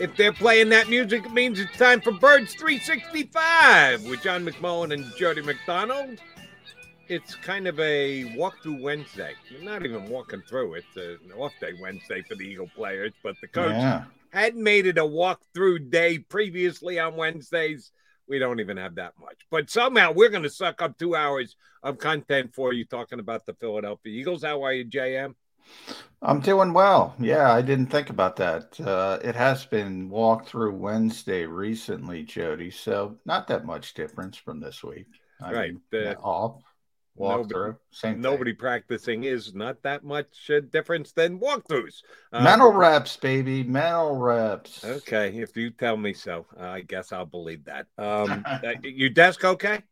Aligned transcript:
If 0.00 0.16
they're 0.16 0.32
playing 0.32 0.70
that 0.70 0.88
music, 0.88 1.24
it 1.26 1.32
means 1.32 1.60
it's 1.60 1.76
time 1.76 2.00
for 2.00 2.12
Birds 2.12 2.54
365 2.54 4.04
with 4.06 4.22
John 4.22 4.44
McMullen 4.44 4.92
and 4.92 5.04
Jody 5.16 5.42
McDonald. 5.42 6.18
It's 7.08 7.34
kind 7.36 7.68
of 7.68 7.78
a 7.78 8.24
walkthrough 8.36 8.80
Wednesday. 8.80 9.34
You're 9.50 9.62
not 9.62 9.84
even 9.84 10.08
walking 10.08 10.42
through. 10.48 10.74
It's 10.74 10.96
an 10.96 11.30
off 11.38 11.52
day 11.60 11.72
Wednesday 11.80 12.22
for 12.22 12.34
the 12.34 12.42
Eagle 12.44 12.70
players, 12.74 13.12
but 13.22 13.36
the 13.40 13.48
coach 13.48 13.72
Yeah. 13.72 14.04
hadn't 14.32 14.62
made 14.62 14.86
it 14.86 14.98
a 14.98 15.02
walkthrough 15.02 15.90
day 15.90 16.18
previously 16.18 16.98
on 16.98 17.14
Wednesdays. 17.16 17.92
We 18.26 18.38
don't 18.38 18.60
even 18.60 18.78
have 18.78 18.94
that 18.96 19.12
much. 19.20 19.40
But 19.50 19.68
somehow 19.70 20.12
we're 20.12 20.30
going 20.30 20.44
to 20.44 20.50
suck 20.50 20.80
up 20.80 20.98
two 20.98 21.14
hours 21.14 21.54
of 21.82 21.98
content 21.98 22.54
for 22.54 22.72
you 22.72 22.84
talking 22.86 23.18
about 23.20 23.44
the 23.46 23.54
Philadelphia 23.54 24.12
Eagles. 24.12 24.42
How 24.42 24.64
are 24.64 24.72
you, 24.72 24.84
JM? 24.84 25.34
I'm 26.22 26.40
doing 26.40 26.72
well. 26.72 27.14
Yeah, 27.18 27.52
I 27.52 27.62
didn't 27.62 27.86
think 27.86 28.08
about 28.10 28.36
that. 28.36 28.78
Uh, 28.80 29.18
it 29.24 29.34
has 29.34 29.66
been 29.66 30.08
walk 30.08 30.46
through 30.46 30.72
Wednesday 30.74 31.46
recently, 31.46 32.22
Jody. 32.22 32.70
So 32.70 33.18
not 33.24 33.48
that 33.48 33.64
much 33.64 33.94
difference 33.94 34.36
from 34.36 34.60
this 34.60 34.84
week. 34.84 35.06
I 35.40 35.52
Right, 35.52 35.72
mean, 35.92 36.06
uh, 36.06 36.14
off, 36.22 36.62
walk 37.16 37.38
nobody- 37.38 37.54
through, 37.54 37.76
same 37.90 38.14
thing. 38.14 38.22
Nobody 38.22 38.52
practicing 38.52 39.24
is 39.24 39.52
not 39.52 39.82
that 39.82 40.04
much 40.04 40.48
uh, 40.48 40.60
difference 40.60 41.10
than 41.12 41.40
walkthroughs. 41.40 42.02
Uh, 42.32 42.44
Mental 42.44 42.72
reps, 42.72 43.16
baby. 43.16 43.64
Mental 43.64 44.14
reps. 44.16 44.84
Okay, 44.84 45.30
if 45.38 45.56
you 45.56 45.70
tell 45.70 45.96
me 45.96 46.12
so, 46.14 46.46
uh, 46.56 46.66
I 46.66 46.82
guess 46.82 47.10
I'll 47.12 47.26
believe 47.26 47.64
that. 47.64 47.86
Um, 47.98 48.44
uh, 48.64 48.74
your 48.84 49.10
desk 49.10 49.44
okay? 49.44 49.82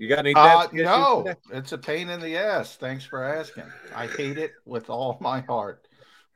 You 0.00 0.08
got 0.08 0.20
any 0.20 0.34
Uh, 0.34 0.66
no, 0.72 1.26
it's 1.52 1.72
a 1.72 1.78
pain 1.78 2.08
in 2.08 2.20
the 2.20 2.34
ass. 2.34 2.76
Thanks 2.76 3.04
for 3.04 3.22
asking. 3.22 3.64
I 3.94 4.06
hate 4.06 4.38
it 4.38 4.52
with 4.64 4.88
all 4.88 5.18
my 5.20 5.40
heart. 5.42 5.86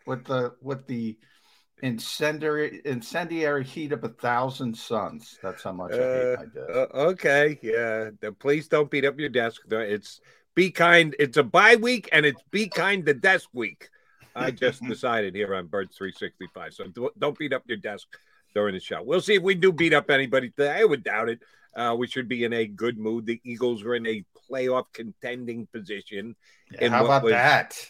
With 0.07 0.27
the 0.27 0.53
with 0.61 0.87
the 0.87 1.17
incendiary 1.83 2.83
incendiary 2.85 3.65
heat 3.65 3.93
of 3.93 4.05
a 4.05 4.11
thousand 4.11 4.77
suns. 4.77 5.39
That's 5.43 5.63
how 5.63 5.73
much 5.73 5.95
I 5.95 5.97
hate 5.97 6.37
my 6.37 6.45
desk. 6.45 6.69
Uh, 6.69 6.87
okay, 7.09 7.59
yeah. 7.63 8.11
Please 8.39 8.69
don't 8.69 8.91
beat 8.91 9.07
up 9.07 9.19
your 9.19 9.31
desk. 9.31 9.63
It's 9.71 10.21
be 10.55 10.71
kind. 10.71 11.17
It's 11.19 11.39
a 11.39 11.43
bye 11.43 11.77
week 11.77 12.11
and 12.13 12.27
it's 12.27 12.43
be 12.51 12.69
kind 12.69 13.07
to 13.07 13.15
desk 13.15 13.49
week. 13.55 13.89
I 14.37 14.51
just 14.51 14.83
decided 14.87 15.35
here 15.35 15.55
on 15.55 15.69
Birds 15.69 15.97
365. 15.97 16.75
So 16.75 16.85
do- 16.89 17.13
don't 17.19 17.39
beat 17.39 17.55
up 17.55 17.63
your 17.67 17.79
desk 17.79 18.09
during 18.55 18.75
the 18.75 18.81
show. 18.81 19.03
We'll 19.03 19.23
see 19.23 19.37
if 19.37 19.43
we 19.43 19.55
do 19.55 19.73
beat 19.73 19.95
up 19.95 20.11
anybody 20.11 20.51
today. 20.51 20.81
I 20.81 20.85
would 20.85 21.03
doubt 21.03 21.31
it. 21.31 21.41
Uh, 21.77 21.95
we 21.99 22.07
should 22.07 22.29
be 22.29 22.45
in 22.45 22.53
a 22.53 22.67
good 22.67 22.99
mood. 22.99 23.27
The 23.27 23.41
Eagles 23.45 23.83
are 23.83 23.95
in 23.95 24.07
a 24.07 24.25
playoff 24.51 24.87
contending 24.93 25.67
position. 25.73 26.37
Yeah, 26.71 26.89
how 26.89 27.05
about 27.05 27.25
was- 27.25 27.33
that? 27.33 27.89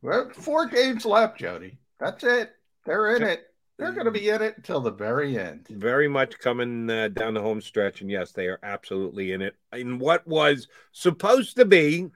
Well, 0.00 0.30
four 0.30 0.66
games 0.66 1.04
left, 1.04 1.38
Jody. 1.38 1.78
That's 2.00 2.24
it. 2.24 2.50
They're 2.84 3.14
in 3.14 3.22
it. 3.22 3.44
They're 3.78 3.92
going 3.92 4.06
to 4.06 4.10
be 4.10 4.28
in 4.28 4.42
it 4.42 4.56
until 4.56 4.80
the 4.80 4.90
very 4.90 5.38
end. 5.38 5.66
very 5.68 6.08
much 6.08 6.38
coming 6.38 6.90
uh, 6.90 7.08
down 7.08 7.34
the 7.34 7.40
home 7.40 7.60
stretch. 7.60 8.00
And 8.00 8.10
yes, 8.10 8.32
they 8.32 8.46
are 8.48 8.58
absolutely 8.62 9.32
in 9.32 9.42
it. 9.42 9.54
In 9.72 9.98
what 9.98 10.26
was 10.26 10.68
supposed 10.92 11.56
to 11.56 11.64
be 11.64 12.10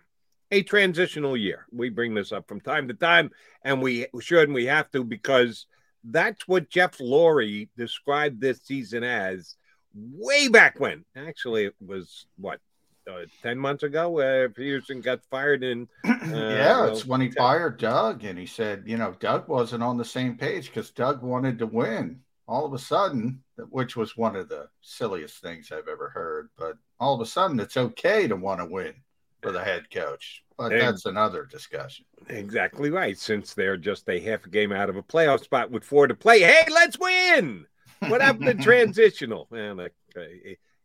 a 0.51 0.63
transitional 0.63 1.37
year. 1.37 1.67
We 1.73 1.89
bring 1.89 2.15
this 2.15 2.33
up 2.33 2.49
from 2.49 2.61
time 2.61 2.89
to 2.89 2.95
time, 2.95 3.31
and 3.63 3.83
we 3.83 4.07
should 4.21 4.45
and 4.45 4.55
we 4.55 4.67
have 4.67 4.91
to 4.93 5.03
because 5.03 5.67
that's 6.05 6.47
what 6.47 6.71
Jeff 6.71 6.99
Lurie 6.99 7.69
described 7.77 8.41
this 8.41 8.63
season 8.63 9.03
as 9.03 9.57
way 9.97 10.49
back 10.49 10.79
when. 10.81 11.05
Actually, 11.17 11.65
it 11.67 11.75
was 11.85 12.27
what. 12.37 12.61
Uh, 13.09 13.25
10 13.41 13.57
months 13.57 13.85
ago, 13.85 14.11
where 14.11 14.49
Pederson 14.49 15.01
got 15.01 15.21
fired 15.31 15.63
in. 15.63 15.87
Uh, 16.05 16.29
yeah, 16.33 16.81
well, 16.81 16.89
it's 16.93 17.07
when 17.07 17.21
he 17.21 17.29
ten- 17.29 17.37
fired 17.37 17.79
Doug, 17.79 18.25
and 18.25 18.37
he 18.37 18.47
said, 18.47 18.83
you 18.85 18.97
know, 18.97 19.15
Doug 19.21 19.47
wasn't 19.47 19.81
on 19.85 19.97
the 19.97 20.05
same 20.05 20.37
page 20.37 20.67
because 20.67 20.91
Doug 20.91 21.23
wanted 21.23 21.57
to 21.61 21.67
win. 21.67 22.19
All 22.49 22.67
of 22.67 22.73
a 22.73 22.79
sudden, 22.81 23.45
which 23.71 23.95
was 23.97 24.17
one 24.17 24.35
of 24.35 24.49
the 24.49 24.69
silliest 24.81 25.41
things 25.41 25.71
I've 25.71 25.87
ever 25.87 26.09
heard, 26.09 26.49
but 26.59 26.77
all 26.99 27.15
of 27.15 27.21
a 27.21 27.27
sudden, 27.27 27.61
it's 27.61 27.77
okay 27.77 28.27
to 28.27 28.35
want 28.35 28.59
to 28.61 28.67
win 28.67 28.93
for 29.41 29.53
the 29.53 29.63
head 29.63 29.89
coach. 29.89 30.43
But 30.59 30.73
And- 30.73 30.81
that's 30.81 31.07
another 31.07 31.45
discussion. 31.45 32.07
Exactly 32.29 32.91
right. 32.91 33.17
Since 33.17 33.55
they're 33.55 33.77
just 33.77 34.09
a 34.09 34.19
half 34.19 34.47
a 34.47 34.49
game 34.49 34.73
out 34.73 34.91
of 34.91 34.97
a 34.97 35.03
playoff 35.03 35.45
spot 35.45 35.71
with 35.71 35.85
four 35.85 36.09
to 36.09 36.15
play, 36.15 36.41
hey, 36.41 36.65
let's 36.73 36.99
win. 36.99 37.67
What 38.01 38.21
happened 38.21 38.47
to 38.47 38.55
transitional? 38.55 39.49
Man, 39.51 39.77
like, 39.79 39.95
uh, 40.17 40.23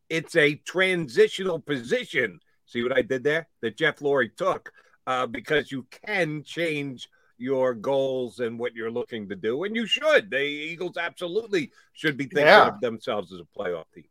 it's 0.10 0.36
a 0.36 0.56
transitional 0.56 1.60
position. 1.60 2.40
See 2.66 2.84
what 2.84 2.96
I 2.98 3.02
did 3.02 3.24
there? 3.24 3.48
That 3.62 3.78
Jeff 3.78 4.00
Lurie 4.00 4.36
took 4.36 4.72
uh, 5.08 5.28
because 5.28 5.72
you 5.72 5.86
can 6.06 6.44
change 6.44 7.10
your 7.38 7.74
goals 7.74 8.40
and 8.40 8.60
what 8.60 8.76
you're 8.76 8.92
looking 8.92 9.28
to 9.30 9.36
do, 9.36 9.64
and 9.64 9.76
you 9.76 9.86
should. 9.88 10.30
The 10.30 10.42
Eagles 10.42 10.98
absolutely 10.98 11.72
should 11.94 12.16
be 12.18 12.26
thinking 12.26 12.46
Yeah. 12.46 12.68
of 12.68 12.80
themselves 12.82 13.34
as 13.34 13.40
a 13.40 13.60
playoff 13.60 13.86
team. 13.96 14.06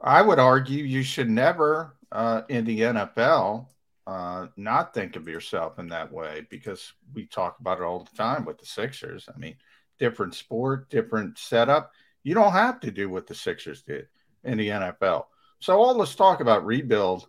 I 0.00 0.20
would 0.20 0.40
argue 0.40 0.82
you 0.82 1.04
should 1.04 1.30
never, 1.30 1.96
uh, 2.10 2.42
in 2.48 2.64
the 2.64 2.80
NFL, 2.80 3.68
uh, 4.06 4.48
not 4.56 4.92
think 4.94 5.14
of 5.14 5.28
yourself 5.28 5.78
in 5.78 5.86
that 5.88 6.10
way 6.10 6.44
because 6.50 6.92
we 7.14 7.24
talk 7.26 7.60
about 7.60 7.78
it 7.78 7.84
all 7.84 8.00
the 8.00 8.16
time 8.16 8.44
with 8.44 8.58
the 8.58 8.66
Sixers. 8.66 9.28
I 9.32 9.38
mean, 9.38 9.54
different 10.00 10.34
sport, 10.34 10.90
different 10.90 11.38
setup. 11.38 11.92
You 12.22 12.34
don't 12.34 12.52
have 12.52 12.80
to 12.80 12.90
do 12.90 13.08
what 13.08 13.26
the 13.26 13.34
Sixers 13.34 13.82
did 13.82 14.06
in 14.44 14.58
the 14.58 14.68
NFL. 14.68 15.24
So 15.60 15.80
all 15.80 15.94
this 15.94 16.14
talk 16.14 16.40
about 16.40 16.66
rebuild, 16.66 17.28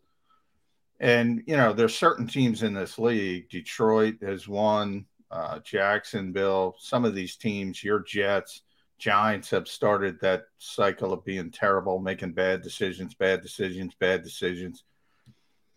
and 1.00 1.44
you 1.48 1.58
know, 1.58 1.74
there's 1.74 1.96
certain 1.96 2.28
teams 2.28 2.64
in 2.64 2.74
this 2.74 2.98
league. 2.98 3.50
Detroit 3.50 4.16
has 4.22 4.48
won. 4.48 5.06
Uh, 5.30 5.58
Jacksonville, 5.60 6.76
some 6.78 7.06
of 7.06 7.16
these 7.16 7.36
teams, 7.38 7.84
your 7.84 8.00
Jets, 8.02 8.62
Giants 9.00 9.50
have 9.50 9.68
started 9.68 10.20
that 10.22 10.44
cycle 10.60 11.12
of 11.12 11.26
being 11.26 11.52
terrible, 11.52 12.00
making 12.00 12.34
bad 12.34 12.62
decisions, 12.62 13.16
bad 13.16 13.42
decisions, 13.42 13.96
bad 13.96 14.24
decisions. 14.24 14.84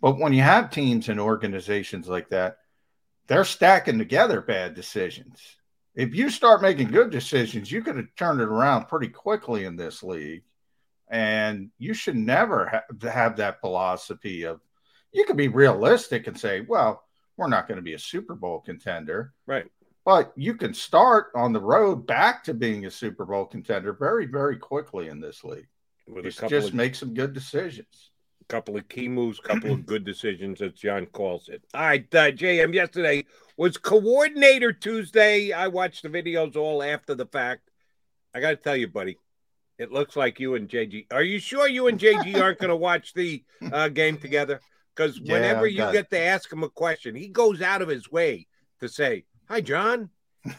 But 0.01 0.19
when 0.19 0.33
you 0.33 0.43
have 0.43 0.71
teams 0.71 1.09
and 1.09 1.19
organizations 1.19 2.07
like 2.07 2.29
that, 2.29 2.59
they're 3.27 3.45
stacking 3.45 3.99
together 3.99 4.41
bad 4.41 4.75
decisions. 4.75 5.41
If 5.97 6.15
you 6.15 6.29
start 6.29 6.61
making 6.61 6.89
good 6.89 7.11
decisions, 7.11 7.73
you 7.73 7.83
could 7.83 7.97
have 7.97 8.15
turned 8.17 8.41
it 8.41 8.49
around 8.49 8.87
pretty 8.87 9.09
quickly 9.09 9.65
in 9.65 9.77
this 9.77 10.03
league. 10.03 10.43
And 11.09 11.71
you 11.79 11.95
should 11.95 12.17
never 12.17 12.67
ha- 12.67 13.11
have 13.11 13.37
that 13.37 13.61
philosophy 13.61 14.45
of 14.45 14.61
you 15.13 15.25
could 15.25 15.37
be 15.37 15.49
realistic 15.49 16.27
and 16.27 16.39
say, 16.39 16.61
well, 16.61 17.03
we're 17.39 17.49
not 17.49 17.67
going 17.67 17.77
to 17.77 17.83
be 17.83 17.95
a 17.95 17.99
Super 17.99 18.35
Bowl 18.35 18.61
contender. 18.61 19.33
Right. 19.47 19.67
but 20.05 20.33
you 20.37 20.55
can 20.55 20.75
start 20.75 21.29
on 21.35 21.53
the 21.53 21.61
road 21.61 22.07
back 22.07 22.45
to 22.45 22.55
being 22.55 22.87
a 22.87 22.91
Super 22.91 23.25
Bowl 23.25 23.47
contender 23.47 23.93
very, 23.93 24.27
very 24.27 24.57
quickly 24.57 25.09
in 25.09 25.21
this 25.21 25.43
league. 25.45 25.69
With 26.07 26.25
just, 26.25 26.47
just 26.49 26.69
of, 26.69 26.75
make 26.75 26.95
some 26.95 27.15
good 27.15 27.33
decisions. 27.33 28.11
Couple 28.49 28.77
of 28.77 28.89
key 28.89 29.09
moves, 29.09 29.41
couple 29.41 29.73
of 29.73 29.87
good 29.87 30.05
decisions, 30.05 30.63
as 30.63 30.73
John 30.73 31.07
calls 31.07 31.49
it. 31.49 31.65
All 31.75 31.81
right, 31.83 32.15
uh, 32.15 32.31
JM, 32.31 32.75
yesterday 32.75 33.25
was 33.57 33.77
Coordinator 33.77 34.73
Tuesday. 34.73 35.53
I 35.53 35.67
watched 35.69 36.03
the 36.03 36.09
videos 36.09 36.57
all 36.57 36.83
after 36.83 37.15
the 37.15 37.27
fact. 37.27 37.71
I 38.35 38.41
got 38.41 38.51
to 38.51 38.57
tell 38.57 38.77
you, 38.77 38.87
buddy, 38.87 39.19
it 39.79 39.91
looks 39.91 40.15
like 40.15 40.39
you 40.39 40.55
and 40.55 40.69
JG. 40.69 41.07
Are 41.13 41.23
you 41.23 41.39
sure 41.39 41.69
you 41.69 41.89
and 41.89 41.99
JG 41.99 42.41
aren't 42.41 42.59
going 42.59 42.69
to 42.69 42.77
watch 42.77 43.15
the 43.15 43.43
uh, 43.73 43.89
game 43.89 44.19
together? 44.19 44.61
Because 44.95 45.21
whenever 45.21 45.67
yeah, 45.67 45.89
you 45.89 45.93
get 45.93 46.11
to 46.11 46.21
ask 46.21 46.51
him 46.51 46.63
a 46.63 46.71
question, 46.71 47.15
he 47.15 47.29
goes 47.29 47.61
out 47.61 47.83
of 47.83 47.89
his 47.89 48.11
way 48.11 48.47
to 48.81 48.89
say, 48.89 49.25
Hi, 49.49 49.61
John. 49.61 50.11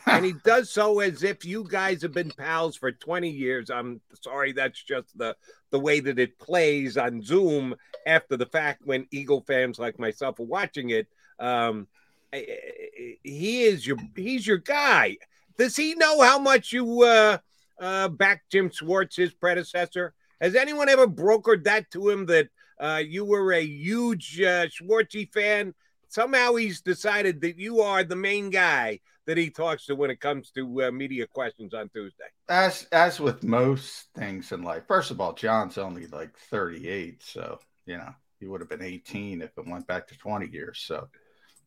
And 0.05 0.25
he 0.25 0.33
does 0.43 0.69
so 0.69 0.99
as 0.99 1.23
if 1.23 1.45
you 1.45 1.65
guys 1.67 2.01
have 2.01 2.13
been 2.13 2.31
pals 2.31 2.75
for 2.75 2.91
20 2.91 3.29
years. 3.29 3.69
I'm 3.69 4.01
sorry, 4.21 4.51
that's 4.51 4.81
just 4.81 5.17
the 5.17 5.35
the 5.69 5.79
way 5.79 5.99
that 5.99 6.17
it 6.17 6.39
plays 6.39 6.97
on 6.97 7.21
Zoom 7.21 7.75
after 8.05 8.37
the 8.37 8.45
fact 8.45 8.83
when 8.85 9.07
Eagle 9.11 9.41
fans 9.41 9.79
like 9.79 9.99
myself 9.99 10.39
are 10.39 10.43
watching 10.43 10.91
it. 10.91 11.07
Um, 11.39 11.87
he 12.31 13.63
is 13.63 13.85
your 13.85 13.97
he's 14.15 14.45
your 14.45 14.57
guy. 14.57 15.17
Does 15.57 15.75
he 15.75 15.95
know 15.95 16.21
how 16.21 16.39
much 16.39 16.71
you 16.71 17.03
uh, 17.03 17.37
uh, 17.79 18.09
back 18.09 18.43
Jim 18.49 18.69
Schwartz, 18.69 19.15
his 19.15 19.33
predecessor? 19.33 20.13
Has 20.39 20.55
anyone 20.55 20.87
ever 20.87 21.07
brokered 21.07 21.63
that 21.63 21.89
to 21.91 22.09
him 22.09 22.27
that 22.27 22.49
uh, 22.79 23.01
you 23.03 23.25
were 23.25 23.53
a 23.53 23.63
huge 23.63 24.39
uh, 24.39 24.67
Schwartzy 24.67 25.31
fan 25.33 25.73
somehow 26.09 26.55
he's 26.55 26.81
decided 26.81 27.41
that 27.41 27.57
you 27.57 27.81
are 27.81 28.03
the 28.03 28.15
main 28.15 28.49
guy 28.49 28.99
that 29.27 29.37
he 29.37 29.49
talks 29.49 29.85
to 29.85 29.95
when 29.95 30.09
it 30.09 30.19
comes 30.19 30.49
to 30.51 30.83
uh, 30.83 30.91
media 30.91 31.27
questions 31.27 31.73
on 31.73 31.89
Tuesday. 31.89 32.23
As 32.49 32.87
as 32.91 33.19
with 33.19 33.43
most 33.43 34.07
things 34.15 34.51
in 34.51 34.63
life, 34.63 34.83
first 34.87 35.11
of 35.11 35.21
all, 35.21 35.33
John's 35.33 35.77
only 35.77 36.07
like 36.07 36.35
38, 36.49 37.21
so 37.21 37.59
you 37.85 37.97
know 37.97 38.09
he 38.39 38.47
would 38.47 38.61
have 38.61 38.69
been 38.69 38.81
18 38.81 39.41
if 39.41 39.51
it 39.57 39.67
went 39.67 39.85
back 39.85 40.07
to 40.07 40.17
20 40.17 40.47
years. 40.47 40.83
So 40.85 41.07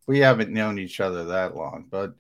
we 0.06 0.18
haven't 0.18 0.50
known 0.50 0.78
each 0.78 1.00
other 1.00 1.24
that 1.26 1.54
long, 1.54 1.86
but 1.88 2.14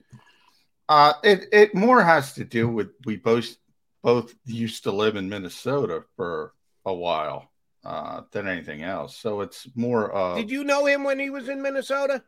uh, 0.88 1.14
it 1.24 1.46
it 1.52 1.74
more 1.74 2.02
has 2.02 2.34
to 2.34 2.44
do 2.44 2.68
with 2.68 2.90
we 3.04 3.16
both 3.16 3.56
both 4.02 4.34
used 4.44 4.84
to 4.84 4.92
live 4.92 5.16
in 5.16 5.28
Minnesota 5.28 6.04
for 6.16 6.52
a 6.84 6.94
while 6.94 7.50
uh, 7.84 8.22
than 8.32 8.46
anything 8.46 8.82
else. 8.82 9.16
So 9.16 9.40
it's 9.40 9.66
more. 9.74 10.14
Uh, 10.14 10.36
Did 10.36 10.50
you 10.50 10.64
know 10.64 10.84
him 10.84 11.02
when 11.04 11.18
he 11.18 11.30
was 11.30 11.48
in 11.48 11.62
Minnesota? 11.62 12.22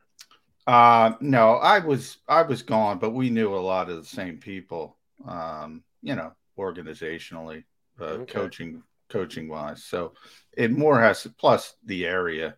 Uh, 0.67 1.15
no, 1.21 1.55
I 1.55 1.81
was 1.81 2.19
I 2.29 2.43
was 2.43 2.63
gone, 2.63 2.99
but 2.99 3.11
we 3.11 3.31
knew 3.31 3.55
a 3.55 3.57
lot 3.57 3.91
of 3.91 3.97
the 3.97 4.09
same 4.09 4.39
people. 4.39 4.97
Um, 5.27 5.83
you 6.03 6.15
know, 6.15 6.33
organizationally, 6.59 7.65
uh, 8.01 8.05
okay. 8.05 8.33
coaching 8.33 8.83
coaching 9.09 9.49
wise. 9.49 9.85
So 9.85 10.15
it 10.57 10.71
more 10.71 11.01
has 11.01 11.23
to, 11.23 11.31
plus 11.31 11.75
the 11.85 12.07
area. 12.07 12.57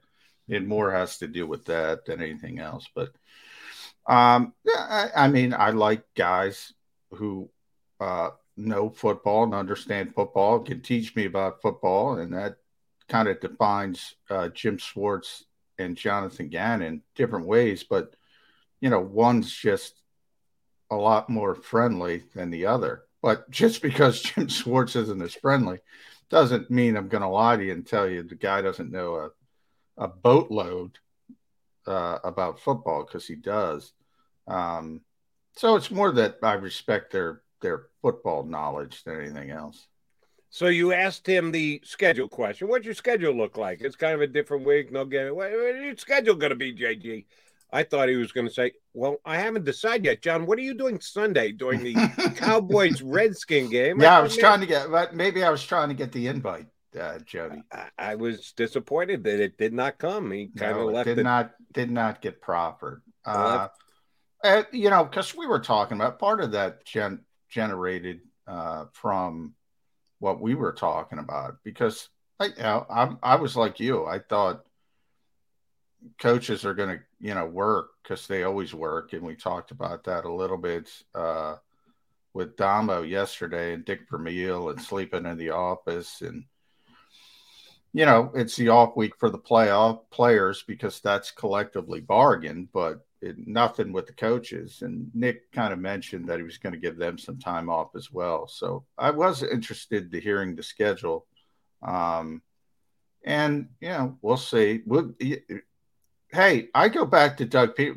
It 0.49 0.67
more 0.67 0.93
has 0.93 1.19
to 1.19 1.27
do 1.27 1.47
with 1.47 1.65
that 1.67 2.05
than 2.05 2.23
anything 2.23 2.59
else. 2.59 2.87
But 2.95 3.13
um, 4.07 4.53
I, 4.69 5.09
I 5.17 5.29
mean, 5.29 5.55
I 5.55 5.71
like 5.71 6.05
guys 6.15 6.73
who 7.11 7.49
uh, 8.01 8.31
know 8.57 8.91
football 8.91 9.45
and 9.45 9.55
understand 9.55 10.15
football, 10.15 10.61
can 10.61 10.81
teach 10.81 11.17
me 11.17 11.25
about 11.25 11.63
football, 11.63 12.19
and 12.19 12.35
that 12.35 12.57
kind 13.09 13.29
of 13.29 13.41
defines 13.41 14.15
uh, 14.31 14.49
Jim 14.49 14.79
Schwartz 14.79 15.45
and 15.79 15.97
Jonathan 15.97 16.49
Gannon 16.49 17.03
different 17.15 17.47
ways, 17.47 17.85
but 17.85 18.15
you 18.81 18.91
know, 18.91 19.01
one's 19.01 19.53
just 19.53 20.01
a 20.91 20.97
lot 20.97 21.31
more 21.31 21.55
friendly 21.55 22.25
than 22.35 22.51
the 22.51 22.67
other. 22.67 23.05
But 23.23 23.51
just 23.51 23.83
because 23.89 24.23
Jim 24.23 24.49
Schwartz 24.49 24.97
isn't 24.97 25.23
as 25.23 25.35
friendly 25.35 25.79
doesn't 26.31 26.71
mean 26.71 26.97
I'm 26.97 27.09
going 27.09 27.23
to 27.23 27.29
lie 27.29 27.57
to 27.57 27.65
you 27.65 27.73
and 27.73 27.87
tell 27.87 28.09
you 28.09 28.23
the 28.23 28.35
guy 28.35 28.63
doesn't 28.63 28.93
know 28.93 29.17
a, 29.17 29.31
a 30.05 30.09
boatload 30.09 30.99
uh, 31.87 32.19
about 32.25 32.61
football 32.61 33.05
because 33.05 33.27
he 33.27 33.37
does. 33.37 33.93
Um, 34.47 35.03
so 35.57 35.77
it's 35.77 35.91
more 35.91 36.13
that 36.13 36.39
I 36.43 36.55
respect 36.55 37.13
their 37.13 37.43
their 37.61 37.87
football 38.03 38.45
knowledge 38.45 39.05
than 39.05 39.21
anything 39.21 39.51
else. 39.51 39.87
So 40.55 40.69
you 40.69 40.93
asked 40.93 41.27
him 41.27 41.51
the 41.51 41.81
schedule 41.83 42.29
question. 42.29 42.69
What's 42.69 42.85
your 42.85 42.95
schedule 42.95 43.35
look 43.35 43.57
like? 43.57 43.81
It's 43.81 43.97
kind 43.97 44.15
of 44.15 44.21
a 44.21 44.29
different 44.29 44.65
week. 44.65 44.93
No 44.93 45.05
game. 45.05 45.35
What, 45.35 45.51
what's 45.51 45.81
your 45.81 45.97
schedule 45.97 46.37
going 46.37 46.51
to 46.51 46.55
be, 46.55 46.73
JG? 46.73 47.25
I 47.73 47.83
thought 47.83 48.09
he 48.09 48.15
was 48.15 48.31
going 48.31 48.47
to 48.47 48.53
say, 48.53 48.71
"Well, 48.93 49.17
I 49.25 49.37
haven't 49.37 49.65
decided 49.65 50.05
yet, 50.05 50.23
John. 50.23 50.47
What 50.47 50.57
are 50.59 50.63
you 50.63 50.75
doing 50.75 51.01
Sunday 51.01 51.51
during 51.51 51.83
the 51.83 51.95
Cowboys 52.37 53.03
Redskin 53.03 53.69
game?" 53.69 54.01
Yeah, 54.01 54.15
I, 54.15 54.21
I 54.21 54.23
was 54.23 54.37
trying 54.37 54.61
to 54.61 54.67
get, 54.67 54.93
but 54.93 55.13
maybe 55.13 55.43
I 55.43 55.51
was 55.51 55.65
trying 55.65 55.89
to 55.89 55.95
get 55.97 56.13
the 56.13 56.29
invite, 56.29 56.69
uh, 56.97 57.19
Jody. 57.27 57.65
I, 57.73 57.89
I, 57.99 58.15
was 58.15 58.53
disappointed 58.53 59.25
that 59.25 59.41
it 59.41 59.59
did 59.59 59.73
not 59.73 59.99
come. 59.99 60.31
He 60.31 60.53
kind 60.57 60.77
no, 60.77 60.87
of 60.87 60.95
left 60.95 61.07
did 61.09 61.19
it. 61.19 61.25
Not 61.25 61.51
did 61.73 61.91
not 61.91 62.23
get 62.23 62.41
proffered. 62.41 63.03
Uh, 63.25 63.67
uh, 64.45 64.63
you 64.71 64.89
know, 64.89 65.03
because 65.03 65.35
we 65.35 65.49
were 65.49 65.59
talking 65.59 65.97
about 65.97 66.21
part 66.21 66.41
of 66.41 66.53
that 66.53 66.85
gen- 66.85 67.25
generated 67.49 68.21
uh, 68.47 68.85
from 68.93 69.55
what 70.25 70.41
we 70.41 70.55
were 70.55 70.73
talking 70.73 71.19
about 71.19 71.59
because 71.65 72.09
I, 72.41 72.47
you 72.47 72.63
know, 72.63 72.87
I, 72.89 73.15
I 73.23 73.37
was 73.37 73.57
like 73.57 73.79
you. 73.79 74.07
I 74.07 74.21
thought 74.21 74.65
coaches 76.19 76.65
are 76.65 76.73
going 76.73 76.97
to, 76.97 77.05
you 77.21 77.35
know, 77.35 77.45
work 77.45 77.91
because 78.03 78.27
they 78.27 78.43
always 78.43 78.73
work. 78.73 79.13
And 79.13 79.21
we 79.23 79.35
talked 79.35 79.71
about 79.71 80.05
that 80.05 80.25
a 80.25 80.33
little 80.33 80.57
bit 80.57 80.91
uh, 81.15 81.57
with 82.33 82.57
Damo 82.57 83.03
yesterday 83.03 83.75
and 83.75 83.85
Dick 83.85 84.09
Vermeil 84.11 84.71
and 84.71 84.81
sleeping 84.81 85.27
in 85.27 85.37
the 85.37 85.51
office. 85.51 86.23
And, 86.23 86.45
you 87.93 88.07
know, 88.07 88.33
it's 88.35 88.57
the 88.57 88.71
off 88.71 88.97
week 88.97 89.17
for 89.19 89.29
the 89.29 89.39
playoff 89.39 90.01
players 90.11 90.65
because 90.67 91.01
that's 91.01 91.33
collectively 91.33 92.01
bargained. 92.01 92.69
But 92.73 93.05
nothing 93.37 93.93
with 93.93 94.07
the 94.07 94.13
coaches. 94.13 94.83
And 94.83 95.11
Nick 95.15 95.51
kind 95.53 95.73
of 95.73 95.79
mentioned 95.79 96.29
that 96.29 96.39
he 96.39 96.43
was 96.43 96.59
going 96.59 96.73
to 96.73 96.79
give 96.79 96.97
them 96.97 97.19
some 97.19 97.39
time 97.39 97.69
off 97.69 97.97
as 97.97 98.13
well. 98.13 98.47
So 98.47 98.85
I 98.99 99.11
was 99.11 99.43
interested 99.43 100.13
to 100.13 100.21
hearing 100.21 100.55
the 100.55 100.63
schedule. 100.63 101.27
Um, 101.83 102.43
and 103.25 103.69
you 103.81 103.89
know, 103.89 104.19
we'll 104.23 104.37
see. 104.37 104.83
We'll, 104.87 105.15
hey, 106.31 106.69
I 106.75 106.89
go 106.89 107.05
back 107.07 107.39
to 107.39 107.45
Doug. 107.45 107.75
Pe- 107.75 107.95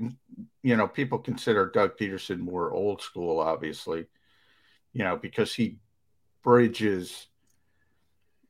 you 0.63 0.75
know, 0.75 0.87
people 0.87 1.19
consider 1.19 1.65
Doug 1.65 1.97
Pederson 1.97 2.39
more 2.39 2.71
old 2.71 3.01
school, 3.01 3.39
obviously. 3.39 4.05
You 4.93 5.03
know, 5.03 5.17
because 5.17 5.53
he 5.53 5.77
bridges 6.43 7.27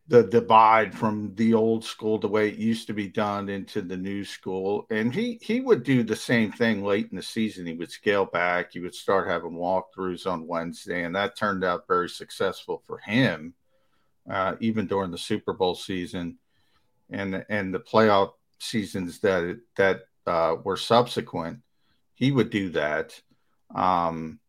the 0.09 0.23
divide 0.23 0.95
from 0.95 1.33
the 1.35 1.53
old 1.53 1.83
school, 1.83 2.17
the 2.17 2.27
way 2.27 2.47
it 2.47 2.55
used 2.55 2.87
to 2.87 2.93
be 2.93 3.09
done, 3.09 3.49
into 3.49 3.81
the 3.81 3.97
new 3.97 4.23
school. 4.23 4.87
And 4.89 5.13
he 5.13 5.37
he 5.41 5.59
would 5.59 5.83
do 5.83 6.03
the 6.03 6.15
same 6.15 6.51
thing 6.51 6.83
late 6.83 7.09
in 7.11 7.17
the 7.17 7.23
season. 7.23 7.65
He 7.65 7.73
would 7.73 7.91
scale 7.91 8.25
back. 8.25 8.71
He 8.71 8.79
would 8.79 8.95
start 8.95 9.27
having 9.27 9.51
walkthroughs 9.51 10.25
on 10.25 10.47
Wednesday, 10.47 11.03
and 11.03 11.15
that 11.15 11.37
turned 11.37 11.63
out 11.65 11.87
very 11.87 12.09
successful 12.09 12.83
for 12.87 12.99
him, 12.99 13.53
uh, 14.29 14.55
even 14.61 14.87
during 14.87 15.11
the 15.11 15.17
Super 15.17 15.53
Bowl 15.53 15.75
season, 15.75 16.37
and 17.09 17.45
and 17.49 17.73
the 17.73 17.79
playoff 17.79 18.31
seasons 18.59 19.19
that 19.19 19.59
that 19.75 20.01
uh, 20.25 20.55
were 20.63 20.77
subsequent. 20.77 21.59
He 22.13 22.31
would 22.31 22.49
do 22.49 22.69
that. 22.69 23.19
Um, 23.75 24.39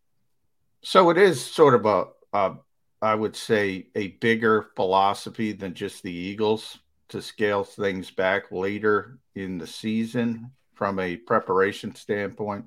so 0.83 1.11
it 1.11 1.19
is 1.19 1.45
sort 1.45 1.75
of 1.75 1.85
a, 1.85 2.07
a 2.33 2.55
I 3.01 3.15
would 3.15 3.37
say, 3.37 3.89
a 3.95 4.09
bigger 4.09 4.71
philosophy 4.75 5.53
than 5.53 5.75
just 5.75 6.03
the 6.03 6.13
Eagles 6.13 6.79
to 7.09 7.23
scale 7.23 7.65
things 7.65 8.11
back 8.11 8.51
later 8.51 9.19
in 9.35 9.59
the 9.59 9.67
season 9.67 10.51
from 10.75 10.99
a 10.99 11.17
preparation 11.17 11.95
standpoint. 11.95 12.67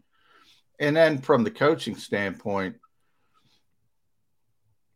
And 0.80 0.96
then 0.96 1.20
from 1.20 1.44
the 1.44 1.52
coaching 1.52 1.96
standpoint, 1.96 2.78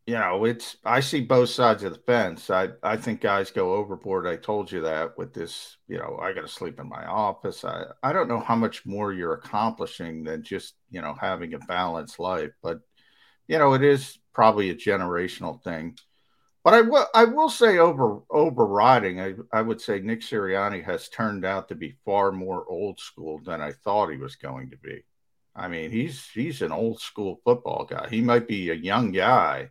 you 0.06 0.14
know, 0.14 0.44
it's 0.44 0.76
I 0.84 1.00
see 1.00 1.20
both 1.20 1.48
sides 1.48 1.82
of 1.82 1.92
the 1.92 1.98
fence. 1.98 2.48
I 2.48 2.68
I 2.82 2.96
think 2.96 3.20
guys 3.20 3.50
go 3.50 3.74
overboard. 3.74 4.26
I 4.26 4.36
told 4.36 4.70
you 4.70 4.82
that 4.82 5.18
with 5.18 5.34
this, 5.34 5.76
you 5.88 5.98
know, 5.98 6.18
I 6.22 6.32
got 6.32 6.42
to 6.42 6.48
sleep 6.48 6.78
in 6.78 6.88
my 6.88 7.04
office. 7.06 7.64
I 7.64 7.86
I 8.02 8.12
don't 8.12 8.28
know 8.28 8.38
how 8.38 8.54
much 8.54 8.86
more 8.86 9.12
you're 9.12 9.34
accomplishing 9.34 10.22
than 10.22 10.44
just, 10.44 10.74
you 10.90 11.02
know, 11.02 11.16
having 11.20 11.54
a 11.54 11.58
balanced 11.58 12.20
life, 12.20 12.52
but 12.62 12.80
you 13.48 13.58
know, 13.58 13.74
it 13.74 13.82
is 13.82 14.18
probably 14.36 14.68
a 14.68 14.74
generational 14.74 15.62
thing. 15.64 15.96
But 16.62 16.74
I 16.74 16.82
will 16.82 17.06
I 17.14 17.24
will 17.24 17.48
say 17.48 17.78
over 17.78 18.20
overriding, 18.28 19.18
I, 19.18 19.34
I 19.50 19.62
would 19.62 19.80
say 19.80 20.00
Nick 20.00 20.20
Sirianni 20.20 20.84
has 20.84 21.08
turned 21.08 21.46
out 21.46 21.68
to 21.68 21.74
be 21.74 21.96
far 22.04 22.32
more 22.32 22.66
old 22.68 23.00
school 23.00 23.38
than 23.38 23.62
I 23.62 23.72
thought 23.72 24.10
he 24.10 24.18
was 24.18 24.36
going 24.36 24.70
to 24.70 24.76
be. 24.76 25.04
I 25.54 25.68
mean, 25.68 25.90
he's 25.90 26.28
he's 26.28 26.60
an 26.60 26.70
old 26.70 27.00
school 27.00 27.40
football 27.44 27.86
guy. 27.88 28.08
He 28.10 28.20
might 28.20 28.46
be 28.46 28.68
a 28.68 28.74
young 28.74 29.10
guy, 29.10 29.70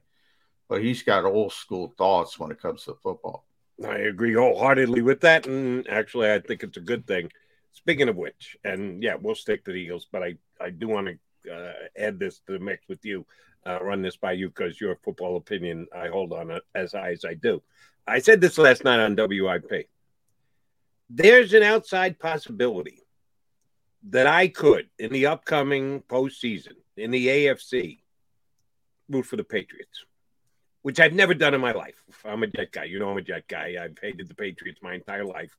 but 0.68 0.82
he's 0.82 1.04
got 1.04 1.26
old 1.26 1.54
school 1.54 1.94
thoughts 1.96 2.40
when 2.40 2.50
it 2.50 2.60
comes 2.60 2.86
to 2.86 2.96
football. 3.04 3.46
I 3.88 3.98
agree 3.98 4.34
wholeheartedly 4.34 5.04
with 5.04 5.22
that, 5.22 5.46
and 5.46 5.88
actually, 5.88 6.32
I 6.32 6.40
think 6.40 6.64
it's 6.64 6.78
a 6.78 6.92
good 6.92 7.06
thing. 7.06 7.30
Speaking 7.74 8.10
of 8.10 8.16
which, 8.16 8.58
and 8.64 9.04
yeah, 9.04 9.16
we'll 9.22 9.36
stick 9.36 9.64
to 9.66 9.72
the 9.72 9.78
Eagles, 9.78 10.08
but 10.12 10.24
I 10.24 10.38
I 10.60 10.72
do 10.72 10.88
want 10.88 11.08
to 11.44 11.54
uh, 11.54 11.74
add 11.96 12.18
this 12.18 12.40
to 12.48 12.54
the 12.54 12.60
mix 12.60 12.88
with 12.88 13.06
you, 13.06 13.28
uh, 13.66 13.80
run 13.82 14.02
this 14.02 14.18
by 14.18 14.34
you 14.34 14.50
because 14.50 14.80
your 14.80 14.96
football 14.98 15.38
opinion 15.38 15.88
I 15.96 16.08
hold 16.08 16.34
on 16.34 16.52
it 16.52 16.64
as 16.74 16.94
high 16.94 17.12
as 17.12 17.26
I 17.26 17.34
do. 17.34 17.62
I 18.08 18.20
said 18.20 18.42
this 18.42 18.58
last 18.58 18.84
night 18.84 19.00
on 19.00 19.16
WIP. 19.16 19.90
There's 21.10 21.54
an 21.54 21.64
outside 21.64 22.20
possibility 22.20 23.02
that 24.10 24.28
I 24.28 24.48
could, 24.48 24.90
in 25.00 25.12
the 25.12 25.28
upcoming 25.28 26.02
postseason, 26.02 26.74
in 26.98 27.12
the 27.12 27.28
AFC, 27.28 28.00
root 29.10 29.26
for 29.26 29.36
the 29.36 29.44
Patriots, 29.44 30.06
which 30.84 31.00
I've 31.00 31.14
never 31.14 31.34
done 31.34 31.54
in 31.54 31.62
my 31.62 31.72
life. 31.72 31.96
I'm 32.24 32.44
a 32.44 32.48
Jet 32.48 32.72
guy. 32.72 32.86
You 32.86 33.00
know, 33.00 33.10
I'm 33.10 33.18
a 33.18 33.22
Jet 33.22 33.48
guy. 33.48 33.76
I've 33.80 33.98
hated 34.00 34.28
the 34.28 34.36
Patriots 34.36 34.80
my 34.82 34.94
entire 34.94 35.26
life. 35.26 35.56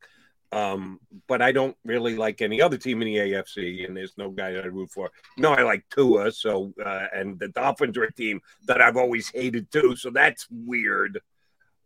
Um, 0.52 1.00
but 1.26 1.42
I 1.42 1.52
don't 1.52 1.76
really 1.84 2.16
like 2.16 2.40
any 2.40 2.62
other 2.62 2.78
team 2.78 3.02
in 3.02 3.08
the 3.08 3.16
AFC, 3.16 3.86
and 3.86 3.96
there's 3.96 4.16
no 4.16 4.30
guy 4.30 4.52
that 4.52 4.64
I 4.64 4.68
root 4.68 4.90
for. 4.90 5.10
No, 5.36 5.52
I 5.52 5.62
like 5.62 5.84
Tua, 5.90 6.30
so 6.32 6.72
uh, 6.84 7.06
and 7.14 7.38
the 7.38 7.48
Dolphins 7.48 7.98
are 7.98 8.04
a 8.04 8.12
team 8.12 8.40
that 8.66 8.80
I've 8.80 8.96
always 8.96 9.28
hated 9.28 9.70
too, 9.70 9.96
so 9.96 10.10
that's 10.10 10.46
weird. 10.50 11.20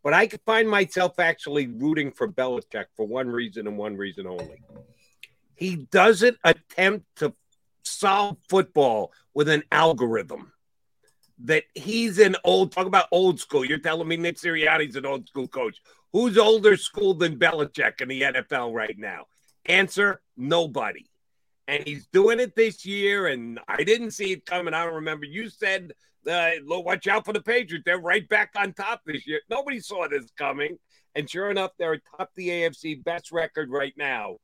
But 0.03 0.15
I 0.15 0.27
could 0.27 0.41
find 0.47 0.69
myself 0.69 1.19
actually 1.19 1.67
rooting 1.67 2.13
for 2.13 2.29
Belichick 2.29 2.87
for 2.97 3.07
one 3.07 3.29
reason 3.29 3.67
and 3.67 3.77
one 3.77 3.97
reason 3.97 4.27
only. 4.27 4.63
He 5.55 5.77
doesn't 5.77 6.39
attempt 6.43 7.05
to 7.17 7.35
solve 7.83 8.39
football 8.49 9.13
with 9.35 9.49
an 9.49 9.63
algorithm. 9.71 10.53
That 11.45 11.65
he's 11.75 12.19
an 12.19 12.37
old 12.45 12.73
talk 12.73 12.87
about 12.87 13.07
old 13.11 13.41
school. 13.41 13.65
You're 13.65 13.79
telling 13.79 14.07
me 14.07 14.19
Nick 14.19 14.37
Sirianni's 14.37 14.97
an 14.97 15.07
old 15.07 15.27
school 15.27 15.49
coach. 15.49 15.81
Who's 16.13 16.37
older 16.37 16.77
school 16.77 17.15
than 17.15 17.39
Belichick 17.39 18.01
in 18.01 18.09
the 18.09 18.23
NFL 18.23 18.75
right 18.75 18.99
now? 18.99 19.27
Answer: 19.67 20.21
Nobody. 20.37 21.07
And 21.69 21.85
he's 21.87 22.07
doing 22.07 22.41
it 22.41 22.57
this 22.57 22.85
year, 22.85 23.29
and 23.29 23.61
I 23.69 23.85
didn't 23.85 24.11
see 24.11 24.33
it 24.33 24.45
coming. 24.45 24.75
I 24.75 24.85
don't 24.85 24.97
remember. 24.97 25.25
You 25.25 25.49
said, 25.49 25.93
uh, 26.29 26.51
"Watch 26.67 27.07
out 27.07 27.25
for 27.25 27.33
the 27.33 27.43
Patriots. 27.43 27.85
They're 27.87 27.99
right 27.99 28.29
back 28.29 28.51
on 28.57 28.73
top 28.73 29.03
this 29.07 29.27
year." 29.27 29.41
Nobody 29.49 29.79
saw 29.79 30.09
this 30.09 30.31
coming, 30.37 30.79
and 31.15 31.31
sure 31.31 31.51
enough, 31.51 31.71
they're 31.79 32.03
top 32.17 32.31
the 32.35 32.49
AFC, 32.49 32.97
best 33.05 33.31
record 33.31 33.71
right 33.71 33.95
now. 33.97 34.39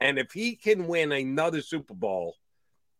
And 0.00 0.18
if 0.18 0.32
he 0.32 0.56
can 0.56 0.88
win 0.88 1.12
another 1.12 1.60
Super 1.60 1.94
Bowl, 1.94 2.34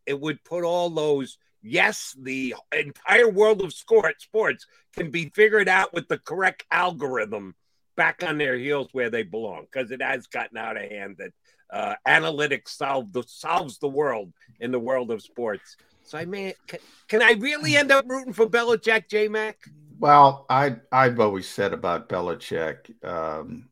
it 0.07 0.21
would 0.21 0.45
put 0.45 0.62
all 0.62 0.91
those 0.91 1.38
yes, 1.62 2.14
the 2.21 2.55
entire 2.73 3.29
world 3.29 3.62
of 3.62 3.73
sports 3.73 4.67
can 4.95 5.11
be 5.11 5.31
figured 5.31 5.69
out 5.69 5.93
with 5.93 6.09
the 6.09 6.19
correct 6.19 6.64
algorithm 6.71 7.55
back 8.02 8.25
on 8.28 8.37
their 8.37 8.59
heels 8.59 8.88
where 8.90 9.11
they 9.11 9.23
belong 9.23 9.64
because 9.71 9.92
it 9.92 10.02
has 10.02 10.26
gotten 10.26 10.56
out 10.59 10.76
of 10.76 10.90
hand 10.90 11.14
that 11.18 11.30
uh, 11.73 11.94
analytics 12.06 12.71
solve 12.71 13.12
the, 13.12 13.23
solves 13.28 13.78
the 13.78 13.87
world 13.87 14.32
in 14.59 14.73
the 14.73 14.78
world 14.78 15.12
of 15.12 15.23
sports. 15.23 15.76
So 16.02 16.18
I 16.18 16.25
mean, 16.25 16.52
can, 16.66 16.80
can 17.06 17.23
I 17.23 17.35
really 17.38 17.76
end 17.76 17.92
up 17.92 18.04
rooting 18.09 18.32
for 18.32 18.49
Belichick, 18.49 19.09
J 19.09 19.28
Mac? 19.28 19.56
Well, 20.00 20.47
I 20.50 20.76
I've 20.90 21.21
always 21.21 21.49
said 21.49 21.73
about 21.73 22.09
Belichick, 22.09 22.92
um, 23.04 23.68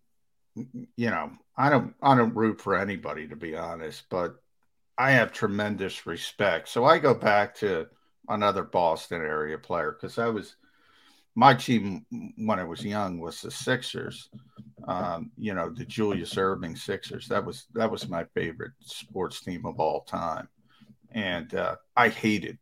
you 0.54 1.10
know, 1.10 1.32
I 1.56 1.68
don't 1.68 1.92
I 2.00 2.16
don't 2.16 2.36
root 2.36 2.60
for 2.60 2.78
anybody 2.78 3.26
to 3.26 3.34
be 3.36 3.56
honest, 3.56 4.04
but 4.10 4.36
I 4.96 5.10
have 5.10 5.32
tremendous 5.32 6.06
respect. 6.06 6.68
So 6.68 6.84
I 6.84 7.00
go 7.00 7.14
back 7.14 7.56
to 7.56 7.88
another 8.28 8.62
Boston 8.62 9.22
area 9.22 9.58
player 9.58 9.90
because 9.90 10.18
I 10.18 10.28
was 10.28 10.54
my 11.40 11.54
team 11.54 12.04
when 12.36 12.58
I 12.58 12.64
was 12.64 12.84
young 12.84 13.18
was 13.18 13.40
the 13.40 13.50
Sixers. 13.50 14.28
Um, 14.86 15.30
you 15.38 15.54
know, 15.54 15.70
the 15.70 15.86
Julius 15.86 16.34
Erving 16.34 16.76
Sixers. 16.76 17.28
That 17.28 17.46
was 17.46 17.66
that 17.72 17.90
was 17.90 18.10
my 18.10 18.24
favorite 18.34 18.72
sports 18.80 19.40
team 19.40 19.64
of 19.64 19.80
all 19.80 20.02
time, 20.02 20.48
and 21.12 21.54
uh, 21.54 21.76
I 21.96 22.10
hated 22.10 22.58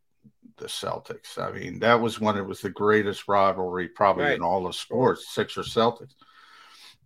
the 0.55 0.67
Celtics. 0.67 1.37
I 1.37 1.51
mean, 1.51 1.79
that 1.79 1.99
was 1.99 2.21
when 2.21 2.37
it 2.37 2.45
was 2.45 2.61
the 2.61 2.69
greatest 2.69 3.27
rivalry 3.27 3.89
probably 3.89 4.25
right. 4.25 4.35
in 4.35 4.41
all 4.41 4.65
of 4.65 4.75
sports, 4.75 5.33
Sixers 5.35 5.73
Celtics. 5.73 6.15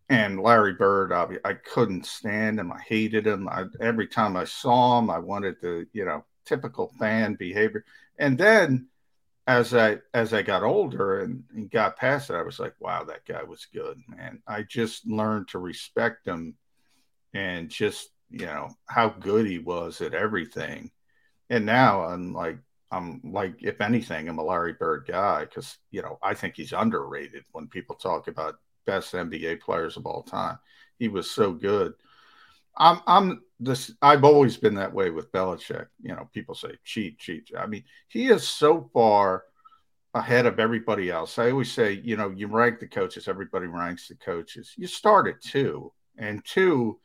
And 0.09 0.39
Larry 0.39 0.73
Bird, 0.73 1.11
I, 1.11 1.25
I 1.43 1.53
couldn't 1.53 2.05
stand 2.05 2.59
him. 2.59 2.71
I 2.71 2.81
hated 2.81 3.25
him. 3.25 3.47
I, 3.47 3.63
every 3.79 4.07
time 4.07 4.35
I 4.35 4.43
saw 4.43 4.99
him, 4.99 5.09
I 5.09 5.17
wanted 5.17 5.59
to, 5.61 5.87
you 5.93 6.05
know, 6.05 6.23
typical 6.45 6.91
fan 6.99 7.35
behavior. 7.35 7.85
And 8.19 8.37
then 8.37 8.89
as 9.47 9.73
I 9.73 9.99
as 10.13 10.33
I 10.33 10.41
got 10.41 10.63
older 10.63 11.21
and, 11.21 11.43
and, 11.53 11.69
got 11.69 11.97
past 11.97 12.29
it, 12.29 12.35
I 12.35 12.43
was 12.43 12.59
like, 12.59 12.75
wow, 12.79 13.03
that 13.03 13.25
guy 13.25 13.43
was 13.43 13.67
good, 13.73 13.99
man. 14.07 14.41
I 14.47 14.63
just 14.63 15.05
learned 15.05 15.49
to 15.49 15.59
respect 15.59 16.25
him 16.25 16.55
and 17.33 17.69
just 17.69 18.09
you 18.29 18.45
know 18.45 18.69
how 18.87 19.09
good 19.09 19.45
he 19.45 19.59
was 19.59 20.01
at 20.01 20.13
everything. 20.13 20.91
And 21.49 21.65
now 21.65 22.03
I'm 22.03 22.33
like 22.33 22.57
I'm 22.91 23.21
like 23.23 23.55
if 23.61 23.81
anything, 23.81 24.29
I'm 24.29 24.39
a 24.39 24.43
Larry 24.43 24.73
Bird 24.73 25.05
guy 25.07 25.41
because 25.45 25.77
you 25.91 26.01
know 26.01 26.19
I 26.21 26.33
think 26.35 26.55
he's 26.55 26.73
underrated 26.73 27.43
when 27.51 27.67
people 27.67 27.95
talk 27.95 28.27
about 28.27 28.55
best 28.85 29.13
NBA 29.13 29.61
players 29.61 29.97
of 29.97 30.05
all 30.05 30.23
time. 30.23 30.57
He 30.99 31.09
was 31.09 31.29
so 31.29 31.51
good. 31.51 31.93
I'm 32.77 33.01
I'm 33.05 33.41
this 33.63 33.91
I've 34.01 34.23
always 34.23 34.57
been 34.57 34.75
that 34.75 34.93
way 34.93 35.09
with 35.09 35.31
Belichick. 35.31 35.87
You 36.01 36.15
know, 36.15 36.29
people 36.33 36.55
say 36.55 36.71
cheat, 36.83 37.17
cheat. 37.19 37.51
I 37.57 37.65
mean, 37.65 37.83
he 38.07 38.27
is 38.27 38.47
so 38.47 38.89
far 38.93 39.43
ahead 40.13 40.45
of 40.45 40.59
everybody 40.59 41.09
else. 41.09 41.39
I 41.39 41.51
always 41.51 41.71
say, 41.71 42.01
you 42.03 42.15
know, 42.17 42.29
you 42.29 42.47
rank 42.47 42.79
the 42.79 42.87
coaches, 42.87 43.27
everybody 43.27 43.67
ranks 43.67 44.07
the 44.07 44.15
coaches. 44.15 44.73
You 44.77 44.87
start 44.87 45.27
at 45.27 45.41
two, 45.41 45.91
and 46.17 46.43
two 46.45 46.99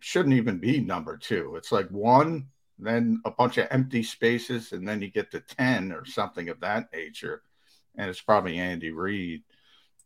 shouldn't 0.00 0.34
even 0.34 0.58
be 0.58 0.80
number 0.80 1.16
two. 1.16 1.54
It's 1.56 1.70
like 1.70 1.88
one, 1.88 2.48
then 2.78 3.20
a 3.24 3.30
bunch 3.30 3.58
of 3.58 3.68
empty 3.70 4.02
spaces, 4.02 4.72
and 4.72 4.86
then 4.86 5.00
you 5.00 5.10
get 5.10 5.30
to 5.30 5.40
10 5.40 5.92
or 5.92 6.04
something 6.04 6.48
of 6.48 6.60
that 6.60 6.92
nature. 6.92 7.42
And 7.96 8.10
it's 8.10 8.20
probably 8.20 8.58
Andy 8.58 8.90
Reid. 8.90 9.42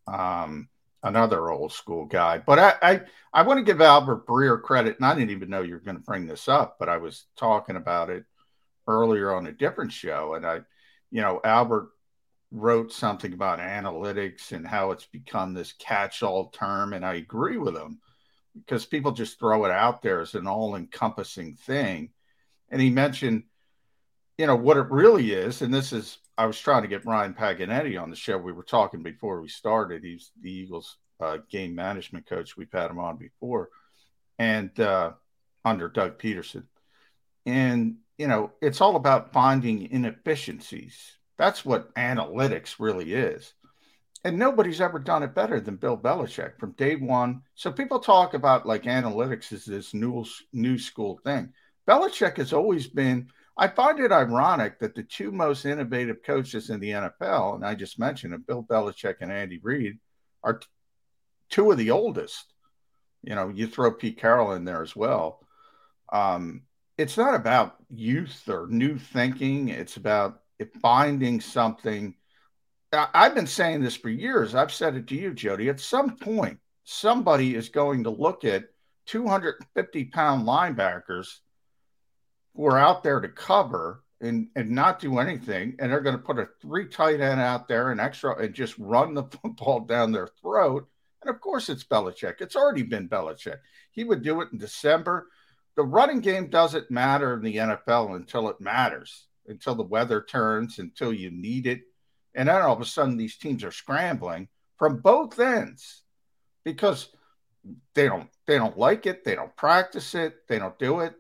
Um, 0.07 0.69
another 1.03 1.51
old 1.51 1.73
school 1.73 2.05
guy. 2.05 2.39
But 2.39 2.59
I, 2.59 2.75
I, 2.83 3.01
I 3.33 3.43
want 3.43 3.59
to 3.59 3.65
give 3.65 3.81
Albert 3.81 4.27
Breer 4.27 4.61
credit, 4.61 4.97
and 4.97 5.07
I 5.07 5.15
didn't 5.15 5.31
even 5.31 5.51
know 5.51 5.63
you 5.63 5.75
were 5.75 5.81
going 5.81 5.97
to 5.97 6.03
bring 6.03 6.27
this 6.27 6.49
up, 6.49 6.77
but 6.79 6.89
I 6.89 6.97
was 6.97 7.27
talking 7.37 7.77
about 7.77 8.11
it 8.11 8.25
earlier 8.89 9.35
on 9.35 9.47
a 9.47 9.53
different 9.53 9.93
show, 9.93 10.35
and 10.35 10.47
I, 10.47 10.61
you 11.11 11.21
know, 11.21 11.41
Albert 11.45 11.91
wrote 12.53 12.93
something 12.93 13.33
about 13.33 13.59
analytics 13.59 14.53
and 14.53 14.67
how 14.67 14.93
it's 14.93 15.07
become 15.07 15.53
this 15.53 15.73
catch-all 15.73 16.51
term, 16.51 16.93
and 16.93 17.05
I 17.05 17.15
agree 17.15 17.59
with 17.59 17.77
him 17.77 18.01
because 18.55 18.87
people 18.87 19.13
just 19.13 19.39
throw 19.39 19.65
it 19.65 19.71
out 19.71 20.03
there 20.03 20.21
as 20.21 20.35
an 20.35 20.47
all-encompassing 20.47 21.57
thing. 21.57 22.11
And 22.71 22.81
he 22.81 22.91
mentioned, 22.91 23.45
you 24.39 24.47
know, 24.47 24.57
what 24.57 24.77
it 24.77 24.91
really 24.91 25.33
is, 25.33 25.63
and 25.63 25.73
this 25.73 25.93
is 25.93 26.19
I 26.39 26.47
was 26.47 26.59
trying 26.59 26.83
to 26.83 26.89
get 26.89 27.07
Ryan 27.07 27.35
Paganetti 27.35 28.01
on 28.01 28.11
the 28.11 28.17
show. 28.17 28.37
We 28.37 28.53
were 28.53 28.63
talking 28.63 29.03
before 29.03 29.41
we 29.41 29.49
started. 29.49 30.05
He's 30.05 30.31
the 30.41 30.51
Eagles 30.51 30.99
uh, 31.21 31.39
game 31.51 31.75
management 31.75 32.27
coach. 32.27 32.57
We've 32.57 32.73
had 32.73 32.91
him 32.91 32.99
on 32.99 33.17
before, 33.17 33.71
and 34.39 34.79
uh, 34.79 35.13
under 35.65 35.89
Doug 35.89 36.19
Pederson, 36.19 36.65
And 37.47 37.97
you 38.19 38.29
know, 38.29 38.53
it's 38.61 38.81
all 38.81 38.97
about 38.97 39.33
finding 39.33 39.91
inefficiencies. 39.91 41.17
That's 41.39 41.65
what 41.65 41.95
analytics 41.95 42.77
really 42.79 43.13
is. 43.13 43.53
And 44.25 44.39
nobody's 44.39 44.81
ever 44.81 44.99
done 44.99 45.23
it 45.23 45.35
better 45.35 45.61
than 45.61 45.77
Bill 45.77 45.97
Belichick 45.97 46.59
from 46.59 46.73
day 46.73 46.97
one. 46.97 47.43
So 47.55 47.71
people 47.71 48.01
talk 48.01 48.35
about 48.35 48.67
like 48.67 48.85
analytics 48.85 49.53
is 49.53 49.65
this 49.65 49.95
new 49.95 50.25
new 50.53 50.79
school 50.79 51.21
thing. 51.25 51.53
Belichick 51.89 52.39
has 52.39 52.53
always 52.53 52.87
been 52.87 53.29
I 53.59 53.69
find 53.69 53.99
it 54.01 54.13
ironic 54.13 54.79
that 54.81 54.95
the 54.95 55.03
two 55.03 55.33
most 55.33 55.65
innovative 55.65 56.23
coaches 56.23 56.69
in 56.69 56.79
the 56.79 56.91
NFL, 56.91 57.55
and 57.55 57.65
I 57.65 57.75
just 57.75 57.99
mentioned 57.99 58.35
it, 58.35 58.47
Bill 58.47 58.63
Belichick 58.63 59.17
and 59.21 59.33
Andy 59.33 59.59
Reid, 59.63 59.99
are 60.43 60.59
t- 60.59 60.67
two 61.49 61.71
of 61.71 61.79
the 61.79 61.91
oldest. 61.91 62.53
You 63.23 63.35
know, 63.35 63.49
you 63.49 63.67
throw 63.67 63.93
Pete 63.93 64.19
Carroll 64.19 64.53
in 64.53 64.65
there 64.65 64.83
as 64.83 64.95
well. 64.95 65.41
Um, 66.13 66.63
it's 66.99 67.17
not 67.17 67.35
about 67.35 67.77
youth 67.89 68.49
or 68.49 68.69
new 68.69 68.99
thinking. 68.99 69.69
It's 69.69 69.97
about 69.97 70.41
finding 70.83 71.41
something. 71.41 72.15
I- 72.93 73.09
I've 73.15 73.35
been 73.35 73.47
saying 73.47 73.83
this 73.83 73.97
for 73.97 74.11
years. 74.11 74.55
I've 74.55 74.73
said 74.73 74.97
it 74.97 75.07
to 75.09 75.15
you, 75.17 75.33
Jody. 75.33 75.69
At 75.71 75.81
some 75.81 76.17
point, 76.17 76.59
somebody 76.85 77.55
is 77.55 77.71
going 77.71 78.05
to 78.05 78.11
look 78.11 78.45
at 78.45 78.65
250 79.07 80.05
pound 80.07 80.47
linebackers 80.47 81.41
who 82.57 82.67
are 82.67 82.79
out 82.79 83.03
there 83.03 83.21
to 83.21 83.29
cover 83.29 84.03
and 84.21 84.49
and 84.57 84.71
not 84.71 84.99
do 84.99 85.19
anything, 85.19 85.77
and 85.79 85.93
they're 85.93 86.01
going 86.01 86.17
to 86.17 86.23
put 86.23 86.39
a 86.39 86.49
three 86.63 86.89
tight 86.89 87.21
end 87.21 87.41
out 87.41 87.69
there 87.69 87.91
and 87.91 88.01
extra 88.01 88.37
and 88.39 88.55
just 88.55 88.77
run 88.79 89.15
the 89.15 89.25
football 89.43 89.81
down 89.81 90.11
their 90.11 90.29
throat. 90.41 90.89
And 91.21 91.31
of 91.31 91.41
course, 91.41 91.69
it's 91.69 91.85
Belichick. 91.85 92.41
It's 92.41 92.57
already 92.57 92.83
been 92.83 93.09
Belichick. 93.09 93.59
He 93.91 94.05
would 94.05 94.23
do 94.23 94.41
it 94.41 94.49
in 94.53 94.59
December. 94.59 95.29
The 95.77 95.83
running 95.83 96.21
game 96.21 96.49
doesn't 96.49 96.91
matter 96.91 97.35
in 97.35 97.43
the 97.43 97.57
NFL 97.57 98.17
until 98.17 98.49
it 98.49 98.61
matters, 98.61 99.27
until 99.47 99.75
the 99.75 99.83
weather 99.83 100.23
turns, 100.23 100.79
until 100.79 101.13
you 101.13 101.31
need 101.31 101.67
it. 101.67 101.83
And 102.35 102.49
then 102.49 102.63
all 102.63 102.75
of 102.75 102.81
a 102.81 102.87
sudden, 102.87 103.19
these 103.19 103.37
teams 103.37 103.65
are 103.65 103.71
scrambling 103.71 104.49
from 104.79 105.01
both 105.01 105.39
ends 105.39 106.03
because 106.65 107.11
they 107.95 108.07
don't 108.07 108.31
they 108.47 108.57
don't 108.57 108.79
like 108.79 109.05
it, 109.05 109.25
they 109.25 109.35
don't 109.35 109.55
practice 109.57 110.15
it, 110.15 110.47
they 110.49 110.59
don't 110.59 110.79
do 110.79 111.01
it 111.01 111.15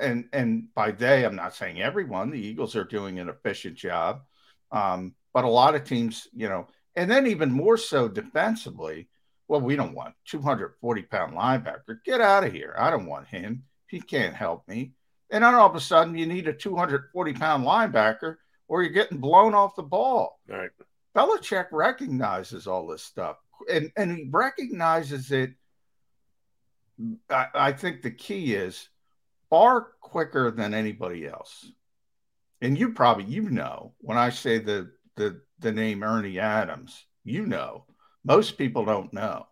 and 0.00 0.28
and 0.32 0.74
by 0.74 0.90
they, 0.90 1.24
I'm 1.24 1.36
not 1.36 1.54
saying 1.54 1.80
everyone. 1.80 2.30
The 2.30 2.40
Eagles 2.40 2.76
are 2.76 2.84
doing 2.84 3.18
an 3.18 3.28
efficient 3.28 3.76
job, 3.76 4.22
um, 4.72 5.14
but 5.32 5.44
a 5.44 5.48
lot 5.48 5.74
of 5.74 5.84
teams, 5.84 6.28
you 6.34 6.48
know, 6.48 6.66
and 6.94 7.10
then 7.10 7.26
even 7.26 7.50
more 7.50 7.76
so 7.76 8.08
defensively. 8.08 9.08
Well, 9.48 9.60
we 9.60 9.76
don't 9.76 9.94
want 9.94 10.14
240 10.26 11.02
pound 11.02 11.34
linebacker. 11.34 11.98
Get 12.04 12.20
out 12.20 12.44
of 12.44 12.52
here. 12.52 12.74
I 12.76 12.90
don't 12.90 13.06
want 13.06 13.28
him. 13.28 13.62
He 13.86 14.00
can't 14.00 14.34
help 14.34 14.66
me. 14.66 14.92
And 15.30 15.44
then 15.44 15.54
all 15.54 15.68
of 15.68 15.76
a 15.76 15.80
sudden, 15.80 16.16
you 16.16 16.26
need 16.26 16.48
a 16.48 16.52
240 16.52 17.32
pound 17.34 17.64
linebacker, 17.64 18.36
or 18.68 18.82
you're 18.82 18.92
getting 18.92 19.18
blown 19.18 19.54
off 19.54 19.76
the 19.76 19.82
ball. 19.82 20.40
All 20.50 20.58
right. 20.58 20.70
Belichick 21.16 21.66
recognizes 21.72 22.66
all 22.66 22.86
this 22.86 23.02
stuff, 23.02 23.36
and 23.72 23.90
and 23.96 24.16
he 24.16 24.28
recognizes 24.30 25.32
it. 25.32 25.54
I, 27.30 27.46
I 27.54 27.72
think 27.72 28.02
the 28.02 28.10
key 28.10 28.54
is 28.54 28.88
far 29.50 29.88
quicker 30.00 30.50
than 30.50 30.74
anybody 30.74 31.26
else. 31.26 31.70
And 32.60 32.78
you 32.78 32.92
probably 32.92 33.24
you 33.24 33.50
know 33.50 33.92
when 33.98 34.18
I 34.18 34.30
say 34.30 34.58
the 34.58 34.90
the 35.16 35.40
the 35.58 35.72
name 35.72 36.02
Ernie 36.02 36.38
Adams, 36.38 37.04
you 37.24 37.46
know. 37.46 37.84
Most 38.24 38.58
people 38.58 38.84
don't 38.84 39.12
know. 39.12 39.46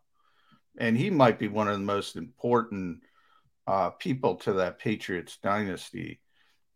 And 0.78 0.96
he 0.96 1.08
might 1.08 1.38
be 1.38 1.46
one 1.46 1.68
of 1.68 1.78
the 1.78 1.84
most 1.84 2.16
important 2.16 2.98
uh, 3.66 3.90
people 3.90 4.34
to 4.36 4.54
that 4.54 4.80
Patriots 4.80 5.38
dynasty 5.42 6.20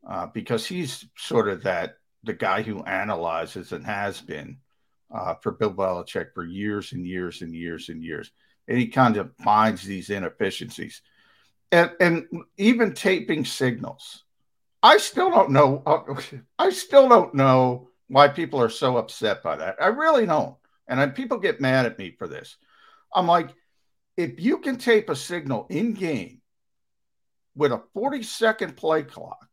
uh, 0.09 0.27
because 0.27 0.65
he's 0.65 1.05
sort 1.17 1.49
of 1.49 1.65
that 1.65 1.97
the 2.23 2.33
guy 2.33 2.63
who 2.63 2.85
analyzes 2.85 3.73
and 3.73 3.85
has 3.85 4.21
been 4.21 4.59
uh, 5.13 5.35
for 5.43 5.53
Bill 5.53 5.73
Belichick 5.73 6.33
for 6.35 6.45
years 6.45 6.93
and 6.93 7.07
years 7.07 7.43
and 7.43 7.55
years 7.55 7.89
and 7.89 8.03
years. 8.03 8.31
And 8.69 8.79
he 8.79 8.89
kind 8.89 9.17
of 9.17 9.35
finds 9.43 9.83
these 9.83 10.11
inefficiencies 10.11 11.03
and 11.73 11.91
and 12.01 12.27
even 12.57 12.95
taping 12.95 13.45
signals. 13.45 14.25
I 14.83 14.99
still 14.99 15.31
don't 15.31 15.51
know. 15.51 15.83
I 16.59 16.71
still 16.71 17.09
don't 17.09 17.35
know 17.35 17.91
why 18.09 18.29
people 18.29 18.61
are 18.61 18.71
so 18.71 18.97
upset 18.97 19.43
by 19.43 19.57
that. 19.57 19.77
I 19.81 19.89
really 19.89 20.27
don't. 20.27 20.57
And 20.87 21.01
I, 21.01 21.07
people 21.09 21.39
get 21.39 21.61
mad 21.61 21.87
at 21.87 21.99
me 21.99 22.15
for 22.19 22.27
this. 22.27 22.57
I'm 23.15 23.27
like, 23.27 23.51
if 24.17 24.41
you 24.41 24.59
can 24.59 24.79
tape 24.79 25.11
a 25.11 25.17
signal 25.17 25.67
in 25.69 25.93
game 25.93 26.41
with 27.55 27.73
a 27.73 27.83
40 27.93 28.23
second 28.23 28.77
play 28.77 29.03
clock 29.03 29.49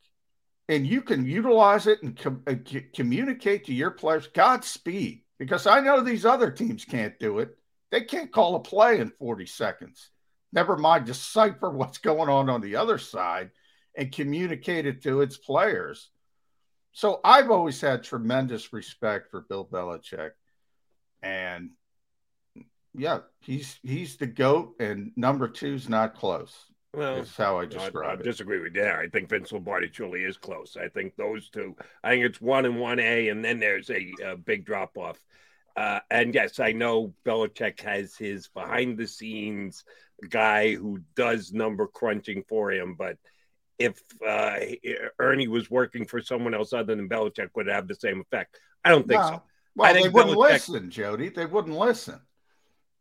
and 0.70 0.88
you 0.88 1.02
can 1.02 1.26
utilize 1.26 1.88
it 1.88 2.02
and 2.04 2.16
com- 2.18 2.44
uh, 2.48 2.56
communicate 2.94 3.66
to 3.66 3.74
your 3.74 3.92
players, 3.92 4.28
Godspeed. 4.28 5.22
Because 5.38 5.68
I 5.68 5.82
know 5.82 6.00
these 6.00 6.26
other 6.26 6.50
teams 6.50 6.86
can't 6.86 7.20
do 7.20 7.40
it. 7.40 7.58
They 7.92 8.02
can't 8.02 8.32
call 8.32 8.56
a 8.56 8.60
play 8.62 9.00
in 9.00 9.12
40 9.20 9.46
seconds 9.48 10.10
never 10.56 10.78
mind 10.78 11.06
decipher 11.06 11.70
what's 11.70 12.00
going 12.00 12.30
on 12.30 12.50
on 12.50 12.62
the 12.62 12.78
other 12.78 12.98
side 12.98 13.52
and 13.96 14.12
communicate 14.12 14.86
it 14.86 15.04
to 15.04 15.22
its 15.22 15.38
players. 15.38 16.10
So 16.94 17.20
I've 17.24 17.52
always 17.52 17.80
had 17.82 18.04
tremendous 18.04 18.72
respect 18.72 19.30
for 19.30 19.42
Bill 19.42 19.66
Belichick. 19.66 20.32
And 21.22 21.72
yeah, 22.98 23.20
he's 23.42 23.78
he's 23.84 24.16
the 24.16 24.28
goat, 24.28 24.76
and 24.80 25.12
number 25.18 25.48
two's 25.50 25.90
not 25.90 26.16
close. 26.16 26.54
Well, 26.94 27.18
that's 27.18 27.36
how 27.36 27.60
I 27.60 27.66
describe 27.66 28.06
I, 28.06 28.12
I 28.12 28.14
it. 28.14 28.24
disagree 28.24 28.60
with 28.60 28.74
that. 28.76 28.96
I 28.96 29.08
think 29.10 29.30
Vince 29.30 29.52
Lombardi 29.52 29.90
truly 29.90 30.24
is 30.24 30.38
close. 30.38 30.78
I 30.82 30.88
think 30.88 31.16
those 31.18 31.50
two. 31.50 31.76
I 32.04 32.12
think 32.12 32.26
it's 32.26 32.40
one 32.40 32.66
and 32.66 32.80
one 32.80 33.00
A, 33.00 33.28
and 33.28 33.44
then 33.44 33.60
there's 33.60 33.90
a, 33.90 34.14
a 34.26 34.38
big 34.38 34.66
drop 34.66 34.98
off. 34.98 35.20
Uh, 35.76 36.00
and 36.10 36.34
yes, 36.34 36.60
I 36.60 36.72
know 36.72 37.14
Belichick 37.26 37.82
has 37.82 38.16
his 38.16 38.48
behind 38.48 38.98
the 38.98 39.08
scenes 39.08 39.84
guy 40.30 40.76
who 40.76 41.02
does 41.16 41.52
number 41.52 41.88
crunching 41.88 42.44
for 42.48 42.72
him, 42.72 42.96
but 42.96 43.18
if 43.78 44.02
uh, 44.26 44.58
Ernie 45.20 45.50
was 45.50 45.70
working 45.70 46.06
for 46.06 46.22
someone 46.22 46.54
else 46.54 46.72
other 46.72 46.96
than 46.96 47.10
Belichick, 47.10 47.50
would 47.56 47.68
have 47.68 47.88
the 47.88 47.96
same 47.96 48.22
effect. 48.22 48.58
I 48.84 48.90
don't 48.90 49.08
think 49.08 49.22
no. 49.22 49.28
so. 49.28 49.44
Well, 49.76 49.94
they 49.94 50.08
wouldn't 50.08 50.38
Belichick... 50.38 50.70
listen, 50.70 50.90
Jody. 50.90 51.30
They 51.30 51.46
wouldn't 51.46 51.78
listen. 51.78 52.22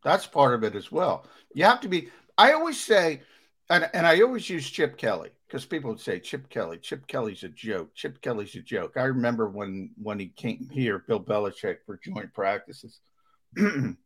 That's 0.02 0.26
part 0.26 0.54
of 0.54 0.64
it 0.64 0.74
as 0.74 0.90
well. 0.90 1.26
You 1.54 1.64
have 1.64 1.80
to 1.82 1.88
be. 1.88 2.10
I 2.36 2.52
always 2.52 2.80
say, 2.80 3.22
and, 3.70 3.88
and 3.94 4.06
I 4.06 4.20
always 4.22 4.50
use 4.50 4.68
Chip 4.68 4.96
Kelly 4.96 5.30
because 5.54 5.66
people 5.66 5.90
would 5.90 6.00
say 6.00 6.18
Chip 6.18 6.50
Kelly. 6.50 6.78
Chip 6.78 7.06
Kelly's 7.06 7.44
a 7.44 7.48
joke. 7.48 7.94
Chip 7.94 8.20
Kelly's 8.20 8.56
a 8.56 8.60
joke. 8.60 8.94
I 8.96 9.04
remember 9.04 9.48
when 9.48 9.90
when 10.02 10.18
he 10.18 10.26
came 10.26 10.68
here, 10.72 11.04
Bill 11.06 11.22
Belichick 11.22 11.76
for 11.86 11.96
joint 12.02 12.34
practices. 12.34 12.98
and 13.56 13.96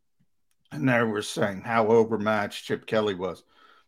they 0.71 1.01
were 1.01 1.23
saying 1.23 1.61
how 1.61 1.87
overmatched 1.87 2.65
Chip 2.65 2.85
Kelly 2.85 3.15
was. 3.15 3.41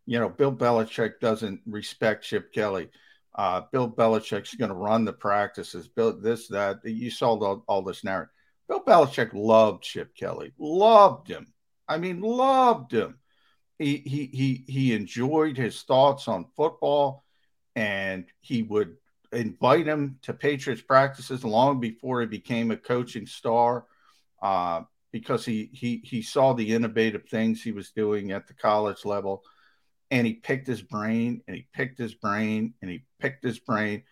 You 0.08 0.20
know, 0.20 0.28
Bill 0.28 0.52
Belichick 0.52 1.20
doesn't 1.20 1.62
respect 1.68 2.24
Chip 2.24 2.52
Kelly. 2.52 2.90
Uh, 3.36 3.62
Bill 3.72 3.92
Belichick's 3.92 4.56
going 4.56 4.70
to 4.70 4.76
run 4.76 5.06
the 5.06 5.14
practices. 5.14 5.88
Bill, 5.88 6.20
this, 6.20 6.48
that. 6.48 6.80
You 6.84 7.12
saw 7.12 7.38
all, 7.38 7.64
all 7.68 7.84
this 7.84 8.04
narrative. 8.04 8.34
Bill 8.70 8.84
Belichick 8.84 9.36
loved 9.36 9.84
Chip 9.84 10.16
Kelly, 10.16 10.52
loved 10.58 11.28
him. 11.28 11.54
I 11.88 12.00
mean, 12.00 12.22
loved 12.22 12.92
him. 12.92 13.20
He 13.78 13.98
he 13.98 14.26
he 14.26 14.64
he 14.68 14.94
enjoyed 14.96 15.58
his 15.58 15.84
thoughts 15.84 16.28
on 16.28 16.48
football, 16.56 17.24
and 17.76 18.26
he 18.40 18.64
would 18.64 18.98
invite 19.32 19.88
him 19.88 20.20
to 20.24 20.34
Patriots 20.34 20.82
practices 20.82 21.44
long 21.44 21.80
before 21.80 22.22
he 22.22 22.28
became 22.28 22.72
a 22.72 22.78
coaching 22.78 23.26
star. 23.26 23.86
Uh, 24.42 24.82
because 25.12 25.46
he 25.46 25.70
he 25.74 26.02
he 26.04 26.22
saw 26.22 26.54
the 26.54 26.74
innovative 26.74 27.28
things 27.30 27.62
he 27.62 27.72
was 27.72 27.92
doing 27.92 28.32
at 28.32 28.48
the 28.48 28.54
college 28.54 29.06
level 29.06 29.44
and 30.10 30.28
he 30.28 30.34
picked 30.34 30.68
his 30.68 30.82
brain 30.82 31.42
and 31.48 31.56
he 31.56 31.68
picked 31.74 31.98
his 31.98 32.14
brain 32.14 32.74
and 32.82 32.92
he 32.92 33.04
picked 33.20 33.44
his 33.44 33.60
brain. 33.60 34.04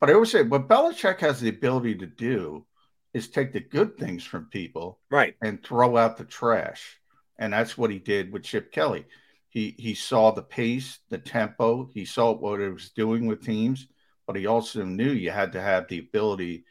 But 0.00 0.10
I 0.10 0.14
always 0.14 0.30
say 0.30 0.42
what 0.42 0.68
Belichick 0.68 1.20
has 1.20 1.40
the 1.40 1.48
ability 1.48 1.96
to 1.96 2.06
do 2.06 2.66
is 3.12 3.28
take 3.28 3.52
the 3.52 3.60
good 3.60 3.96
things 3.96 4.24
from 4.24 4.46
people 4.46 4.98
right 5.10 5.36
and 5.42 5.62
throw 5.62 5.96
out 5.96 6.16
the 6.16 6.24
trash. 6.24 7.00
And 7.38 7.52
that's 7.52 7.76
what 7.76 7.90
he 7.90 7.98
did 7.98 8.32
with 8.32 8.44
Chip 8.44 8.72
Kelly. 8.72 9.04
He 9.54 9.74
he 9.78 9.94
saw 9.94 10.32
the 10.32 10.42
pace, 10.42 10.98
the 11.08 11.18
tempo, 11.18 11.88
he 11.94 12.04
saw 12.04 12.32
what 12.32 12.60
it 12.60 12.72
was 12.72 12.90
doing 12.90 13.26
with 13.26 13.44
teams, 13.44 13.86
but 14.26 14.36
he 14.36 14.46
also 14.46 14.84
knew 14.84 15.10
you 15.10 15.30
had 15.30 15.52
to 15.52 15.60
have 15.60 15.88
the 15.88 16.00
ability 16.00 16.64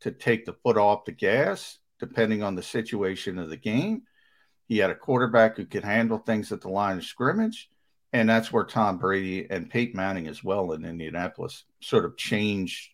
to 0.00 0.10
take 0.10 0.46
the 0.46 0.54
foot 0.54 0.78
off 0.78 1.04
the 1.04 1.12
gas 1.12 1.78
depending 2.00 2.42
on 2.42 2.56
the 2.56 2.62
situation 2.62 3.38
of 3.38 3.50
the 3.50 3.56
game. 3.56 4.02
He 4.66 4.78
had 4.78 4.90
a 4.90 4.94
quarterback 4.94 5.56
who 5.56 5.66
could 5.66 5.84
handle 5.84 6.18
things 6.18 6.50
at 6.50 6.62
the 6.62 6.68
line 6.68 6.98
of 6.98 7.04
scrimmage. 7.04 7.70
And 8.12 8.28
that's 8.28 8.52
where 8.52 8.64
Tom 8.64 8.98
Brady 8.98 9.46
and 9.48 9.70
Peyton 9.70 9.96
Manning 9.96 10.26
as 10.26 10.42
well 10.42 10.72
in 10.72 10.84
Indianapolis 10.84 11.64
sort 11.80 12.04
of 12.04 12.16
changed 12.16 12.90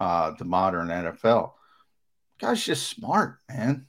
uh, 0.00 0.32
the 0.38 0.44
modern 0.44 0.88
NFL. 0.88 1.52
Guy's 2.38 2.64
just 2.64 2.88
smart, 2.88 3.38
man. 3.48 3.86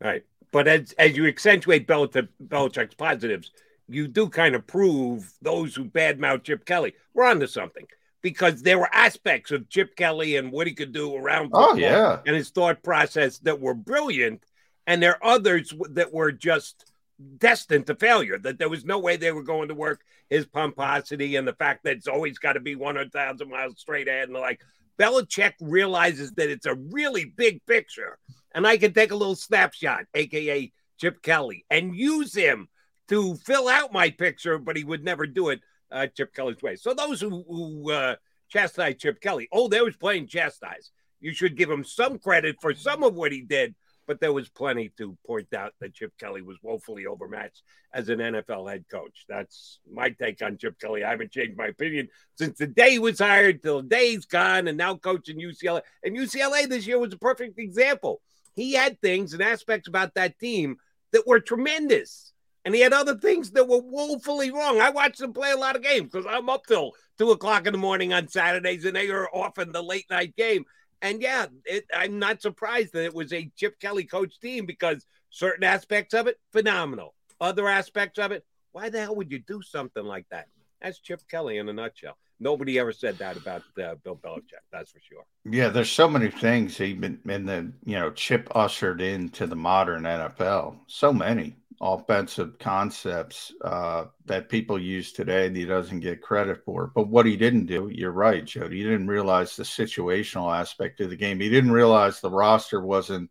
Right. 0.00 0.24
But 0.52 0.68
as, 0.68 0.92
as 0.92 1.16
you 1.16 1.26
accentuate 1.26 1.86
Bel- 1.86 2.06
Belichick's 2.08 2.94
positives, 2.94 3.50
you 3.88 4.08
do 4.08 4.28
kind 4.28 4.54
of 4.54 4.66
prove 4.66 5.32
those 5.42 5.74
who 5.74 5.84
badmouth 5.84 6.44
Chip 6.44 6.64
Kelly. 6.64 6.94
We're 7.12 7.24
onto 7.24 7.46
something 7.46 7.86
because 8.22 8.62
there 8.62 8.78
were 8.78 8.88
aspects 8.92 9.50
of 9.50 9.68
Chip 9.68 9.96
Kelly 9.96 10.36
and 10.36 10.50
what 10.50 10.66
he 10.66 10.72
could 10.72 10.92
do 10.92 11.14
around 11.14 11.50
oh, 11.52 11.74
yeah. 11.74 12.20
and 12.26 12.34
his 12.34 12.50
thought 12.50 12.82
process 12.82 13.38
that 13.40 13.60
were 13.60 13.74
brilliant. 13.74 14.42
And 14.86 15.02
there 15.02 15.22
are 15.22 15.34
others 15.34 15.72
that 15.90 16.12
were 16.12 16.32
just 16.32 16.90
destined 17.38 17.86
to 17.86 17.94
failure, 17.94 18.38
that 18.38 18.58
there 18.58 18.68
was 18.68 18.84
no 18.84 18.98
way 18.98 19.16
they 19.16 19.32
were 19.32 19.42
going 19.42 19.68
to 19.68 19.74
work. 19.74 20.02
His 20.30 20.46
pomposity 20.46 21.36
and 21.36 21.46
the 21.46 21.52
fact 21.52 21.84
that 21.84 21.96
it's 21.96 22.08
always 22.08 22.38
got 22.38 22.54
to 22.54 22.60
be 22.60 22.74
100,000 22.74 23.48
miles 23.48 23.78
straight 23.78 24.08
ahead 24.08 24.28
and 24.28 24.38
like 24.38 24.62
Belichick 24.98 25.52
realizes 25.60 26.32
that 26.32 26.50
it's 26.50 26.66
a 26.66 26.74
really 26.74 27.24
big 27.24 27.64
picture. 27.66 28.18
And 28.54 28.66
I 28.66 28.76
can 28.76 28.92
take 28.92 29.10
a 29.10 29.16
little 29.16 29.36
snapshot, 29.36 30.04
AKA 30.14 30.72
Chip 30.98 31.22
Kelly, 31.22 31.64
and 31.70 31.94
use 31.94 32.34
him 32.34 32.68
to 33.08 33.36
fill 33.36 33.68
out 33.68 33.92
my 33.92 34.10
picture, 34.10 34.58
but 34.58 34.76
he 34.76 34.84
would 34.84 35.04
never 35.04 35.26
do 35.26 35.50
it 35.50 35.60
uh, 35.90 36.06
Chip 36.06 36.34
Kelly's 36.34 36.62
way. 36.62 36.76
So 36.76 36.94
those 36.94 37.20
who, 37.20 37.44
who 37.48 37.90
uh, 37.90 38.16
chastise 38.48 38.96
Chip 38.96 39.20
Kelly, 39.20 39.48
oh, 39.52 39.68
they 39.68 39.80
was 39.80 39.96
playing 39.96 40.26
chastise. 40.26 40.90
You 41.20 41.32
should 41.32 41.56
give 41.56 41.70
him 41.70 41.84
some 41.84 42.18
credit 42.18 42.56
for 42.60 42.74
some 42.74 43.02
of 43.02 43.14
what 43.14 43.32
he 43.32 43.40
did, 43.40 43.74
but 44.06 44.20
there 44.20 44.32
was 44.32 44.48
plenty 44.48 44.90
to 44.98 45.16
point 45.26 45.54
out 45.54 45.72
that 45.80 45.94
Chip 45.94 46.12
Kelly 46.18 46.42
was 46.42 46.58
woefully 46.62 47.06
overmatched 47.06 47.62
as 47.92 48.08
an 48.08 48.18
NFL 48.18 48.70
head 48.70 48.84
coach. 48.90 49.24
That's 49.28 49.78
my 49.90 50.10
take 50.10 50.42
on 50.42 50.58
Chip 50.58 50.78
Kelly. 50.78 51.04
I 51.04 51.10
haven't 51.10 51.32
changed 51.32 51.56
my 51.56 51.68
opinion 51.68 52.08
since 52.36 52.58
the 52.58 52.66
day 52.66 52.92
he 52.92 52.98
was 52.98 53.20
hired 53.20 53.62
till 53.62 53.82
the 53.82 53.88
day 53.88 54.10
he's 54.10 54.26
gone 54.26 54.68
and 54.68 54.76
now 54.76 54.96
coaching 54.96 55.38
UCLA. 55.38 55.80
And 56.02 56.16
UCLA 56.16 56.68
this 56.68 56.86
year 56.86 56.98
was 56.98 57.14
a 57.14 57.18
perfect 57.18 57.58
example. 57.58 58.20
He 58.54 58.74
had 58.74 59.00
things 59.00 59.32
and 59.32 59.42
aspects 59.42 59.88
about 59.88 60.14
that 60.14 60.38
team 60.38 60.76
that 61.12 61.26
were 61.26 61.40
tremendous 61.40 62.33
and 62.64 62.74
he 62.74 62.80
had 62.80 62.92
other 62.92 63.16
things 63.16 63.50
that 63.52 63.68
were 63.68 63.80
woefully 63.80 64.50
wrong. 64.50 64.80
I 64.80 64.90
watched 64.90 65.20
him 65.20 65.32
play 65.32 65.52
a 65.52 65.56
lot 65.56 65.76
of 65.76 65.82
games 65.82 66.10
because 66.10 66.26
I'm 66.28 66.48
up 66.48 66.66
till 66.66 66.92
two 67.18 67.30
o'clock 67.30 67.66
in 67.66 67.72
the 67.72 67.78
morning 67.78 68.12
on 68.12 68.28
Saturdays, 68.28 68.84
and 68.84 68.96
they 68.96 69.10
are 69.10 69.28
often 69.32 69.72
the 69.72 69.82
late 69.82 70.06
night 70.10 70.34
game. 70.36 70.64
And 71.02 71.20
yeah, 71.20 71.46
it, 71.66 71.84
I'm 71.94 72.18
not 72.18 72.40
surprised 72.40 72.94
that 72.94 73.04
it 73.04 73.14
was 73.14 73.32
a 73.32 73.50
Chip 73.56 73.78
Kelly 73.78 74.04
coach 74.04 74.40
team 74.40 74.64
because 74.64 75.04
certain 75.28 75.64
aspects 75.64 76.14
of 76.14 76.26
it 76.26 76.38
phenomenal, 76.52 77.14
other 77.40 77.68
aspects 77.68 78.18
of 78.18 78.32
it, 78.32 78.44
why 78.72 78.88
the 78.88 79.00
hell 79.00 79.16
would 79.16 79.30
you 79.30 79.40
do 79.40 79.60
something 79.60 80.04
like 80.04 80.26
that? 80.30 80.46
That's 80.80 80.98
Chip 81.00 81.20
Kelly 81.28 81.58
in 81.58 81.68
a 81.68 81.72
nutshell. 81.72 82.16
Nobody 82.40 82.78
ever 82.78 82.92
said 82.92 83.16
that 83.18 83.36
about 83.36 83.62
uh, 83.82 83.94
Bill 84.02 84.16
Belichick. 84.16 84.64
That's 84.72 84.90
for 84.90 85.00
sure. 85.00 85.24
Yeah, 85.44 85.68
there's 85.68 85.90
so 85.90 86.08
many 86.08 86.30
things 86.30 86.80
even 86.80 87.20
in 87.26 87.46
the 87.46 87.72
you 87.84 87.98
know 87.98 88.10
Chip 88.10 88.48
ushered 88.54 89.00
into 89.00 89.46
the 89.46 89.56
modern 89.56 90.02
NFL. 90.02 90.76
So 90.86 91.12
many 91.12 91.56
offensive 91.80 92.58
concepts 92.58 93.52
uh, 93.64 94.04
that 94.26 94.48
people 94.48 94.78
use 94.78 95.12
today 95.12 95.48
that 95.48 95.56
he 95.56 95.64
doesn't 95.64 96.00
get 96.00 96.22
credit 96.22 96.64
for. 96.64 96.90
But 96.94 97.08
what 97.08 97.26
he 97.26 97.36
didn't 97.36 97.66
do, 97.66 97.90
you're 97.92 98.12
right, 98.12 98.44
Jody. 98.44 98.78
He 98.78 98.82
didn't 98.82 99.08
realize 99.08 99.56
the 99.56 99.64
situational 99.64 100.54
aspect 100.54 101.00
of 101.00 101.10
the 101.10 101.16
game. 101.16 101.40
He 101.40 101.50
didn't 101.50 101.72
realize 101.72 102.20
the 102.20 102.30
roster 102.30 102.80
wasn't, 102.80 103.30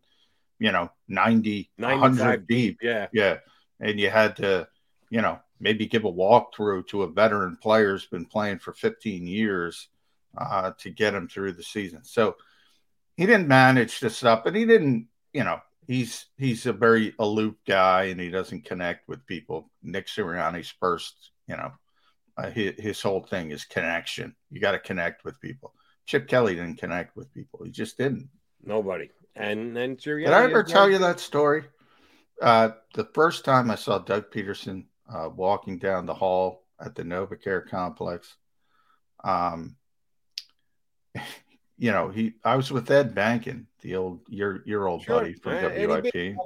you 0.58 0.72
know, 0.72 0.90
90, 1.08 1.70
100 1.76 2.46
deep. 2.46 2.78
Yeah. 2.82 3.08
Yeah. 3.12 3.38
And 3.80 3.98
you 3.98 4.10
had 4.10 4.36
to, 4.36 4.68
you 5.10 5.22
know, 5.22 5.40
maybe 5.60 5.86
give 5.86 6.04
a 6.04 6.12
walkthrough 6.12 6.86
to 6.88 7.02
a 7.02 7.10
veteran 7.10 7.56
player 7.56 7.92
who's 7.92 8.06
been 8.06 8.26
playing 8.26 8.58
for 8.58 8.72
15 8.72 9.26
years 9.26 9.88
uh, 10.36 10.72
to 10.78 10.90
get 10.90 11.14
him 11.14 11.28
through 11.28 11.52
the 11.52 11.62
season. 11.62 12.04
So 12.04 12.36
he 13.16 13.26
didn't 13.26 13.48
manage 13.48 14.00
this 14.00 14.24
up 14.24 14.46
and 14.46 14.56
he 14.56 14.66
didn't, 14.66 15.06
you 15.32 15.44
know, 15.44 15.60
he's 15.86 16.26
he's 16.36 16.66
a 16.66 16.72
very 16.72 17.14
aloof 17.18 17.54
guy 17.66 18.04
and 18.04 18.20
he 18.20 18.30
doesn't 18.30 18.64
connect 18.64 19.08
with 19.08 19.26
people. 19.26 19.70
Nick 19.82 20.06
Sirianni's 20.06 20.72
first, 20.80 21.30
you 21.46 21.56
know, 21.56 21.72
uh, 22.36 22.50
his, 22.50 22.72
his 22.78 23.02
whole 23.02 23.22
thing 23.22 23.50
is 23.50 23.64
connection. 23.64 24.34
You 24.50 24.60
got 24.60 24.72
to 24.72 24.78
connect 24.78 25.24
with 25.24 25.40
people. 25.40 25.74
Chip 26.06 26.28
Kelly 26.28 26.54
didn't 26.54 26.78
connect 26.78 27.16
with 27.16 27.32
people. 27.32 27.64
He 27.64 27.70
just 27.70 27.96
didn't. 27.96 28.28
Nobody. 28.62 29.10
And 29.36 29.76
then 29.76 29.96
Sirianni. 29.96 30.26
Did 30.26 30.34
I 30.34 30.44
ever 30.44 30.62
tell 30.62 30.90
you 30.90 30.98
that 30.98 31.20
story? 31.20 31.64
Uh, 32.40 32.70
the 32.94 33.08
first 33.14 33.44
time 33.44 33.70
I 33.70 33.76
saw 33.76 33.98
Doug 33.98 34.30
Pederson 34.30 34.84
uh, 35.12 35.28
walking 35.34 35.78
down 35.78 36.06
the 36.06 36.14
hall 36.14 36.64
at 36.80 36.94
the 36.94 37.02
NovaCare 37.02 37.68
complex, 37.68 38.36
um, 39.22 39.76
you 41.78 41.90
know, 41.90 42.08
he 42.08 42.34
I 42.44 42.56
was 42.56 42.70
with 42.70 42.90
Ed 42.90 43.14
Benkin, 43.14 43.66
the 43.80 43.96
old 43.96 44.20
your 44.28 44.62
your 44.64 44.86
old 44.86 45.02
sure. 45.02 45.20
buddy 45.20 45.34
from 45.34 45.54
WIP, 45.54 46.36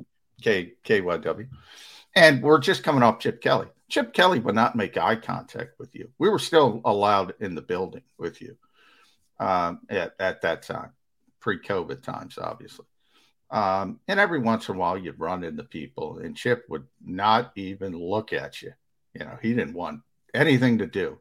K 0.42 0.74
KYW, 0.84 1.48
and 2.14 2.42
we're 2.42 2.58
just 2.58 2.82
coming 2.82 3.02
off 3.02 3.20
Chip 3.20 3.40
Kelly. 3.40 3.68
Chip 3.88 4.12
Kelly 4.12 4.38
would 4.40 4.54
not 4.54 4.76
make 4.76 4.96
eye 4.96 5.16
contact 5.16 5.78
with 5.78 5.94
you. 5.94 6.10
We 6.18 6.28
were 6.28 6.38
still 6.38 6.80
allowed 6.84 7.34
in 7.40 7.54
the 7.54 7.62
building 7.62 8.02
with 8.18 8.40
you 8.40 8.56
um, 9.38 9.80
at 9.88 10.14
at 10.18 10.42
that 10.42 10.62
time, 10.62 10.92
pre-COVID 11.40 12.02
times, 12.02 12.38
obviously. 12.38 12.86
Um, 13.50 14.00
and 14.08 14.20
every 14.20 14.40
once 14.40 14.68
in 14.68 14.76
a 14.76 14.78
while, 14.78 14.98
you'd 14.98 15.20
run 15.20 15.42
into 15.42 15.64
people, 15.64 16.18
and 16.18 16.36
Chip 16.36 16.64
would 16.68 16.86
not 17.04 17.52
even 17.56 17.92
look 17.92 18.32
at 18.32 18.60
you. 18.60 18.72
You 19.14 19.24
know, 19.24 19.38
he 19.40 19.54
didn't 19.54 19.74
want 19.74 20.02
anything 20.34 20.78
to 20.78 20.86
do. 20.86 21.18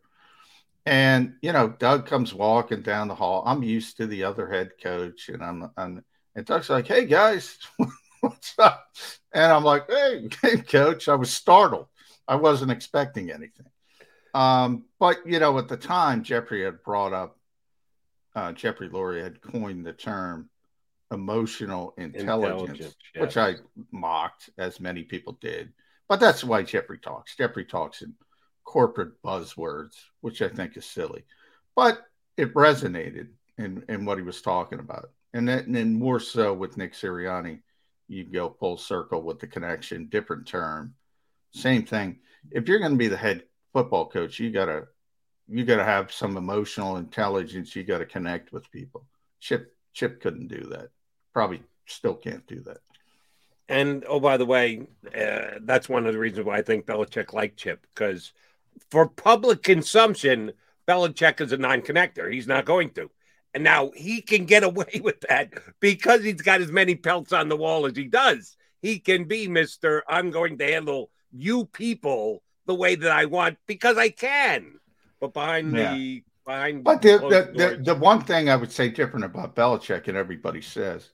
And 0.88 1.34
you 1.42 1.52
know, 1.52 1.68
Doug 1.68 2.06
comes 2.06 2.34
walking 2.34 2.82
down 2.82 3.10
the 3.10 3.16
hall. 3.16 3.44
I'm 3.46 3.62
used 3.62 3.98
to 3.98 4.08
the 4.08 4.24
other 4.24 4.48
head 4.48 4.72
coach, 4.82 5.28
and 5.28 5.44
I'm, 5.44 5.70
I'm 5.76 6.02
and 6.34 6.46
Doug's 6.46 6.70
like, 6.70 6.88
"Hey 6.88 7.04
guys, 7.04 7.58
what's 8.22 8.54
up?" 8.58 8.88
And 9.34 9.52
I'm 9.52 9.66
like, 9.66 9.90
"Hey, 9.90 10.30
hey, 10.42 10.58
coach." 10.58 11.10
I 11.10 11.16
was 11.16 11.30
startled. 11.30 11.88
I 12.26 12.36
wasn't 12.36 12.72
expecting 12.72 13.32
anything. 13.32 13.66
Um, 14.34 14.86
but 14.98 15.18
you 15.26 15.40
know, 15.40 15.58
at 15.58 15.68
the 15.68 15.76
time, 15.76 16.24
Jeffrey 16.24 16.64
had 16.64 16.82
brought 16.84 17.12
up, 17.12 17.38
uh, 18.34 18.54
Jeffrey 18.54 18.88
Lurie 18.88 19.24
had 19.24 19.42
coined 19.42 19.86
the 19.86 19.92
term 19.92 20.50
emotional 21.12 21.96
intelligence, 21.98 22.62
intelligence 22.62 22.96
yes. 23.14 23.22
which 23.22 23.36
I 23.36 23.56
mocked, 23.92 24.52
as 24.58 24.80
many 24.80 25.04
people 25.04 25.38
did. 25.42 25.74
But 26.08 26.22
that's 26.22 26.46
why 26.46 26.64
Jeffrey 26.64 27.00
talks. 27.00 27.36
Jeffrey 27.36 27.66
talks 27.66 28.02
in 28.02 28.14
corporate 28.68 29.20
buzzwords, 29.24 29.96
which 30.22 30.42
I 30.42 30.50
think 30.50 30.76
is 30.76 30.86
silly, 30.86 31.24
but 31.76 32.02
it 32.36 32.54
resonated 32.54 33.30
in, 33.58 33.84
in 33.88 34.06
what 34.06 34.18
he 34.18 34.24
was 34.24 34.42
talking 34.42 34.80
about. 34.80 35.10
And 35.34 35.48
then, 35.48 35.60
and 35.60 35.76
then 35.76 35.94
more 35.98 36.20
so 36.20 36.54
with 36.54 36.78
Nick 36.78 36.94
Sirianni, 36.94 37.62
you 38.10 38.26
go 38.26 38.56
full 38.60 38.78
circle 38.78 39.24
with 39.24 39.40
the 39.40 39.48
connection, 39.48 40.08
different 40.10 40.46
term, 40.48 40.94
same 41.52 41.84
thing. 41.84 42.20
If 42.52 42.68
you're 42.68 42.80
going 42.80 42.92
to 42.92 42.98
be 42.98 43.08
the 43.08 43.18
head 43.18 43.44
football 43.74 44.08
coach, 44.08 44.40
you 44.40 44.52
gotta 44.52 44.88
you 45.48 45.64
gotta 45.64 45.84
have 45.84 46.12
some 46.12 46.38
emotional 46.38 46.98
intelligence. 46.98 47.76
You 47.76 47.84
got 47.84 48.00
to 48.00 48.06
connect 48.06 48.52
with 48.52 48.72
people. 48.72 49.06
Chip 49.40 49.74
Chip 49.94 50.22
couldn't 50.22 50.48
do 50.48 50.68
that. 50.72 50.90
Probably 51.34 51.64
still 51.86 52.16
can't 52.16 52.46
do 52.48 52.62
that. 52.62 52.80
And 53.70 54.06
oh, 54.08 54.20
by 54.20 54.38
the 54.38 54.46
way, 54.46 54.88
uh, 55.16 55.60
that's 55.62 55.90
one 55.90 56.06
of 56.06 56.14
the 56.14 56.20
reasons 56.20 56.46
why 56.46 56.58
I 56.58 56.62
think 56.62 56.86
Belichick 56.86 57.34
liked 57.34 57.58
Chip 57.58 57.86
because 57.94 58.34
for 58.92 59.08
public 59.08 59.64
consumption, 59.64 60.54
Belichick 60.88 61.42
is 61.42 61.52
a 61.52 61.58
non-connector. 61.58 62.32
He's 62.32 62.48
not 62.48 62.66
going 62.66 62.92
to. 62.92 63.10
And 63.54 63.64
now 63.64 63.92
he 63.96 64.22
can 64.22 64.46
get 64.46 64.64
away 64.64 65.02
with 65.04 65.22
that 65.22 65.54
because 65.80 66.24
he's 66.24 66.42
got 66.42 66.62
as 66.62 66.72
many 66.72 66.96
pelts 66.96 67.34
on 67.34 67.50
the 67.50 67.58
wall 67.58 67.86
as 67.86 67.96
he 67.96 68.06
does. 68.06 68.56
He 68.82 69.00
can 69.00 69.26
be 69.26 69.48
Mr. 69.48 70.02
I'm 70.08 70.30
going 70.30 70.58
to 70.60 70.66
handle 70.66 71.10
you 71.32 71.66
people 71.66 72.44
the 72.66 72.76
way 72.76 72.96
that 72.96 73.12
I 73.12 73.26
want 73.26 73.58
because 73.66 73.98
I 73.98 74.10
can. 74.10 74.80
But 75.20 75.34
behind 75.34 75.76
yeah. 75.76 75.96
the 75.96 76.24
behind 76.46 76.84
But 76.84 77.02
the 77.02 77.18
the, 77.18 77.52
the, 77.78 77.84
the 77.84 77.96
one 77.96 78.22
thing 78.22 78.50
I 78.50 78.56
would 78.56 78.72
say 78.72 78.90
different 78.90 79.26
about 79.26 79.56
Belichick 79.56 80.08
and 80.08 80.18
everybody 80.18 80.62
says, 80.62 81.10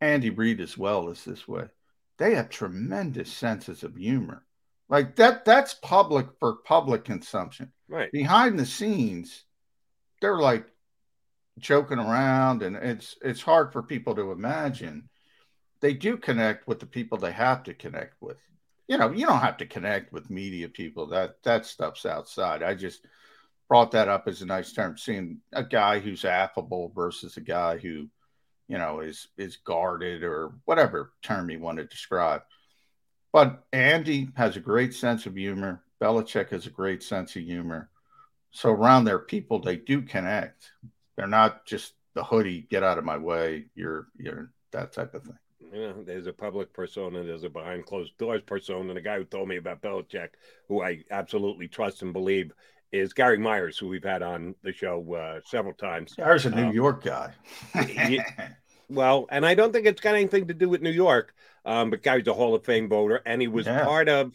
Andy 0.00 0.30
Reid 0.30 0.60
as 0.60 0.76
well 0.76 1.08
is 1.08 1.24
this 1.24 1.48
way. 1.48 1.64
They 2.18 2.34
have 2.34 2.48
tremendous 2.48 3.32
senses 3.32 3.82
of 3.82 3.96
humor. 3.96 4.42
Like 4.88 5.16
that 5.16 5.44
that's 5.44 5.74
public 5.74 6.26
for 6.38 6.56
public 6.64 7.04
consumption. 7.04 7.72
Right. 7.88 8.10
Behind 8.12 8.58
the 8.58 8.66
scenes, 8.66 9.44
they're 10.20 10.38
like 10.38 10.66
joking 11.58 11.98
around 11.98 12.62
and 12.62 12.76
it's 12.76 13.16
it's 13.22 13.42
hard 13.42 13.72
for 13.72 13.82
people 13.82 14.14
to 14.14 14.30
imagine. 14.30 15.08
They 15.80 15.92
do 15.92 16.16
connect 16.16 16.66
with 16.68 16.80
the 16.80 16.86
people 16.86 17.18
they 17.18 17.32
have 17.32 17.64
to 17.64 17.74
connect 17.74 18.20
with. 18.20 18.38
You 18.88 18.98
know, 18.98 19.10
you 19.10 19.26
don't 19.26 19.40
have 19.40 19.56
to 19.58 19.66
connect 19.66 20.12
with 20.12 20.30
media 20.30 20.68
people. 20.68 21.06
That 21.08 21.42
that 21.42 21.66
stuff's 21.66 22.06
outside. 22.06 22.62
I 22.62 22.74
just 22.74 23.06
brought 23.68 23.90
that 23.92 24.08
up 24.08 24.28
as 24.28 24.42
a 24.42 24.46
nice 24.46 24.72
term, 24.72 24.96
seeing 24.96 25.40
a 25.52 25.64
guy 25.64 25.98
who's 25.98 26.24
affable 26.24 26.92
versus 26.94 27.36
a 27.36 27.40
guy 27.40 27.78
who, 27.78 28.08
you 28.68 28.78
know, 28.78 29.00
is 29.00 29.28
is 29.36 29.56
guarded 29.56 30.22
or 30.22 30.52
whatever 30.64 31.12
term 31.22 31.50
you 31.50 31.58
want 31.58 31.78
to 31.78 31.84
describe. 31.84 32.42
But 33.32 33.64
Andy 33.72 34.30
has 34.36 34.56
a 34.56 34.60
great 34.60 34.94
sense 34.94 35.26
of 35.26 35.36
humor. 35.36 35.82
Belichick 36.00 36.50
has 36.50 36.66
a 36.66 36.70
great 36.70 37.02
sense 37.02 37.36
of 37.36 37.42
humor. 37.42 37.90
So 38.50 38.70
around 38.70 39.04
their 39.04 39.18
people, 39.18 39.58
they 39.60 39.76
do 39.76 40.02
connect. 40.02 40.72
They're 41.16 41.26
not 41.26 41.66
just 41.66 41.94
the 42.14 42.24
hoodie, 42.24 42.66
get 42.70 42.82
out 42.82 42.98
of 42.98 43.04
my 43.04 43.18
way. 43.18 43.66
You're 43.74 44.08
you're 44.16 44.50
that 44.72 44.92
type 44.92 45.14
of 45.14 45.22
thing. 45.24 45.38
Yeah, 45.72 45.92
there's 46.04 46.26
a 46.26 46.32
public 46.32 46.72
persona, 46.72 47.24
there's 47.24 47.44
a 47.44 47.50
behind 47.50 47.86
closed 47.86 48.16
doors 48.18 48.42
persona. 48.46 48.88
And 48.88 48.96
the 48.96 49.02
guy 49.02 49.18
who 49.18 49.24
told 49.24 49.48
me 49.48 49.56
about 49.56 49.82
Belichick, 49.82 50.30
who 50.68 50.82
I 50.82 51.04
absolutely 51.10 51.68
trust 51.68 52.02
and 52.02 52.12
believe, 52.12 52.52
is 52.92 53.12
Gary 53.12 53.38
Myers, 53.38 53.76
who 53.76 53.88
we've 53.88 54.04
had 54.04 54.22
on 54.22 54.54
the 54.62 54.72
show 54.72 55.14
uh, 55.14 55.40
several 55.44 55.74
times. 55.74 56.14
Gary's 56.14 56.46
a 56.46 56.50
New 56.50 56.68
um, 56.68 56.74
York 56.74 57.02
guy. 57.04 57.32
he, 57.86 58.20
well, 58.88 59.26
and 59.30 59.44
I 59.44 59.54
don't 59.54 59.72
think 59.72 59.86
it's 59.86 60.00
got 60.00 60.14
anything 60.14 60.48
to 60.48 60.54
do 60.54 60.68
with 60.68 60.82
New 60.82 60.90
York. 60.90 61.34
Um, 61.64 61.90
but 61.90 62.02
Gary's 62.02 62.26
a 62.28 62.32
Hall 62.32 62.54
of 62.54 62.64
Fame 62.64 62.88
voter, 62.88 63.20
and 63.26 63.40
he 63.40 63.48
was 63.48 63.66
yeah. 63.66 63.84
part 63.84 64.08
of. 64.08 64.32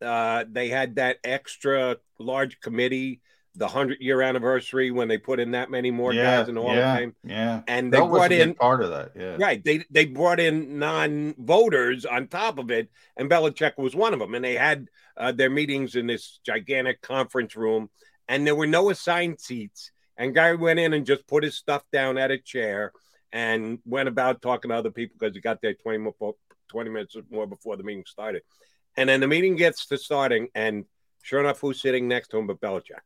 Uh, 0.00 0.44
they 0.50 0.68
had 0.68 0.96
that 0.96 1.18
extra 1.22 1.96
large 2.18 2.60
committee, 2.60 3.20
the 3.54 3.68
hundred 3.68 4.00
year 4.00 4.20
anniversary, 4.20 4.90
when 4.90 5.06
they 5.06 5.16
put 5.16 5.38
in 5.38 5.52
that 5.52 5.70
many 5.70 5.92
more 5.92 6.12
yeah, 6.12 6.38
guys 6.38 6.48
in 6.48 6.56
the 6.56 6.60
Hall 6.60 6.74
yeah, 6.74 6.92
of 6.92 6.98
Fame. 6.98 7.14
Yeah, 7.22 7.62
and 7.68 7.92
they 7.92 8.00
that 8.00 8.08
brought 8.08 8.32
in 8.32 8.54
part 8.54 8.82
of 8.82 8.90
that. 8.90 9.12
Yeah, 9.14 9.36
right. 9.38 9.62
They 9.62 9.84
they 9.90 10.06
brought 10.06 10.40
in 10.40 10.80
non 10.80 11.34
voters 11.38 12.04
on 12.04 12.26
top 12.26 12.58
of 12.58 12.72
it, 12.72 12.90
and 13.16 13.30
Belichick 13.30 13.78
was 13.78 13.94
one 13.94 14.12
of 14.12 14.18
them. 14.18 14.34
And 14.34 14.44
they 14.44 14.54
had 14.54 14.88
uh, 15.16 15.30
their 15.30 15.50
meetings 15.50 15.94
in 15.94 16.08
this 16.08 16.40
gigantic 16.44 17.00
conference 17.00 17.54
room, 17.54 17.90
and 18.26 18.44
there 18.44 18.56
were 18.56 18.66
no 18.66 18.90
assigned 18.90 19.40
seats. 19.40 19.92
And 20.16 20.34
Gary 20.34 20.56
went 20.56 20.80
in 20.80 20.92
and 20.92 21.06
just 21.06 21.26
put 21.26 21.44
his 21.44 21.56
stuff 21.56 21.84
down 21.92 22.18
at 22.18 22.30
a 22.30 22.38
chair 22.38 22.92
and 23.32 23.78
went 23.86 24.08
about 24.08 24.42
talking 24.42 24.70
to 24.70 24.76
other 24.76 24.90
people 24.90 25.16
because 25.18 25.34
he 25.34 25.40
got 25.40 25.62
there 25.62 25.74
20, 25.74 25.98
more, 25.98 26.34
20 26.68 26.90
minutes 26.90 27.16
or 27.16 27.22
more 27.30 27.46
before 27.46 27.76
the 27.76 27.82
meeting 27.82 28.04
started. 28.06 28.42
And 28.96 29.08
then 29.08 29.20
the 29.20 29.26
meeting 29.26 29.56
gets 29.56 29.86
to 29.86 29.98
starting, 29.98 30.48
and 30.54 30.84
sure 31.22 31.40
enough, 31.40 31.60
who's 31.60 31.80
sitting 31.80 32.08
next 32.08 32.28
to 32.28 32.38
him 32.38 32.46
but 32.46 32.60
Belichick? 32.60 33.00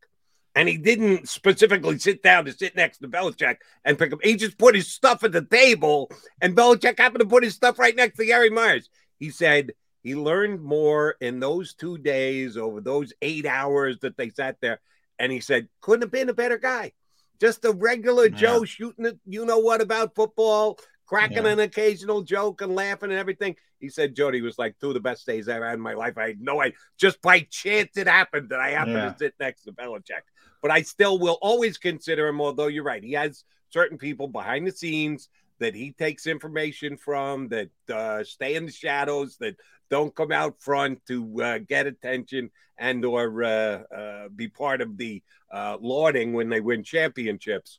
And 0.56 0.68
he 0.68 0.78
didn't 0.78 1.28
specifically 1.28 1.98
sit 1.98 2.22
down 2.22 2.46
to 2.46 2.52
sit 2.52 2.74
next 2.74 2.98
to 2.98 3.08
Belichick 3.08 3.56
and 3.84 3.98
pick 3.98 4.12
up. 4.12 4.20
He 4.22 4.36
just 4.36 4.58
put 4.58 4.74
his 4.74 4.90
stuff 4.90 5.22
at 5.22 5.32
the 5.32 5.44
table, 5.44 6.10
and 6.40 6.56
Belichick 6.56 6.98
happened 6.98 7.20
to 7.20 7.28
put 7.28 7.44
his 7.44 7.54
stuff 7.54 7.78
right 7.78 7.94
next 7.94 8.16
to 8.16 8.26
Gary 8.26 8.50
Myers. 8.50 8.88
He 9.18 9.30
said 9.30 9.72
he 10.02 10.14
learned 10.14 10.62
more 10.62 11.16
in 11.20 11.40
those 11.40 11.74
two 11.74 11.98
days 11.98 12.56
over 12.56 12.80
those 12.80 13.12
eight 13.22 13.46
hours 13.46 13.98
that 14.00 14.16
they 14.16 14.30
sat 14.30 14.56
there. 14.60 14.80
And 15.18 15.32
he 15.32 15.40
said, 15.40 15.68
couldn't 15.80 16.02
have 16.02 16.10
been 16.12 16.28
a 16.28 16.34
better 16.34 16.58
guy 16.58 16.92
just 17.40 17.64
a 17.64 17.72
regular 17.72 18.26
yeah. 18.26 18.36
Joe 18.36 18.64
shooting 18.64 19.06
it, 19.06 19.18
you 19.26 19.44
know 19.44 19.58
what 19.58 19.80
about 19.80 20.14
football, 20.14 20.78
cracking 21.06 21.44
Yeah. 21.44 21.52
an 21.52 21.60
occasional 21.60 22.22
joke 22.22 22.60
and 22.62 22.74
laughing 22.74 23.10
and 23.10 23.18
everything. 23.18 23.56
He 23.80 23.88
said 23.88 24.16
Jody 24.16 24.40
was 24.40 24.58
like 24.58 24.78
two 24.80 24.88
of 24.88 24.94
the 24.94 25.00
best 25.00 25.26
days 25.26 25.48
I 25.48 25.56
ever 25.56 25.66
had 25.66 25.74
in 25.74 25.80
my 25.80 25.94
life. 25.94 26.16
I 26.16 26.28
had 26.28 26.40
no 26.40 26.60
idea. 26.60 26.78
Just 26.96 27.20
by 27.20 27.40
chance 27.50 27.96
it 27.96 28.06
happened 28.08 28.48
that 28.50 28.60
I 28.60 28.70
happened 28.70 28.96
Yeah. 28.96 29.10
to 29.12 29.18
sit 29.18 29.34
next 29.38 29.64
to 29.64 29.72
Belichick. 29.72 30.22
But 30.62 30.70
I 30.70 30.82
still 30.82 31.18
will 31.18 31.38
always 31.42 31.78
consider 31.78 32.26
him, 32.26 32.40
although 32.40 32.66
you're 32.68 32.82
right. 32.84 33.04
He 33.04 33.12
has 33.12 33.44
certain 33.68 33.98
people 33.98 34.28
behind 34.28 34.66
the 34.66 34.72
scenes 34.72 35.28
that 35.58 35.74
he 35.74 35.92
takes 35.92 36.26
information 36.26 36.96
from 36.96 37.48
that 37.48 37.70
uh, 37.92 38.24
stay 38.24 38.56
in 38.56 38.66
the 38.66 38.72
shadows, 38.72 39.36
that 39.38 39.56
don't 39.90 40.14
come 40.14 40.32
out 40.32 40.60
front 40.60 41.04
to 41.06 41.42
uh, 41.42 41.58
get 41.58 41.86
attention 41.86 42.50
and 42.78 43.04
or 43.04 43.42
uh, 43.44 43.48
uh, 43.94 44.28
be 44.28 44.48
part 44.48 44.80
of 44.80 44.96
the 44.96 45.22
uh, 45.50 45.76
lauding 45.80 46.32
when 46.32 46.48
they 46.48 46.60
win 46.60 46.82
championships. 46.82 47.78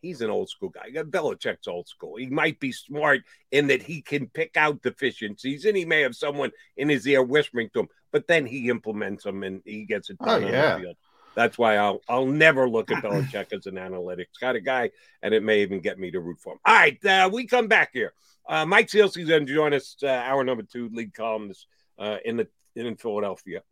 He's 0.00 0.22
an 0.22 0.30
old 0.30 0.48
school 0.48 0.70
guy. 0.70 0.90
Belichick's 0.90 1.68
old 1.68 1.86
school. 1.86 2.16
He 2.16 2.26
might 2.26 2.58
be 2.58 2.72
smart 2.72 3.20
in 3.50 3.66
that 3.66 3.82
he 3.82 4.00
can 4.00 4.28
pick 4.28 4.56
out 4.56 4.80
deficiencies, 4.82 5.66
and 5.66 5.76
he 5.76 5.84
may 5.84 6.00
have 6.00 6.16
someone 6.16 6.52
in 6.78 6.88
his 6.88 7.06
ear 7.06 7.22
whispering 7.22 7.68
to 7.74 7.80
him, 7.80 7.88
but 8.10 8.26
then 8.26 8.46
he 8.46 8.70
implements 8.70 9.24
them 9.24 9.42
and 9.42 9.60
he 9.64 9.84
gets 9.84 10.08
it 10.08 10.16
Oh, 10.20 10.24
done 10.40 10.44
on 10.44 10.52
yeah. 10.52 10.92
That's 11.34 11.56
why 11.58 11.76
I'll 11.76 12.00
I'll 12.08 12.26
never 12.26 12.68
look 12.68 12.90
at 12.90 13.02
Belichick 13.02 13.52
as 13.52 13.66
an 13.66 13.74
analytics 13.74 14.38
kind 14.40 14.56
of 14.56 14.64
guy, 14.64 14.90
and 15.22 15.34
it 15.34 15.42
may 15.42 15.62
even 15.62 15.80
get 15.80 15.98
me 15.98 16.10
to 16.10 16.20
root 16.20 16.38
for 16.40 16.54
him. 16.54 16.60
All 16.64 16.74
right, 16.74 17.04
uh, 17.04 17.30
we 17.32 17.46
come 17.46 17.68
back 17.68 17.90
here. 17.92 18.12
Uh, 18.48 18.66
Mike 18.66 18.88
Sielski's 18.88 19.28
going 19.28 19.46
to 19.46 19.54
join 19.54 19.72
us, 19.72 19.96
uh, 20.02 20.08
our 20.08 20.42
number 20.42 20.64
two 20.64 20.88
lead 20.92 21.14
columnist 21.14 21.66
uh, 21.98 22.16
in 22.24 22.36
the 22.36 22.48
in 22.74 22.96
Philadelphia. 22.96 23.62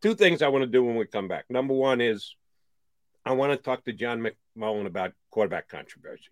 Two 0.00 0.14
things 0.14 0.42
I 0.42 0.48
want 0.48 0.62
to 0.62 0.70
do 0.70 0.84
when 0.84 0.96
we 0.96 1.06
come 1.06 1.28
back. 1.28 1.46
Number 1.50 1.74
one 1.74 2.00
is 2.00 2.36
I 3.24 3.32
want 3.32 3.52
to 3.52 3.56
talk 3.56 3.84
to 3.84 3.92
John 3.92 4.24
McMullen 4.56 4.86
about 4.86 5.12
quarterback 5.30 5.68
controversies. 5.68 6.28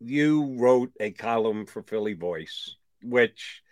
You 0.00 0.56
wrote 0.58 0.92
a 1.00 1.12
column 1.12 1.64
for 1.66 1.82
Philly 1.82 2.12
Voice, 2.14 2.76
which 3.02 3.62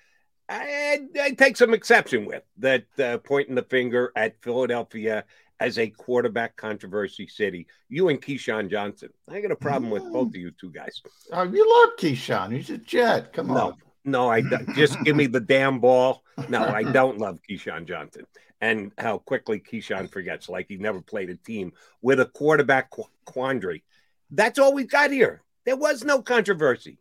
I, 0.48 1.00
I 1.20 1.30
take 1.32 1.56
some 1.56 1.74
exception 1.74 2.26
with 2.26 2.42
that 2.58 2.84
uh, 2.98 3.18
pointing 3.18 3.54
the 3.54 3.62
finger 3.62 4.12
at 4.14 4.42
Philadelphia 4.42 5.24
as 5.60 5.78
a 5.78 5.88
quarterback 5.88 6.56
controversy 6.56 7.26
city. 7.26 7.66
You 7.88 8.08
and 8.08 8.20
Keyshawn 8.20 8.70
Johnson. 8.70 9.10
I 9.28 9.40
got 9.40 9.50
a 9.52 9.56
problem 9.56 9.90
with 9.90 10.02
both 10.12 10.28
of 10.28 10.36
you 10.36 10.50
two 10.50 10.70
guys. 10.70 11.00
Oh, 11.32 11.42
you 11.44 11.82
love 11.82 11.96
Keyshawn. 11.98 12.52
He's 12.54 12.70
a 12.70 12.78
jet. 12.78 13.32
Come 13.32 13.48
No, 13.48 13.54
on. 13.54 13.74
no, 14.04 14.26
no, 14.26 14.30
I 14.30 14.42
just 14.74 15.02
give 15.04 15.16
me 15.16 15.26
the 15.26 15.40
damn 15.40 15.78
ball. 15.80 16.22
No, 16.48 16.64
I 16.64 16.82
don't 16.92 17.18
love 17.18 17.38
Keyshawn 17.48 17.86
Johnson 17.86 18.26
and 18.60 18.92
how 18.98 19.18
quickly 19.18 19.60
Keyshawn 19.60 20.10
forgets, 20.10 20.48
like 20.48 20.66
he 20.68 20.76
never 20.76 21.00
played 21.00 21.30
a 21.30 21.36
team 21.36 21.72
with 22.02 22.20
a 22.20 22.26
quarterback 22.26 22.90
qu- 22.90 23.04
quandary. 23.24 23.82
That's 24.30 24.58
all 24.58 24.72
we 24.74 24.84
got 24.84 25.10
here. 25.10 25.42
There 25.64 25.76
was 25.76 26.04
no 26.04 26.20
controversy. 26.22 26.98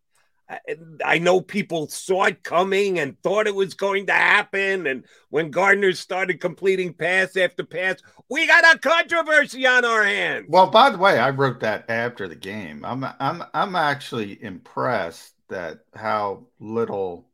I, 1.05 1.19
know 1.19 1.41
people 1.41 1.87
saw 1.87 2.25
it 2.25 2.43
coming 2.43 2.99
and 2.99 3.21
thought 3.21 3.47
it 3.47 3.55
was 3.55 3.73
going 3.73 4.07
to 4.07 4.13
happen. 4.13 4.87
And 4.87 5.05
when 5.29 5.51
Gardner 5.51 5.93
started 5.93 6.39
completing 6.39 6.93
pass 6.93 7.37
after 7.37 7.63
pass, 7.63 7.97
we 8.29 8.47
got 8.47 8.75
a 8.75 8.79
controversy 8.79 9.65
on 9.65 9.85
our 9.85 10.03
hands. 10.03 10.45
Well, 10.49 10.67
by 10.67 10.89
the 10.89 10.97
way, 10.97 11.19
I 11.19 11.29
wrote 11.29 11.59
that 11.61 11.89
after 11.89 12.27
the 12.27 12.35
game. 12.35 12.83
I'm 12.85 13.05
I'm 13.19 13.43
I'm 13.53 13.75
actually 13.75 14.41
impressed 14.43 15.33
that 15.49 15.79
how 15.93 16.47
little 16.59 17.29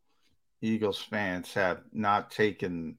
Eagles 0.61 0.99
fans 1.01 1.53
have 1.53 1.81
not 1.93 2.31
taken 2.31 2.97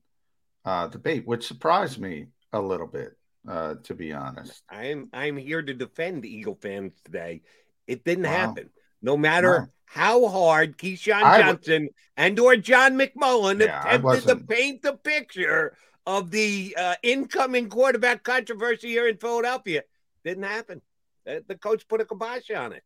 uh, 0.65 0.87
the 0.89 0.99
bait, 0.99 1.27
which 1.27 1.47
surprised 1.47 1.99
me 1.99 2.27
a 2.53 2.61
little 2.61 2.87
bit, 2.87 3.17
uh, 3.49 3.75
to 3.85 3.95
be 3.95 4.13
honest. 4.13 4.63
I'm 4.69 5.09
I'm 5.13 5.37
here 5.37 5.63
to 5.63 5.75
defend 5.75 6.25
Eagle 6.25 6.59
fans 6.61 6.93
today. 7.05 7.43
It 7.87 8.05
didn't 8.05 8.25
Wow. 8.25 8.31
happen. 8.31 8.71
No 9.03 9.17
matter 9.17 9.61
Wow. 9.61 9.69
How 9.93 10.29
hard 10.29 10.79
Keyshawn 10.79 11.21
I 11.25 11.39
w- 11.39 11.55
Johnson 11.57 11.89
and 12.17 12.39
or 12.39 12.55
John 12.57 12.97
McMullen 12.97 13.59
Yeah, 13.61 13.83
attempted 13.89 14.29
to 14.29 14.37
paint 14.37 14.83
the 14.83 14.93
picture 14.93 15.77
of 16.07 16.31
the 16.31 16.77
uh, 16.79 16.95
incoming 17.03 17.69
quarterback 17.69 18.23
controversy 18.23 18.87
here 18.89 19.09
in 19.09 19.17
Philadelphia, 19.17 19.83
didn't 20.25 20.45
happen. 20.45 20.81
The 21.27 21.57
coach 21.61 21.89
put 21.89 22.01
a 22.01 22.05
kibosh 22.05 22.51
on 22.53 22.73
it. 22.73 22.85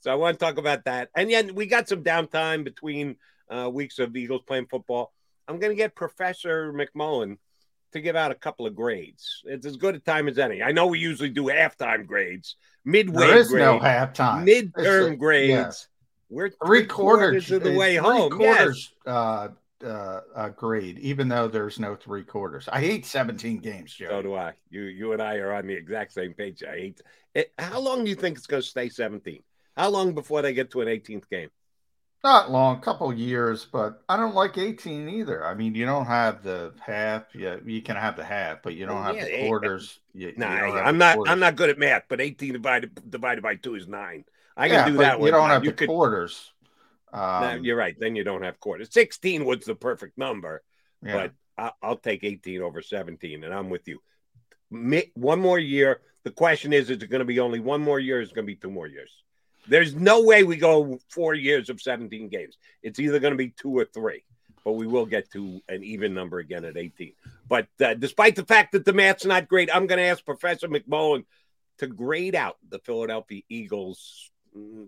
So 0.00 0.12
I 0.12 0.14
want 0.16 0.38
to 0.38 0.44
talk 0.44 0.58
about 0.58 0.84
that. 0.84 1.08
And 1.16 1.30
yet 1.30 1.54
we 1.54 1.64
got 1.64 1.88
some 1.88 2.04
downtime 2.04 2.64
between 2.64 3.16
uh, 3.50 3.70
weeks 3.72 3.98
of 3.98 4.14
Eagles 4.14 4.42
playing 4.46 4.66
football. 4.66 5.10
I'm 5.48 5.58
going 5.58 5.72
to 5.72 5.76
get 5.76 5.94
Professor 5.94 6.70
McMullen 6.72 7.38
to 7.92 8.00
give 8.00 8.14
out 8.14 8.30
a 8.30 8.34
couple 8.34 8.66
of 8.66 8.74
grades. 8.76 9.40
It's 9.44 9.64
as 9.64 9.76
good 9.78 9.94
a 9.94 9.98
time 10.00 10.28
as 10.28 10.38
any. 10.38 10.62
I 10.62 10.72
know 10.72 10.86
we 10.88 10.98
usually 10.98 11.30
do 11.30 11.44
halftime 11.44 12.06
grades, 12.06 12.56
midway 12.84 13.26
There 13.26 13.36
is 13.38 13.48
grades, 13.48 13.64
no 13.64 13.78
halftime. 13.80 14.46
midterm 14.46 15.02
It's- 15.06 15.18
grades. 15.18 15.50
yeah. 15.50 15.70
We're 16.32 16.50
Three 16.64 16.86
quarters 16.86 17.50
of 17.50 17.62
the 17.62 17.76
way 17.76 17.96
home. 17.96 18.40
Yes. 18.40 18.56
Quarters 18.56 18.94
uh, 19.06 19.48
uh, 19.84 20.20
uh, 20.34 20.48
grade, 20.50 20.98
even 21.00 21.28
though 21.28 21.48
there's 21.48 21.78
no 21.78 21.94
three 21.94 22.24
quarters. 22.24 22.68
I 22.72 22.80
hate 22.80 23.04
17 23.04 23.58
games, 23.58 23.92
Joe. 23.92 24.08
So 24.10 24.22
do 24.22 24.34
I. 24.34 24.54
You 24.70 24.82
you 24.84 25.12
and 25.12 25.20
I 25.20 25.36
are 25.36 25.52
on 25.52 25.66
the 25.66 25.74
exact 25.74 26.12
same 26.12 26.32
page. 26.32 26.62
I 26.62 26.76
hate 26.76 27.00
it. 27.34 27.52
How 27.58 27.80
long 27.80 28.04
do 28.04 28.10
you 28.10 28.16
think 28.16 28.38
it's 28.38 28.46
going 28.46 28.62
to 28.62 28.68
stay 28.68 28.88
17? 28.88 29.42
How 29.76 29.90
long 29.90 30.14
before 30.14 30.42
they 30.42 30.54
get 30.54 30.70
to 30.72 30.80
an 30.80 30.88
18th 30.88 31.28
game? 31.28 31.50
Not 32.24 32.52
long, 32.52 32.80
couple 32.80 33.12
years, 33.12 33.64
but 33.64 34.00
I 34.08 34.16
don't 34.16 34.34
like 34.34 34.56
18 34.56 35.08
either. 35.08 35.44
I 35.44 35.54
mean, 35.54 35.74
you 35.74 35.84
don't 35.84 36.06
have 36.06 36.44
the 36.44 36.72
half. 36.80 37.24
Yeah, 37.34 37.56
you 37.64 37.82
can 37.82 37.96
have 37.96 38.16
the 38.16 38.22
half, 38.22 38.62
but 38.62 38.74
you 38.76 38.86
don't 38.86 39.02
have 39.02 39.16
Yeah, 39.16 39.24
the 39.24 39.46
quarters. 39.48 39.98
You, 40.14 40.28
you 40.28 40.34
Nah, 40.36 40.48
have 40.50 40.86
I'm 40.86 40.98
not. 40.98 41.16
quarters. 41.16 41.32
I'm 41.32 41.40
not 41.40 41.56
good 41.56 41.70
at 41.70 41.78
math, 41.78 42.04
but 42.08 42.20
18 42.20 42.52
divided 42.52 43.10
divided 43.10 43.42
by 43.42 43.56
two 43.56 43.74
is 43.74 43.88
nine. 43.88 44.24
I 44.56 44.68
can 44.68 44.74
Yeah, 44.76 44.88
do 44.88 44.96
that. 44.98 45.20
You 45.20 45.30
don't 45.30 45.50
have 45.50 45.64
you 45.64 45.70
the 45.70 45.76
could, 45.76 45.88
quarters. 45.88 46.52
Um, 47.12 47.64
you're 47.64 47.76
right. 47.76 47.94
Then 47.98 48.16
you 48.16 48.24
don't 48.24 48.42
have 48.42 48.58
quarters. 48.58 48.88
16 48.92 49.44
was 49.44 49.60
the 49.60 49.74
perfect 49.74 50.16
number. 50.16 50.62
yeah. 51.02 51.12
but 51.12 51.32
I, 51.58 51.72
I'll 51.86 51.96
take 51.96 52.24
18 52.24 52.62
over 52.62 52.80
17, 52.80 53.44
and 53.44 53.52
I'm 53.52 53.68
with 53.70 53.86
you. 53.86 54.00
One 55.14 55.38
more 55.40 55.58
year. 55.58 56.00
The 56.24 56.30
question 56.30 56.72
is: 56.72 56.88
Is 56.88 57.02
it 57.02 57.10
going 57.10 57.18
to 57.20 57.26
be 57.26 57.40
only 57.40 57.60
one 57.60 57.82
more 57.82 58.00
year? 58.00 58.18
Or 58.18 58.22
is 58.22 58.30
it 58.30 58.34
going 58.34 58.46
to 58.46 58.52
be 58.52 58.56
two 58.56 58.70
more 58.70 58.86
years? 58.86 59.10
There's 59.68 59.94
no 59.94 60.22
way 60.22 60.42
we 60.42 60.56
go 60.56 60.98
four 61.08 61.34
years 61.34 61.68
of 61.68 61.80
17 61.80 62.28
games. 62.28 62.56
It's 62.82 62.98
either 62.98 63.18
going 63.20 63.32
to 63.32 63.38
be 63.38 63.50
two 63.50 63.76
or 63.78 63.84
three, 63.84 64.24
but 64.64 64.72
we 64.72 64.86
will 64.86 65.06
get 65.06 65.30
to 65.32 65.60
an 65.68 65.84
even 65.84 66.14
number 66.14 66.38
again 66.38 66.64
at 66.64 66.76
18. 66.76 67.12
But 67.48 67.68
uh, 67.80 67.94
despite 67.94 68.34
the 68.34 68.44
fact 68.44 68.72
that 68.72 68.84
the 68.84 68.92
math's 68.92 69.24
not 69.24 69.46
great, 69.46 69.70
I'm 69.72 69.86
going 69.86 69.98
to 69.98 70.04
ask 70.04 70.24
Professor 70.24 70.66
McMullen 70.68 71.24
to 71.78 71.86
grade 71.86 72.34
out 72.34 72.56
the 72.68 72.80
Philadelphia 72.80 73.42
Eagles, 73.48 74.31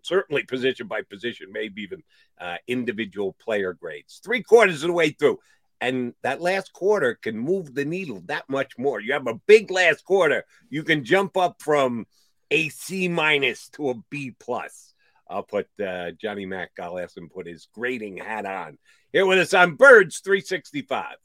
certainly 0.02 0.42
position 0.44 0.86
by 0.86 1.02
position, 1.02 1.48
maybe 1.52 1.82
even 1.82 2.02
uh, 2.40 2.56
individual 2.66 3.34
player 3.40 3.72
grades. 3.72 4.20
Three 4.24 4.42
quarters 4.42 4.82
of 4.82 4.88
the 4.88 4.94
way 4.94 5.10
through 5.10 5.38
and 5.80 6.14
that 6.22 6.40
last 6.40 6.72
quarter 6.72 7.14
can 7.14 7.36
move 7.36 7.74
the 7.74 7.84
needle 7.84 8.22
that 8.26 8.48
much 8.48 8.78
more. 8.78 9.00
You 9.00 9.12
have 9.12 9.26
a 9.26 9.40
big 9.46 9.70
last 9.70 10.04
quarter, 10.04 10.44
you 10.70 10.82
can 10.82 11.04
jump 11.04 11.36
up 11.36 11.60
from 11.60 12.06
a 12.50 12.68
C 12.70 13.08
minus 13.08 13.68
to 13.70 13.90
a 13.90 13.94
B 14.10 14.34
plus. 14.38 14.94
I'll 15.28 15.42
put 15.42 15.68
uh, 15.84 16.12
Johnny 16.12 16.46
Mack. 16.46 16.72
I'll 16.80 16.98
ask 16.98 17.16
him 17.16 17.28
put 17.28 17.46
his 17.46 17.68
grading 17.74 18.18
hat 18.18 18.46
on. 18.46 18.78
Here 19.12 19.26
with 19.26 19.38
us 19.38 19.54
on 19.54 19.74
Birds 19.74 20.20
365. 20.20 21.16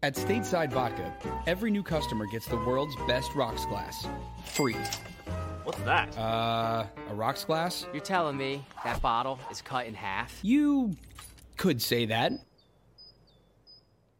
At 0.00 0.14
Stateside 0.14 0.72
Vodka, 0.72 1.12
every 1.48 1.72
new 1.72 1.82
customer 1.82 2.24
gets 2.26 2.46
the 2.46 2.56
world's 2.56 2.94
best 3.08 3.34
rocks 3.34 3.66
glass. 3.66 4.06
Free. 4.44 4.76
What's 5.64 5.80
that? 5.80 6.16
Uh, 6.16 6.86
a 7.10 7.14
rocks 7.14 7.44
glass? 7.44 7.84
You're 7.92 8.00
telling 8.00 8.36
me 8.36 8.64
that 8.84 9.02
bottle 9.02 9.40
is 9.50 9.60
cut 9.60 9.86
in 9.86 9.94
half? 9.94 10.38
You 10.42 10.96
could 11.56 11.82
say 11.82 12.06
that. 12.06 12.32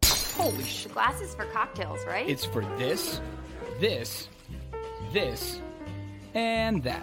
Holy 0.05 0.65
sh! 0.65 0.87
Glasses 0.87 1.37
for 1.37 1.45
cocktails, 1.45 2.05
right? 2.09 2.29
It's 2.29 2.45
for 2.45 2.65
this, 2.77 3.21
this, 3.79 4.29
this, 5.13 5.61
and 6.35 6.83
that. 6.83 7.03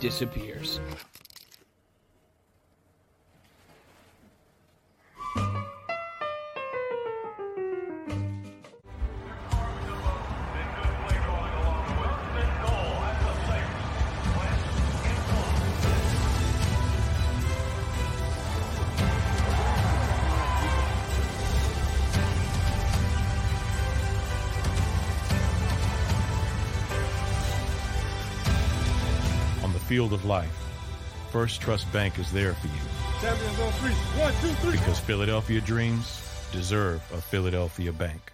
disappears. 0.00 0.80
Field 29.96 30.12
of 30.12 30.26
life, 30.26 30.54
First 31.32 31.62
Trust 31.62 31.90
Bank 31.90 32.18
is 32.18 32.30
there 32.30 32.52
for 32.52 32.66
you. 32.66 32.74
Champions 33.22 33.58
on 33.60 33.72
three. 33.80 33.92
One, 34.20 34.32
two, 34.42 34.48
three. 34.60 34.72
Because 34.72 35.00
Philadelphia 35.00 35.58
dreams 35.58 36.20
deserve 36.52 37.00
a 37.14 37.18
Philadelphia 37.22 37.94
bank. 37.94 38.30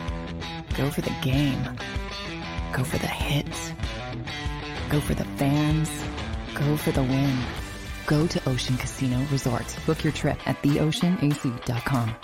Go 0.75 0.89
for 0.89 1.01
the 1.01 1.13
game. 1.21 1.61
Go 2.71 2.83
for 2.83 2.97
the 2.97 3.05
hits. 3.05 3.73
Go 4.89 4.99
for 4.99 5.13
the 5.13 5.25
fans. 5.37 5.91
Go 6.55 6.75
for 6.77 6.91
the 6.91 7.03
win. 7.03 7.37
Go 8.05 8.27
to 8.27 8.49
Ocean 8.49 8.77
Casino 8.77 9.17
Resort. 9.31 9.75
Book 9.85 10.03
your 10.03 10.13
trip 10.13 10.37
at 10.47 10.61
theoceanac.com. 10.61 12.15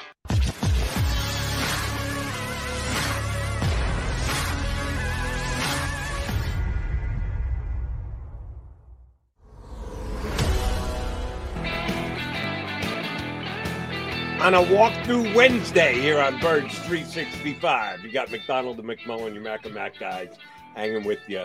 on 14.42 14.54
a 14.54 14.64
walkthrough 14.64 15.36
Wednesday 15.36 15.94
here 16.00 16.20
on 16.20 16.40
Birds 16.40 16.74
365. 16.80 18.04
You 18.04 18.12
got 18.12 18.32
McDonald 18.32 18.80
and 18.80 18.88
McMullen, 18.88 19.34
your 19.34 19.44
Mac 19.44 19.66
and 19.66 19.76
Mac 19.76 20.00
guys, 20.00 20.30
hanging 20.76 21.04
with 21.04 21.20
you. 21.28 21.44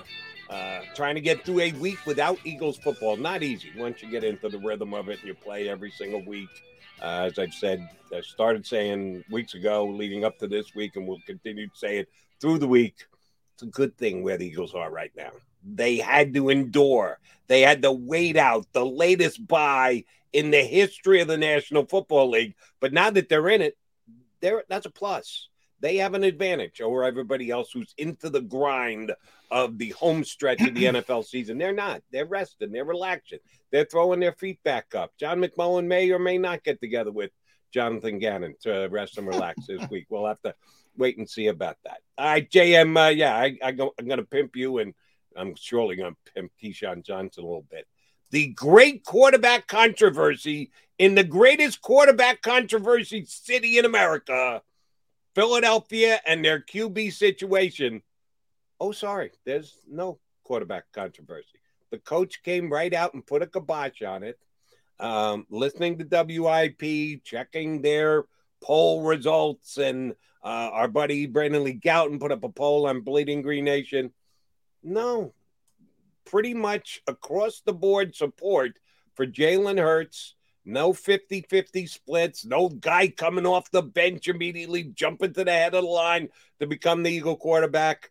Uh, 0.50 0.80
trying 0.94 1.14
to 1.14 1.20
get 1.20 1.44
through 1.44 1.60
a 1.60 1.72
week 1.72 1.98
without 2.06 2.38
Eagles 2.44 2.76
football. 2.76 3.16
Not 3.16 3.42
easy 3.42 3.70
once 3.76 4.02
you 4.02 4.10
get 4.10 4.24
into 4.24 4.48
the 4.48 4.58
rhythm 4.58 4.92
of 4.92 5.08
it 5.08 5.18
and 5.20 5.28
you 5.28 5.34
play 5.34 5.68
every 5.68 5.90
single 5.90 6.22
week. 6.24 6.50
Uh, 7.00 7.28
as 7.30 7.38
I've 7.38 7.54
said, 7.54 7.88
I 8.14 8.20
started 8.20 8.66
saying 8.66 9.24
weeks 9.30 9.54
ago, 9.54 9.86
leading 9.86 10.24
up 10.24 10.38
to 10.38 10.46
this 10.46 10.74
week, 10.74 10.96
and 10.96 11.06
we'll 11.06 11.20
continue 11.26 11.66
to 11.68 11.76
say 11.76 11.98
it 11.98 12.08
through 12.40 12.58
the 12.58 12.68
week. 12.68 12.94
It's 13.54 13.62
a 13.62 13.66
good 13.66 13.96
thing 13.96 14.22
where 14.22 14.36
the 14.36 14.46
Eagles 14.46 14.74
are 14.74 14.90
right 14.90 15.12
now. 15.16 15.30
They 15.64 15.96
had 15.96 16.34
to 16.34 16.50
endure, 16.50 17.18
they 17.46 17.62
had 17.62 17.82
to 17.82 17.92
wait 17.92 18.36
out 18.36 18.66
the 18.72 18.84
latest 18.84 19.46
bye 19.46 20.04
in 20.32 20.50
the 20.50 20.62
history 20.62 21.20
of 21.20 21.28
the 21.28 21.38
National 21.38 21.86
Football 21.86 22.30
League. 22.30 22.54
But 22.80 22.92
now 22.92 23.10
that 23.10 23.28
they're 23.28 23.48
in 23.48 23.62
it, 23.62 23.78
they're, 24.40 24.64
that's 24.68 24.86
a 24.86 24.90
plus. 24.90 25.48
They 25.80 25.96
have 25.96 26.14
an 26.14 26.24
advantage 26.24 26.80
over 26.80 27.04
everybody 27.04 27.50
else 27.50 27.70
who's 27.72 27.94
into 27.98 28.30
the 28.30 28.40
grind 28.40 29.12
of 29.54 29.78
the 29.78 29.90
home 29.90 30.24
stretch 30.24 30.60
of 30.60 30.74
the 30.74 30.84
NFL 30.84 31.24
season. 31.24 31.56
They're 31.56 31.72
not. 31.72 32.02
They're 32.10 32.26
resting. 32.26 32.72
They're 32.72 32.84
relaxing. 32.84 33.38
They're 33.70 33.86
throwing 33.86 34.20
their 34.20 34.32
feet 34.32 34.62
back 34.64 34.94
up. 34.94 35.12
John 35.18 35.40
McMullen 35.40 35.86
may 35.86 36.10
or 36.10 36.18
may 36.18 36.38
not 36.38 36.64
get 36.64 36.80
together 36.80 37.12
with 37.12 37.30
Jonathan 37.72 38.18
Gannon 38.18 38.56
to 38.62 38.88
rest 38.90 39.16
and 39.16 39.26
relax 39.26 39.66
this 39.66 39.88
week. 39.90 40.06
We'll 40.10 40.26
have 40.26 40.42
to 40.42 40.54
wait 40.96 41.16
and 41.18 41.30
see 41.30 41.46
about 41.46 41.76
that. 41.84 41.98
All 42.18 42.26
right, 42.26 42.50
JM. 42.50 43.06
Uh, 43.06 43.10
yeah, 43.10 43.36
I, 43.36 43.56
I 43.62 43.72
go, 43.72 43.94
I'm 43.98 44.06
going 44.06 44.18
to 44.18 44.26
pimp 44.26 44.56
you, 44.56 44.78
and 44.78 44.92
I'm 45.36 45.54
surely 45.54 45.96
going 45.96 46.12
to 46.12 46.32
pimp 46.32 46.52
Keyshawn 46.62 47.04
Johnson 47.04 47.44
a 47.44 47.46
little 47.46 47.66
bit 47.70 47.86
the 48.34 48.48
great 48.48 49.04
quarterback 49.04 49.68
controversy 49.68 50.72
in 50.98 51.14
the 51.14 51.22
greatest 51.22 51.80
quarterback 51.80 52.42
controversy 52.42 53.24
city 53.26 53.78
in 53.78 53.84
America, 53.84 54.60
Philadelphia, 55.36 56.20
and 56.26 56.44
their 56.44 56.58
QB 56.58 57.12
situation. 57.12 58.02
Oh, 58.80 58.92
sorry, 58.92 59.30
there's 59.44 59.78
no 59.88 60.18
quarterback 60.42 60.84
controversy. 60.92 61.58
The 61.90 61.98
coach 61.98 62.42
came 62.42 62.72
right 62.72 62.92
out 62.92 63.14
and 63.14 63.26
put 63.26 63.42
a 63.42 63.46
kibosh 63.46 64.02
on 64.02 64.22
it. 64.22 64.38
Um, 64.98 65.46
listening 65.50 65.98
to 65.98 66.04
WIP, 66.04 67.24
checking 67.24 67.82
their 67.82 68.24
poll 68.62 69.02
results, 69.02 69.78
and 69.78 70.12
uh, 70.42 70.70
our 70.72 70.88
buddy 70.88 71.26
Brandon 71.26 71.64
Lee 71.64 71.78
Gowton 71.78 72.20
put 72.20 72.32
up 72.32 72.44
a 72.44 72.48
poll 72.48 72.86
on 72.86 73.00
Bleeding 73.00 73.42
Green 73.42 73.64
Nation. 73.64 74.12
No, 74.82 75.34
pretty 76.24 76.54
much 76.54 77.02
across 77.06 77.60
the 77.60 77.72
board 77.72 78.14
support 78.14 78.78
for 79.14 79.26
Jalen 79.26 79.78
Hurts. 79.78 80.34
No 80.66 80.94
50 80.94 81.42
50 81.42 81.86
splits, 81.86 82.46
no 82.46 82.70
guy 82.70 83.08
coming 83.08 83.44
off 83.44 83.70
the 83.70 83.82
bench 83.82 84.28
immediately 84.28 84.84
jumping 84.84 85.34
to 85.34 85.44
the 85.44 85.52
head 85.52 85.74
of 85.74 85.82
the 85.82 85.88
line 85.88 86.30
to 86.58 86.66
become 86.66 87.02
the 87.02 87.10
Eagle 87.10 87.36
quarterback. 87.36 88.10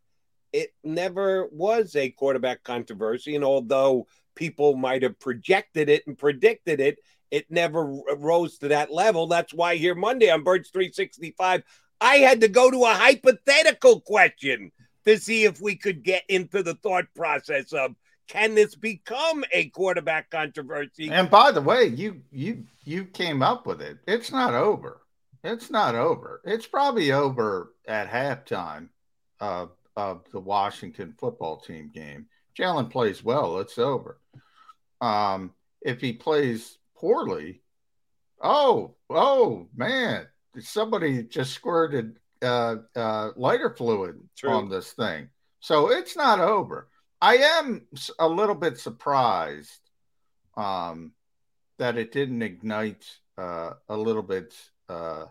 It 0.54 0.74
never 0.84 1.48
was 1.52 1.96
a 1.96 2.10
quarterback 2.12 2.64
controversy. 2.64 3.36
And 3.36 3.44
although 3.44 4.08
people 4.36 4.76
might 4.76 5.04
have 5.04 5.20
projected 5.20 5.90
it 5.90 6.08
and 6.08 6.18
predicted 6.18 6.80
it, 6.80 7.00
it 7.32 7.50
never 7.50 8.00
rose 8.18 8.60
to 8.60 8.68
that 8.70 8.92
level. 8.92 9.28
That's 9.28 9.54
why 9.54 9.76
here 9.76 9.96
Monday 9.96 10.30
on 10.30 10.44
Birds 10.44 10.70
365, 10.70 11.64
I 12.00 12.18
had 12.18 12.42
to 12.42 12.48
go 12.48 12.70
to 12.70 12.84
a 12.84 12.94
hypothetical 12.94 14.02
question 14.02 14.72
to 15.06 15.18
see 15.18 15.44
if 15.44 15.60
we 15.60 15.76
could 15.76 16.04
get 16.04 16.24
into 16.30 16.62
the 16.62 16.76
thought 16.76 17.06
process 17.16 17.74
of 17.74 17.96
can 18.28 18.56
this 18.56 18.76
become 18.76 19.44
a 19.52 19.70
quarterback 19.70 20.30
controversy? 20.30 21.10
And 21.10 21.30
by 21.30 21.52
the 21.52 21.62
way, 21.62 21.86
you 21.86 22.22
you 22.32 22.66
you 22.84 23.06
came 23.06 23.42
up 23.42 23.68
with 23.68 23.82
it. 23.82 23.98
It's 24.08 24.32
not 24.32 24.54
over. 24.54 25.02
It's 25.44 25.70
not 25.70 25.96
over. 25.96 26.42
It's 26.46 26.66
probably 26.66 27.12
over 27.12 27.74
at 27.86 28.10
halftime 28.10 28.90
of 29.40 29.72
of 29.96 30.24
the 30.32 30.40
Washington 30.40 31.14
football 31.18 31.58
team 31.58 31.92
game. 31.94 32.28
Jalen 32.58 32.90
plays 32.90 33.24
well. 33.24 33.60
It's 33.60 33.78
over. 33.78 34.20
Um, 35.02 35.54
if 35.82 36.00
he 36.02 36.14
plays 36.14 36.78
poorly, 36.96 37.62
oh 38.42 38.96
oh 39.10 39.68
man, 39.76 40.28
somebody 40.60 41.24
just 41.24 41.54
squirted 41.54 42.20
uh, 42.42 42.76
uh, 42.96 43.30
lighter 43.36 43.70
fluid 43.70 44.20
True. 44.38 44.52
on 44.52 44.70
this 44.70 44.94
thing. 44.94 45.30
So 45.60 45.92
it's 45.92 46.16
not 46.16 46.40
over. 46.40 46.90
I 47.22 47.38
am 47.38 47.88
a 48.20 48.28
little 48.28 48.56
bit 48.56 48.78
surprised 48.78 49.90
um, 50.58 51.14
that 51.80 51.98
it 51.98 52.12
didn't 52.12 52.42
ignite 52.42 53.06
uh, 53.38 53.72
a 53.88 53.96
little 53.96 54.22
bit 54.22 54.54
uh, 54.90 55.26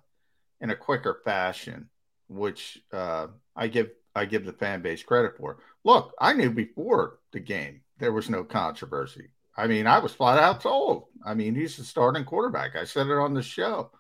in 0.61 0.70
a 0.70 0.76
quicker 0.76 1.20
fashion, 1.24 1.91
which 2.28 2.78
uh, 2.93 3.26
I 3.55 3.68
give 3.68 3.91
I 4.14 4.24
give 4.24 4.44
the 4.44 4.52
fan 4.52 4.82
base 4.82 5.02
credit 5.02 5.36
for. 5.36 5.58
Look, 5.84 6.12
I 6.20 6.32
knew 6.32 6.50
before 6.50 7.18
the 7.32 7.40
game 7.40 7.82
there 7.98 8.12
was 8.12 8.28
no 8.30 8.44
controversy. 8.44 9.30
I 9.56 9.66
mean, 9.66 9.86
I 9.86 9.98
was 9.98 10.12
flat 10.12 10.38
out 10.38 10.60
told. 10.60 11.06
I 11.24 11.34
mean, 11.34 11.54
he's 11.54 11.76
the 11.76 11.84
starting 11.84 12.24
quarterback. 12.24 12.76
I 12.76 12.84
said 12.84 13.06
it 13.06 13.12
on 13.12 13.34
the 13.34 13.42
show. 13.42 13.90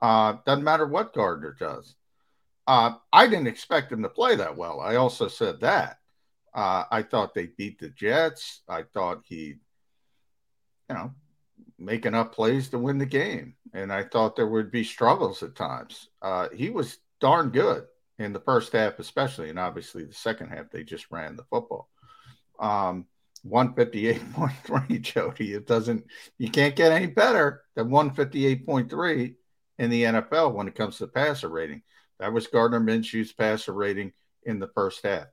Uh, 0.00 0.36
doesn't 0.46 0.64
matter 0.64 0.86
what 0.86 1.14
Gardner 1.14 1.56
does. 1.58 1.94
Uh, 2.66 2.92
I 3.12 3.26
didn't 3.26 3.48
expect 3.48 3.92
him 3.92 4.02
to 4.02 4.08
play 4.08 4.36
that 4.36 4.56
well. 4.56 4.80
I 4.80 4.96
also 4.96 5.28
said 5.28 5.60
that. 5.60 5.98
Uh, 6.54 6.84
I 6.90 7.02
thought 7.02 7.34
they 7.34 7.46
beat 7.46 7.78
the 7.78 7.88
Jets. 7.90 8.62
I 8.68 8.82
thought 8.82 9.22
he'd 9.24 9.60
you 10.90 10.96
know, 10.96 11.14
make 11.78 12.04
enough 12.04 12.32
plays 12.32 12.68
to 12.68 12.78
win 12.78 12.98
the 12.98 13.06
game. 13.06 13.54
And 13.72 13.92
I 13.92 14.02
thought 14.02 14.34
there 14.34 14.48
would 14.48 14.70
be 14.70 14.84
struggles 14.84 15.42
at 15.42 15.54
times. 15.54 16.08
Uh, 16.20 16.48
he 16.52 16.68
was 16.68 16.98
darn 17.20 17.50
good 17.50 17.86
in 18.20 18.34
the 18.34 18.40
first 18.40 18.72
half, 18.72 18.98
especially, 18.98 19.48
and 19.48 19.58
obviously 19.58 20.04
the 20.04 20.12
second 20.12 20.50
half 20.50 20.70
they 20.70 20.84
just 20.84 21.10
ran 21.10 21.36
the 21.36 21.44
football. 21.44 21.88
Um, 22.60 23.06
158.3, 23.46 25.00
Jody. 25.00 25.54
It 25.54 25.66
doesn't, 25.66 26.04
you 26.36 26.50
can't 26.50 26.76
get 26.76 26.92
any 26.92 27.06
better 27.06 27.62
than 27.74 27.88
158.3 27.88 29.34
in 29.78 29.90
the 29.90 30.02
NFL 30.04 30.52
when 30.52 30.68
it 30.68 30.74
comes 30.74 30.98
to 30.98 31.06
passer 31.06 31.48
rating. 31.48 31.82
That 32.18 32.34
was 32.34 32.46
Gardner 32.46 32.80
Minshew's 32.80 33.32
passer 33.32 33.72
rating 33.72 34.12
in 34.42 34.58
the 34.58 34.68
first 34.68 35.02
half. 35.02 35.24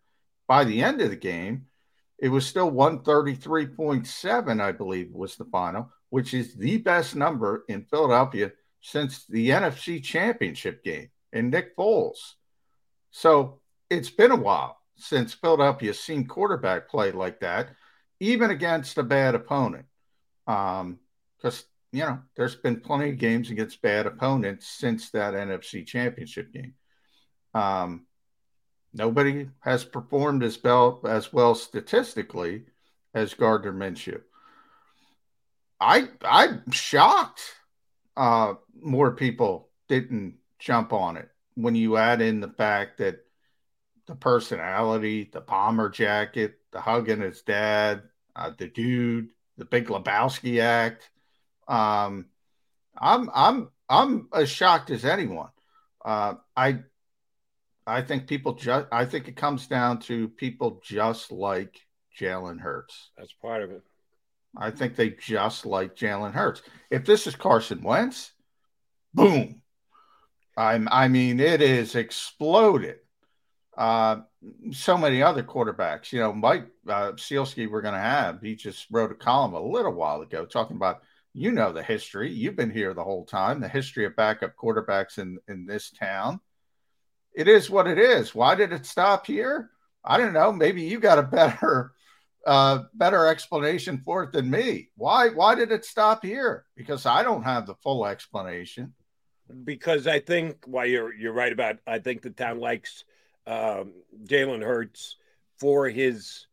By 0.48 0.64
the 0.64 0.82
end 0.82 1.02
of 1.02 1.10
the 1.10 1.18
game, 1.18 1.66
it 2.18 2.30
was 2.30 2.48
still 2.48 2.72
133.7, 2.72 4.62
I 4.62 4.72
believe, 4.72 5.12
was 5.12 5.36
the 5.36 5.46
final, 5.46 5.92
which 6.10 6.34
is 6.34 6.56
the 6.56 6.78
best 6.78 7.18
number 7.18 7.66
in 7.68 7.84
Philadelphia 7.84 8.54
since 8.80 9.26
the 9.26 9.50
NFC 9.50 10.02
Championship 10.02 10.86
game 10.86 11.10
and 11.34 11.52
Nick 11.52 11.76
Foles. 11.76 12.36
So 13.18 13.62
it's 13.90 14.12
been 14.12 14.30
a 14.30 14.36
while 14.36 14.78
since 14.96 15.34
Philadelphia's 15.34 16.00
seen 16.00 16.28
quarterback 16.28 16.88
play 16.88 17.12
like 17.12 17.40
that, 17.40 17.70
even 18.20 18.52
against 18.52 19.00
a 19.00 19.04
bad 19.04 19.34
opponent. 19.34 19.88
Because, 20.46 20.86
um, 20.86 21.00
you 21.92 22.06
know, 22.06 22.20
there's 22.36 22.54
been 22.54 22.80
plenty 22.80 23.10
of 23.10 23.18
games 23.18 23.50
against 23.50 23.82
bad 23.82 24.06
opponents 24.06 24.68
since 24.68 25.10
that 25.10 25.34
NFC 25.34 25.84
Championship 25.84 26.54
game. 26.54 26.76
Um, 27.56 28.06
nobody 28.94 29.50
has 29.62 29.84
performed 29.84 30.44
as 30.44 30.64
well, 30.64 31.02
as 31.04 31.34
well 31.34 31.56
statistically 31.56 32.66
as 33.16 33.34
Gardner 33.34 33.74
Minshew. 33.74 34.22
I 35.82 36.08
I'm 36.24 36.70
shocked 36.70 37.42
uh, 38.16 38.54
more 38.80 39.14
people 39.14 39.70
didn't 39.88 40.36
jump 40.60 40.94
on 40.94 41.18
it 41.18 41.32
when 41.58 41.74
you 41.74 41.98
add 41.98 42.22
in 42.22 42.40
the 42.40 42.50
fact 42.50 43.00
that 43.00 43.26
the 44.06 44.16
personality, 44.16 45.30
the 45.34 45.42
bomber 45.42 45.90
jacket, 45.90 46.60
the 46.72 46.80
hugging 46.80 47.22
his 47.22 47.42
dad, 47.42 48.04
uh, 48.36 48.52
the 48.56 48.68
dude, 48.68 49.30
the 49.58 49.66
big 49.66 49.88
Lebowski 49.88 50.62
act. 50.62 51.10
Um, 51.68 52.28
I'm 52.96 53.30
I'm 53.34 53.70
I'm 53.90 54.30
as 54.34 54.50
shocked 54.50 54.92
as 54.92 55.04
anyone. 55.04 55.50
Uh, 56.06 56.36
I 56.56 56.80
I 57.88 58.04
think 58.04 58.28
people 58.28 58.54
just 58.54 58.88
I 58.92 59.06
think 59.06 59.28
it 59.28 59.36
comes 59.36 59.66
down 59.66 60.00
to 60.02 60.30
people 60.30 60.80
just 60.84 61.32
like 61.32 61.82
Jalen 62.20 62.60
Hurts. 62.60 63.10
That's 63.18 63.34
part 63.34 63.64
of 63.64 63.72
it. 63.72 63.82
I 64.56 64.70
think 64.70 64.96
they 64.96 65.10
just 65.10 65.66
like 65.66 65.96
Jalen 65.96 66.34
Hurts. 66.34 66.62
If 66.92 67.04
this 67.06 67.26
is 67.26 67.36
Carson 67.36 67.82
Wentz, 67.82 68.32
boom. 69.14 69.62
I'm, 70.58 70.88
I 70.92 71.08
mean, 71.08 71.40
it 71.40 71.62
is 71.62 71.96
exploded. 71.96 72.98
Uh, 73.78 74.22
so 74.72 74.98
many 74.98 75.22
other 75.22 75.44
quarterbacks, 75.44 76.12
you 76.12 76.20
know, 76.20 76.34
Mike 76.34 76.66
uh, 76.88 77.12
we're 77.30 77.82
going 77.82 77.94
to 77.94 78.00
have. 78.00 78.42
He 78.42 78.56
just 78.56 78.88
wrote 78.90 79.12
a 79.12 79.16
column 79.16 79.54
a 79.54 79.62
little 79.62 79.94
while 79.94 80.22
ago 80.22 80.46
talking 80.46 80.76
about, 80.76 81.04
you 81.34 81.52
know, 81.52 81.72
the 81.72 81.84
history. 81.84 82.32
You've 82.32 82.56
been 82.56 82.72
here 82.72 82.96
the 82.96 83.04
whole 83.04 83.24
time, 83.24 83.62
the 83.62 83.68
history 83.68 84.06
of 84.06 84.16
backup 84.16 84.56
quarterbacks 84.56 85.20
in, 85.20 85.38
in 85.48 85.68
this 85.68 85.92
town. 85.92 86.40
It 87.36 87.48
is 87.48 87.70
what 87.70 87.86
it 87.86 88.00
is. 88.00 88.34
Why 88.34 88.56
did 88.56 88.74
it 88.74 88.88
stop 88.88 89.28
here? 89.28 89.70
I 90.04 90.18
don't 90.18 90.34
know. 90.34 90.52
Maybe 90.52 90.82
you 90.82 91.00
got 91.00 91.20
a 91.20 91.24
better 91.24 91.94
uh, 92.48 92.84
better 92.96 93.28
explanation 93.28 94.02
for 94.04 94.24
it 94.24 94.32
than 94.32 94.50
me. 94.50 94.90
Why 94.96 95.30
why 95.30 95.54
did 95.54 95.72
it 95.72 95.86
stop 95.86 96.26
here? 96.26 96.66
Because 96.76 97.06
I 97.06 97.22
don't 97.22 97.44
have 97.44 97.68
the 97.68 97.76
full 97.76 98.08
explanation. 98.08 98.94
Because 99.64 100.08
I 100.08 100.20
think 100.20 100.58
why 100.66 100.82
well, 100.82 100.88
you're 100.88 101.14
you're 101.14 101.34
right 101.34 101.52
about 101.52 101.78
I 101.88 102.00
think 102.00 102.22
the 102.22 102.30
town 102.30 102.60
likes 102.60 103.06
um, 103.46 103.94
Jalen 104.26 104.64
Hurts 104.64 105.16
for 105.58 105.88
his 105.88 106.48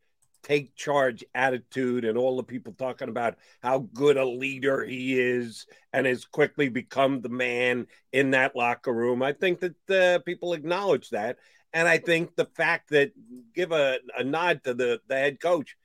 take 0.45 0.77
charge 0.77 1.25
attitude 1.35 2.05
and 2.05 2.19
all 2.19 2.37
the 2.37 2.43
people 2.43 2.75
talking 2.75 3.09
about 3.09 3.37
how 3.63 3.79
good 3.95 4.17
a 4.17 4.25
leader 4.25 4.85
he 4.85 5.19
is 5.19 5.67
and 5.93 6.07
has 6.07 6.25
quickly 6.27 6.69
become 6.69 7.21
the 7.21 7.31
man 7.31 7.87
in 8.13 8.31
that 8.33 8.55
locker 8.55 8.93
room. 8.93 9.23
I 9.23 9.33
think 9.33 9.61
that 9.61 9.91
uh, 9.91 10.19
people 10.21 10.53
acknowledge 10.53 11.11
that. 11.11 11.39
And 11.73 11.89
I 11.89 11.99
think 11.99 12.37
the 12.37 12.45
fact 12.45 12.91
that 12.91 13.13
give 13.55 13.73
a, 13.73 13.99
a 14.17 14.23
nod 14.23 14.63
to 14.65 14.75
the, 14.75 15.01
the 15.09 15.17
head 15.17 15.41
coach, 15.41 15.77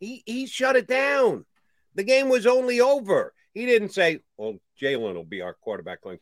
he 0.00 0.24
he 0.26 0.46
shut 0.46 0.74
it 0.74 0.88
down. 0.88 1.44
The 1.94 2.02
game 2.02 2.28
was 2.28 2.46
only 2.46 2.80
over. 2.80 3.32
He 3.54 3.64
didn't 3.64 3.90
say, 3.90 4.20
"Well, 4.36 4.58
Jalen 4.80 5.14
will 5.14 5.24
be 5.24 5.40
our 5.40 5.54
quarterback." 5.54 6.02
Going, 6.02 6.18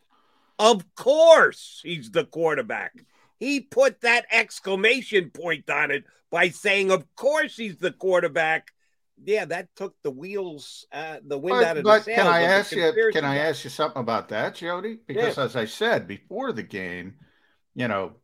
of 0.58 0.84
course, 0.94 1.80
he's 1.82 2.10
the 2.10 2.24
quarterback. 2.24 2.92
He 3.38 3.60
put 3.60 4.00
that 4.00 4.26
exclamation 4.30 5.30
point 5.30 5.70
on 5.70 5.90
it 5.90 6.04
by 6.30 6.48
saying, 6.48 6.90
"Of 6.90 7.04
course, 7.14 7.56
he's 7.56 7.78
the 7.78 7.92
quarterback." 7.92 8.72
Yeah, 9.24 9.46
that 9.46 9.74
took 9.74 9.96
the 10.02 10.10
wheels, 10.10 10.86
uh, 10.92 11.18
the 11.24 11.38
wind 11.38 11.58
but, 11.58 11.66
out 11.66 11.76
of 11.76 11.84
but 11.84 12.04
the 12.04 12.12
Can 12.12 12.26
I 12.26 12.42
ask 12.42 12.72
you? 12.72 13.10
Can 13.12 13.24
I 13.24 13.38
ask 13.38 13.64
you 13.64 13.70
something 13.70 14.00
about 14.00 14.28
that, 14.28 14.54
Jody? 14.54 14.98
Because 15.06 15.36
yeah. 15.36 15.44
as 15.44 15.56
I 15.56 15.64
said 15.64 16.06
before 16.06 16.52
the 16.52 16.62
game, 16.62 17.14
you 17.74 17.88
know, 17.88 18.16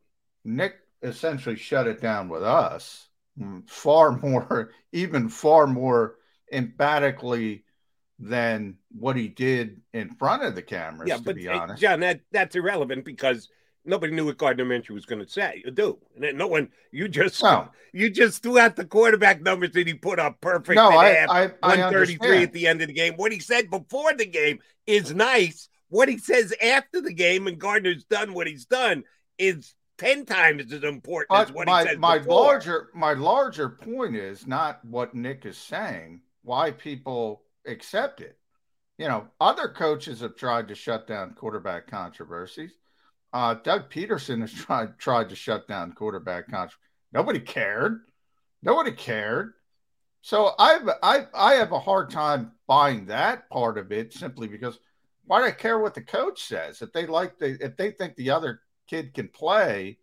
Nick 0.43 0.75
essentially 1.01 1.57
shut 1.57 1.87
it 1.87 2.01
down 2.01 2.29
with 2.29 2.43
us 2.43 3.09
Mm, 3.39 3.69
far 3.69 4.11
more, 4.21 4.71
even 4.91 5.29
far 5.29 5.67
more 5.67 6.17
emphatically 6.51 7.64
than 8.19 8.77
what 8.97 9.15
he 9.15 9.27
did 9.27 9.81
in 9.93 10.09
front 10.15 10.43
of 10.43 10.55
the 10.55 10.61
cameras. 10.61 11.09
Yeah, 11.09 11.17
to 11.17 11.23
but 11.23 11.35
be 11.35 11.47
honest, 11.47 11.81
John, 11.81 11.99
that 12.01 12.21
that's 12.31 12.55
irrelevant 12.55 13.05
because 13.05 13.49
nobody 13.83 14.13
knew 14.13 14.25
what 14.25 14.37
Gardner 14.37 14.65
Minshew 14.65 14.91
was 14.91 15.05
going 15.05 15.23
to 15.23 15.29
say. 15.29 15.61
You 15.63 15.71
do, 15.71 15.99
and 16.21 16.37
no 16.37 16.47
one. 16.47 16.69
You 16.91 17.07
just 17.07 17.41
no. 17.43 17.69
you 17.93 18.09
just 18.09 18.41
threw 18.41 18.57
out 18.57 18.75
the 18.75 18.85
quarterback 18.85 19.41
numbers 19.41 19.71
that 19.71 19.87
he 19.87 19.93
put 19.93 20.19
up 20.19 20.39
perfect. 20.41 20.75
No, 20.75 20.89
I, 20.89 21.09
half, 21.09 21.29
I, 21.29 21.51
I 21.61 21.81
one 21.81 21.93
thirty 21.93 22.15
three 22.15 22.43
at 22.43 22.53
the 22.53 22.67
end 22.67 22.81
of 22.81 22.87
the 22.87 22.93
game. 22.93 23.13
What 23.15 23.31
he 23.31 23.39
said 23.39 23.69
before 23.69 24.13
the 24.13 24.25
game 24.25 24.59
is 24.87 25.13
nice. 25.13 25.69
What 25.89 26.09
he 26.09 26.17
says 26.17 26.53
after 26.63 27.01
the 27.01 27.13
game, 27.13 27.47
and 27.47 27.59
Gardner's 27.59 28.05
done 28.05 28.33
what 28.33 28.47
he's 28.47 28.65
done, 28.65 29.03
is 29.37 29.75
ten 29.97 30.25
times 30.25 30.71
as 30.73 30.83
important 30.83 31.39
as 31.39 31.51
what 31.51 31.67
my, 31.67 31.83
he 31.83 31.89
said 31.89 31.99
my 31.99 32.17
before. 32.17 32.43
larger 32.43 32.89
my 32.93 33.13
larger 33.13 33.69
point 33.69 34.15
is 34.15 34.47
not 34.47 34.83
what 34.85 35.13
Nick 35.13 35.45
is 35.45 35.57
saying. 35.57 36.21
Why 36.43 36.71
people 36.71 37.41
accept 37.67 38.21
it. 38.21 38.37
You 38.97 39.07
know, 39.07 39.27
other 39.41 39.67
coaches 39.67 40.21
have 40.21 40.35
tried 40.35 40.69
to 40.69 40.75
shut 40.75 41.07
down 41.07 41.33
quarterback 41.33 41.87
controversies. 41.87 42.71
Uh, 43.33 43.55
Doug 43.55 43.89
Pederson 43.89 44.41
has 44.41 44.53
tried 44.53 44.97
tried 44.97 45.29
to 45.29 45.35
shut 45.35 45.67
down 45.67 45.93
quarterback 45.93 46.49
controversy. 46.49 46.79
Nobody 47.11 47.39
cared. 47.39 48.01
Nobody 48.63 48.91
cared. 48.91 49.53
So 50.21 50.53
I've 50.57 50.89
I 51.03 51.27
I 51.33 51.53
have 51.55 51.71
a 51.71 51.79
hard 51.79 52.09
time 52.09 52.53
buying 52.67 53.05
that 53.07 53.49
part 53.49 53.77
of 53.77 53.91
it 53.91 54.13
simply 54.13 54.47
because 54.47 54.79
why 55.25 55.39
do 55.39 55.47
I 55.47 55.51
care 55.51 55.79
what 55.79 55.93
the 55.93 56.01
coach 56.01 56.43
says? 56.43 56.81
If 56.81 56.93
they 56.93 57.05
like 57.05 57.37
the 57.37 57.57
if 57.63 57.77
they 57.77 57.91
think 57.91 58.15
the 58.15 58.31
other 58.31 58.61
kid 58.87 59.13
can 59.13 59.27
play, 59.27 59.97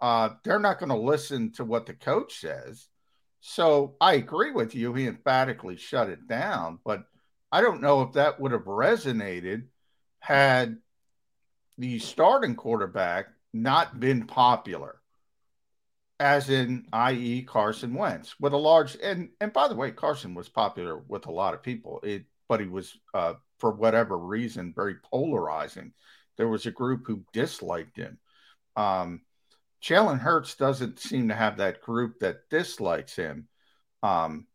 uh, 0.00 0.30
they're 0.44 0.58
not 0.58 0.78
going 0.78 0.90
to 0.90 0.96
listen 0.96 1.52
to 1.52 1.64
what 1.64 1.86
the 1.86 1.94
coach 1.94 2.40
says. 2.40 2.88
So 3.48 3.94
I 4.00 4.14
agree 4.14 4.50
with 4.50 4.74
you. 4.74 4.92
He 4.92 5.06
emphatically 5.06 5.76
shut 5.76 6.10
it 6.10 6.26
down, 6.26 6.80
but 6.84 7.04
I 7.52 7.60
don't 7.60 7.80
know 7.80 8.02
if 8.02 8.14
that 8.14 8.40
would 8.40 8.50
have 8.50 8.64
resonated 8.64 9.66
had 10.18 10.78
the 11.78 12.00
starting 12.00 12.56
quarterback 12.56 13.28
not 13.52 14.00
been 14.00 14.26
popular, 14.26 15.00
as 16.18 16.50
in, 16.50 16.88
i.e., 16.92 17.44
Carson 17.44 17.94
Wentz, 17.94 18.34
with 18.40 18.52
a 18.52 18.56
large 18.56 18.96
and 19.00 19.28
and 19.40 19.52
by 19.52 19.68
the 19.68 19.76
way, 19.76 19.92
Carson 19.92 20.34
was 20.34 20.48
popular 20.48 20.98
with 20.98 21.26
a 21.26 21.32
lot 21.32 21.54
of 21.54 21.62
people. 21.62 22.00
It, 22.02 22.24
but 22.48 22.58
he 22.58 22.66
was, 22.66 22.98
uh, 23.14 23.34
for 23.60 23.70
whatever 23.70 24.18
reason, 24.18 24.72
very 24.74 24.96
polarizing 25.08 25.92
there 26.36 26.48
was 26.48 26.66
a 26.66 26.72
group 26.72 27.06
who 27.06 27.24
disliked 27.32 27.96
him. 27.96 28.18
Um, 28.74 29.20
Jalen 29.86 30.18
Hurts 30.18 30.56
doesn't 30.56 30.98
seem 30.98 31.28
to 31.28 31.34
have 31.34 31.58
that 31.58 31.80
group 31.80 32.18
that 32.18 32.50
dislikes 32.50 33.14
him. 33.14 33.46
Um, 34.02 34.48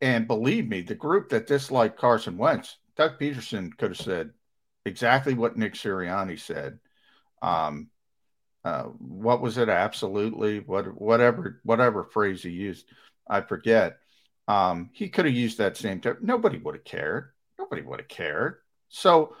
and 0.00 0.28
believe 0.28 0.68
me, 0.68 0.82
the 0.82 0.94
group 0.94 1.30
that 1.30 1.48
disliked 1.48 1.98
Carson 1.98 2.38
Wentz, 2.38 2.76
Doug 2.96 3.18
Pederson 3.18 3.76
could 3.76 3.90
have 3.90 4.00
said 4.00 4.30
exactly 4.84 5.34
what 5.34 5.56
Nick 5.56 5.74
Sirianni 5.74 6.38
said. 6.38 6.78
Um, 7.42 7.88
uh, 8.64 8.84
what 8.84 9.40
was 9.40 9.58
it? 9.58 9.68
Absolutely, 9.68 10.60
what 10.60 11.00
whatever 11.00 11.60
whatever 11.64 12.04
phrase 12.04 12.42
he 12.44 12.50
used, 12.50 12.86
I 13.28 13.40
forget. 13.40 13.98
Um, 14.46 14.90
he 14.92 15.08
could 15.08 15.24
have 15.24 15.34
used 15.34 15.58
that 15.58 15.76
same 15.76 16.00
term. 16.00 16.18
Nobody 16.20 16.58
would 16.58 16.76
have 16.76 16.84
cared. 16.84 17.32
Nobody 17.58 17.82
would 17.82 18.00
have 18.00 18.08
cared. 18.08 18.58
So 18.88 19.34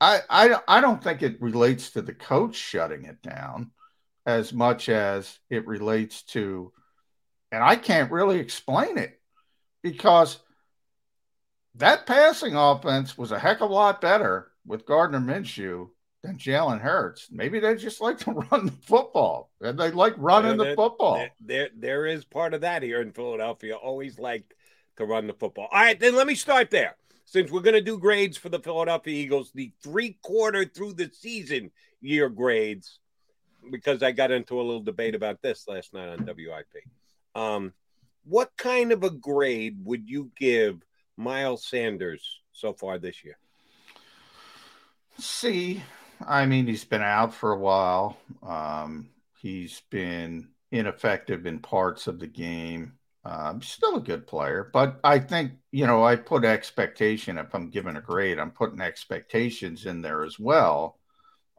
I, 0.00 0.20
I 0.28 0.60
I 0.68 0.80
don't 0.82 1.02
think 1.02 1.22
it 1.22 1.40
relates 1.40 1.90
to 1.92 2.02
the 2.02 2.14
coach 2.14 2.56
shutting 2.56 3.04
it 3.04 3.22
down 3.22 3.70
as 4.26 4.52
much 4.52 4.88
as 4.88 5.38
it 5.50 5.66
relates 5.66 6.22
to, 6.22 6.72
and 7.50 7.62
I 7.62 7.76
can't 7.76 8.12
really 8.12 8.38
explain 8.38 8.98
it 8.98 9.20
because 9.82 10.38
that 11.76 12.06
passing 12.06 12.54
offense 12.54 13.16
was 13.16 13.32
a 13.32 13.38
heck 13.38 13.60
of 13.60 13.70
a 13.70 13.74
lot 13.74 14.00
better 14.00 14.48
with 14.66 14.86
Gardner 14.86 15.20
Minshew 15.20 15.88
than 16.22 16.36
Jalen 16.36 16.80
Hurts. 16.80 17.28
Maybe 17.30 17.58
they 17.58 17.74
just 17.74 18.00
like 18.00 18.18
to 18.18 18.30
run 18.50 18.66
the 18.66 18.72
football. 18.86 19.50
And 19.60 19.78
they 19.78 19.90
like 19.90 20.14
running 20.18 20.56
There- 20.56 20.70
the 20.70 20.76
football. 20.76 21.16
There, 21.16 21.30
there, 21.40 21.68
there 21.76 22.06
is 22.06 22.24
part 22.24 22.54
of 22.54 22.60
that 22.60 22.82
here 22.82 23.00
in 23.00 23.12
Philadelphia. 23.12 23.74
Always 23.74 24.18
like 24.18 24.54
to 24.96 25.04
run 25.04 25.26
the 25.26 25.34
football. 25.34 25.68
All 25.72 25.80
right, 25.80 25.98
then 25.98 26.14
let 26.14 26.26
me 26.26 26.34
start 26.34 26.70
there. 26.70 26.96
Since 27.24 27.50
we're 27.50 27.60
going 27.60 27.74
to 27.74 27.80
do 27.80 27.98
grades 27.98 28.36
for 28.36 28.50
the 28.50 28.58
Philadelphia 28.58 29.14
Eagles, 29.14 29.50
the 29.54 29.72
three 29.82 30.18
quarter 30.22 30.64
through 30.66 30.92
the 30.92 31.10
season 31.12 31.70
year 32.00 32.28
grades, 32.28 32.98
because 33.70 34.02
I 34.02 34.12
got 34.12 34.30
into 34.30 34.60
a 34.60 34.62
little 34.62 34.82
debate 34.82 35.14
about 35.14 35.42
this 35.42 35.66
last 35.68 35.94
night 35.94 36.08
on 36.08 36.26
WIP. 36.26 36.84
Um, 37.34 37.72
what 38.24 38.50
kind 38.56 38.92
of 38.92 39.02
a 39.02 39.10
grade 39.10 39.78
would 39.84 40.08
you 40.08 40.30
give 40.36 40.82
Miles 41.16 41.66
Sanders 41.66 42.40
so 42.52 42.72
far 42.72 42.98
this 42.98 43.24
year? 43.24 43.38
See, 45.18 45.82
I 46.26 46.46
mean, 46.46 46.66
he's 46.66 46.84
been 46.84 47.02
out 47.02 47.34
for 47.34 47.52
a 47.52 47.58
while. 47.58 48.16
Um, 48.42 49.10
he's 49.40 49.82
been 49.90 50.48
ineffective 50.70 51.46
in 51.46 51.58
parts 51.58 52.06
of 52.06 52.18
the 52.18 52.26
game. 52.26 52.94
Um, 53.24 53.62
still 53.62 53.96
a 53.96 54.00
good 54.00 54.26
player, 54.26 54.68
but 54.72 54.98
I 55.04 55.20
think 55.20 55.52
you 55.70 55.86
know 55.86 56.04
I 56.04 56.16
put 56.16 56.44
expectation. 56.44 57.38
If 57.38 57.54
I'm 57.54 57.70
giving 57.70 57.94
a 57.94 58.00
grade, 58.00 58.40
I'm 58.40 58.50
putting 58.50 58.80
expectations 58.80 59.86
in 59.86 60.02
there 60.02 60.24
as 60.24 60.40
well. 60.40 60.98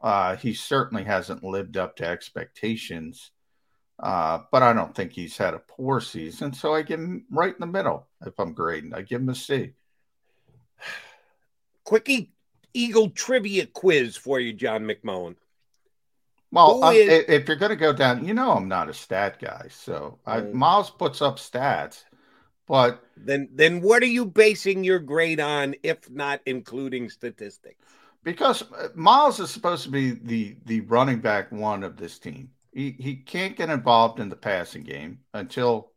Uh, 0.04 0.36
he 0.36 0.52
certainly 0.52 1.02
hasn't 1.02 1.42
lived 1.42 1.78
up 1.78 1.96
to 1.96 2.06
expectations, 2.06 3.30
uh, 4.02 4.40
but 4.52 4.62
I 4.62 4.74
don't 4.74 4.94
think 4.94 5.12
he's 5.12 5.38
had 5.38 5.54
a 5.54 5.58
poor 5.60 5.98
season. 6.02 6.52
So 6.52 6.74
I 6.74 6.82
give 6.82 7.00
him 7.00 7.24
right 7.30 7.54
in 7.54 7.60
the 7.60 7.66
middle. 7.66 8.06
If 8.20 8.38
I'm 8.38 8.52
grading, 8.52 8.92
I 8.92 9.00
give 9.00 9.22
him 9.22 9.30
a 9.30 9.34
C. 9.34 9.72
Quickie 11.84 12.32
Eagle 12.74 13.08
trivia 13.10 13.64
quiz 13.66 14.14
for 14.16 14.38
you, 14.40 14.52
John 14.52 14.84
McMullen. 14.84 15.36
Well, 16.52 16.90
is- 16.90 17.08
i- 17.08 17.32
if 17.32 17.48
you're 17.48 17.56
going 17.56 17.70
to 17.70 17.76
go 17.76 17.94
down, 17.94 18.26
you 18.26 18.34
know 18.34 18.52
I'm 18.52 18.68
not 18.68 18.90
a 18.90 18.94
stat 18.94 19.40
guy. 19.40 19.68
So 19.70 20.18
I, 20.26 20.40
Mm. 20.42 20.52
Miles 20.52 20.90
puts 20.90 21.22
up 21.22 21.38
stats, 21.38 22.04
but 22.66 23.02
Then, 23.16 23.48
then 23.52 23.80
what 23.80 24.02
are 24.02 24.06
you 24.06 24.26
basing 24.26 24.84
your 24.84 24.98
grade 24.98 25.40
on, 25.40 25.76
if 25.82 26.10
not 26.10 26.40
including 26.44 27.08
statistics? 27.08 27.82
Because 28.24 28.62
uh, 28.72 28.88
Miles 28.94 29.38
is 29.38 29.50
supposed 29.50 29.84
to 29.84 29.90
be 29.90 30.12
the 30.12 30.56
the 30.64 30.80
running 30.82 31.20
back 31.20 31.52
one 31.52 31.84
of 31.84 31.96
this 31.96 32.18
team, 32.18 32.50
he 32.72 32.96
he 32.98 33.14
can't 33.14 33.56
get 33.56 33.70
involved 33.70 34.18
in 34.18 34.28
the 34.28 34.36
passing 34.36 34.82
game 34.82 35.20
until 35.34 35.92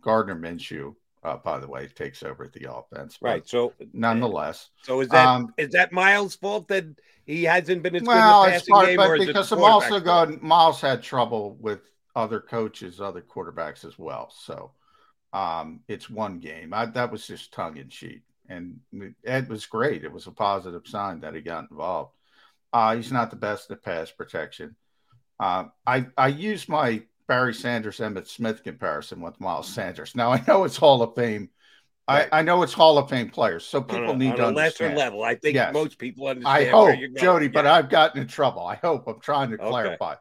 Gardner 0.00 0.36
Minshew, 0.36 0.94
uh, 1.22 1.36
by 1.36 1.58
the 1.58 1.68
way, 1.68 1.88
takes 1.88 2.22
over 2.22 2.48
the 2.48 2.72
offense. 2.72 3.18
But 3.20 3.28
Right. 3.28 3.48
So, 3.48 3.74
nonetheless, 3.92 4.70
so 4.82 5.00
is 5.00 5.08
that 5.08 5.42
is 5.58 5.66
Um, 5.66 5.70
that 5.72 5.92
Miles' 5.92 6.36
fault 6.36 6.68
that 6.68 6.86
he 7.26 7.44
hasn't 7.44 7.82
been 7.82 7.96
as 7.96 8.02
good 8.02 8.08
well, 8.08 8.44
in 8.44 8.50
the 8.50 8.52
passing 8.52 8.74
part, 8.74 8.86
game, 8.86 8.96
but 8.96 9.18
because 9.18 9.52
I'm 9.52 9.64
also 9.64 10.00
going, 10.00 10.38
Miles 10.42 10.80
had 10.80 11.02
trouble 11.02 11.56
with 11.60 11.80
other 12.14 12.40
coaches, 12.40 13.00
other 13.00 13.22
quarterbacks 13.22 13.84
as 13.84 13.98
well. 13.98 14.30
So 14.30 14.72
um, 15.32 15.80
it's 15.88 16.08
one 16.08 16.38
game. 16.38 16.72
I, 16.72 16.86
that 16.86 17.10
was 17.10 17.26
just 17.26 17.52
tongue 17.52 17.76
in 17.76 17.88
cheek, 17.88 18.22
and 18.48 18.80
Ed 19.24 19.48
was 19.48 19.66
great. 19.66 20.04
It 20.04 20.12
was 20.12 20.26
a 20.26 20.32
positive 20.32 20.86
sign 20.86 21.20
that 21.20 21.34
he 21.34 21.40
got 21.40 21.70
involved. 21.70 22.14
Uh, 22.72 22.96
he's 22.96 23.12
not 23.12 23.30
the 23.30 23.36
best 23.36 23.70
at 23.70 23.82
pass 23.82 24.10
protection. 24.10 24.76
Uh, 25.40 25.64
I 25.86 26.06
I 26.16 26.28
use 26.28 26.68
my 26.68 27.02
Barry 27.26 27.54
Sanders 27.54 27.98
Emmitt 27.98 28.28
Smith 28.28 28.62
comparison 28.62 29.20
with 29.20 29.40
Miles 29.40 29.68
Sanders. 29.68 30.14
Now 30.14 30.32
I 30.32 30.42
know 30.46 30.64
it's 30.64 30.76
Hall 30.76 31.02
of 31.02 31.14
Fame. 31.14 31.50
Right. 32.06 32.28
I, 32.30 32.40
I 32.40 32.42
know 32.42 32.62
it's 32.62 32.74
Hall 32.74 32.98
of 32.98 33.08
Fame 33.08 33.30
players, 33.30 33.64
so 33.64 33.80
people 33.80 34.10
on 34.10 34.16
a, 34.16 34.18
need 34.18 34.32
on 34.32 34.36
to 34.36 34.48
a 34.48 34.50
lesser 34.50 34.94
level. 34.94 35.22
I 35.22 35.36
think 35.36 35.54
Yes. 35.54 35.72
most 35.72 35.98
people 35.98 36.26
understand. 36.26 36.68
I 36.68 36.70
hope, 36.70 36.88
where 36.88 36.94
you're 36.96 37.08
going. 37.08 37.24
Jody, 37.24 37.48
but 37.48 37.66
I've 37.66 37.88
gotten 37.88 38.20
in 38.20 38.28
trouble. 38.28 38.66
I 38.66 38.74
hope 38.74 39.06
I'm 39.06 39.20
trying 39.20 39.50
to 39.50 39.54
Okay. 39.54 39.70
clarify. 39.70 40.16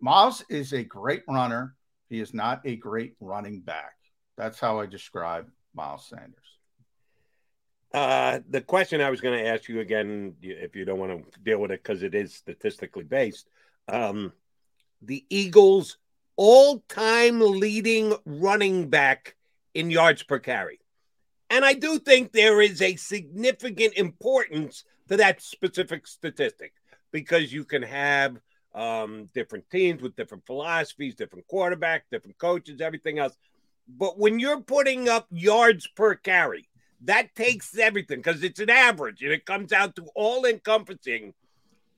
Miles 0.00 0.42
is 0.48 0.72
a 0.72 0.82
great 0.82 1.22
runner. 1.28 1.74
He 2.08 2.20
is 2.20 2.32
not 2.32 2.62
a 2.64 2.76
great 2.76 3.16
running 3.20 3.60
back. 3.60 3.92
That's 4.38 4.58
how 4.58 4.80
I 4.80 4.86
describe 4.86 5.46
Miles 5.74 6.08
Sanders. 6.08 6.45
Uh, 7.96 8.40
the 8.50 8.60
question 8.60 9.00
I 9.00 9.08
was 9.08 9.22
going 9.22 9.42
to 9.42 9.48
ask 9.48 9.70
you 9.70 9.80
again, 9.80 10.34
if 10.42 10.76
you 10.76 10.84
don't 10.84 10.98
want 10.98 11.32
to 11.32 11.40
deal 11.40 11.58
with 11.58 11.70
it 11.70 11.82
because 11.82 12.02
it 12.02 12.14
is 12.14 12.34
statistically 12.34 13.04
based, 13.04 13.48
um, 13.88 14.34
the 15.00 15.24
Eagles' 15.30 15.96
all-time 16.36 17.40
leading 17.40 18.12
running 18.26 18.90
back 18.90 19.34
in 19.72 19.90
yards 19.90 20.22
per 20.22 20.38
carry, 20.38 20.78
and 21.48 21.64
I 21.64 21.72
do 21.72 21.98
think 21.98 22.32
there 22.32 22.60
is 22.60 22.82
a 22.82 22.96
significant 22.96 23.94
importance 23.94 24.84
to 25.08 25.16
that 25.16 25.40
specific 25.40 26.06
statistic 26.06 26.74
because 27.12 27.50
you 27.50 27.64
can 27.64 27.80
have 27.80 28.36
um, 28.74 29.30
different 29.32 29.70
teams 29.70 30.02
with 30.02 30.16
different 30.16 30.44
philosophies, 30.44 31.14
different 31.14 31.46
quarterbacks, 31.50 32.02
different 32.10 32.36
coaches, 32.36 32.82
everything 32.82 33.18
else. 33.18 33.38
But 33.88 34.18
when 34.18 34.38
you're 34.38 34.60
putting 34.60 35.08
up 35.08 35.28
yards 35.30 35.86
per 35.86 36.14
carry, 36.14 36.68
that 37.06 37.34
takes 37.34 37.76
everything 37.78 38.18
because 38.18 38.42
it's 38.42 38.60
an 38.60 38.70
average 38.70 39.22
and 39.22 39.32
it 39.32 39.46
comes 39.46 39.72
out 39.72 39.96
to 39.96 40.06
all 40.14 40.44
encompassing. 40.44 41.34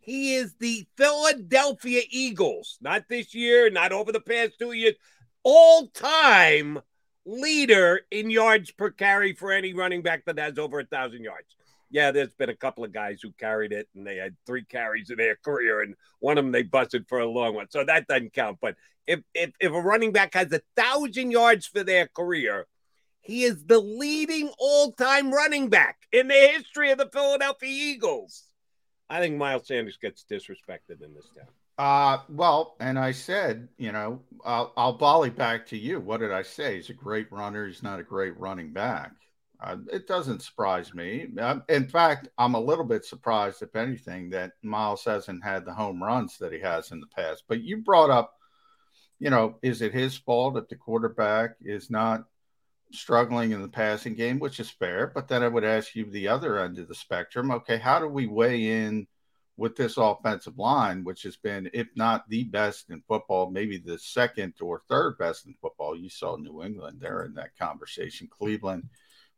He 0.01 0.35
is 0.35 0.55
the 0.55 0.87
Philadelphia 0.97 2.03
Eagles, 2.11 2.79
not 2.81 3.05
this 3.09 3.35
year, 3.35 3.69
not 3.69 3.93
over 3.93 4.13
the 4.13 4.21
past 4.21 4.59
two 4.59 4.73
years, 4.73 4.95
all 5.43 5.89
time 5.89 6.81
leader 7.27 8.01
in 8.11 8.31
yards 8.31 8.71
per 8.71 8.91
carry 8.91 9.35
for 9.35 9.53
any 9.53 9.75
running 9.75 10.03
back 10.03 10.25
that 10.25 10.39
has 10.39 10.59
over 10.59 10.81
a 10.81 10.87
thousand 10.87 11.25
yards. 11.25 11.57
Yeah, 11.91 12.11
there's 12.11 12.35
been 12.35 12.51
a 12.51 12.57
couple 12.57 12.85
of 12.85 12.93
guys 12.93 13.21
who 13.23 13.33
carried 13.33 13.73
it 13.73 13.89
and 13.95 14.07
they 14.07 14.17
had 14.17 14.37
three 14.47 14.65
carries 14.65 15.11
in 15.11 15.17
their 15.17 15.37
career, 15.37 15.83
and 15.83 15.95
one 16.21 16.39
of 16.39 16.45
them 16.45 16.53
they 16.53 16.63
busted 16.63 17.07
for 17.09 17.19
a 17.19 17.27
long 17.27 17.55
one. 17.55 17.67
So 17.71 17.85
that 17.85 18.07
doesn't 18.07 18.35
count. 18.35 18.59
But 18.61 18.77
if 19.07 19.21
if, 19.35 19.53
if 19.61 19.73
a 19.73 19.81
running 19.81 20.13
back 20.13 20.35
has 20.35 20.53
a 20.53 20.61
thousand 20.77 21.31
yards 21.31 21.67
for 21.67 21.83
their 21.83 22.09
career, 22.09 22.67
he 23.29 23.45
is 23.45 23.63
the 23.67 23.79
leading 23.79 24.51
all-time 24.59 25.31
running 25.31 25.69
back 25.69 25.99
in 26.13 26.29
the 26.29 26.35
history 26.35 26.91
of 26.91 26.97
the 26.97 27.11
Philadelphia 27.13 27.69
Eagles. 27.69 28.45
I 29.11 29.21
think 29.21 29.37
Miles 29.37 29.67
Sanders 29.67 29.99
gets 29.99 30.25
disrespected 30.25 31.03
in 31.03 31.13
this 31.13 31.29
town. 31.37 31.47
Uh, 31.77 32.23
well, 32.31 32.75
and 32.81 32.99
I 32.99 33.13
said, 33.13 33.69
you 33.77 33.93
know, 33.93 34.23
I'll, 34.47 34.73
I'll 34.79 34.97
volley 34.97 35.29
back 35.29 35.67
to 35.67 35.77
you. 35.77 36.01
What 36.01 36.21
did 36.21 36.33
I 36.33 36.41
say? 36.41 36.77
He's 36.77 36.89
a 36.89 36.95
great 36.95 37.31
runner. 37.31 37.67
He's 37.67 37.83
not 37.83 38.01
a 38.01 38.03
great 38.03 38.39
running 38.41 38.73
back. 38.73 39.13
Uh, 39.61 39.77
it 39.93 40.07
doesn't 40.07 40.41
surprise 40.41 40.95
me. 40.95 41.27
Um, 41.39 41.65
in 41.69 41.87
fact, 41.87 42.29
I'm 42.39 42.55
a 42.55 42.61
little 42.61 42.85
bit 42.85 43.05
surprised, 43.05 43.61
if 43.61 43.77
anything, 43.77 44.31
that 44.31 44.53
Miles 44.63 45.05
hasn't 45.05 45.45
had 45.45 45.67
the 45.67 45.75
home 45.75 46.03
runs 46.03 46.39
that 46.39 46.53
he 46.53 46.61
has 46.61 46.93
in 46.93 47.01
the 47.01 47.07
past. 47.15 47.45
But 47.47 47.61
you 47.61 47.83
brought 47.83 48.11
up, 48.11 48.35
you 49.19 49.29
know, 49.29 49.57
is 49.63 49.83
it 49.83 49.93
his 49.93 50.17
fault 50.17 50.57
if 50.57 50.69
the 50.69 50.77
quarterback 50.77 51.57
is 51.61 51.91
not 51.91 52.25
struggling 52.93 53.53
in 53.53 53.63
the 53.63 53.69
passing 53.69 54.15
game, 54.15 54.39
which 54.39 54.61
is 54.61 54.71
fair. 54.71 55.09
But 55.15 55.29
then 55.29 55.43
I 55.43 55.49
would 55.49 55.65
ask 55.65 55.95
you 55.95 56.11
the 56.11 56.29
other 56.29 56.59
end 56.59 56.79
of 56.79 56.89
the 56.89 56.95
spectrum. 56.95 57.51
Okay, 57.51 57.79
how 57.79 57.99
do 57.99 58.09
we 58.09 58.27
weigh 58.27 58.85
in 58.85 59.07
with 59.57 59.77
this 59.77 59.97
offensive 59.97 60.59
line, 60.59 61.05
which 61.05 61.23
has 61.25 61.37
been, 61.37 61.69
if 61.75 61.89
not 61.97 62.29
the 62.29 62.45
best 62.45 62.91
in 62.91 63.03
football, 63.09 63.51
maybe 63.51 63.79
the 63.79 63.99
second 63.99 64.55
or 64.61 64.83
third 64.89 65.19
best 65.19 65.47
in 65.47 65.55
football? 65.61 65.97
You 65.97 66.09
saw 66.09 66.37
New 66.37 66.63
England 66.63 66.99
there 67.01 67.25
in 67.25 67.35
that 67.35 67.57
conversation. 67.59 68.29
Cleveland 68.31 68.89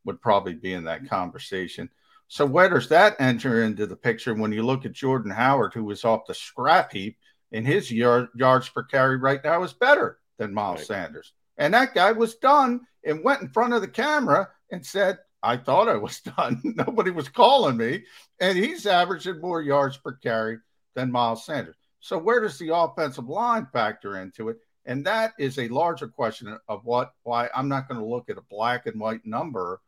would 0.04 0.20
probably 0.20 0.54
be 0.54 0.72
in 0.72 0.84
that 0.84 1.08
conversation. 1.08 1.90
So 2.28 2.46
where 2.46 2.68
does 2.68 2.88
that 2.90 3.16
enter 3.18 3.64
into 3.64 3.86
the 3.86 3.96
picture 3.96 4.34
when 4.34 4.52
you 4.52 4.62
look 4.62 4.86
at 4.86 4.92
Jordan 4.92 5.32
Howard, 5.32 5.74
who 5.74 5.84
was 5.84 6.04
off 6.04 6.26
the 6.26 6.34
scrap 6.34 6.92
heap, 6.92 7.18
and 7.52 7.66
his 7.66 7.90
yard, 7.90 8.28
yards 8.36 8.68
per 8.68 8.84
carry 8.84 9.16
right 9.16 9.42
now 9.42 9.64
is 9.64 9.72
better 9.72 10.18
than 10.38 10.54
Miles 10.54 10.78
Right. 10.78 10.86
Sanders? 10.86 11.32
And 11.60 11.74
that 11.74 11.94
guy 11.94 12.10
was 12.12 12.36
done 12.36 12.80
and 13.04 13.22
went 13.22 13.42
in 13.42 13.48
front 13.50 13.74
of 13.74 13.82
the 13.82 13.88
camera 13.88 14.48
and 14.72 14.84
said, 14.84 15.18
I 15.42 15.58
thought 15.58 15.88
I 15.88 15.96
was 15.96 16.20
done. 16.36 16.60
Nobody 16.64 17.10
was 17.10 17.28
calling 17.28 17.76
me. 17.76 18.04
And 18.40 18.58
he's 18.58 18.86
averaging 18.86 19.40
more 19.40 19.62
yards 19.62 19.98
per 19.98 20.12
carry 20.14 20.58
than 20.94 21.12
Miles 21.12 21.44
Sanders. 21.44 21.76
So 22.00 22.16
where 22.16 22.40
does 22.40 22.58
the 22.58 22.74
offensive 22.74 23.28
line 23.28 23.68
factor 23.72 24.16
into 24.16 24.48
it? 24.48 24.56
And 24.86 25.04
that 25.04 25.34
is 25.38 25.58
a 25.58 25.68
larger 25.68 26.08
question 26.08 26.58
of 26.66 26.84
what 26.86 27.12
why 27.22 27.50
I'm 27.54 27.68
not 27.68 27.86
going 27.86 28.00
to 28.00 28.06
look 28.06 28.30
at 28.30 28.38
a 28.38 28.42
black 28.48 28.86
and 28.86 28.98
white 28.98 29.26
number 29.26 29.82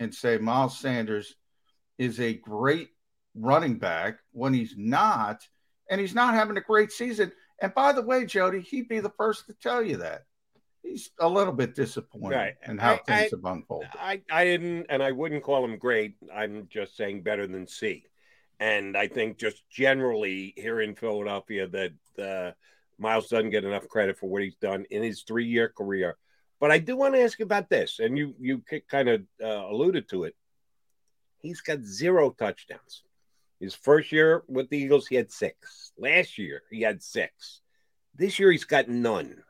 and 0.00 0.12
say 0.12 0.38
Miles 0.38 0.76
Sanders 0.76 1.36
is 1.98 2.18
a 2.18 2.34
great 2.34 2.88
running 3.36 3.78
back 3.78 4.18
when 4.32 4.52
he's 4.52 4.74
not, 4.76 5.46
and 5.88 6.00
he's 6.00 6.14
not 6.14 6.34
having 6.34 6.56
a 6.56 6.60
great 6.60 6.90
season. 6.90 7.30
And 7.60 7.72
by 7.72 7.92
the 7.92 8.02
way, 8.02 8.26
Jody, 8.26 8.60
he'd 8.60 8.88
be 8.88 8.98
the 8.98 9.12
first 9.16 9.46
to 9.46 9.54
tell 9.54 9.80
you 9.80 9.98
that. 9.98 10.24
He's 10.82 11.10
a 11.20 11.28
little 11.28 11.52
bit 11.52 11.74
disappointed 11.74 12.36
Right. 12.36 12.54
in 12.66 12.76
how 12.78 12.94
I- 12.94 12.96
things 12.98 13.32
I- 13.32 13.36
have 13.36 13.44
unfolded. 13.44 13.90
I, 13.94 14.22
I 14.30 14.44
didn't, 14.44 14.86
and 14.88 15.02
I 15.02 15.12
wouldn't 15.12 15.42
call 15.44 15.64
him 15.64 15.78
great. 15.78 16.16
I'm 16.34 16.68
just 16.68 16.96
saying 16.96 17.22
better 17.22 17.46
than 17.46 17.66
C. 17.66 18.06
And 18.60 18.96
I 18.96 19.08
think 19.08 19.38
just 19.38 19.68
generally 19.70 20.52
here 20.56 20.80
in 20.80 20.94
Philadelphia 20.94 21.66
that 21.68 21.92
uh, 22.18 22.52
Miles 22.98 23.28
doesn't 23.28 23.50
get 23.50 23.64
enough 23.64 23.88
credit 23.88 24.18
for 24.18 24.28
what 24.28 24.42
he's 24.42 24.54
done 24.56 24.84
in 24.90 25.02
his 25.02 25.22
three 25.22 25.46
year 25.46 25.68
career. 25.68 26.16
But 26.60 26.70
I 26.70 26.78
do 26.78 26.96
want 26.96 27.14
to 27.14 27.20
ask 27.22 27.38
you 27.40 27.44
about 27.44 27.68
this, 27.68 27.98
and 27.98 28.16
you 28.16 28.34
you 28.38 28.62
kind 28.88 29.08
of 29.08 29.22
uh, 29.42 29.46
alluded 29.68 30.08
to 30.10 30.24
it. 30.24 30.36
He's 31.38 31.60
got 31.60 31.80
zero 31.82 32.30
touchdowns. 32.30 33.02
His 33.58 33.74
first 33.74 34.12
year 34.12 34.44
with 34.46 34.68
the 34.70 34.78
Eagles, 34.78 35.08
he 35.08 35.16
had 35.16 35.32
six. 35.32 35.90
Last 35.98 36.38
year, 36.38 36.62
he 36.70 36.82
had 36.82 37.02
six. 37.02 37.62
This 38.14 38.38
year, 38.38 38.52
he's 38.52 38.64
got 38.64 38.88
none. 38.88 39.42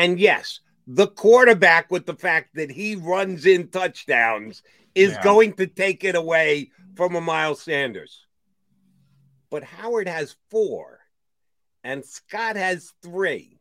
And 0.00 0.18
yes, 0.18 0.60
the 0.86 1.08
quarterback, 1.08 1.90
with 1.90 2.06
the 2.06 2.14
fact 2.14 2.54
that 2.54 2.70
he 2.70 2.96
runs 2.96 3.44
in 3.44 3.68
touchdowns, 3.68 4.62
is 4.94 5.12
Yeah. 5.12 5.22
going 5.22 5.52
to 5.56 5.66
take 5.66 6.04
it 6.04 6.14
away 6.14 6.70
from 6.94 7.14
a 7.14 7.20
Miles 7.20 7.60
Sanders. 7.60 8.26
But 9.50 9.62
Howard 9.62 10.08
has 10.08 10.36
four, 10.50 11.00
and 11.84 12.02
Scott 12.02 12.56
has 12.56 12.94
three, 13.02 13.60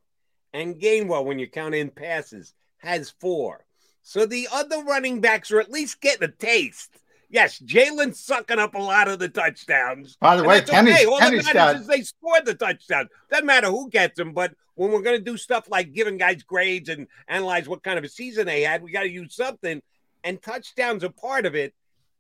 and 0.54 0.80
Gainwell, 0.80 1.26
when 1.26 1.40
you 1.40 1.48
count 1.50 1.76
in 1.76 1.90
passes, 1.90 2.54
has 2.78 3.10
four. 3.10 3.66
So 4.02 4.26
the 4.26 4.48
other 4.50 4.82
running 4.82 5.20
backs 5.20 5.52
are 5.52 5.60
at 5.60 5.70
least 5.70 6.00
getting 6.00 6.30
a 6.30 6.32
taste. 6.32 7.02
Yes, 7.32 7.60
Jalen's 7.60 8.20
sucking 8.20 8.58
up 8.58 8.74
a 8.74 8.80
lot 8.80 9.08
of 9.08 9.20
the 9.20 9.30
touchdowns. 9.30 10.16
By 10.20 10.36
the 10.36 10.42
and 10.42 10.50
way, 10.50 10.62
Kenny's- 10.62 10.96
okay. 10.96 11.06
All 11.06 11.20
Kenny's 11.20 11.46
that 11.46 11.54
matters 11.56 11.74
got- 11.74 11.82
is 11.82 11.88
they 11.88 12.02
scored 12.02 12.46
the 12.46 12.56
touchdown. 12.56 13.08
Doesn't 13.30 13.46
matter 13.46 13.68
who 13.68 13.90
gets 13.90 14.18
them, 14.18 14.34
but 14.34 14.56
when 14.76 14.92
we're 14.92 15.02
going 15.02 15.18
to 15.20 15.24
do 15.24 15.38
stuff 15.38 15.70
like 15.70 15.94
giving 15.94 16.18
guys 16.18 16.42
grades 16.42 16.90
and 16.90 17.08
analyze 17.28 17.68
what 17.68 17.84
kind 17.84 17.98
of 18.00 18.04
a 18.04 18.10
season 18.10 18.48
they 18.48 18.62
had, 18.62 18.82
we 18.82 18.92
got 18.92 19.04
to 19.04 19.10
use 19.10 19.36
something. 19.36 19.82
And 20.24 20.42
touchdowns 20.42 21.04
are 21.04 21.10
part 21.10 21.46
of 21.46 21.54
it, 21.56 21.74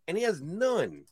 and 0.07 0.15
he 0.17 0.23
has 0.23 0.41
none. 0.41 1.05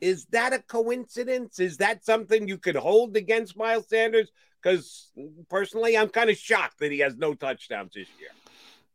Is 0.00 0.26
that 0.26 0.52
a 0.52 0.58
coincidence? 0.58 1.60
Is 1.60 1.76
that 1.78 2.04
something 2.04 2.48
you 2.48 2.58
could 2.58 2.76
hold 2.76 3.16
against 3.16 3.56
Miles 3.56 3.88
Sanders? 3.88 4.30
Because 4.60 5.10
personally, 5.48 5.96
I'm 5.96 6.08
kind 6.08 6.30
of 6.30 6.36
shocked 6.36 6.80
that 6.80 6.90
he 6.90 6.98
has 6.98 7.16
no 7.16 7.32
touchdowns 7.34 7.94
this 7.94 8.08
year. 8.18 8.30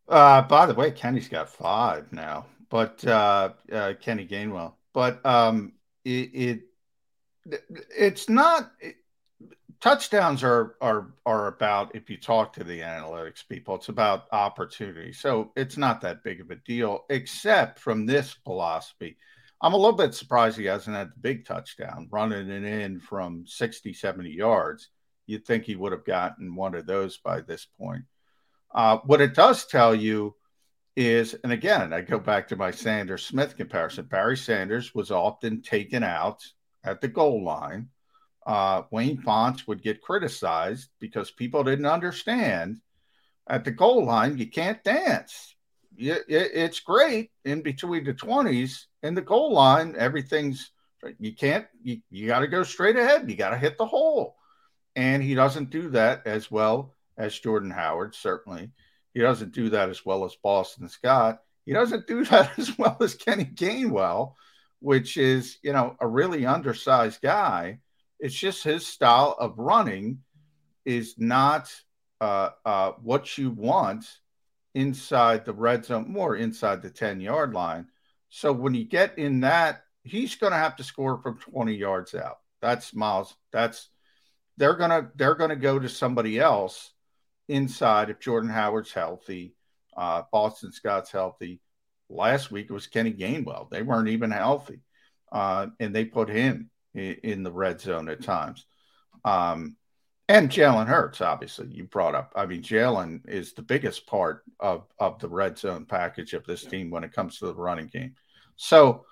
Uh, 0.10 0.42
by 0.42 0.66
the 0.66 0.74
way, 0.74 0.92
Kenny's 0.92 1.28
got 1.30 1.50
five 1.50 2.12
now, 2.12 2.46
but 2.72 3.06
uh, 3.06 3.50
uh, 3.72 3.94
Kenny 4.02 4.26
Gainwell. 4.26 4.74
But 4.94 5.24
um, 5.24 5.74
it, 6.04 6.32
it 6.34 6.62
it's 7.96 8.30
not 8.30 8.72
it, 8.80 8.96
touchdowns 9.82 10.44
are 10.44 10.76
are 10.82 11.14
are 11.26 11.48
about 11.48 11.96
if 11.96 12.10
you 12.10 12.18
talk 12.18 12.54
to 12.54 12.64
the 12.64 12.80
analytics 12.80 13.48
people, 13.48 13.76
it's 13.76 13.90
about 13.90 14.26
opportunity. 14.32 15.12
So 15.14 15.52
it's 15.56 15.78
not 15.78 16.02
that 16.02 16.24
big 16.24 16.42
of 16.42 16.50
a 16.50 16.56
deal, 16.56 17.06
except 17.10 17.78
from 17.78 18.08
this 18.08 18.32
philosophy. 18.44 19.18
I'm 19.62 19.74
a 19.74 19.78
little 19.78 19.98
bit 19.98 20.16
surprised 20.16 20.58
he 20.58 20.66
hasn't 20.66 20.96
had 20.96 21.10
the 21.10 21.20
big 21.20 21.46
touchdown 21.46 22.08
running 22.10 22.50
it 22.50 22.64
in 22.64 23.00
from 23.00 23.46
60, 23.46 23.94
70 23.94 24.32
yards. 24.32 24.90
You'd 25.28 25.46
think 25.46 25.66
he 25.66 25.76
would 25.76 25.92
have 25.92 26.04
gotten 26.04 26.56
one 26.56 26.74
of 26.74 26.88
those 26.88 27.18
by 27.18 27.42
this 27.42 27.68
point. 27.80 28.06
Uh, 28.74 28.98
what 29.06 29.22
it 29.22 29.36
does 29.36 29.68
tell 29.68 29.94
you 29.94 30.34
is, 30.96 31.34
and 31.44 31.52
again, 31.52 31.94
I 31.94 32.02
go 32.02 32.20
back 32.20 32.48
to 32.50 32.56
my 32.56 32.72
Sanders 32.72 33.26
Smith 33.26 33.56
comparison. 33.56 34.06
Barry 34.06 34.38
Sanders 34.38 34.94
was 34.94 35.12
often 35.12 35.62
taken 35.62 36.04
out 36.04 36.44
at 36.84 37.02
the 37.02 37.08
goal 37.08 37.44
line. 37.44 37.90
Uh, 38.46 38.84
Wayne 38.92 39.22
Fontes 39.22 39.68
would 39.68 39.84
get 39.84 40.02
criticized 40.02 40.90
because 41.00 41.32
people 41.32 41.64
didn't 41.64 41.86
understand 41.86 42.82
at 43.48 43.66
the 43.66 43.72
goal 43.72 44.06
line, 44.06 44.38
you 44.38 44.48
can't 44.48 44.84
dance. 44.84 45.56
You, 45.96 46.14
it, 46.28 46.52
it's 46.54 46.80
great 46.80 47.32
in 47.44 47.62
between 47.62 48.04
the 48.04 48.14
20s 48.14 48.86
and 49.04 49.16
the 49.16 49.22
goal 49.22 49.54
line. 49.54 49.96
Everything's, 49.98 50.72
you 51.20 51.36
can't, 51.36 51.68
you, 51.84 52.02
you 52.10 52.28
got 52.28 52.40
to 52.40 52.48
go 52.48 52.64
straight 52.64 52.96
ahead. 52.96 53.30
You 53.30 53.36
got 53.36 53.50
to 53.50 53.58
hit 53.58 53.78
the 53.78 53.86
hole. 53.86 54.36
And 54.96 55.22
he 55.22 55.36
doesn't 55.36 55.70
do 55.70 55.90
that 55.90 56.26
as 56.26 56.50
well 56.50 56.96
as 57.18 57.38
Jordan 57.38 57.72
Howard, 57.72 58.16
certainly. 58.16 58.72
He 59.14 59.20
doesn't 59.20 59.54
do 59.54 59.70
that 59.70 59.90
as 59.90 60.06
well 60.06 60.26
as 60.26 60.36
Boston 60.36 60.88
Scott. 60.88 61.42
He 61.66 61.74
doesn't 61.74 62.08
do 62.08 62.24
that 62.26 62.58
as 62.58 62.78
well 62.78 62.98
as 63.02 63.16
Kenny 63.16 63.46
Gainwell, 63.46 64.36
which 64.80 65.18
is, 65.18 65.58
you 65.62 65.74
know, 65.74 65.96
a 66.00 66.08
really 66.08 66.46
undersized 66.46 67.22
guy. 67.22 67.80
It's 68.20 68.36
just 68.36 68.64
his 68.64 68.86
style 68.86 69.36
of 69.40 69.58
running 69.58 70.20
is 70.86 71.16
not 71.18 71.74
uh, 72.20 72.50
uh, 72.66 72.92
what 73.02 73.38
you 73.38 73.50
want 73.52 74.06
inside 74.74 75.46
the 75.46 75.54
red 75.54 75.86
zone, 75.86 76.12
more 76.12 76.36
inside 76.36 76.82
the 76.82 76.90
10 76.90 77.20
yard 77.20 77.54
line. 77.54 77.88
So 78.30 78.54
when 78.54 78.74
you 78.74 78.86
get 78.86 79.18
in 79.18 79.42
that, 79.42 79.84
he's 80.04 80.36
going 80.36 80.52
to 80.52 80.58
have 80.58 80.78
to 80.78 80.84
score 80.84 81.22
from 81.22 81.38
20 81.40 81.76
yards 81.76 82.16
out. 82.16 82.38
That's 82.62 82.94
Miles. 82.94 83.36
That's 83.52 83.90
they're 84.58 84.76
gonna 84.76 85.10
they're 85.16 85.36
gonna 85.36 85.56
go 85.56 85.80
to 85.80 85.90
somebody 85.90 86.40
else 86.40 86.92
inside 87.52 88.10
if 88.10 88.20
Jordan 88.20 88.50
Howard's 88.50 88.94
healthy, 88.94 89.54
uh, 89.96 90.24
Boston 90.32 90.72
Scott's 90.72 91.12
healthy. 91.12 91.60
Last 92.10 92.52
week 92.52 92.68
it 92.70 92.74
was 92.74 92.88
Kenny 92.88 93.14
Gainwell. 93.14 93.70
They 93.70 93.82
weren't 93.82 94.10
even 94.10 94.32
healthy, 94.32 94.80
uh, 95.32 95.68
and 95.80 95.96
they 95.96 96.06
put 96.06 96.30
him 96.30 96.70
in, 96.94 97.18
in, 97.24 97.44
the 97.44 97.52
red 97.52 97.80
zone 97.80 98.10
at 98.10 98.24
times. 98.24 98.66
Um, 99.24 99.76
and 100.28 100.50
Jalen 100.50 100.88
Hurts, 100.88 101.22
obviously, 101.22 101.68
you 101.68 101.86
brought 101.86 102.16
up. 102.16 102.34
I 102.36 102.46
mean, 102.46 102.64
Jalen 102.64 103.28
is 103.28 103.54
the 103.54 103.62
biggest 103.62 104.08
part 104.08 104.44
of 104.60 104.86
of 105.00 105.20
the 105.20 105.30
red 105.30 105.58
zone 105.58 105.86
package 105.86 106.34
of 106.34 106.46
this 106.46 106.64
team 106.64 106.90
when 106.90 107.04
it 107.04 107.14
comes 107.14 107.38
to 107.40 107.48
the 107.48 107.56
running 107.56 107.88
game. 107.88 108.16
So 108.56 109.06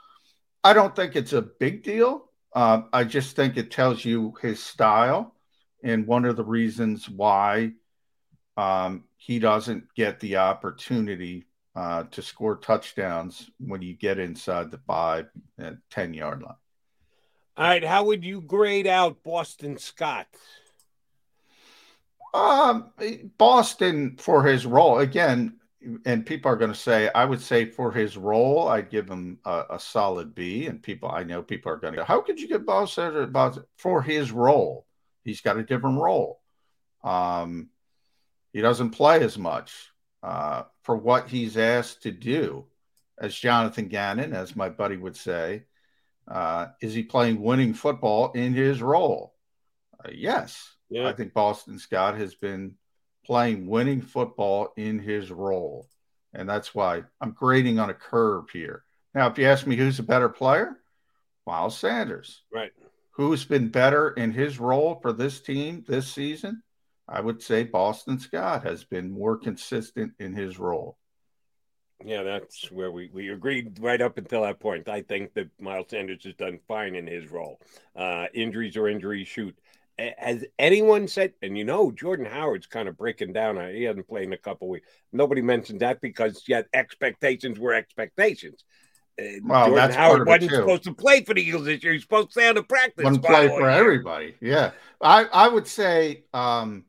I 0.64 0.74
don't 0.74 0.96
think 0.96 1.16
it's 1.16 1.34
a 1.34 1.42
big 1.42 1.84
deal. 1.84 2.30
Uh, 2.54 2.84
I 2.92 3.04
just 3.04 3.36
think 3.36 3.58
it 3.58 3.72
tells 3.72 4.04
you 4.04 4.34
his 4.42 4.62
style 4.62 5.36
and 5.84 6.08
one 6.08 6.26
of 6.26 6.36
the 6.36 6.44
reasons 6.44 7.08
why 7.10 7.72
um, 8.60 9.06
he 9.16 9.40
doesn't 9.40 9.94
get 9.96 10.20
the 10.20 10.36
opportunity 10.36 11.46
uh, 11.76 12.04
to 12.12 12.22
score 12.22 12.58
touchdowns 12.58 13.50
when 13.58 13.82
you 13.82 13.94
get 13.94 14.20
inside 14.20 14.70
the 14.70 14.80
five 14.80 15.28
and 15.58 15.78
10 15.92 16.14
yard 16.14 16.42
line. 16.42 16.56
All 17.56 17.66
right. 17.66 17.84
How 17.84 18.04
would 18.04 18.26
you 18.26 18.42
grade 18.42 18.88
out 18.88 19.24
Boston 19.24 19.78
Scott? 19.78 20.28
Um, 22.34 22.92
Boston 23.38 24.18
for 24.20 24.44
his 24.44 24.66
role 24.66 25.00
again, 25.00 25.58
and 26.06 26.26
people 26.26 26.52
are 26.52 26.58
going 26.58 26.74
to 26.74 26.78
say, 26.78 27.10
I 27.16 27.24
would 27.26 27.42
say 27.42 27.66
for 27.66 27.92
his 27.94 28.18
role, 28.18 28.68
I'd 28.68 28.90
give 28.90 29.10
him 29.10 29.40
a, 29.46 29.64
a 29.72 29.80
solid 29.80 30.36
B. 30.36 30.68
And 30.68 30.84
people, 30.84 31.10
I 31.10 31.24
know 31.24 31.42
people 31.42 31.72
are 31.72 31.78
going 31.78 31.94
to 31.94 32.00
go, 32.00 32.06
how 32.06 32.22
could 32.22 32.40
you 32.42 32.50
get 32.50 32.66
Boston 32.66 33.34
for 33.78 34.02
his 34.02 34.32
role? 34.32 34.86
He's 35.24 35.42
got 35.42 35.58
a 35.58 35.64
different 35.64 36.00
role. 36.00 36.42
Um, 37.04 37.70
he 38.54 38.62
doesn't 38.62 38.92
play 38.92 39.22
as 39.22 39.38
much 39.38 39.92
uh, 40.24 40.64
for 40.84 40.96
what 40.96 41.30
he's 41.30 41.58
asked 41.58 42.04
to 42.04 42.12
do. 42.12 42.66
As 43.18 43.36
Jonathan 43.36 43.90
Gannon, 43.90 44.34
as 44.34 44.56
my 44.56 44.70
buddy 44.70 44.96
would 44.96 45.16
say, 45.16 45.66
uh, 46.28 46.68
is 46.82 46.94
he 46.94 47.04
playing 47.04 47.42
winning 47.42 47.74
football 47.74 48.32
in 48.32 48.54
his 48.54 48.82
role? 48.82 49.36
Uh, 49.94 50.10
yes. 50.14 50.76
Yeah. 50.90 51.08
I 51.08 51.14
think 51.14 51.34
Boston 51.34 51.80
Scott 51.80 52.18
has 52.18 52.36
been 52.36 52.76
playing 53.26 53.68
winning 53.68 54.02
football 54.02 54.74
in 54.78 55.00
his 55.00 55.32
role. 55.32 55.88
And 56.34 56.48
that's 56.48 56.74
why 56.74 57.04
I'm 57.20 57.32
grading 57.32 57.80
on 57.80 57.90
a 57.90 57.94
curve 57.94 58.50
here. 58.52 58.84
Now, 59.14 59.28
if 59.28 59.38
you 59.38 59.46
ask 59.48 59.68
me 59.68 59.76
who's 59.76 60.00
a 60.00 60.04
better 60.04 60.30
player, 60.30 60.78
Miles 61.46 61.78
Sanders. 61.78 62.44
Right. 62.54 62.72
Who's 63.12 63.44
been 63.44 63.70
better 63.70 64.12
in 64.12 64.32
his 64.32 64.60
role 64.60 65.00
for 65.02 65.12
this 65.12 65.42
team 65.42 65.84
this 65.88 66.08
season? 66.08 66.64
I 67.12 67.22
would 67.22 67.42
say 67.42 67.64
Boston 67.64 68.20
Scott 68.20 68.64
has 68.64 68.84
been 68.84 69.12
more 69.12 69.38
consistent 69.38 70.14
in 70.20 70.34
his 70.34 70.60
role. 70.60 70.98
Yeah, 72.06 72.24
that's 72.24 72.72
where 72.72 72.92
we, 72.92 73.10
we 73.12 73.30
agreed 73.30 73.78
right 73.82 74.00
up 74.00 74.18
until 74.18 74.44
that 74.44 74.60
point. 74.60 74.88
I 74.88 75.02
think 75.02 75.34
that 75.34 75.50
Miles 75.60 75.88
Sanders 75.90 76.24
has 76.24 76.36
done 76.36 76.60
fine 76.68 76.96
in 76.96 77.08
his 77.08 77.30
role. 77.30 77.60
Uh, 77.96 78.28
injuries 78.34 78.78
or 78.78 78.88
injuries, 78.88 79.28
shoot. 79.28 79.58
Has 80.18 80.46
anyone 80.58 81.10
said, 81.10 81.34
and 81.42 81.58
you 81.58 81.66
know, 81.66 81.92
Jordan 81.92 82.26
Howard's 82.26 82.68
kind 82.68 82.88
of 82.88 82.98
breaking 82.98 83.34
down. 83.34 83.58
He 83.74 83.84
hasn't 83.84 84.08
played 84.08 84.28
in 84.28 84.34
a 84.34 84.38
couple 84.38 84.70
weeks. 84.70 84.88
Nobody 85.12 85.42
mentioned 85.42 85.82
that 85.82 86.00
because 86.00 86.44
yet 86.48 86.68
expectations 86.74 87.60
were 87.60 87.74
expectations. 87.74 88.64
Well, 89.44 89.66
Jordan 89.66 89.76
that's 89.76 89.96
Howard 89.96 90.26
wasn't 90.26 90.52
too. 90.52 90.56
supposed 90.56 90.84
to 90.84 90.94
play 90.94 91.26
for 91.26 91.34
the 91.34 91.42
Eagles 91.42 91.66
this 91.66 91.84
year. 91.84 91.92
He's 91.92 92.04
supposed 92.04 92.30
to 92.30 92.32
stay 92.32 92.48
on 92.48 92.56
the 92.56 92.64
practice. 92.64 93.04
Wouldn't 93.04 93.26
play 93.26 93.50
for 93.50 93.70
everybody. 93.70 94.36
Yeah, 94.40 94.72
I 95.02 95.26
I 95.26 95.50
would 95.50 95.68
say 95.68 96.24
um, 96.34 96.86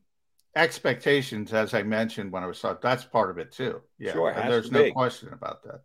expectations, 0.55 1.53
as 1.53 1.73
I 1.73 1.83
mentioned 1.83 2.31
when 2.31 2.43
I 2.43 2.47
was 2.47 2.59
talking, 2.59 2.79
that's 2.81 3.03
part 3.03 3.29
of 3.29 3.37
it 3.37 3.51
too. 3.51 3.81
Yeah, 3.97 4.13
sure, 4.13 4.31
and 4.31 4.51
there's 4.51 4.71
no 4.71 4.83
be. 4.83 4.91
question 4.91 5.29
about 5.33 5.63
that. 5.63 5.81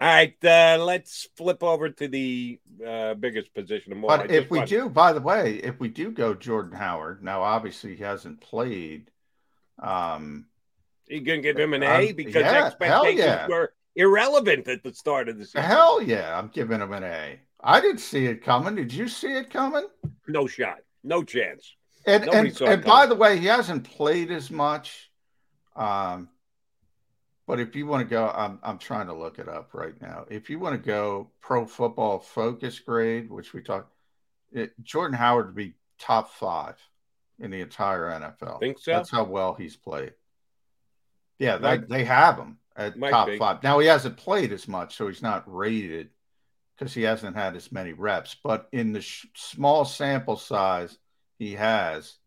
All 0.00 0.08
right, 0.08 0.34
uh, 0.44 0.82
let's 0.82 1.28
flip 1.36 1.62
over 1.62 1.90
to 1.90 2.08
the 2.08 2.58
uh, 2.86 3.14
biggest 3.14 3.52
position 3.54 3.92
of 3.92 4.02
all. 4.02 4.08
But 4.08 4.30
if 4.30 4.50
we 4.50 4.64
do, 4.64 4.88
by 4.88 5.12
the 5.12 5.20
way, 5.20 5.56
if 5.56 5.78
we 5.78 5.88
do 5.88 6.10
go 6.10 6.32
Jordan 6.32 6.72
Howard, 6.72 7.22
now 7.22 7.42
obviously 7.42 7.96
he 7.96 8.02
hasn't 8.02 8.40
played. 8.40 9.10
Um, 9.78 10.46
you 11.06 11.20
gonna 11.20 11.42
give 11.42 11.58
him 11.58 11.74
an 11.74 11.82
A 11.82 12.12
because 12.12 12.42
yeah, 12.42 12.66
expectations 12.66 13.18
yeah. 13.18 13.46
were 13.46 13.74
irrelevant 13.94 14.68
at 14.68 14.82
the 14.82 14.94
start 14.94 15.28
of 15.28 15.38
the 15.38 15.44
season. 15.44 15.62
Hell 15.62 16.00
yeah, 16.00 16.38
I'm 16.38 16.48
giving 16.48 16.80
him 16.80 16.92
an 16.92 17.04
A. 17.04 17.40
I 17.62 17.80
didn't 17.80 18.00
see 18.00 18.26
it 18.26 18.42
coming. 18.42 18.76
Did 18.76 18.92
you 18.92 19.06
see 19.06 19.32
it 19.32 19.50
coming? 19.50 19.86
No 20.26 20.46
shot. 20.46 20.78
No 21.04 21.22
chance. 21.22 21.74
And 22.06 22.24
and, 22.28 22.60
and 22.62 22.84
by 22.84 23.06
the 23.06 23.14
way, 23.14 23.38
he 23.38 23.46
hasn't 23.46 23.84
played 23.84 24.30
as 24.30 24.50
much. 24.50 25.10
Um, 25.76 26.28
But 27.46 27.58
if 27.60 27.74
you 27.74 27.86
want 27.86 28.06
to 28.06 28.10
go, 28.10 28.28
I'm 28.28 28.58
I'm 28.62 28.78
trying 28.78 29.08
to 29.08 29.14
look 29.14 29.38
it 29.38 29.48
up 29.48 29.74
right 29.74 30.00
now. 30.00 30.24
If 30.30 30.48
you 30.50 30.58
want 30.58 30.74
to 30.74 30.86
go 30.86 31.30
pro 31.40 31.66
football 31.66 32.20
focus 32.20 32.78
grade, 32.78 33.28
which 33.28 33.52
we 33.52 33.60
talked, 33.62 33.92
Jordan 34.82 35.16
Howard 35.16 35.46
would 35.46 35.54
be 35.56 35.74
top 35.98 36.32
five 36.32 36.76
in 37.38 37.50
the 37.50 37.60
entire 37.60 38.10
NFL. 38.10 38.60
Think 38.60 38.78
so? 38.78 38.92
That's 38.92 39.10
how 39.10 39.24
well 39.24 39.54
he's 39.54 39.76
played. 39.76 40.12
Yeah, 41.38 41.56
they, 41.56 41.78
they 41.78 42.04
have 42.04 42.38
him 42.38 42.58
at 42.76 42.94
top 43.10 43.26
be. 43.28 43.38
five. 43.38 43.62
Now 43.62 43.78
he 43.80 43.86
hasn't 43.88 44.16
played 44.16 44.52
as 44.52 44.68
much, 44.68 44.96
so 44.96 45.08
he's 45.08 45.22
not 45.22 45.42
rated 45.46 46.10
because 46.76 46.94
he 46.94 47.02
hasn't 47.02 47.36
had 47.36 47.56
as 47.56 47.72
many 47.72 47.92
reps. 47.94 48.36
But 48.44 48.68
in 48.72 48.92
the 48.92 49.00
sh- 49.00 49.26
small 49.34 49.84
sample 49.84 50.36
size 50.36 50.98
he 51.40 51.54
has, 51.54 52.18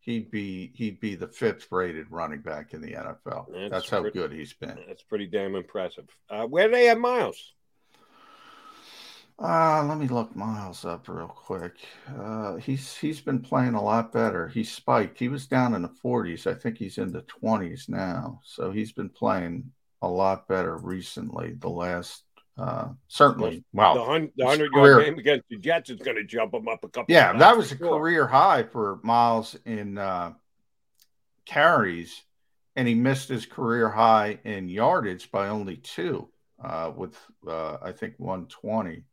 he'd 0.00 0.30
be 0.30 0.72
he'd 0.74 1.00
be 1.00 1.14
the 1.16 1.28
fifth 1.28 1.66
rated 1.70 2.10
running 2.10 2.40
back 2.40 2.72
in 2.72 2.80
the 2.80 2.92
NFL. 2.92 3.46
That's, 3.52 3.70
That's 3.70 3.90
how 3.90 4.00
pretty- 4.00 4.18
good 4.18 4.32
he's 4.32 4.54
been. 4.54 4.78
That's 4.88 5.02
pretty 5.02 5.26
damn 5.26 5.56
impressive. 5.56 6.06
Uh, 6.30 6.46
where 6.46 6.68
do 6.68 6.72
they 6.72 6.86
have 6.86 6.98
Miles? 6.98 7.52
Uh, 9.36 9.84
let 9.88 9.98
me 9.98 10.06
look 10.06 10.34
Miles 10.36 10.84
up 10.84 11.08
real 11.08 11.26
quick. 11.26 11.74
Uh, 12.16 12.54
he's 12.56 12.96
he's 12.96 13.20
been 13.20 13.40
playing 13.40 13.74
a 13.74 13.82
lot 13.82 14.12
better. 14.12 14.46
He 14.46 14.62
spiked. 14.62 15.18
He 15.18 15.28
was 15.28 15.48
down 15.48 15.74
in 15.74 15.82
the 15.82 15.88
40s. 15.88 16.46
I 16.46 16.54
think 16.54 16.78
he's 16.78 16.98
in 16.98 17.10
the 17.12 17.22
20s 17.42 17.88
now. 17.88 18.40
So 18.44 18.70
he's 18.70 18.92
been 18.92 19.08
playing 19.08 19.72
a 20.02 20.08
lot 20.08 20.46
better 20.46 20.76
recently. 20.76 21.54
The 21.58 21.68
last 21.68 22.23
uh, 22.56 22.88
certainly. 23.08 23.64
Wow. 23.72 23.94
the, 23.94 24.04
hun- 24.04 24.30
the 24.36 24.44
his 24.44 24.58
100 24.58 24.72
career- 24.72 24.90
yard 24.92 25.04
game 25.06 25.18
against 25.18 25.48
the 25.48 25.56
Jets 25.58 25.90
is 25.90 25.98
going 26.00 26.16
to 26.16 26.24
jump 26.24 26.54
him 26.54 26.68
up 26.68 26.84
a 26.84 26.88
couple 26.88 27.12
Yeah, 27.12 27.32
that 27.38 27.56
was 27.56 27.72
a 27.72 27.76
sure. 27.76 27.98
career 27.98 28.26
high 28.26 28.62
for 28.62 29.00
Miles 29.02 29.56
in 29.64 29.98
uh, 29.98 30.32
carries, 31.46 32.22
and 32.76 32.86
he 32.88 32.94
missed 32.94 33.28
his 33.28 33.46
career 33.46 33.88
high 33.88 34.38
in 34.44 34.68
yardage 34.68 35.30
by 35.30 35.48
only 35.48 35.76
two, 35.76 36.28
uh, 36.62 36.92
with 36.94 37.16
uh, 37.48 37.78
I 37.82 37.92
think 37.92 38.14
120. 38.18 39.04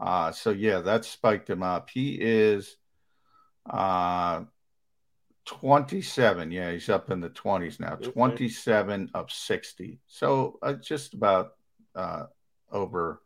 Uh, 0.00 0.32
so 0.32 0.50
yeah, 0.50 0.80
that 0.80 1.04
spiked 1.04 1.48
him 1.48 1.62
up. 1.62 1.88
He 1.90 2.14
is 2.20 2.76
uh, 3.70 4.42
27. 5.46 6.50
Yeah, 6.50 6.72
he's 6.72 6.88
up 6.88 7.10
in 7.10 7.20
the 7.20 7.30
20s 7.30 7.78
now. 7.78 7.94
Okay. 7.94 8.10
27 8.10 9.10
of 9.14 9.30
60. 9.30 10.00
So 10.06 10.58
uh, 10.62 10.72
just 10.74 11.14
about 11.14 11.52
uh, 11.94 12.24
over 12.74 13.22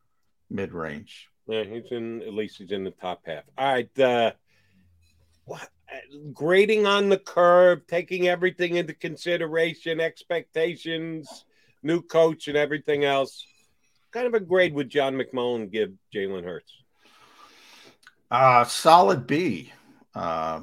mid 0.51 0.72
range. 0.72 1.28
Yeah, 1.46 1.64
he's 1.64 1.90
in 1.90 2.22
at 2.22 2.34
least 2.34 2.59
he's 2.59 2.70
in 2.70 2.84
the 2.84 2.90
top 2.90 3.22
half. 3.26 3.44
All 3.57 3.72
right, 3.72 3.99
uh, 3.99 4.32
what, 5.46 5.62
uh, 5.62 5.96
grading 6.32 6.86
on 6.86 7.09
the 7.09 7.18
curve, 7.18 7.86
taking 7.86 8.28
everything 8.28 8.76
into 8.76 8.92
consideration, 8.92 9.99
expectations, 9.99 11.46
new 11.82 12.03
coach, 12.03 12.49
and 12.49 12.57
everything 12.57 13.05
else. 13.05 13.44
Kind 14.12 14.26
of 14.26 14.34
a 14.34 14.40
grade 14.40 14.74
would 14.74 14.90
John 14.90 15.14
McMullen 15.14 15.72
give 15.72 15.92
Jalen 16.14 16.44
Hurts? 16.44 16.72
Uh 18.30 18.64
solid 18.64 19.26
B. 19.26 19.72
Uh, 20.14 20.61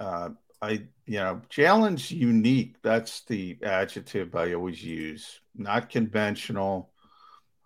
uh, 0.00 0.30
I 0.62 0.70
you 1.04 1.18
know 1.18 1.42
Jalen's 1.50 2.10
unique. 2.10 2.76
That's 2.82 3.22
the 3.24 3.58
adjective 3.62 4.34
I 4.34 4.54
always 4.54 4.82
use. 4.82 5.40
Not 5.54 5.90
conventional. 5.90 6.90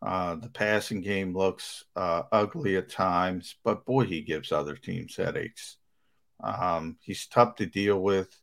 Uh, 0.02 0.36
the 0.36 0.48
passing 0.48 1.02
game 1.02 1.36
looks 1.36 1.84
uh, 1.94 2.22
ugly 2.32 2.76
at 2.76 2.88
times, 2.88 3.56
but 3.64 3.84
boy, 3.84 4.04
he 4.04 4.22
gives 4.22 4.50
other 4.50 4.74
teams 4.74 5.16
headaches. 5.16 5.76
Um, 6.42 6.96
he's 7.02 7.26
tough 7.26 7.56
to 7.56 7.66
deal 7.66 8.00
with. 8.00 8.34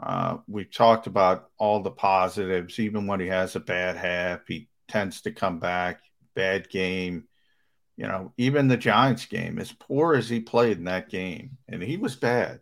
Uh, 0.00 0.38
we've 0.46 0.72
talked 0.72 1.06
about 1.06 1.48
all 1.58 1.82
the 1.82 1.90
positives. 1.90 2.78
Even 2.78 3.06
when 3.06 3.20
he 3.20 3.28
has 3.28 3.56
a 3.56 3.60
bad 3.60 3.96
half, 3.96 4.40
he 4.46 4.68
tends 4.88 5.22
to 5.22 5.32
come 5.32 5.58
back. 5.58 6.00
Bad 6.34 6.68
game, 6.68 7.24
you 7.96 8.06
know, 8.06 8.32
even 8.36 8.68
the 8.68 8.76
Giants 8.76 9.26
game, 9.26 9.58
as 9.58 9.72
poor 9.72 10.14
as 10.14 10.28
he 10.28 10.40
played 10.40 10.78
in 10.78 10.84
that 10.84 11.08
game, 11.08 11.58
and 11.68 11.82
he 11.82 11.96
was 11.96 12.16
bad. 12.16 12.60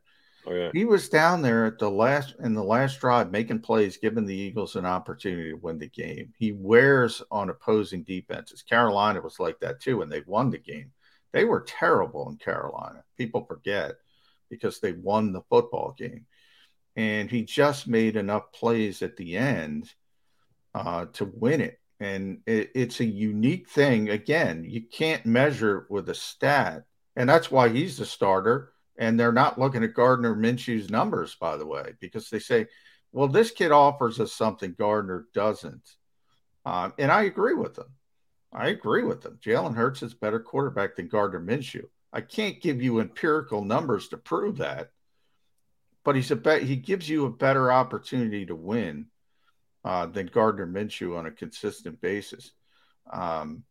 Oh 0.49 0.55
yeah, 0.55 0.71
He 0.73 0.85
was 0.87 1.09
down 1.11 1.43
there 1.43 1.67
at 1.67 1.79
the 1.79 1.91
last 1.91 2.35
in 2.41 2.55
the 2.55 2.65
last 2.65 3.01
drive, 3.01 3.31
making 3.31 3.61
plays, 3.61 3.99
giving 3.99 4.25
the 4.25 4.35
Eagles 4.35 4.77
an 4.77 4.87
opportunity 4.87 5.51
to 5.51 5.57
win 5.57 5.79
the 5.79 5.89
game. 5.89 6.33
He 6.39 6.53
wears 6.53 7.23
on 7.31 7.51
opposing 7.51 8.03
defenses. 8.05 8.63
Carolina 8.63 9.21
was 9.21 9.39
like 9.39 9.61
that 9.61 9.81
too, 9.81 10.01
and 10.01 10.11
they 10.11 10.23
won 10.27 10.51
the 10.51 10.59
game. 10.59 10.93
They 11.33 11.45
were 11.45 11.61
terrible 11.69 12.29
in 12.31 12.37
Carolina. 12.39 13.05
People 13.19 13.45
forget 13.45 13.97
because 14.49 14.81
they 14.81 14.93
won 14.93 15.33
the 15.33 15.43
football 15.51 15.95
game, 15.99 16.25
and 16.97 17.31
he 17.31 17.43
just 17.45 17.87
made 17.87 18.17
enough 18.17 18.51
plays 18.53 19.03
at 19.03 19.17
the 19.17 19.37
end 19.37 19.93
uh, 20.75 21.07
to 21.15 21.31
win 21.35 21.61
it. 21.61 21.79
And 22.01 22.41
it, 22.47 22.71
it's 22.75 23.01
a 23.01 23.05
unique 23.05 23.69
thing. 23.69 24.09
Again, 24.09 24.65
you 24.67 24.83
can't 24.83 25.27
measure 25.27 25.87
with 25.91 26.09
a 26.09 26.15
stat, 26.15 26.85
and 27.17 27.29
that's 27.29 27.51
why 27.51 27.69
he's 27.69 27.99
the 27.99 28.07
starter. 28.07 28.73
And 28.99 29.19
they're 29.19 29.33
not 29.33 29.59
looking 29.59 29.85
at 29.85 29.95
Gardner 29.95 30.35
Minshew's 30.35 30.91
numbers, 30.91 31.37
by 31.41 31.57
the 31.57 31.67
way, 31.67 31.95
because 32.01 32.29
they 32.29 32.41
say, 32.41 32.67
well, 33.13 33.29
this 33.29 33.53
kid 33.53 33.71
offers 33.71 34.21
us 34.21 34.33
something 34.33 34.75
Gardner 34.77 35.27
doesn't. 35.33 35.89
Um, 36.67 36.93
and 36.99 37.11
I 37.11 37.23
agree 37.23 37.55
with 37.55 37.75
them. 37.75 37.95
I 38.53 38.69
agree 38.69 39.05
with 39.05 39.23
them. 39.23 39.39
Jalen 39.43 39.75
Hurts 39.75 40.03
is 40.03 40.13
a 40.13 40.17
better 40.17 40.41
quarterback 40.41 40.97
than 40.97 41.09
Gardner 41.09 41.41
Minshew. 41.41 41.85
I 42.13 42.23
can't 42.23 42.61
give 42.61 42.83
you 42.83 43.01
empirical 43.01 43.65
numbers 43.65 44.09
to 44.09 44.17
prove 44.17 44.59
that, 44.59 44.91
but 46.05 46.17
he's 46.17 46.31
a. 46.31 46.59
He 46.59 46.77
gives 46.77 47.09
you 47.09 47.27
a 47.27 47.31
better 47.31 47.71
opportunity 47.71 48.47
to 48.47 48.55
win 48.55 49.07
uh, 49.85 50.07
than 50.07 50.27
Gardner 50.27 50.67
Minshew 50.67 51.19
on 51.19 51.27
a 51.27 51.31
consistent 51.31 52.01
basis. 52.01 52.53
Um, 53.11 53.65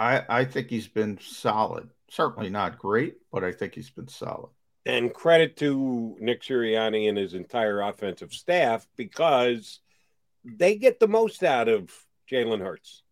I 0.00 0.24
I 0.28 0.44
think 0.44 0.68
he's 0.70 0.88
been 0.88 1.18
solid. 1.20 1.90
Certainly 2.10 2.50
not 2.50 2.78
great, 2.78 3.16
but 3.32 3.44
I 3.44 3.52
think 3.52 3.74
he's 3.74 3.90
been 3.90 4.08
solid. 4.08 4.50
and 4.86 5.12
credit 5.12 5.56
to 5.58 6.16
Nick 6.20 6.42
Sirianni 6.42 7.08
and 7.08 7.18
his 7.18 7.34
entire 7.34 7.80
offensive 7.82 8.32
staff 8.32 8.86
because 8.96 9.80
they 10.44 10.76
get 10.76 10.98
the 11.00 11.08
most 11.08 11.42
out 11.44 11.68
of 11.68 11.90
Jalen 12.30 12.60
Hurts. 12.60 13.02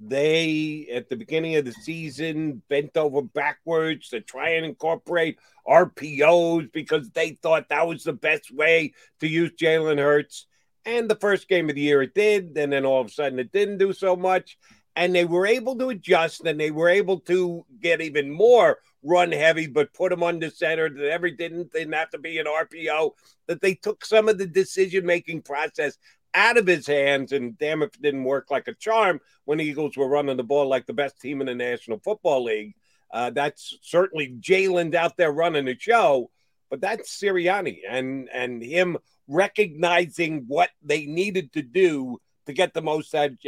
They, 0.00 0.88
at 0.92 1.08
the 1.08 1.16
beginning 1.16 1.56
of 1.56 1.64
the 1.64 1.72
season, 1.72 2.62
bent 2.68 2.96
over 2.96 3.22
backwards 3.22 4.10
to 4.10 4.20
try 4.20 4.50
and 4.50 4.66
incorporate 4.66 5.38
RPOs 5.66 6.70
because 6.72 7.10
they 7.10 7.30
thought 7.42 7.68
that 7.70 7.86
was 7.86 8.04
the 8.04 8.12
best 8.12 8.50
way 8.52 8.92
to 9.20 9.28
use 9.28 9.52
Jalen 9.52 9.98
Hurts. 9.98 10.46
And 10.84 11.08
the 11.10 11.16
first 11.16 11.48
game 11.48 11.70
of 11.70 11.76
the 11.76 11.80
year 11.80 12.02
it 12.02 12.14
did, 12.14 12.56
and 12.58 12.72
then 12.72 12.84
all 12.84 13.00
of 13.00 13.06
a 13.06 13.10
sudden 13.10 13.38
it 13.38 13.52
didn't 13.52 13.78
do 13.78 13.92
so 13.94 14.16
much. 14.16 14.58
And 14.96 15.14
they 15.14 15.24
were 15.24 15.46
able 15.46 15.76
to 15.78 15.88
adjust 15.88 16.44
and 16.44 16.58
they 16.58 16.70
were 16.70 16.88
able 16.88 17.18
to 17.20 17.64
get 17.80 18.00
even 18.00 18.30
more 18.30 18.78
run 19.02 19.32
heavy, 19.32 19.66
but 19.66 19.92
put 19.92 20.12
him 20.12 20.22
under 20.22 20.50
center. 20.50 20.88
That 20.88 21.10
everything 21.10 21.68
didn't 21.72 21.92
have 21.92 22.10
to 22.10 22.18
be 22.18 22.38
an 22.38 22.46
RPO. 22.46 23.10
That 23.48 23.60
they 23.60 23.74
took 23.74 24.04
some 24.04 24.28
of 24.28 24.38
the 24.38 24.46
decision 24.46 25.04
making 25.04 25.42
process 25.42 25.98
out 26.34 26.58
of 26.58 26.66
his 26.66 26.86
hands. 26.86 27.32
And 27.32 27.58
damn, 27.58 27.82
if 27.82 27.94
it 27.94 28.02
didn't 28.02 28.24
work 28.24 28.50
like 28.50 28.68
a 28.68 28.74
charm 28.74 29.20
when 29.44 29.58
the 29.58 29.64
Eagles 29.64 29.96
were 29.96 30.08
running 30.08 30.36
the 30.36 30.42
ball 30.42 30.68
like 30.68 30.86
the 30.86 30.92
best 30.92 31.20
team 31.20 31.40
in 31.40 31.46
the 31.46 31.54
National 31.54 31.98
Football 31.98 32.44
League. 32.44 32.74
Uh, 33.12 33.30
that's 33.30 33.78
certainly 33.82 34.34
Jalen's 34.40 34.94
out 34.94 35.16
there 35.16 35.30
running 35.30 35.66
the 35.66 35.78
show, 35.78 36.30
but 36.68 36.80
that's 36.80 37.16
Sirianni 37.16 37.78
and 37.88 38.28
and 38.32 38.60
him 38.60 38.98
recognizing 39.28 40.44
what 40.48 40.70
they 40.82 41.06
needed 41.06 41.52
to 41.52 41.62
do 41.62 42.18
to 42.46 42.52
get 42.52 42.74
the 42.74 42.82
most 42.82 43.14
out 43.14 43.30
of 43.30 43.38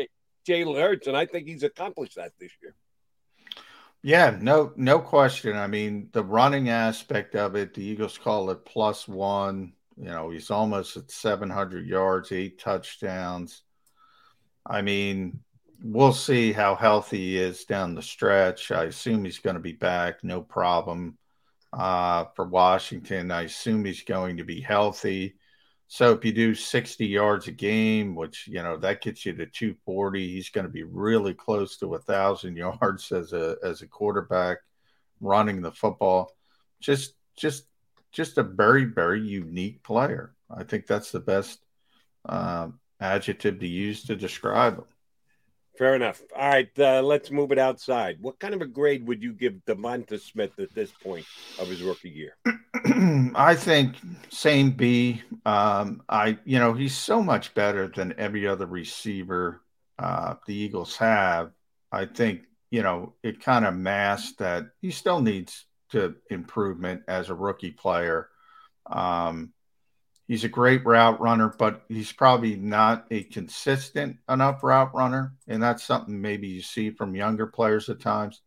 Jalen 0.47 0.81
Hurts, 0.81 1.07
and 1.07 1.17
I 1.17 1.27
think 1.27 1.47
he's 1.47 1.63
accomplished 1.63 2.17
that 2.17 2.33
this 2.39 2.53
year. 2.63 2.75
Yeah, 4.03 4.37
no, 4.41 4.73
no 4.77 5.01
question. 5.01 5.57
I 5.57 5.67
mean, 5.67 6.11
the 6.13 6.23
running 6.23 6.69
aspect 6.69 7.35
of 7.35 7.57
it, 7.57 7.75
the 7.75 7.83
Eagles 7.83 8.19
call 8.19 8.51
it 8.51 8.65
plus 8.65 9.09
one. 9.09 9.73
You 9.97 10.07
know, 10.07 10.31
he's 10.31 10.51
almost 10.51 10.97
at 10.97 11.11
700 11.11 11.87
yards, 11.87 12.31
eight 12.31 12.59
touchdowns. 12.59 13.63
I 14.65 14.83
mean, 14.83 15.41
we'll 15.83 16.13
see 16.13 16.53
how 16.53 16.75
healthy 16.75 17.19
he 17.19 17.39
is 17.39 17.65
down 17.65 17.95
the 17.95 18.03
stretch. 18.03 18.71
I 18.71 18.85
assume 18.85 19.25
he's 19.25 19.39
going 19.39 19.57
to 19.57 19.61
be 19.61 19.73
back, 19.73 20.23
no 20.23 20.43
problem. 20.43 21.19
Uh, 21.73 22.27
for 22.35 22.47
Washington, 22.47 23.31
I 23.31 23.43
assume 23.43 23.85
he's 23.85 24.03
going 24.03 24.37
to 24.37 24.45
be 24.45 24.61
healthy. 24.61 25.35
So 25.89 26.13
if 26.13 26.25
you 26.25 26.33
do 26.33 26.55
60 26.55 27.07
yards 27.07 27.47
a 27.47 27.53
game, 27.53 28.15
which 28.15 28.49
you 28.49 28.63
know 28.63 28.77
that 28.79 29.03
gets 29.03 29.25
you 29.25 29.33
to 29.35 29.47
240, 29.47 30.29
he's 30.29 30.51
going 30.51 30.67
to 30.67 30.73
be 30.73 30.83
really 30.83 31.35
close 31.35 31.77
to 31.79 31.95
a 31.95 32.01
thousand 32.01 32.57
yards 32.57 33.13
as 33.13 33.33
a 33.33 33.57
as 33.63 33.83
a 33.83 33.87
quarterback 33.87 34.59
running 35.21 35.63
the 35.63 35.73
football. 35.73 36.33
Just 36.81 37.15
just 37.37 37.65
just 38.13 38.39
a 38.39 38.43
very 38.43 38.85
very 38.85 39.21
unique 39.21 39.83
player. 39.83 40.35
I 40.51 40.65
think 40.65 40.87
that's 40.87 41.13
the 41.13 41.21
best 41.21 41.61
uh, 42.29 42.69
adjective 43.01 43.61
to 43.61 43.67
use 43.67 44.05
to 44.05 44.17
describe 44.17 44.79
him. 44.79 44.85
Fair 45.77 45.95
enough. 45.95 46.23
All 46.35 46.49
right, 46.49 46.79
uh, 46.79 47.03
let's 47.03 47.31
move 47.31 47.53
it 47.53 47.59
outside. 47.59 48.17
What 48.21 48.39
kind 48.39 48.55
of 48.55 48.63
a 48.63 48.67
grade 48.67 49.07
would 49.07 49.23
you 49.23 49.33
give 49.33 49.55
Devonta 49.67 50.19
Smith 50.19 50.59
at 50.59 50.75
this 50.75 50.91
point 50.91 51.27
of 51.59 51.69
his 51.69 51.83
rookie 51.83 52.09
year? 52.09 52.37
I 53.35 53.55
think 53.55 53.97
same 54.31 54.71
B. 54.71 55.23
Um, 55.45 56.03
I 56.09 56.39
you 56.45 56.59
know 56.59 56.73
he's 56.73 56.97
so 56.97 57.23
much 57.23 57.53
better 57.55 57.89
than 57.89 58.15
every 58.19 58.47
other 58.47 58.67
receiver 58.67 59.63
uh, 59.99 60.35
the 60.47 60.55
Eagles 60.55 60.97
have. 60.97 61.53
I 61.93 62.07
think 62.07 62.43
you 62.71 62.83
know 62.83 63.13
it 63.23 63.43
kind 63.43 63.67
of 63.67 63.75
masks 63.75 64.35
that 64.39 64.69
he 64.81 64.91
still 64.91 65.21
needs 65.21 65.67
to 65.91 66.17
improvement 66.31 67.03
as 67.07 67.29
a 67.29 67.35
rookie 67.35 67.73
player. 67.73 68.29
Um, 68.87 69.53
He's 70.27 70.43
a 70.43 70.49
great 70.49 70.85
route 70.85 71.21
runner, 71.21 71.55
but 71.57 71.83
he's 71.89 72.13
probably 72.13 72.57
not 72.57 73.07
a 73.11 73.23
consistent 73.23 74.19
enough 74.29 74.63
route 74.65 74.93
runner. 74.93 75.35
And 75.47 75.63
that's 75.63 75.85
something 75.85 76.21
maybe 76.21 76.49
you 76.49 76.63
see 76.63 76.91
from 76.91 77.15
younger 77.15 77.47
players 77.47 77.89
at 77.89 78.01
times, 78.01 78.43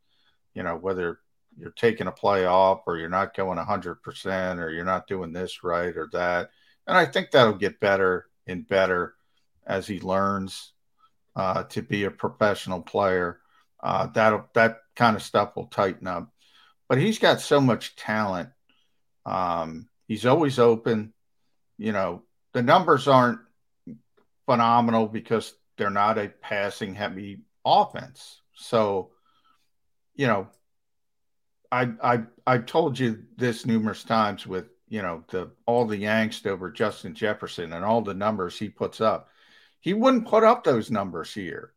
you 0.53 0.63
know, 0.63 0.75
whether 0.75 1.19
you're 1.57 1.71
taking 1.71 2.07
a 2.07 2.11
play 2.11 2.45
off 2.45 2.81
or 2.85 2.97
you're 2.97 3.09
not 3.09 3.35
going 3.35 3.57
100% 3.57 4.59
or 4.59 4.69
you're 4.69 4.83
not 4.83 5.07
doing 5.07 5.31
this 5.31 5.63
right 5.63 5.95
or 5.95 6.09
that. 6.11 6.49
And 6.85 6.97
I 6.97 7.05
think 7.05 7.31
that'll 7.31 7.53
get 7.53 7.79
better 7.79 8.27
and 8.45 8.67
better 8.67 9.13
as 9.65 9.87
he 9.87 10.01
learns 10.01 10.73
uh, 11.35 11.63
to 11.63 11.81
be 11.81 12.03
a 12.03 12.11
professional 12.11 12.81
player. 12.81 13.39
Uh, 13.81 14.07
that 14.07 14.53
that 14.53 14.79
kind 14.95 15.15
of 15.15 15.23
stuff 15.23 15.55
will 15.55 15.67
tighten 15.67 16.07
up. 16.07 16.29
But 16.89 16.97
he's 16.97 17.19
got 17.19 17.39
so 17.39 17.61
much 17.61 17.95
talent. 17.95 18.49
Um, 19.25 19.87
he's 20.07 20.25
always 20.25 20.59
open 20.59 21.13
you 21.79 21.93
know, 21.93 22.23
the 22.53 22.61
numbers 22.61 23.07
aren't 23.07 23.39
phenomenal 24.45 25.07
because 25.07 25.55
they're 25.77 25.89
not 25.89 26.17
a 26.17 26.27
passing 26.27 26.93
heavy 26.93 27.39
offense. 27.65 28.41
So, 28.53 29.11
you 30.15 30.27
know, 30.27 30.49
I 31.71 31.91
I 32.03 32.23
I've 32.45 32.65
told 32.65 32.99
you 32.99 33.23
this 33.37 33.65
numerous 33.65 34.03
times 34.03 34.45
with 34.45 34.65
you 34.89 35.01
know 35.01 35.23
the 35.29 35.51
all 35.65 35.85
the 35.85 36.03
angst 36.03 36.45
over 36.45 36.69
Justin 36.69 37.15
Jefferson 37.15 37.73
and 37.73 37.85
all 37.85 38.01
the 38.01 38.13
numbers 38.13 38.59
he 38.59 38.69
puts 38.69 38.99
up. 38.99 39.29
He 39.79 39.93
wouldn't 39.93 40.27
put 40.27 40.43
up 40.43 40.63
those 40.63 40.91
numbers 40.91 41.33
here. 41.33 41.73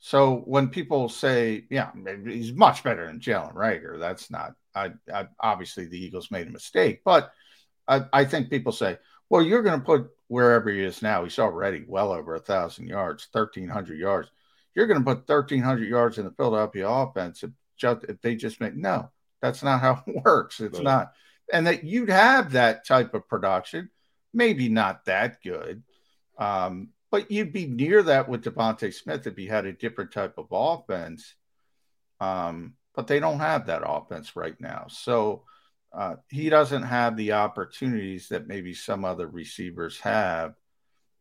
So 0.00 0.42
when 0.46 0.68
people 0.68 1.08
say, 1.08 1.64
yeah, 1.70 1.90
he's 2.24 2.52
much 2.52 2.82
better 2.82 3.06
than 3.06 3.20
Jalen 3.20 3.54
Reagor, 3.54 3.98
that's 3.98 4.30
not. 4.30 4.54
I, 4.74 4.92
I 5.12 5.26
obviously 5.40 5.86
the 5.86 5.98
Eagles 5.98 6.30
made 6.30 6.46
a 6.46 6.50
mistake, 6.50 7.02
but 7.04 7.32
I, 7.88 8.04
I 8.12 8.24
think 8.24 8.50
people 8.50 8.70
say, 8.70 8.98
well, 9.30 9.42
you're 9.42 9.62
going 9.62 9.80
to 9.80 9.84
put 9.84 10.10
wherever 10.28 10.70
he 10.70 10.82
is 10.82 11.02
now. 11.02 11.24
He's 11.24 11.38
already 11.38 11.84
well 11.86 12.12
over 12.12 12.34
a 12.34 12.40
thousand 12.40 12.88
yards, 12.88 13.28
thirteen 13.32 13.68
hundred 13.68 13.98
yards. 13.98 14.30
You're 14.74 14.86
going 14.86 15.00
to 15.00 15.04
put 15.04 15.26
thirteen 15.26 15.62
hundred 15.62 15.88
yards 15.88 16.18
in 16.18 16.24
the 16.24 16.30
Philadelphia 16.32 16.88
offense 16.88 17.42
if, 17.42 17.50
just, 17.76 18.04
if 18.04 18.20
they 18.20 18.36
just 18.36 18.60
make 18.60 18.74
no. 18.74 19.10
That's 19.42 19.62
not 19.62 19.80
how 19.80 20.02
it 20.06 20.22
works. 20.24 20.60
It's 20.60 20.80
not, 20.80 21.12
and 21.52 21.66
that 21.66 21.84
you'd 21.84 22.10
have 22.10 22.52
that 22.52 22.86
type 22.86 23.14
of 23.14 23.28
production, 23.28 23.90
maybe 24.32 24.68
not 24.68 25.04
that 25.06 25.42
good, 25.42 25.82
um, 26.38 26.90
but 27.10 27.30
you'd 27.30 27.52
be 27.52 27.66
near 27.66 28.02
that 28.02 28.28
with 28.28 28.44
Devonta 28.44 28.92
Smith 28.92 29.26
if 29.26 29.38
you 29.38 29.48
had 29.48 29.66
a 29.66 29.72
different 29.72 30.12
type 30.12 30.34
of 30.38 30.46
offense. 30.50 31.34
Um, 32.20 32.74
but 32.94 33.06
they 33.06 33.20
don't 33.20 33.38
have 33.38 33.66
that 33.66 33.82
offense 33.86 34.34
right 34.34 34.60
now, 34.60 34.86
so 34.88 35.44
uh, 35.92 36.16
he 36.28 36.48
doesn't 36.48 36.82
have 36.82 37.16
the 37.16 37.32
opportunities 37.32 38.28
that 38.28 38.46
maybe 38.46 38.74
some 38.74 39.04
other 39.04 39.26
receivers 39.26 39.98
have. 40.00 40.54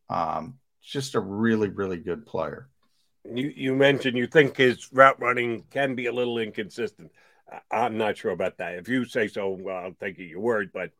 Um, 0.10 0.56
just 0.82 1.16
a 1.16 1.20
really, 1.20 1.70
really 1.70 1.98
good 1.98 2.26
player. 2.26 2.70
You 3.26 3.52
you 3.56 3.76
mentioned 3.76 4.18
you 4.18 4.28
think 4.28 4.56
his 4.56 4.92
route 4.94 5.20
running 5.22 5.64
can 5.70 5.96
be 5.96 6.06
a 6.06 6.14
little 6.14 6.38
inconsistent. 6.38 7.12
I'm 7.72 7.98
not 7.98 8.18
sure 8.18 8.32
about 8.32 8.58
that. 8.58 8.76
If 8.76 8.88
you 8.88 9.06
say 9.06 9.28
so, 9.28 9.50
well, 9.50 9.76
I'll 9.76 9.94
take 9.94 10.18
your 10.18 10.40
word. 10.40 10.72
But 10.74 10.92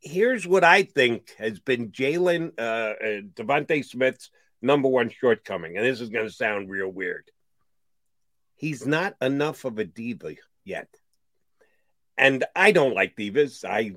here's 0.00 0.46
what 0.46 0.64
I 0.64 0.82
think 0.82 1.34
has 1.38 1.60
been 1.60 1.90
Jalen 1.90 2.58
uh, 2.58 2.62
uh, 2.62 3.20
Devonta 3.34 3.84
Smith's 3.84 4.30
number 4.60 4.88
one 4.88 5.10
shortcoming, 5.10 5.76
and 5.76 5.86
this 5.86 6.00
is 6.00 6.08
going 6.08 6.26
to 6.26 6.32
sound 6.32 6.68
real 6.68 6.88
weird. 6.88 7.30
He's 8.56 8.86
not 8.86 9.14
enough 9.20 9.64
of 9.64 9.78
a 9.78 9.84
diva 9.84 10.34
yet 10.64 10.88
and 12.18 12.44
I 12.54 12.72
don't 12.72 12.94
like 12.94 13.16
divas. 13.16 13.64
I 13.64 13.92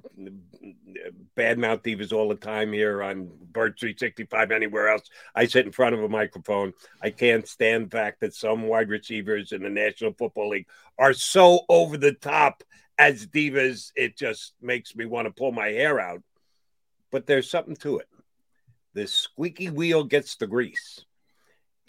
badmouth 1.38 1.84
divas 1.84 2.13
all 2.13 2.30
the 2.30 2.36
time 2.36 2.72
here 2.72 3.03
on 3.03 3.30
Bird 3.51 3.78
365, 3.80 4.51
anywhere 4.51 4.89
else. 4.89 5.09
I 5.34 5.45
sit 5.45 5.66
in 5.66 5.72
front 5.72 5.95
of 5.95 6.03
a 6.03 6.09
microphone. 6.09 6.74
I 7.01 7.09
can't 7.09 7.47
stand 7.47 7.88
the 7.88 7.97
fact 7.97 8.22
that 8.22 8.34
some 8.34 8.63
wide 8.63 8.89
receivers 8.89 9.51
in 9.51 9.63
the 9.63 9.70
National 9.70 10.13
Football 10.13 10.49
League 10.49 10.68
are 10.97 11.13
so 11.13 11.61
over 11.70 11.97
the 11.97 12.13
top 12.13 12.63
as 12.97 13.28
divas. 13.28 13.91
It 13.95 14.18
just 14.18 14.53
makes 14.61 14.95
me 14.95 15.05
want 15.05 15.28
to 15.28 15.34
pull 15.34 15.51
my 15.51 15.68
hair 15.68 15.99
out. 15.99 16.24
But 17.11 17.28
there's 17.28 17.49
something 17.49 17.76
to 17.78 17.99
it. 17.99 18.07
The 18.93 19.07
squeaky 19.07 19.70
wheel 19.70 20.05
gets 20.05 20.38
the 20.38 20.47
grease. 20.47 21.05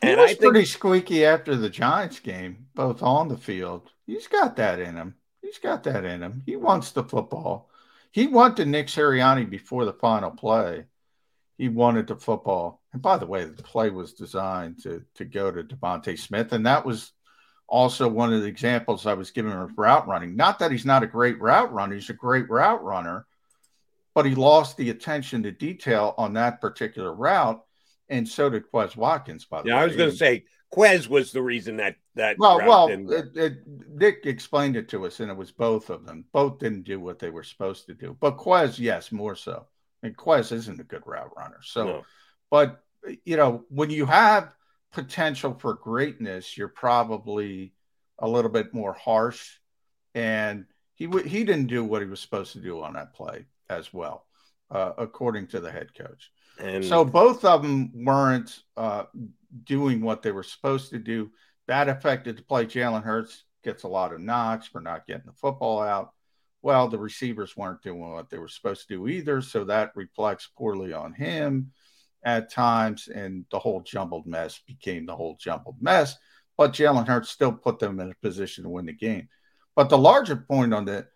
And 0.02 0.10
He 0.10 0.16
was 0.16 0.30
I 0.30 0.34
think, 0.34 0.52
pretty 0.52 0.66
squeaky 0.66 1.24
after 1.24 1.56
the 1.56 1.70
Giants 1.70 2.20
game, 2.20 2.66
both 2.74 3.02
on 3.02 3.28
the 3.28 3.38
field. 3.38 3.90
He's 4.06 4.26
got 4.26 4.56
that 4.56 4.78
in 4.80 4.96
him. 4.96 5.14
He's 5.46 5.58
got 5.58 5.84
that 5.84 6.04
in 6.04 6.22
him. 6.22 6.42
He 6.44 6.56
wants 6.56 6.90
the 6.90 7.04
football. 7.04 7.70
He 8.10 8.26
wanted 8.26 8.66
Nick 8.66 8.88
Sirianni 8.88 9.48
before 9.48 9.84
the 9.84 9.92
final 9.92 10.32
play. 10.32 10.86
He 11.56 11.68
wanted 11.68 12.08
the 12.08 12.16
football. 12.16 12.82
And 12.92 13.00
by 13.00 13.16
the 13.16 13.26
way, 13.26 13.44
the 13.44 13.62
play 13.62 13.90
was 13.90 14.12
designed 14.12 14.82
to 14.82 15.04
to 15.14 15.24
go 15.24 15.52
to 15.52 15.62
Devonta 15.62 16.18
Smith, 16.18 16.52
and 16.52 16.66
that 16.66 16.84
was 16.84 17.12
also 17.68 18.08
one 18.08 18.32
of 18.32 18.42
the 18.42 18.48
examples 18.48 19.06
I 19.06 19.14
was 19.14 19.30
giving 19.30 19.52
of 19.52 19.78
route 19.78 20.08
running. 20.08 20.34
Not 20.34 20.58
that 20.58 20.72
he's 20.72 20.84
not 20.84 21.04
a 21.04 21.06
great 21.06 21.40
route 21.40 21.72
runner; 21.72 21.94
he's 21.94 22.10
a 22.10 22.14
great 22.14 22.50
route 22.50 22.82
runner, 22.82 23.26
but 24.14 24.26
he 24.26 24.34
lost 24.34 24.76
the 24.76 24.90
attention 24.90 25.44
to 25.44 25.52
detail 25.52 26.14
on 26.18 26.32
that 26.32 26.60
particular 26.60 27.14
route, 27.14 27.62
and 28.08 28.28
so 28.28 28.50
did 28.50 28.64
Quez 28.72 28.96
Watkins. 28.96 29.44
By 29.44 29.62
the 29.62 29.68
yeah, 29.68 29.76
way, 29.76 29.82
I 29.82 29.86
was 29.86 29.96
going 29.96 30.10
to 30.10 30.16
say 30.16 30.44
Quez 30.74 31.08
was 31.08 31.32
the 31.32 31.42
reason 31.42 31.76
that 31.76 31.96
that. 32.14 32.38
Well, 32.38 32.58
well, 32.58 32.88
it, 32.88 33.36
it, 33.36 33.58
Nick 33.88 34.26
explained 34.26 34.76
it 34.76 34.88
to 34.90 35.06
us, 35.06 35.20
and 35.20 35.30
it 35.30 35.36
was 35.36 35.52
both 35.52 35.90
of 35.90 36.04
them. 36.04 36.24
Both 36.32 36.58
didn't 36.58 36.84
do 36.84 37.00
what 37.00 37.18
they 37.18 37.30
were 37.30 37.44
supposed 37.44 37.86
to 37.86 37.94
do, 37.94 38.16
but 38.20 38.36
Quez, 38.36 38.78
yes, 38.78 39.12
more 39.12 39.36
so. 39.36 39.66
And 40.02 40.16
Quez 40.16 40.52
isn't 40.52 40.80
a 40.80 40.84
good 40.84 41.02
route 41.06 41.32
runner. 41.36 41.60
So, 41.62 41.84
no. 41.84 42.04
but 42.50 42.82
you 43.24 43.36
know, 43.36 43.64
when 43.68 43.90
you 43.90 44.06
have 44.06 44.52
potential 44.92 45.54
for 45.54 45.74
greatness, 45.74 46.56
you're 46.56 46.68
probably 46.68 47.72
a 48.18 48.28
little 48.28 48.50
bit 48.50 48.74
more 48.74 48.92
harsh. 48.92 49.58
And 50.14 50.66
he 50.94 51.06
w- 51.06 51.26
he 51.26 51.44
didn't 51.44 51.66
do 51.66 51.84
what 51.84 52.02
he 52.02 52.08
was 52.08 52.20
supposed 52.20 52.52
to 52.54 52.60
do 52.60 52.82
on 52.82 52.94
that 52.94 53.14
play 53.14 53.46
as 53.68 53.92
well, 53.92 54.26
uh, 54.70 54.92
according 54.98 55.48
to 55.48 55.60
the 55.60 55.70
head 55.70 55.94
coach. 55.94 56.32
And 56.58 56.84
so 56.84 57.04
both 57.04 57.44
of 57.44 57.62
them 57.62 57.90
weren't 57.94 58.62
uh, 58.76 59.04
doing 59.64 60.00
what 60.00 60.22
they 60.22 60.32
were 60.32 60.42
supposed 60.42 60.90
to 60.90 60.98
do. 60.98 61.30
That 61.66 61.88
affected 61.88 62.38
the 62.38 62.42
play. 62.42 62.66
Jalen 62.66 63.02
Hurts 63.02 63.44
gets 63.62 63.82
a 63.82 63.88
lot 63.88 64.12
of 64.12 64.20
knocks 64.20 64.66
for 64.66 64.80
not 64.80 65.06
getting 65.06 65.26
the 65.26 65.32
football 65.32 65.80
out. 65.80 66.12
Well, 66.62 66.88
the 66.88 66.98
receivers 66.98 67.56
weren't 67.56 67.82
doing 67.82 68.12
what 68.12 68.30
they 68.30 68.38
were 68.38 68.48
supposed 68.48 68.88
to 68.88 68.94
do 68.94 69.08
either. 69.08 69.42
So 69.42 69.64
that 69.64 69.92
reflects 69.94 70.48
poorly 70.56 70.92
on 70.92 71.12
him 71.12 71.72
at 72.24 72.50
times. 72.50 73.08
And 73.08 73.44
the 73.50 73.58
whole 73.58 73.82
jumbled 73.82 74.26
mess 74.26 74.60
became 74.66 75.06
the 75.06 75.16
whole 75.16 75.36
jumbled 75.38 75.76
mess. 75.80 76.16
But 76.56 76.72
Jalen 76.72 77.06
Hurts 77.06 77.28
still 77.28 77.52
put 77.52 77.78
them 77.78 78.00
in 78.00 78.10
a 78.10 78.14
position 78.22 78.64
to 78.64 78.70
win 78.70 78.86
the 78.86 78.92
game. 78.92 79.28
But 79.74 79.90
the 79.90 79.98
larger 79.98 80.36
point 80.36 80.72
on 80.72 80.86
that, 80.86 81.08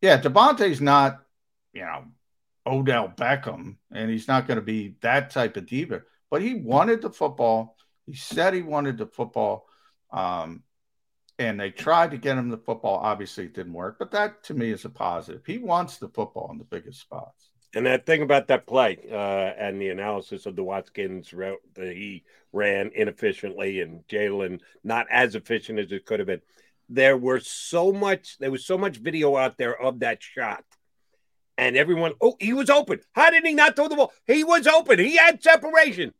yeah, 0.00 0.20
Devonta's 0.20 0.80
not, 0.80 1.20
you 1.72 1.82
know, 1.82 2.04
Odell 2.66 3.08
Beckham, 3.08 3.76
and 3.90 4.10
he's 4.10 4.28
not 4.28 4.46
going 4.46 4.56
to 4.56 4.64
be 4.64 4.96
that 5.00 5.30
type 5.30 5.56
of 5.56 5.66
diva 5.66 6.02
but 6.32 6.40
he 6.40 6.54
wanted 6.54 7.02
the 7.02 7.10
football. 7.10 7.76
He 8.06 8.14
said 8.14 8.54
he 8.54 8.62
wanted 8.62 8.96
the 8.96 9.06
football. 9.06 9.66
Um, 10.10 10.62
and 11.38 11.60
they 11.60 11.70
tried 11.70 12.12
to 12.12 12.16
get 12.16 12.38
him 12.38 12.48
the 12.48 12.56
football. 12.56 13.00
Obviously, 13.02 13.44
it 13.44 13.54
didn't 13.54 13.74
work, 13.74 13.96
but 13.98 14.10
that 14.12 14.42
to 14.44 14.54
me 14.54 14.70
is 14.70 14.86
a 14.86 14.88
positive. 14.88 15.42
He 15.44 15.58
wants 15.58 15.98
the 15.98 16.08
football 16.08 16.48
in 16.50 16.56
the 16.56 16.64
biggest 16.64 17.02
spots. 17.02 17.50
And 17.74 17.84
that 17.84 18.06
thing 18.06 18.22
about 18.22 18.48
that 18.48 18.66
play 18.66 18.96
uh, 19.10 19.14
and 19.14 19.78
the 19.78 19.90
analysis 19.90 20.46
of 20.46 20.56
the 20.56 20.64
Watkins 20.64 21.34
route 21.34 21.60
that 21.74 21.94
he 21.94 22.24
ran 22.50 22.92
inefficiently 22.94 23.82
and 23.82 24.06
Jalen 24.08 24.60
not 24.82 25.06
as 25.10 25.34
efficient 25.34 25.80
as 25.80 25.92
it 25.92 26.06
could 26.06 26.18
have 26.18 26.28
been. 26.28 26.40
There 26.88 27.18
were 27.18 27.40
so 27.40 27.92
much, 27.92 28.38
there 28.38 28.50
was 28.50 28.64
so 28.64 28.78
much 28.78 28.96
video 28.96 29.36
out 29.36 29.58
there 29.58 29.78
of 29.78 30.00
that 30.00 30.22
shot 30.22 30.64
and 31.58 31.76
everyone, 31.76 32.12
oh, 32.20 32.36
he 32.40 32.52
was 32.52 32.70
open. 32.70 33.00
How 33.12 33.30
did 33.30 33.44
he 33.44 33.54
not 33.54 33.76
throw 33.76 33.88
the 33.88 33.96
ball? 33.96 34.12
He 34.26 34.44
was 34.44 34.66
open. 34.66 34.98
He 34.98 35.16
had 35.16 35.42
separation. 35.42 36.12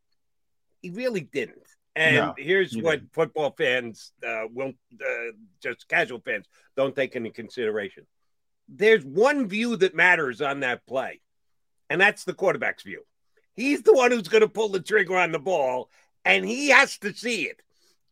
He 0.80 0.90
really 0.90 1.20
didn't. 1.20 1.66
And 1.94 2.16
no, 2.16 2.34
here's 2.36 2.74
what 2.76 3.00
didn't. 3.00 3.12
football 3.12 3.54
fans 3.56 4.12
uh, 4.26 4.44
won't, 4.52 4.76
uh, 5.00 5.32
just 5.62 5.88
casual 5.88 6.20
fans, 6.20 6.46
don't 6.76 6.96
take 6.96 7.14
into 7.16 7.30
consideration. 7.30 8.06
There's 8.68 9.04
one 9.04 9.48
view 9.48 9.76
that 9.76 9.94
matters 9.94 10.40
on 10.40 10.60
that 10.60 10.86
play, 10.86 11.20
and 11.90 12.00
that's 12.00 12.24
the 12.24 12.32
quarterback's 12.32 12.82
view. 12.82 13.02
He's 13.54 13.82
the 13.82 13.92
one 13.92 14.10
who's 14.10 14.28
going 14.28 14.40
to 14.40 14.48
pull 14.48 14.70
the 14.70 14.80
trigger 14.80 15.18
on 15.18 15.32
the 15.32 15.38
ball, 15.38 15.90
and 16.24 16.44
he 16.44 16.70
has 16.70 16.96
to 16.98 17.12
see 17.12 17.42
it. 17.42 17.60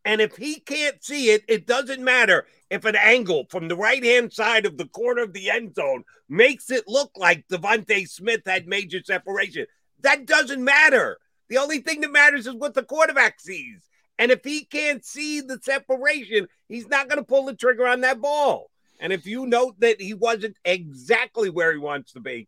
And 0.05 0.21
if 0.21 0.35
he 0.35 0.59
can't 0.59 1.03
see 1.03 1.31
it, 1.31 1.43
it 1.47 1.65
doesn't 1.65 2.03
matter 2.03 2.45
if 2.71 2.85
an 2.85 2.95
angle 2.95 3.45
from 3.49 3.67
the 3.67 3.75
right 3.75 4.01
hand 4.01 4.31
side 4.31 4.65
of 4.65 4.77
the 4.77 4.87
corner 4.87 5.23
of 5.23 5.33
the 5.33 5.49
end 5.49 5.75
zone 5.75 6.05
makes 6.29 6.71
it 6.71 6.87
look 6.87 7.11
like 7.17 7.45
DeVonta 7.49 8.07
Smith 8.07 8.41
had 8.45 8.65
major 8.65 9.01
separation. 9.03 9.65
That 9.99 10.25
doesn't 10.25 10.63
matter. 10.63 11.17
The 11.49 11.57
only 11.57 11.79
thing 11.79 11.99
that 11.99 12.13
matters 12.13 12.47
is 12.47 12.55
what 12.55 12.73
the 12.73 12.83
quarterback 12.83 13.41
sees. 13.41 13.81
And 14.17 14.31
if 14.31 14.45
he 14.45 14.63
can't 14.63 15.03
see 15.03 15.41
the 15.41 15.59
separation, 15.61 16.47
he's 16.69 16.87
not 16.87 17.09
going 17.09 17.17
to 17.17 17.25
pull 17.25 17.43
the 17.43 17.55
trigger 17.55 17.85
on 17.85 18.01
that 18.01 18.21
ball. 18.21 18.71
And 19.01 19.11
if 19.11 19.25
you 19.25 19.45
note 19.45 19.77
that 19.79 19.99
he 19.99 20.13
wasn't 20.13 20.55
exactly 20.63 21.49
where 21.49 21.73
he 21.73 21.77
wants 21.77 22.13
to 22.13 22.21
be, 22.21 22.47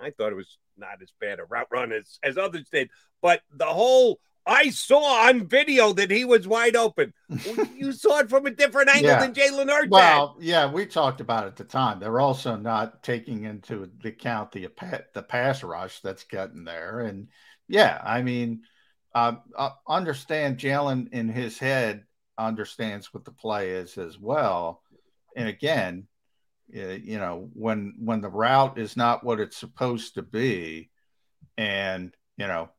I 0.00 0.10
thought 0.10 0.32
it 0.32 0.36
was 0.36 0.56
not 0.78 1.02
as 1.02 1.12
bad 1.20 1.40
a 1.40 1.44
route 1.44 1.68
run 1.70 1.92
as, 1.92 2.18
as 2.22 2.38
others 2.38 2.70
did. 2.72 2.88
But 3.20 3.42
the 3.54 3.66
whole 3.66 4.18
I 4.48 4.70
saw 4.70 5.28
on 5.28 5.46
video 5.46 5.92
that 5.92 6.10
he 6.10 6.24
was 6.24 6.48
wide 6.48 6.74
open. 6.74 7.12
you 7.76 7.92
saw 7.92 8.20
it 8.20 8.30
from 8.30 8.46
a 8.46 8.50
different 8.50 8.88
angle 8.88 9.10
yeah. 9.10 9.20
than 9.20 9.34
Jalen 9.34 9.68
Hurts. 9.68 9.90
Well, 9.90 10.36
yeah, 10.40 10.72
we 10.72 10.86
talked 10.86 11.20
about 11.20 11.44
it 11.44 11.48
at 11.48 11.56
the 11.56 11.64
time. 11.64 12.00
They're 12.00 12.18
also 12.18 12.56
not 12.56 13.02
taking 13.02 13.44
into 13.44 13.90
account 14.02 14.52
the 14.52 14.68
the 15.12 15.22
pass 15.22 15.62
rush 15.62 16.00
that's 16.00 16.24
getting 16.24 16.64
there, 16.64 17.00
and 17.00 17.28
yeah, 17.68 18.00
I 18.02 18.22
mean, 18.22 18.62
uh, 19.14 19.34
uh, 19.54 19.70
understand 19.86 20.58
Jalen 20.58 21.12
in 21.12 21.28
his 21.28 21.58
head 21.58 22.04
understands 22.38 23.12
what 23.12 23.26
the 23.26 23.32
play 23.32 23.70
is 23.72 23.98
as 23.98 24.18
well, 24.18 24.82
and 25.36 25.46
again, 25.46 26.08
you 26.70 27.18
know, 27.18 27.50
when 27.52 27.96
when 27.98 28.22
the 28.22 28.30
route 28.30 28.78
is 28.78 28.96
not 28.96 29.24
what 29.24 29.40
it's 29.40 29.58
supposed 29.58 30.14
to 30.14 30.22
be, 30.22 30.88
and 31.58 32.14
you 32.38 32.46
know, 32.46 32.70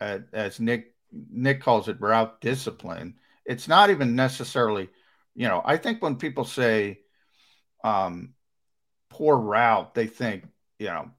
as 0.00 0.58
Nick 0.60 0.89
Nick 1.12 1.60
calls 1.60 1.88
it 1.88 2.00
route 2.00 2.40
discipline. 2.40 3.16
It's 3.44 3.68
not 3.68 3.90
even 3.90 4.14
necessarily, 4.14 4.88
you 5.34 5.48
know, 5.48 5.62
I 5.64 5.76
think 5.76 6.02
when 6.02 6.16
people 6.16 6.44
say 6.44 7.00
um, 7.82 8.34
poor 9.08 9.36
route, 9.36 9.94
they 9.94 10.06
think, 10.06 10.44
you 10.78 10.86
know, 10.86 11.10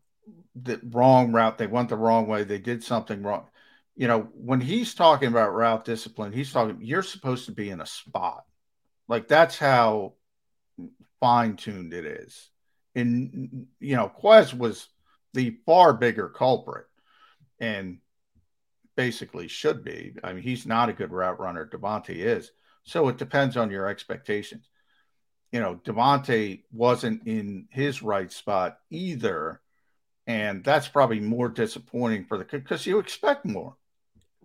the 0.56 0.80
wrong 0.92 1.32
route, 1.32 1.58
they 1.58 1.68
went 1.68 1.90
the 1.90 1.98
wrong 1.98 2.28
way, 2.28 2.44
they 2.44 2.60
did 2.60 2.84
something 2.84 3.22
wrong. 3.24 3.48
You 3.96 4.08
know, 4.08 4.30
when 4.34 4.62
he's 4.62 4.94
talking 4.94 5.28
about 5.28 5.54
route 5.54 5.86
discipline, 5.86 6.32
he's 6.32 6.52
talking, 6.52 6.80
you're 6.82 7.04
supposed 7.04 7.46
to 7.46 7.52
be 7.52 7.70
in 7.70 7.82
a 7.82 7.86
spot. 7.86 8.44
Like 9.08 9.28
that's 9.28 9.58
how 9.58 10.14
fine 11.20 11.56
tuned 11.56 11.94
it 11.94 12.06
is. 12.06 12.50
And, 12.96 13.68
you 13.80 13.96
know, 13.96 14.12
Quez 14.22 14.54
was 14.54 14.88
the 15.34 15.58
far 15.66 15.94
bigger 15.94 16.30
culprit. 16.30 16.86
And 17.60 18.00
basically 18.96 19.48
should 19.48 19.84
be. 19.84 20.14
I 20.24 20.34
mean, 20.34 20.44
he's 20.44 20.66
not 20.66 20.90
a 20.90 20.94
good 20.94 21.12
route 21.12 21.40
runner. 21.40 21.70
DeVonta 21.72 22.16
is. 22.16 22.52
So 22.84 23.08
it 23.08 23.18
depends 23.18 23.58
on 23.58 23.72
your 23.72 23.88
expectations. 23.88 24.70
You 25.52 25.60
know, 25.60 25.76
DeVonta 25.84 26.64
wasn't 26.72 27.28
in 27.28 27.68
his 27.72 28.02
right 28.02 28.32
spot 28.32 28.78
either. 28.90 29.62
And 30.28 30.64
that's 30.64 30.88
probably 30.88 31.20
more 31.20 31.50
disappointing 31.50 32.26
for 32.26 32.38
the 32.38 32.46
because 32.46 32.86
you 32.86 33.00
expect 33.00 33.46
more, 33.46 33.76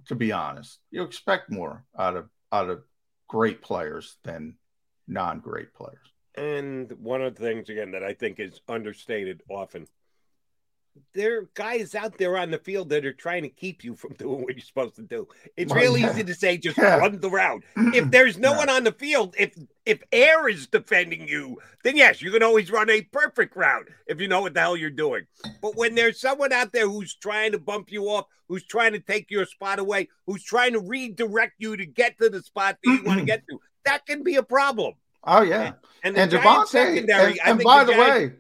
to 0.09 0.14
be 0.14 0.32
honest. 0.32 0.78
You 0.90 1.03
expect 1.03 1.51
more 1.51 1.84
out 1.99 2.16
of 2.16 2.28
out 2.51 2.70
of 2.70 2.82
great 3.28 3.61
players 3.62 4.16
than 4.24 4.57
non-great 5.07 5.74
players. 5.74 5.99
And 6.34 6.90
one 6.92 7.22
of 7.22 7.34
the 7.34 7.42
things 7.42 7.68
again 7.68 7.92
that 7.92 8.03
I 8.03 8.14
think 8.14 8.40
is 8.40 8.61
understated 8.68 9.42
often 9.49 9.86
there 11.14 11.38
are 11.38 11.49
guys 11.55 11.94
out 11.94 12.18
there 12.18 12.36
on 12.36 12.51
the 12.51 12.59
field 12.59 12.88
that 12.90 13.05
are 13.05 13.12
trying 13.12 13.42
to 13.42 13.49
keep 13.49 13.84
you 13.84 13.94
from 13.94 14.12
doing 14.18 14.42
what 14.42 14.55
you're 14.55 14.61
supposed 14.61 14.97
to 14.97 15.03
do. 15.03 15.28
It's 15.57 15.72
well, 15.72 15.82
real 15.82 15.99
yeah. 15.99 16.11
easy 16.11 16.24
to 16.24 16.34
say 16.34 16.57
just 16.59 16.78
yeah. 16.78 16.97
run 16.97 17.20
the 17.20 17.30
route. 17.30 17.62
If 17.76 18.11
there's 18.11 18.38
no 18.38 18.53
yeah. 18.53 18.59
one 18.59 18.68
on 18.68 18.84
the 18.84 18.92
field, 18.92 19.34
if 19.38 19.57
if 19.84 20.03
air 20.12 20.49
is 20.49 20.66
defending 20.66 21.28
you, 21.28 21.59
then 21.84 21.97
yes, 21.97 22.20
you 22.20 22.30
can 22.30 22.42
always 22.42 22.70
run 22.70 22.90
a 22.90 23.03
perfect 23.03 23.57
route 23.57 23.88
if 24.07 24.20
you 24.20 24.28
know 24.28 24.40
what 24.40 24.55
the 24.55 24.61
hell 24.61 24.76
you're 24.76 24.90
doing. 24.90 25.26
But 25.62 25.76
when 25.76 25.94
there's 25.94 26.20
someone 26.20 26.53
out 26.53 26.72
there 26.72 26.88
who's 26.88 27.14
trying 27.14 27.53
to 27.53 27.59
bump 27.59 27.92
you 27.92 28.05
off, 28.05 28.26
who's 28.49 28.64
trying 28.64 28.92
to 28.92 29.01
take 29.01 29.30
your 29.30 29.47
spot 29.47 29.78
away, 29.78 30.09
who's 30.26 30.42
trying 30.42 30.72
to 30.72 30.80
redirect 30.80 31.55
you 31.59 31.76
to 31.76 31.86
get 31.86 32.18
to 32.18 32.28
the 32.28 32.42
spot 32.42 32.78
that 32.82 32.90
you 32.90 33.05
want 33.05 33.20
to 33.20 33.24
get 33.24 33.44
to, 33.49 33.61
that 33.84 34.07
can 34.07 34.22
be 34.22 34.36
a 34.36 34.42
problem. 34.42 34.94
Oh 35.24 35.42
yeah, 35.42 35.72
and, 36.03 36.16
and, 36.16 36.32
and 36.32 36.42
DeVonta, 36.42 36.99
and, 36.99 37.38
and 37.44 37.62
by 37.62 37.84
the, 37.84 37.92
the 37.92 37.99
way, 37.99 38.32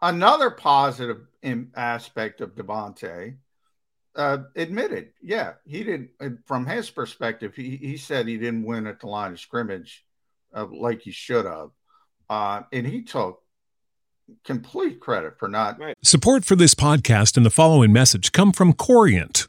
another 0.00 0.50
positive 0.50 1.26
aspect 1.74 2.40
of 2.40 2.54
DeVonta 2.54 3.36
uh, 4.16 4.38
admitted, 4.56 5.10
yeah, 5.22 5.52
he 5.66 5.84
didn't. 5.84 6.10
From 6.46 6.66
his 6.66 6.90
perspective, 6.90 7.54
he 7.54 7.76
he 7.76 7.96
said 7.96 8.26
he 8.26 8.38
didn't 8.38 8.64
win 8.64 8.86
at 8.86 9.00
the 9.00 9.06
line 9.06 9.32
of 9.32 9.40
scrimmage 9.40 10.04
uh, 10.54 10.66
like 10.70 11.02
he 11.02 11.12
should 11.12 11.46
have, 11.46 11.70
uh, 12.28 12.62
and 12.72 12.86
he 12.86 13.02
took 13.02 13.42
complete 14.44 15.00
credit 15.00 15.38
for 15.38 15.48
not. 15.48 15.78
Right. 15.78 15.96
Support 16.02 16.44
for 16.44 16.56
this 16.56 16.74
podcast 16.74 17.36
and 17.36 17.46
the 17.46 17.50
following 17.50 17.92
message 17.92 18.32
come 18.32 18.52
from 18.52 18.72
Corient. 18.72 19.48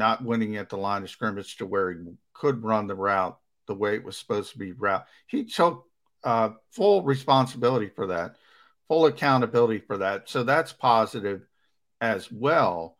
not 0.00 0.24
winning 0.24 0.56
at 0.56 0.70
the 0.70 0.78
line 0.78 1.02
of 1.02 1.10
scrimmage 1.10 1.58
to 1.58 1.66
where 1.66 1.92
he 1.92 1.98
could 2.32 2.64
run 2.64 2.86
the 2.86 2.94
route 2.94 3.38
the 3.66 3.74
way 3.74 3.94
it 3.94 4.02
was 4.02 4.16
supposed 4.16 4.50
to 4.50 4.58
be 4.58 4.72
route. 4.72 5.06
He 5.26 5.44
took 5.44 5.84
uh, 6.24 6.50
full 6.72 7.02
responsibility 7.02 7.90
for 7.94 8.08
that, 8.08 8.36
full 8.88 9.06
accountability 9.06 9.78
for 9.78 9.98
that. 9.98 10.28
So 10.28 10.42
that's 10.42 10.72
positive 10.72 11.42
as 12.00 12.32
well. 12.32 12.96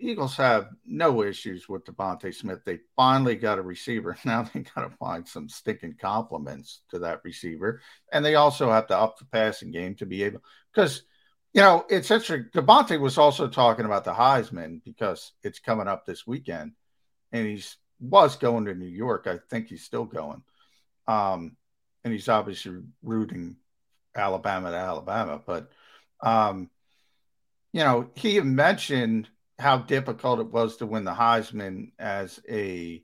Eagles 0.00 0.36
have 0.36 0.70
no 0.84 1.22
issues 1.22 1.68
with 1.68 1.84
DeVonta 1.84 2.34
Smith. 2.34 2.60
They 2.64 2.80
finally 2.96 3.36
got 3.36 3.58
a 3.58 3.62
receiver. 3.62 4.16
Now 4.24 4.42
they 4.42 4.60
got 4.60 4.82
to 4.82 4.96
find 4.96 5.28
some 5.28 5.48
stinking 5.48 5.96
compliments 6.00 6.80
to 6.90 6.98
that 7.00 7.20
receiver, 7.22 7.82
and 8.10 8.24
they 8.24 8.34
also 8.34 8.70
have 8.70 8.88
to 8.88 8.98
up 8.98 9.18
the 9.18 9.26
passing 9.26 9.70
game 9.70 9.94
to 9.96 10.06
be 10.06 10.24
able. 10.24 10.40
Because 10.74 11.02
you 11.54 11.62
know 11.62 11.86
it's 11.88 12.10
interesting. 12.10 12.50
DeVonta 12.52 13.00
was 13.00 13.16
also 13.18 13.48
talking 13.48 13.86
about 13.86 14.04
the 14.04 14.12
Heisman 14.12 14.82
because 14.84 15.32
it's 15.42 15.58
coming 15.58 15.88
up 15.88 16.04
this 16.04 16.26
weekend, 16.26 16.72
and 17.32 17.46
he's 17.46 17.76
was 18.00 18.36
going 18.36 18.66
to 18.66 18.74
New 18.74 18.86
York. 18.86 19.26
I 19.26 19.38
think 19.48 19.68
he's 19.68 19.84
still 19.84 20.04
going, 20.04 20.42
um, 21.06 21.56
and 22.04 22.12
he's 22.12 22.28
obviously 22.28 22.82
rooting 23.02 23.56
Alabama 24.14 24.70
to 24.70 24.76
Alabama, 24.76 25.40
but. 25.44 25.70
Um, 26.20 26.70
you 27.74 27.80
know, 27.80 28.08
he 28.14 28.40
mentioned 28.40 29.28
how 29.58 29.78
difficult 29.78 30.38
it 30.38 30.52
was 30.52 30.76
to 30.76 30.86
win 30.86 31.02
the 31.02 31.12
Heisman 31.12 31.90
as 31.98 32.40
a 32.48 33.02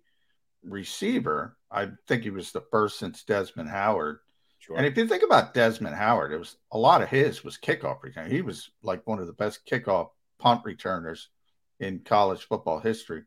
receiver. 0.62 1.56
I 1.70 1.88
think 2.06 2.22
he 2.22 2.30
was 2.30 2.52
the 2.52 2.62
first 2.70 2.98
since 2.98 3.24
Desmond 3.24 3.68
Howard. 3.68 4.20
Sure. 4.60 4.76
And 4.76 4.86
if 4.86 4.96
you 4.96 5.06
think 5.06 5.22
about 5.22 5.54
Desmond 5.54 5.96
Howard, 5.96 6.32
it 6.32 6.38
was 6.38 6.56
a 6.70 6.78
lot 6.78 7.02
of 7.02 7.08
his 7.08 7.42
was 7.42 7.56
kickoff 7.56 8.02
return. 8.02 8.30
He 8.30 8.42
was 8.42 8.70
like 8.82 9.06
one 9.06 9.18
of 9.18 9.26
the 9.26 9.32
best 9.32 9.66
kickoff 9.66 10.10
punt 10.38 10.62
returners 10.64 11.30
in 11.80 12.00
college 12.00 12.44
football 12.44 12.78
history. 12.78 13.22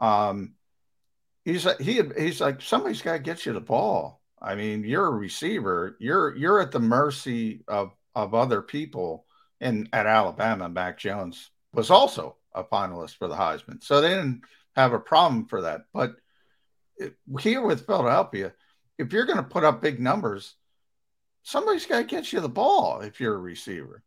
Um, 0.00 0.54
he's 1.44 1.66
like 1.66 1.78
he 1.78 2.00
he's 2.18 2.40
like 2.40 2.62
somebody's 2.62 3.02
got 3.02 3.12
to 3.12 3.18
get 3.18 3.44
you 3.44 3.52
the 3.52 3.60
ball. 3.60 4.22
I 4.40 4.54
mean, 4.54 4.82
you're 4.82 5.06
a 5.06 5.10
receiver. 5.10 5.96
You're 6.00 6.34
you're 6.34 6.60
at 6.60 6.72
the 6.72 6.80
mercy 6.80 7.62
of 7.68 7.92
of 8.14 8.34
other 8.34 8.62
people. 8.62 9.26
And 9.60 9.90
at 9.92 10.06
Alabama, 10.06 10.70
Mac 10.70 10.98
Jones 10.98 11.50
was 11.74 11.90
also 11.90 12.36
a 12.54 12.64
finalist 12.64 13.16
for 13.16 13.28
the 13.28 13.34
Heisman. 13.34 13.82
So 13.82 14.00
they 14.00 14.08
didn't 14.08 14.40
have 14.74 14.94
a 14.94 14.98
problem 14.98 15.44
for 15.44 15.60
that. 15.62 15.82
But 15.92 16.14
here 17.38 17.60
with 17.60 17.86
Philadelphia, 17.86 18.54
if 19.00 19.12
you're 19.12 19.24
going 19.24 19.38
to 19.38 19.42
put 19.42 19.64
up 19.64 19.80
big 19.80 19.98
numbers, 19.98 20.54
somebody's 21.42 21.86
got 21.86 21.98
to 21.98 22.04
get 22.04 22.32
you 22.32 22.40
the 22.40 22.48
ball 22.48 23.00
if 23.00 23.18
you're 23.18 23.34
a 23.34 23.38
receiver. 23.38 24.02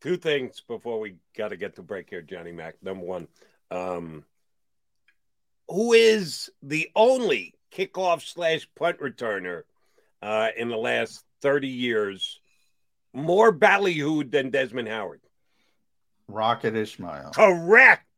Two 0.00 0.16
things 0.16 0.62
before 0.66 0.98
we 0.98 1.16
got 1.36 1.48
to 1.48 1.56
get 1.56 1.76
to 1.76 1.82
break 1.82 2.10
here, 2.10 2.22
Johnny 2.22 2.52
Mac. 2.52 2.76
Number 2.82 3.04
one, 3.04 3.28
um, 3.70 4.24
who 5.68 5.92
is 5.92 6.50
the 6.62 6.88
only 6.96 7.54
kickoff 7.72 8.22
slash 8.22 8.66
punt 8.76 8.98
returner 9.00 9.62
uh, 10.22 10.48
in 10.56 10.68
the 10.68 10.76
last 10.76 11.22
30 11.42 11.68
years 11.68 12.40
more 13.12 13.52
ballyhooed 13.52 14.30
than 14.30 14.50
Desmond 14.50 14.88
Howard? 14.88 15.20
Rocket 16.28 16.74
Ismail. 16.74 17.32
Correct. 17.34 18.13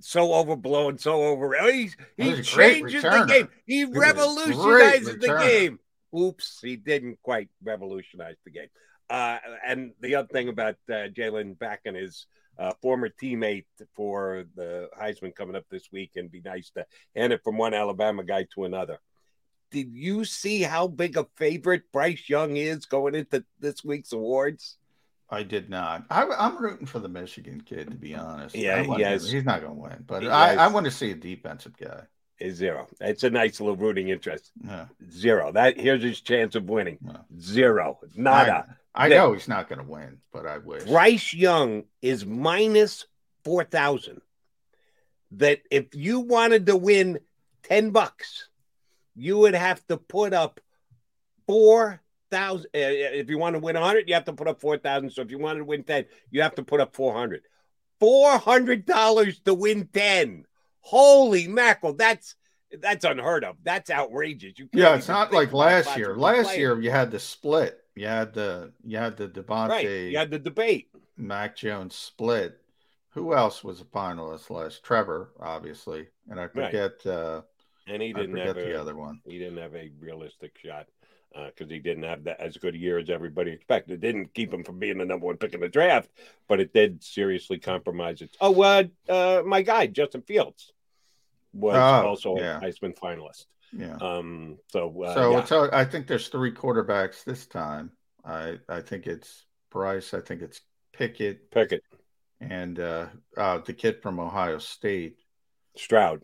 So 0.00 0.34
overblown, 0.34 0.98
so 0.98 1.22
over. 1.22 1.54
He, 1.70 1.90
he 2.16 2.42
changes 2.42 3.02
the 3.02 3.24
game. 3.28 3.48
He 3.66 3.84
revolutionizes 3.84 5.18
the 5.18 5.38
game. 5.40 5.78
Oops, 6.16 6.60
he 6.62 6.76
didn't 6.76 7.18
quite 7.22 7.48
revolutionize 7.62 8.36
the 8.44 8.50
game. 8.50 8.68
Uh, 9.08 9.38
and 9.66 9.92
the 10.00 10.16
other 10.16 10.28
thing 10.28 10.48
about 10.48 10.76
uh, 10.88 11.08
Jalen 11.14 11.58
backing 11.58 11.94
his 11.94 12.26
uh, 12.58 12.72
former 12.80 13.08
teammate 13.08 13.66
for 13.94 14.44
the 14.54 14.88
Heisman 15.00 15.34
coming 15.34 15.56
up 15.56 15.64
this 15.70 15.90
week, 15.92 16.12
and 16.16 16.30
be 16.30 16.40
nice 16.40 16.70
to 16.70 16.86
hand 17.14 17.32
it 17.32 17.42
from 17.44 17.58
one 17.58 17.74
Alabama 17.74 18.24
guy 18.24 18.46
to 18.54 18.64
another. 18.64 18.98
Did 19.70 19.92
you 19.92 20.24
see 20.24 20.62
how 20.62 20.86
big 20.86 21.16
a 21.16 21.26
favorite 21.36 21.90
Bryce 21.92 22.28
Young 22.28 22.56
is 22.56 22.86
going 22.86 23.14
into 23.14 23.44
this 23.60 23.84
week's 23.84 24.12
awards? 24.12 24.78
I 25.28 25.42
did 25.42 25.68
not. 25.68 26.04
I, 26.08 26.24
am 26.38 26.58
rooting 26.58 26.86
for 26.86 27.00
the 27.00 27.08
Michigan 27.08 27.60
kid, 27.60 27.90
to 27.90 27.96
be 27.96 28.14
honest. 28.14 28.54
Yeah, 28.54 28.82
yes. 28.96 29.28
he's 29.28 29.44
not 29.44 29.60
going 29.60 29.74
to 29.74 29.80
win, 29.80 30.04
but 30.06 30.24
I, 30.26 30.54
I, 30.54 30.66
want 30.68 30.84
to 30.84 30.90
see 30.92 31.10
a 31.10 31.14
defensive 31.14 31.76
guy. 31.76 32.02
Is 32.38 32.56
zero. 32.56 32.86
It's 33.00 33.24
a 33.24 33.30
nice 33.30 33.60
little 33.60 33.76
rooting 33.76 34.10
interest. 34.10 34.50
Yeah. 34.62 34.86
Zero. 35.10 35.52
That 35.52 35.80
here's 35.80 36.02
his 36.02 36.20
chance 36.20 36.54
of 36.54 36.68
winning. 36.68 36.98
Yeah. 37.02 37.16
Zero. 37.40 37.98
Nada. 38.14 38.76
I, 38.94 39.06
I 39.06 39.08
know 39.08 39.32
he's 39.32 39.48
not 39.48 39.70
going 39.70 39.78
to 39.78 39.90
win, 39.90 40.18
but 40.34 40.46
I 40.46 40.58
wish. 40.58 40.84
Bryce 40.84 41.32
Young 41.32 41.84
is 42.02 42.26
minus 42.26 43.06
four 43.42 43.64
thousand. 43.64 44.20
That 45.32 45.62
if 45.70 45.94
you 45.94 46.20
wanted 46.20 46.66
to 46.66 46.76
win 46.76 47.20
ten 47.62 47.90
bucks, 47.90 48.50
you 49.14 49.38
would 49.38 49.54
have 49.54 49.84
to 49.86 49.96
put 49.96 50.34
up 50.34 50.60
four 51.46 52.02
thousand. 52.30 52.66
Uh, 52.74 52.78
if 52.78 53.30
you 53.30 53.38
want 53.38 53.54
to 53.54 53.60
win 53.60 53.76
a 53.76 53.80
hundred, 53.80 54.08
you 54.08 54.14
have 54.14 54.24
to 54.24 54.32
put 54.32 54.48
up 54.48 54.60
four 54.60 54.78
thousand. 54.78 55.10
So 55.10 55.22
if 55.22 55.30
you 55.30 55.38
wanted 55.38 55.60
to 55.60 55.64
win 55.64 55.84
ten, 55.84 56.04
you 56.30 56.42
have 56.42 56.54
to 56.56 56.62
put 56.62 56.80
up 56.80 56.94
four 56.94 57.14
hundred. 57.14 57.42
Four 58.00 58.38
hundred 58.38 58.86
dollars 58.86 59.40
to 59.40 59.54
win 59.54 59.88
ten. 59.92 60.44
Holy 60.80 61.48
mackerel! 61.48 61.94
That's 61.94 62.36
that's 62.80 63.04
unheard 63.04 63.44
of. 63.44 63.56
That's 63.62 63.90
outrageous. 63.90 64.58
You 64.58 64.68
yeah, 64.72 64.94
it's 64.94 65.08
not 65.08 65.32
like 65.32 65.52
last 65.52 65.96
year. 65.96 66.16
Last 66.16 66.56
year 66.56 66.80
you 66.80 66.90
had 66.90 67.10
the 67.10 67.18
split. 67.18 67.80
You 67.94 68.06
had 68.06 68.34
the 68.34 68.72
you 68.84 68.98
had 68.98 69.16
the 69.16 69.28
DeVonta. 69.28 69.68
Right. 69.68 69.88
You 69.88 70.18
had 70.18 70.30
the 70.30 70.38
debate. 70.38 70.88
Mac 71.16 71.56
Jones 71.56 71.94
split. 71.94 72.60
Who 73.10 73.34
else 73.34 73.64
was 73.64 73.80
a 73.80 73.84
finalist 73.84 74.50
last? 74.50 74.84
Trevor, 74.84 75.30
obviously, 75.40 76.08
and 76.28 76.38
I 76.38 76.48
forget. 76.48 77.00
Right. 77.04 77.14
Uh, 77.14 77.42
and 77.88 78.02
he 78.02 78.12
didn't 78.12 78.36
have 78.36 78.58
a, 78.58 78.64
the 78.64 78.78
other 78.78 78.94
one. 78.94 79.20
He 79.24 79.38
didn't 79.38 79.58
have 79.58 79.74
a 79.74 79.90
realistic 80.00 80.58
shot 80.62 80.86
because 81.46 81.70
uh, 81.70 81.74
he 81.74 81.78
didn't 81.78 82.04
have 82.04 82.24
that 82.24 82.40
as 82.40 82.56
good 82.56 82.74
a 82.74 82.78
year 82.78 82.98
as 82.98 83.10
everybody 83.10 83.50
expected. 83.50 83.94
It 83.94 84.00
didn't 84.00 84.34
keep 84.34 84.52
him 84.52 84.64
from 84.64 84.78
being 84.78 84.98
the 84.98 85.04
number 85.04 85.26
one 85.26 85.36
pick 85.36 85.54
in 85.54 85.60
the 85.60 85.68
draft, 85.68 86.10
but 86.48 86.60
it 86.60 86.72
did 86.72 87.02
seriously 87.02 87.58
compromise 87.58 88.22
it. 88.22 88.36
Oh, 88.40 88.62
uh, 88.62 88.84
uh, 89.08 89.42
my 89.44 89.62
guy 89.62 89.86
Justin 89.86 90.22
Fields 90.22 90.72
was 91.52 91.76
oh, 91.76 92.08
also 92.08 92.36
yeah. 92.36 92.58
a 92.58 92.60
Heisman 92.60 92.96
finalist. 92.98 93.46
Yeah. 93.72 93.96
Um. 93.96 94.58
So. 94.68 95.02
Uh, 95.02 95.14
so, 95.14 95.30
yeah. 95.32 95.44
so 95.44 95.68
I 95.72 95.84
think 95.84 96.06
there's 96.06 96.28
three 96.28 96.52
quarterbacks 96.52 97.24
this 97.24 97.46
time. 97.46 97.90
I 98.24 98.58
I 98.68 98.80
think 98.80 99.06
it's 99.06 99.44
Bryce. 99.70 100.14
I 100.14 100.20
think 100.20 100.42
it's 100.42 100.60
Pickett. 100.92 101.50
Pickett. 101.50 101.82
And 102.40 102.78
uh, 102.78 103.06
uh, 103.36 103.58
the 103.58 103.72
kid 103.72 104.02
from 104.02 104.20
Ohio 104.20 104.58
State. 104.58 105.18
Stroud. 105.76 106.22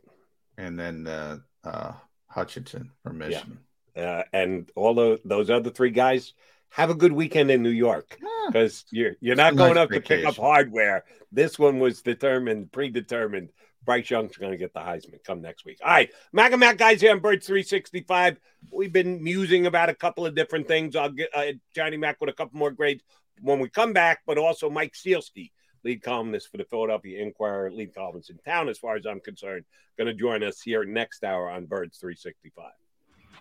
And 0.58 0.78
then 0.78 1.06
uh, 1.06 1.38
uh, 1.64 1.92
Hutchinson 2.28 2.90
from 3.02 3.18
Michigan. 3.18 3.58
Yeah. 3.60 3.71
Uh, 3.97 4.22
and 4.32 4.70
all 4.74 4.95
the, 4.95 5.20
those 5.24 5.51
other 5.51 5.70
three 5.70 5.90
guys 5.90 6.32
have 6.70 6.90
a 6.90 6.95
good 6.95 7.12
weekend 7.12 7.51
in 7.51 7.62
New 7.62 7.70
York 7.70 8.18
because 8.47 8.84
yeah. 8.90 9.03
you're 9.03 9.16
you're 9.20 9.36
not 9.36 9.57
going 9.57 9.74
nice 9.74 9.84
up 9.84 9.90
vacation. 9.90 10.03
to 10.03 10.16
pick 10.16 10.26
up 10.26 10.43
hardware. 10.43 11.05
This 11.30 11.59
one 11.59 11.78
was 11.78 12.03
determined, 12.03 12.72
predetermined. 12.72 13.51
Bryce 13.84 14.09
Young's 14.09 14.36
going 14.36 14.53
to 14.53 14.59
get 14.59 14.72
the 14.72 14.80
Heisman 14.80 15.22
come 15.24 15.43
next 15.43 15.64
week. 15.64 15.78
All 15.82 15.90
right, 15.90 16.11
Mac 16.32 16.53
and 16.53 16.61
Mac 16.61 16.78
guys 16.78 17.01
here 17.01 17.11
on 17.11 17.18
Birds 17.18 17.47
365. 17.47 18.38
We've 18.70 18.93
been 18.93 19.22
musing 19.22 19.66
about 19.66 19.88
a 19.88 19.95
couple 19.95 20.24
of 20.24 20.36
different 20.36 20.68
things. 20.68 20.95
I'll 20.95 21.11
get 21.11 21.30
uh, 21.34 21.53
Johnny 21.74 21.97
Mac 21.97 22.20
with 22.20 22.30
a 22.30 22.32
couple 22.32 22.59
more 22.59 22.70
grades 22.70 23.03
when 23.40 23.59
we 23.59 23.68
come 23.68 23.93
back, 23.93 24.20
but 24.24 24.38
also 24.38 24.70
Mike 24.70 24.95
Sielski 24.95 25.51
lead 25.84 26.03
columnist 26.03 26.51
for 26.51 26.59
the 26.59 26.64
Philadelphia 26.64 27.22
Inquirer, 27.22 27.70
lead 27.70 27.95
columnist 27.95 28.30
in 28.30 28.38
town, 28.38 28.68
as 28.68 28.78
far 28.78 28.97
as 28.97 29.07
I'm 29.07 29.20
concerned, 29.20 29.64
going 29.99 30.07
to 30.07 30.14
join 30.14 30.43
us 30.43 30.61
here 30.62 30.84
next 30.84 31.24
hour 31.24 31.51
on 31.51 31.66
Birds 31.66 31.99
365. 31.99 32.70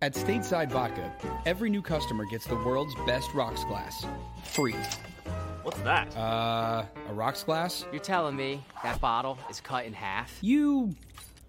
At 0.00 0.14
Stateside 0.14 0.70
Vodka, 0.70 1.12
every 1.44 1.68
new 1.68 1.82
customer 1.82 2.24
gets 2.24 2.46
the 2.46 2.54
world's 2.54 2.94
best 3.04 3.34
rocks 3.34 3.64
glass. 3.64 4.06
Free. 4.44 4.76
What's 5.64 5.80
that? 5.80 6.16
Uh, 6.16 6.84
a 7.08 7.12
rocks 7.12 7.42
glass? 7.42 7.84
You're 7.90 8.00
telling 8.00 8.36
me 8.36 8.64
that 8.84 9.00
bottle 9.00 9.36
is 9.50 9.60
cut 9.60 9.86
in 9.86 9.92
half? 9.92 10.38
You 10.40 10.94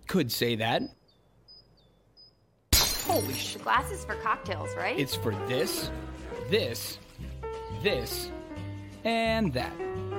could 0.07 0.31
say 0.31 0.55
that. 0.55 0.81
Holy 2.73 3.35
shit. 3.35 3.61
Glasses 3.61 4.03
for 4.03 4.15
cocktails, 4.15 4.69
right? 4.75 4.97
It's 4.97 5.13
for 5.13 5.35
this, 5.47 5.91
this, 6.49 6.97
this, 7.83 8.31
and 9.03 9.53
that. 9.53 9.73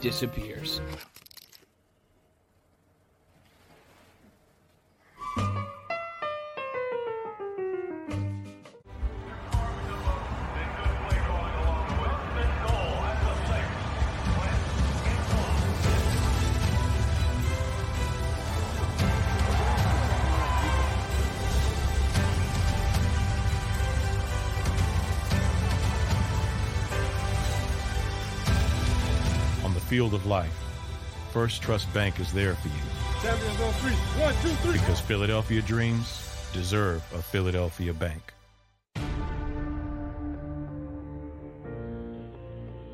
disappears. 0.00 0.80
Field 29.98 30.14
of 30.14 30.26
life, 30.26 30.54
First 31.32 31.60
Trust 31.60 31.92
Bank 31.92 32.20
is 32.20 32.32
there 32.32 32.54
for 32.54 32.68
you 32.68 32.74
Champions 33.20 33.60
on 33.60 33.72
three. 33.72 33.90
One, 34.22 34.32
two, 34.42 34.54
three. 34.62 34.74
because 34.74 35.00
Philadelphia 35.00 35.60
dreams 35.60 36.48
deserve 36.52 37.02
a 37.12 37.20
Philadelphia 37.20 37.92
bank. 37.92 38.32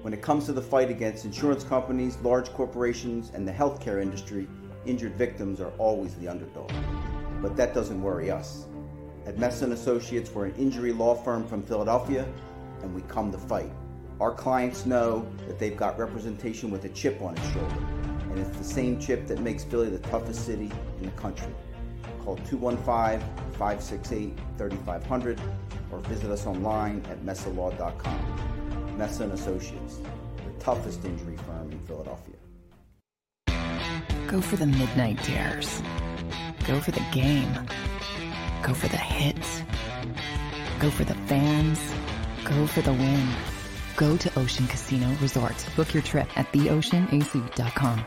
When 0.00 0.14
it 0.14 0.22
comes 0.22 0.46
to 0.46 0.54
the 0.54 0.62
fight 0.62 0.88
against 0.88 1.26
insurance 1.26 1.62
companies, 1.62 2.16
large 2.22 2.50
corporations, 2.54 3.30
and 3.34 3.46
the 3.46 3.52
healthcare 3.52 4.00
industry, 4.00 4.48
injured 4.86 5.16
victims 5.16 5.60
are 5.60 5.72
always 5.76 6.14
the 6.14 6.26
underdog. 6.26 6.72
But 7.42 7.54
that 7.56 7.74
doesn't 7.74 8.00
worry 8.00 8.30
us. 8.30 8.64
At 9.26 9.36
Messon 9.36 9.72
Associates, 9.72 10.30
we're 10.30 10.46
an 10.46 10.54
injury 10.54 10.94
law 10.94 11.14
firm 11.14 11.46
from 11.46 11.62
Philadelphia, 11.64 12.26
and 12.80 12.94
we 12.94 13.02
come 13.02 13.30
to 13.30 13.36
fight. 13.36 13.70
Our 14.24 14.32
clients 14.32 14.86
know 14.86 15.26
that 15.46 15.58
they've 15.58 15.76
got 15.76 15.98
representation 15.98 16.70
with 16.70 16.86
a 16.86 16.88
chip 16.88 17.20
on 17.20 17.36
its 17.36 17.46
shoulder, 17.52 17.76
and 18.30 18.38
it's 18.38 18.56
the 18.56 18.64
same 18.64 18.98
chip 18.98 19.26
that 19.26 19.40
makes 19.40 19.64
Philly 19.64 19.90
the 19.90 19.98
toughest 19.98 20.46
city 20.46 20.72
in 20.98 21.04
the 21.04 21.10
country. 21.10 21.52
Call 22.24 22.38
215-568-3500 22.38 25.38
or 25.92 25.98
visit 25.98 26.30
us 26.30 26.46
online 26.46 27.04
at 27.10 27.20
messalaw.com. 27.20 28.96
Messa 28.96 29.24
Associates, 29.24 29.98
the 30.36 30.52
toughest 30.58 31.04
injury 31.04 31.36
firm 31.36 31.70
in 31.70 31.78
Philadelphia. 31.80 32.36
Go 34.26 34.40
for 34.40 34.56
the 34.56 34.64
midnight 34.64 35.22
dares. 35.24 35.82
Go 36.66 36.80
for 36.80 36.92
the 36.92 37.04
game. 37.12 37.52
Go 38.62 38.72
for 38.72 38.88
the 38.88 38.96
hits. 38.96 39.62
Go 40.80 40.88
for 40.88 41.04
the 41.04 41.12
fans. 41.26 41.78
Go 42.44 42.66
for 42.66 42.80
the 42.80 42.94
win. 42.94 43.28
Go 43.96 44.16
to 44.16 44.38
Ocean 44.38 44.66
Casino 44.66 45.08
Resort. 45.20 45.54
Book 45.76 45.94
your 45.94 46.02
trip 46.02 46.28
at 46.36 46.52
theoceanac.com. 46.52 48.04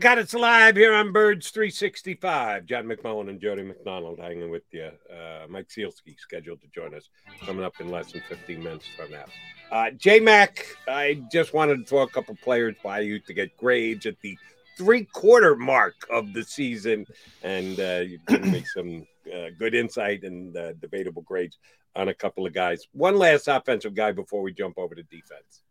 Got 0.00 0.18
it 0.18 0.32
live 0.32 0.76
here 0.76 0.94
on 0.94 1.12
Birds 1.12 1.50
365. 1.50 2.66
John 2.66 2.84
McMullen 2.84 3.30
and 3.30 3.40
Jody 3.40 3.62
McDonald 3.62 4.20
hanging 4.20 4.48
with 4.48 4.62
you. 4.70 4.90
Uh, 5.10 5.46
Mike 5.48 5.68
Sielski 5.68 6.16
scheduled 6.18 6.60
to 6.60 6.68
join 6.68 6.94
us 6.94 7.08
coming 7.44 7.64
up 7.64 7.80
in 7.80 7.90
less 7.90 8.12
than 8.12 8.22
15 8.28 8.62
minutes 8.62 8.86
from 8.96 9.10
now. 9.10 9.24
Uh, 9.72 9.90
J 9.90 10.20
Mac, 10.20 10.64
I 10.86 11.22
just 11.32 11.52
wanted 11.52 11.78
to 11.78 11.84
throw 11.84 12.02
a 12.02 12.08
couple 12.08 12.36
players 12.36 12.76
by 12.84 13.00
you 13.00 13.18
to 13.18 13.34
get 13.34 13.56
grades 13.56 14.06
at 14.06 14.20
the 14.20 14.38
three 14.76 15.04
quarter 15.04 15.56
mark 15.56 15.96
of 16.10 16.32
the 16.32 16.44
season. 16.44 17.04
And 17.42 17.80
uh, 17.80 18.02
you've 18.06 18.26
given 18.26 18.52
me 18.52 18.64
some 18.72 19.04
uh, 19.34 19.48
good 19.58 19.74
insight 19.74 20.22
and 20.22 20.56
uh, 20.56 20.74
debatable 20.74 21.22
grades 21.22 21.58
on 21.96 22.08
a 22.08 22.14
couple 22.14 22.46
of 22.46 22.52
guys. 22.52 22.86
One 22.92 23.16
last 23.16 23.48
offensive 23.48 23.94
guy 23.94 24.12
before 24.12 24.42
we 24.42 24.52
jump 24.52 24.78
over 24.78 24.94
to 24.94 25.02
defense. 25.02 25.62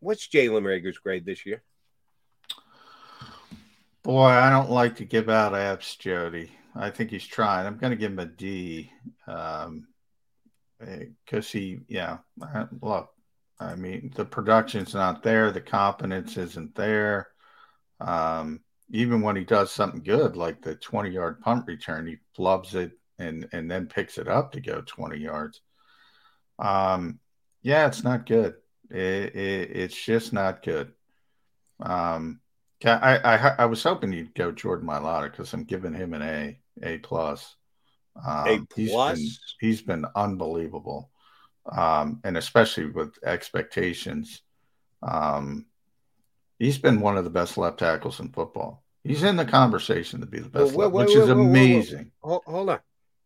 What's 0.00 0.26
Jalen 0.26 0.64
Reagor's 0.64 0.98
grade 0.98 1.24
this 1.24 1.46
year? 1.46 1.62
Boy, 4.02 4.26
I 4.26 4.50
don't 4.50 4.70
like 4.70 4.96
to 4.96 5.04
give 5.04 5.28
out 5.28 5.52
apps, 5.52 5.98
Jody. 5.98 6.52
I 6.74 6.90
think 6.90 7.10
he's 7.10 7.26
trying. 7.26 7.66
I'm 7.66 7.78
going 7.78 7.90
to 7.90 7.96
give 7.96 8.12
him 8.12 8.18
a 8.20 8.26
D 8.26 8.90
um, 9.26 9.88
because 10.78 11.50
he, 11.50 11.80
yeah, 11.88 12.18
look, 12.80 13.10
I 13.60 13.74
mean, 13.74 14.12
the 14.14 14.24
production's 14.24 14.94
not 14.94 15.22
there, 15.22 15.50
the 15.50 15.60
competence 15.60 16.36
isn't 16.36 16.74
there. 16.74 17.28
Um, 18.00 18.60
even 18.90 19.20
when 19.20 19.36
he 19.36 19.44
does 19.44 19.72
something 19.72 20.02
good, 20.02 20.36
like 20.36 20.62
the 20.62 20.76
20 20.76 21.10
yard 21.10 21.40
punt 21.40 21.66
return, 21.66 22.06
he 22.06 22.18
flubs 22.36 22.74
it 22.74 22.92
and 23.18 23.48
and 23.52 23.68
then 23.68 23.86
picks 23.86 24.16
it 24.16 24.28
up 24.28 24.52
to 24.52 24.60
go 24.60 24.80
20 24.80 25.18
yards. 25.18 25.60
Um, 26.58 27.18
yeah, 27.62 27.86
it's 27.88 28.04
not 28.04 28.26
good. 28.26 28.54
It, 28.90 29.34
it, 29.34 29.70
it's 29.76 30.04
just 30.04 30.32
not 30.32 30.62
good. 30.62 30.92
Um, 31.80 32.40
I, 32.84 33.16
I 33.24 33.54
I 33.58 33.64
was 33.66 33.82
hoping 33.82 34.12
you'd 34.12 34.34
go 34.34 34.52
Jordan 34.52 34.88
Mailata 34.88 35.30
because 35.30 35.52
I'm 35.52 35.64
giving 35.64 35.94
him 35.94 36.14
an 36.14 36.22
A 36.22 36.60
A 36.82 36.98
plus. 36.98 37.56
Um, 38.24 38.68
he's 38.74 38.90
plus? 38.90 39.18
been 39.18 39.28
he's 39.60 39.82
been 39.82 40.04
unbelievable, 40.14 41.10
um, 41.70 42.20
and 42.24 42.36
especially 42.36 42.86
with 42.86 43.18
expectations. 43.24 44.42
Um, 45.02 45.66
he's 46.58 46.78
been 46.78 47.00
one 47.00 47.16
of 47.16 47.24
the 47.24 47.30
best 47.30 47.56
left 47.58 47.78
tackles 47.78 48.20
in 48.20 48.30
football. 48.30 48.84
He's 49.04 49.22
in 49.22 49.36
the 49.36 49.44
conversation 49.44 50.20
to 50.20 50.26
be 50.26 50.40
the 50.40 50.48
best, 50.48 50.74
Whoa, 50.74 50.84
left, 50.84 50.92
whoa, 50.92 51.00
which 51.04 51.14
whoa, 51.14 51.22
is 51.22 51.28
whoa. 51.28 51.40
amazing. 51.40 52.10
Hold, 52.22 52.42
hold 52.46 52.70
on. 52.70 52.80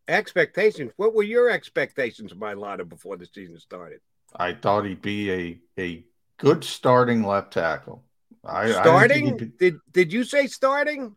Expectations. 0.09 0.93
What 0.97 1.15
were 1.15 1.23
your 1.23 1.51
expectations 1.51 2.33
of 2.33 2.39
Lotta 2.39 2.85
before 2.85 3.17
the 3.17 3.27
season 3.27 3.59
started? 3.59 4.01
I 4.37 4.55
thought 4.55 4.85
he'd 4.85 5.03
be 5.03 5.31
a 5.33 5.61
a 5.79 6.05
good 6.39 6.65
starting 6.65 7.23
left 7.23 7.53
tackle. 7.53 8.05
I, 8.45 8.65
I 8.65 8.71
starting? 8.73 9.37
be- 9.37 9.53
did 9.59 9.77
did 9.93 10.13
you 10.13 10.25
say 10.25 10.47
starting? 10.47 11.15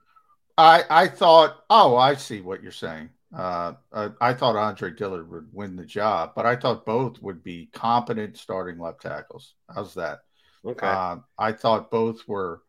I 0.57 0.83
I 0.89 1.07
thought, 1.07 1.63
oh, 1.69 1.95
I 1.97 2.15
see 2.15 2.41
what 2.41 2.63
you're 2.63 2.71
saying. 2.71 3.09
Uh, 3.35 3.73
uh, 3.91 4.09
I 4.21 4.33
thought 4.33 4.55
Andre 4.55 4.91
Dillard 4.91 5.29
would 5.29 5.49
win 5.51 5.75
the 5.75 5.85
job, 5.85 6.31
but 6.35 6.45
I 6.45 6.55
thought 6.55 6.85
both 6.85 7.21
would 7.21 7.43
be 7.43 7.69
competent 7.73 8.37
starting 8.37 8.79
left 8.79 9.01
tackles. 9.01 9.55
How's 9.73 9.93
that? 9.95 10.19
Okay. 10.65 10.87
Uh, 10.87 11.17
I 11.37 11.51
thought 11.51 11.91
both 11.91 12.25
were 12.27 12.61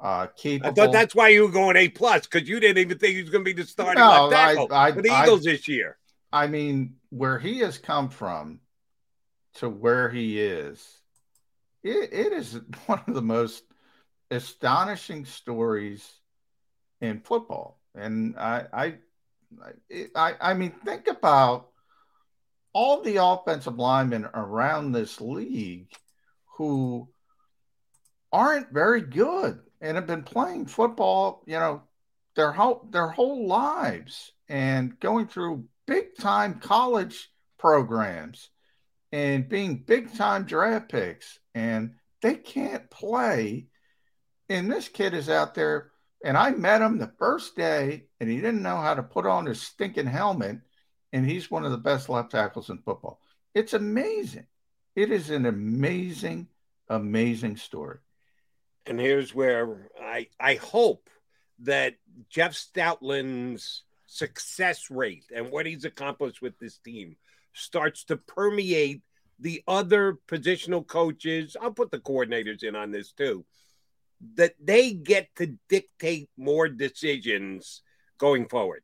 uh, 0.00 0.28
capable. 0.36 0.70
I 0.70 0.74
thought 0.86 0.92
that's 0.92 1.14
why 1.14 1.28
you 1.28 1.42
were 1.42 1.50
going 1.52 1.76
A 1.76 1.88
plus 1.88 2.26
because 2.28 2.48
you 2.48 2.60
didn't 2.60 2.78
even 2.78 2.98
think 2.98 3.16
he 3.16 3.22
was 3.22 3.30
going 3.30 3.44
to 3.44 3.54
be 3.54 3.60
the 3.60 3.66
starting 3.66 4.00
No, 4.00 4.28
left 4.28 4.32
tackle 4.32 4.68
I- 4.70 4.88
I- 4.88 4.92
for 4.92 5.02
the 5.02 5.10
I- 5.10 5.24
Eagles 5.24 5.42
this 5.44 5.66
year. 5.66 5.96
I 6.32 6.46
mean, 6.48 6.96
where 7.10 7.38
he 7.38 7.58
has 7.60 7.78
come 7.78 8.08
from 8.08 8.60
to 9.54 9.68
where 9.68 10.08
he 10.10 10.40
is, 10.40 10.84
it, 11.82 12.12
it 12.12 12.32
is 12.32 12.60
one 12.86 13.00
of 13.06 13.14
the 13.14 13.22
most 13.22 13.62
astonishing 14.30 15.24
stories 15.24 16.08
in 17.00 17.20
football. 17.20 17.80
And 17.94 18.36
I, 18.38 18.64
I, 18.72 18.94
I, 20.16 20.34
I 20.40 20.54
mean, 20.54 20.72
think 20.84 21.06
about 21.06 21.68
all 22.72 23.02
the 23.02 23.24
offensive 23.24 23.78
linemen 23.78 24.28
around 24.34 24.92
this 24.92 25.20
league 25.20 25.92
who 26.56 27.08
aren't 28.32 28.72
very 28.72 29.00
good 29.00 29.60
and 29.80 29.96
have 29.96 30.06
been 30.06 30.24
playing 30.24 30.66
football, 30.66 31.42
you 31.46 31.54
know, 31.54 31.82
their 32.34 32.50
whole 32.52 32.86
their 32.90 33.08
whole 33.08 33.46
lives 33.46 34.32
and 34.48 34.98
going 34.98 35.26
through 35.26 35.64
big 35.86 36.16
time 36.16 36.58
college 36.58 37.30
programs 37.58 38.50
and 39.12 39.48
being 39.48 39.76
big 39.76 40.12
time 40.16 40.44
draft 40.44 40.90
picks 40.90 41.38
and 41.54 41.94
they 42.22 42.34
can't 42.34 42.90
play 42.90 43.66
and 44.54 44.70
this 44.70 44.88
kid 44.88 45.14
is 45.14 45.28
out 45.28 45.54
there 45.54 45.90
and 46.24 46.36
I 46.36 46.50
met 46.52 46.80
him 46.80 46.98
the 46.98 47.12
first 47.18 47.56
day 47.56 48.04
and 48.20 48.30
he 48.30 48.36
didn't 48.36 48.62
know 48.62 48.76
how 48.76 48.94
to 48.94 49.02
put 49.02 49.26
on 49.26 49.46
his 49.46 49.60
stinking 49.60 50.06
helmet 50.06 50.58
and 51.12 51.28
he's 51.28 51.50
one 51.50 51.64
of 51.64 51.70
the 51.70 51.78
best 51.78 52.08
left 52.08 52.30
tackles 52.30 52.70
in 52.70 52.78
football. 52.78 53.20
It's 53.54 53.74
amazing. 53.74 54.46
It 54.96 55.10
is 55.10 55.30
an 55.30 55.46
amazing 55.46 56.48
amazing 56.88 57.56
story. 57.56 57.98
And 58.86 59.00
here's 59.00 59.34
where 59.34 59.90
I 60.00 60.28
I 60.38 60.54
hope 60.54 61.10
that 61.60 61.96
Jeff 62.28 62.54
Stoutland's 62.54 63.82
success 64.06 64.90
rate 64.90 65.24
and 65.34 65.50
what 65.50 65.66
he's 65.66 65.84
accomplished 65.84 66.42
with 66.42 66.58
this 66.58 66.78
team 66.78 67.16
starts 67.52 68.04
to 68.04 68.16
permeate 68.16 69.02
the 69.38 69.62
other 69.66 70.18
positional 70.28 70.86
coaches, 70.86 71.56
I'll 71.60 71.72
put 71.72 71.90
the 71.90 71.98
coordinators 71.98 72.62
in 72.62 72.76
on 72.76 72.92
this 72.92 73.10
too, 73.12 73.44
that 74.36 74.54
they 74.62 74.92
get 74.92 75.28
to 75.36 75.58
dictate 75.68 76.28
more 76.36 76.68
decisions 76.68 77.82
going 78.18 78.48
forward. 78.48 78.82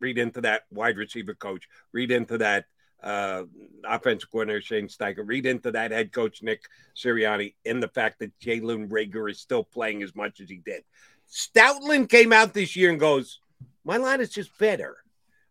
Read 0.00 0.18
into 0.18 0.42
that 0.42 0.62
wide 0.70 0.96
receiver 0.96 1.34
coach, 1.34 1.68
read 1.92 2.10
into 2.10 2.38
that 2.38 2.66
uh, 3.02 3.44
offensive 3.84 4.30
coordinator 4.30 4.60
Shane 4.60 4.88
Steichen, 4.88 5.26
read 5.26 5.46
into 5.46 5.70
that 5.72 5.90
head 5.90 6.12
coach 6.12 6.42
Nick 6.42 6.62
Sirianni, 6.96 7.54
in 7.64 7.80
the 7.80 7.88
fact 7.88 8.18
that 8.18 8.38
Jalen 8.40 8.88
Reagor 8.88 9.30
is 9.30 9.40
still 9.40 9.64
playing 9.64 10.02
as 10.02 10.14
much 10.14 10.40
as 10.40 10.48
he 10.48 10.60
did. 10.64 10.82
Stoutland 11.30 12.08
came 12.08 12.32
out 12.32 12.54
this 12.54 12.76
year 12.76 12.90
and 12.90 13.00
goes, 13.00 13.40
My 13.84 13.96
line 13.96 14.20
is 14.20 14.30
just 14.30 14.56
better. 14.58 14.96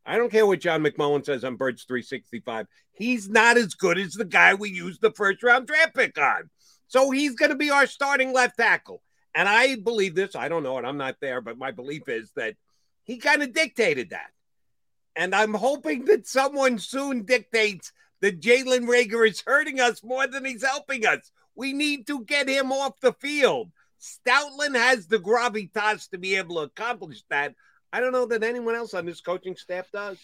I 0.06 0.18
don't 0.18 0.32
care 0.32 0.45
what 0.45 0.60
John 0.60 0.84
McMullen 0.84 1.26
says 1.26 1.44
on 1.44 1.56
Birds 1.56 1.84
365. 1.84 2.68
He's 2.91 3.28
not 3.28 3.57
as 3.57 3.74
good 3.74 3.98
as 3.98 4.14
the 4.14 4.26
guy 4.26 4.53
we 4.53 4.70
used 4.70 5.02
the 5.02 5.12
first 5.12 5.41
round 5.41 5.68
draft 5.68 5.95
pick 5.95 6.18
on. 6.18 6.49
So 6.88 7.12
he's 7.12 7.36
going 7.36 7.52
to 7.52 7.57
be 7.57 7.70
our 7.70 7.88
starting 7.88 8.34
left 8.34 8.57
tackle. 8.57 9.02
And 9.34 9.49
I 9.49 9.76
believe 9.76 10.16
this. 10.16 10.36
I 10.36 10.48
don't 10.48 10.64
know 10.64 10.78
it. 10.78 10.86
I'm 10.86 10.98
not 10.98 11.18
there, 11.20 11.41
but 11.41 11.57
my 11.57 11.72
belief 11.72 12.07
is 12.07 12.32
that 12.36 12.56
he 13.03 13.18
kind 13.18 13.44
of 13.44 13.53
dictated 13.53 14.12
that. 14.12 14.32
And 15.16 15.34
I'm 15.34 15.53
hoping 15.53 16.06
that 16.06 16.28
someone 16.28 16.80
soon 16.80 17.24
dictates 17.24 17.91
that 18.22 18.41
Jalen 18.41 18.88
Reagor 18.88 19.28
is 19.28 19.44
hurting 19.45 19.80
us 19.80 20.03
more 20.03 20.28
than 20.28 20.45
he's 20.45 20.64
helping 20.64 21.06
us. 21.06 21.32
We 21.56 21.74
need 21.74 22.07
to 22.07 22.24
get 22.24 22.49
him 22.49 22.72
off 22.72 22.99
the 22.99 23.14
field. 23.14 23.72
Stoutland 24.02 24.76
has 24.76 25.07
the 25.07 25.20
gravitas 25.20 26.10
to 26.10 26.18
be 26.18 26.36
able 26.36 26.56
to 26.56 26.62
accomplish 26.64 27.24
that. 27.30 27.56
I 27.94 28.02
don't 28.02 28.12
know 28.12 28.26
that 28.26 28.44
anyone 28.44 28.76
else 28.76 28.94
on 28.94 29.06
this 29.06 29.22
coaching 29.22 29.56
staff 29.56 29.90
does. 29.91 30.18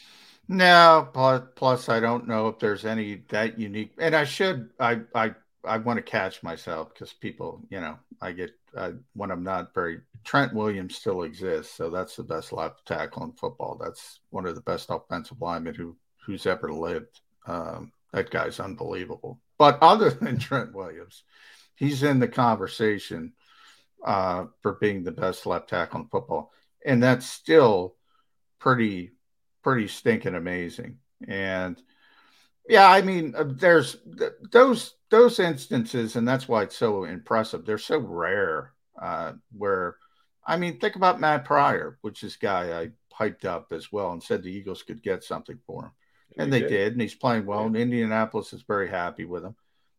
No, 0.47 1.07
plus, 1.13 1.43
plus 1.55 1.89
I 1.89 1.99
don't 1.99 2.27
know 2.27 2.47
if 2.49 2.59
there's 2.59 2.85
any 2.85 3.23
that 3.29 3.57
unique. 3.57 3.93
And 3.97 4.15
I 4.15 4.25
should, 4.25 4.71
I, 4.79 5.01
I, 5.15 5.33
I 5.63 5.77
want 5.77 5.97
to 5.97 6.03
catch 6.03 6.43
myself 6.43 6.89
because 6.93 7.13
people, 7.13 7.61
you 7.69 7.79
know, 7.79 7.97
I 8.21 8.31
get 8.31 8.51
uh, 8.75 8.91
when 9.13 9.31
I'm 9.31 9.43
not 9.43 9.73
very. 9.73 10.01
Trent 10.23 10.53
Williams 10.53 10.95
still 10.95 11.23
exists, 11.23 11.73
so 11.75 11.89
that's 11.89 12.15
the 12.15 12.23
best 12.23 12.53
left 12.53 12.85
tackle 12.85 13.23
in 13.23 13.31
football. 13.33 13.79
That's 13.83 14.19
one 14.29 14.45
of 14.45 14.55
the 14.55 14.61
best 14.61 14.87
offensive 14.89 15.41
linemen 15.41 15.73
who 15.73 15.95
who's 16.25 16.45
ever 16.45 16.71
lived. 16.71 17.21
Um, 17.47 17.91
that 18.13 18.29
guy's 18.29 18.59
unbelievable. 18.59 19.39
But 19.57 19.79
other 19.81 20.09
than 20.21 20.39
Trent 20.39 20.73
Williams, 20.73 21.23
he's 21.75 22.03
in 22.03 22.19
the 22.19 22.27
conversation 22.27 23.33
uh, 24.05 24.45
for 24.61 24.73
being 24.73 25.03
the 25.03 25.11
best 25.11 25.45
left 25.45 25.69
tackle 25.69 26.01
in 26.01 26.07
football, 26.07 26.51
and 26.85 27.01
that's 27.01 27.25
still 27.25 27.95
pretty 28.59 29.11
pretty 29.63 29.87
stinking 29.87 30.35
amazing. 30.35 30.97
And 31.27 31.81
yeah, 32.69 32.89
I 32.89 33.01
mean, 33.01 33.33
uh, 33.35 33.45
there's 33.47 33.97
th- 34.17 34.33
those 34.51 34.95
those 35.09 35.39
instances, 35.39 36.15
and 36.15 36.27
that's 36.27 36.47
why 36.47 36.63
it's 36.63 36.77
so 36.77 37.03
impressive. 37.03 37.65
They're 37.65 37.77
so 37.77 37.97
rare. 37.99 38.73
Uh, 39.01 39.33
where, 39.57 39.95
I 40.45 40.57
mean, 40.57 40.79
think 40.79 40.95
about 40.95 41.19
Matt 41.19 41.43
Pryor, 41.45 41.97
which 42.01 42.23
is 42.23 42.35
guy 42.35 42.81
I 42.81 42.89
hyped 43.17 43.45
up 43.45 43.71
as 43.71 43.91
well, 43.91 44.11
and 44.11 44.21
said 44.21 44.43
the 44.43 44.51
Eagles 44.51 44.83
could 44.83 45.01
get 45.01 45.23
something 45.23 45.57
for 45.65 45.85
him, 45.85 45.91
and 46.37 46.53
they 46.53 46.59
did. 46.61 46.69
did, 46.69 46.93
and 46.93 47.01
he's 47.01 47.15
playing 47.15 47.45
well. 47.45 47.61
Yeah. 47.61 47.65
And 47.67 47.77
Indianapolis 47.77 48.53
is 48.53 48.61
very 48.61 48.89
happy 48.89 49.25
with 49.25 49.43
him. 49.43 49.55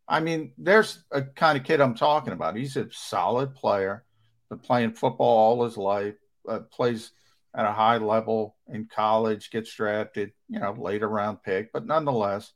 I 0.06 0.20
mean, 0.20 0.52
there's 0.59 1.05
a 1.10 1.22
kind 1.22 1.59
of 1.59 1.64
kid 1.64 1.80
I'm 1.80 1.94
talking 1.94 2.32
about. 2.32 2.56
He's 2.56 2.76
a 2.76 2.89
solid 2.93 3.55
player, 3.55 4.05
been 4.48 4.59
playing 4.59 4.93
football 4.93 5.39
all 5.39 5.64
his 5.64 5.76
life, 5.76 6.14
uh, 6.48 6.60
plays 6.70 7.12
at 7.55 7.66
a 7.66 7.73
high 7.73 7.99
level 7.99 8.57
in 8.69 8.87
college, 8.87 9.51
gets 9.51 9.74
drafted, 9.74 10.33
you 10.49 10.59
know, 10.59 10.73
later 10.73 11.09
round 11.09 11.43
pick, 11.43 11.73
but 11.73 11.87
nonetheless, 11.87 12.53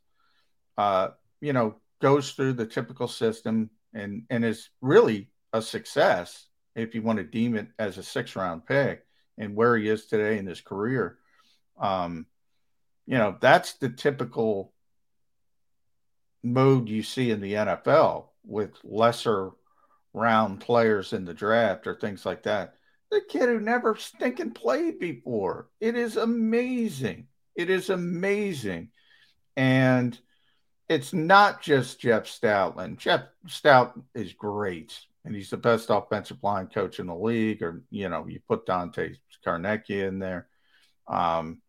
uh, 0.77 1.09
you 1.39 1.53
know, 1.53 1.75
goes 2.01 2.31
through 2.31 2.53
the 2.53 2.65
typical 2.65 3.07
system 3.07 3.69
and 3.93 4.23
and 4.29 4.43
is 4.45 4.69
really 4.81 5.29
a 5.53 5.61
success 5.61 6.47
if 6.75 6.93
you 6.93 7.01
want 7.01 7.17
to 7.17 7.23
deem 7.23 7.55
it 7.55 7.67
as 7.79 7.97
a 7.97 8.03
six 8.03 8.35
round 8.35 8.65
pick 8.65 9.03
and 9.37 9.55
where 9.55 9.75
he 9.77 9.87
is 9.87 10.05
today 10.05 10.37
in 10.37 10.45
his 10.45 10.61
career. 10.61 11.17
Um, 11.79 12.25
you 13.05 13.17
know, 13.17 13.37
that's 13.39 13.73
the 13.73 13.89
typical 13.89 14.73
mode 16.43 16.89
you 16.89 17.03
see 17.03 17.31
in 17.31 17.41
the 17.41 17.53
NFL 17.53 18.27
with 18.43 18.71
lesser 18.83 19.51
round 20.13 20.59
players 20.59 21.13
in 21.13 21.25
the 21.25 21.33
draft 21.33 21.87
or 21.87 21.95
things 21.95 22.25
like 22.25 22.43
that. 22.43 22.75
The 23.11 23.21
kid 23.29 23.43
who 23.43 23.59
never 23.59 23.95
stinking 23.95 24.51
played 24.51 24.99
before. 24.99 25.69
It 25.79 25.95
is 25.95 26.17
amazing. 26.17 27.27
It 27.55 27.69
is 27.69 27.89
amazing. 27.89 28.89
And 29.55 30.17
it's 30.89 31.13
not 31.13 31.61
just 31.61 31.99
Jeff 31.99 32.25
Stoutland. 32.25 32.97
Jeff 32.97 33.23
Stout 33.47 33.99
is 34.13 34.33
great, 34.33 34.97
and 35.25 35.35
he's 35.35 35.49
the 35.49 35.57
best 35.57 35.89
offensive 35.89 36.37
line 36.41 36.67
coach 36.67 36.99
in 36.99 37.07
the 37.07 37.15
league. 37.15 37.61
Or 37.61 37.83
you 37.89 38.09
know, 38.09 38.25
you 38.27 38.39
put 38.47 38.65
Dante 38.65 39.15
Scarnecchia 39.45 40.07
in 40.07 40.19
there. 40.19 40.47
Um, 41.07 41.61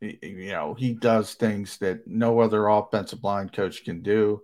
you 0.00 0.52
know, 0.52 0.74
he 0.74 0.92
does 0.92 1.34
things 1.34 1.78
that 1.78 2.06
no 2.06 2.40
other 2.40 2.68
offensive 2.68 3.24
line 3.24 3.48
coach 3.48 3.84
can 3.84 4.02
do. 4.02 4.42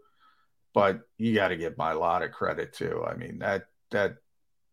But 0.73 1.01
you 1.19 1.35
got 1.35 1.49
to 1.49 1.57
give 1.57 1.75
Mailata 1.75 2.31
credit 2.31 2.73
too. 2.73 3.05
I 3.07 3.15
mean 3.15 3.41
that 3.41 3.67
that 3.91 4.17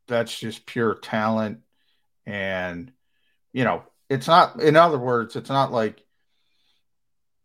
that's 0.08 0.38
just 0.38 0.66
pure 0.66 0.96
talent, 0.96 1.60
and 2.26 2.92
you 3.54 3.64
know, 3.64 3.84
it's 4.10 4.28
not. 4.28 4.62
In 4.62 4.76
other 4.76 5.00
words, 5.00 5.36
it's 5.36 5.50
not 5.50 5.72
like 5.72 6.04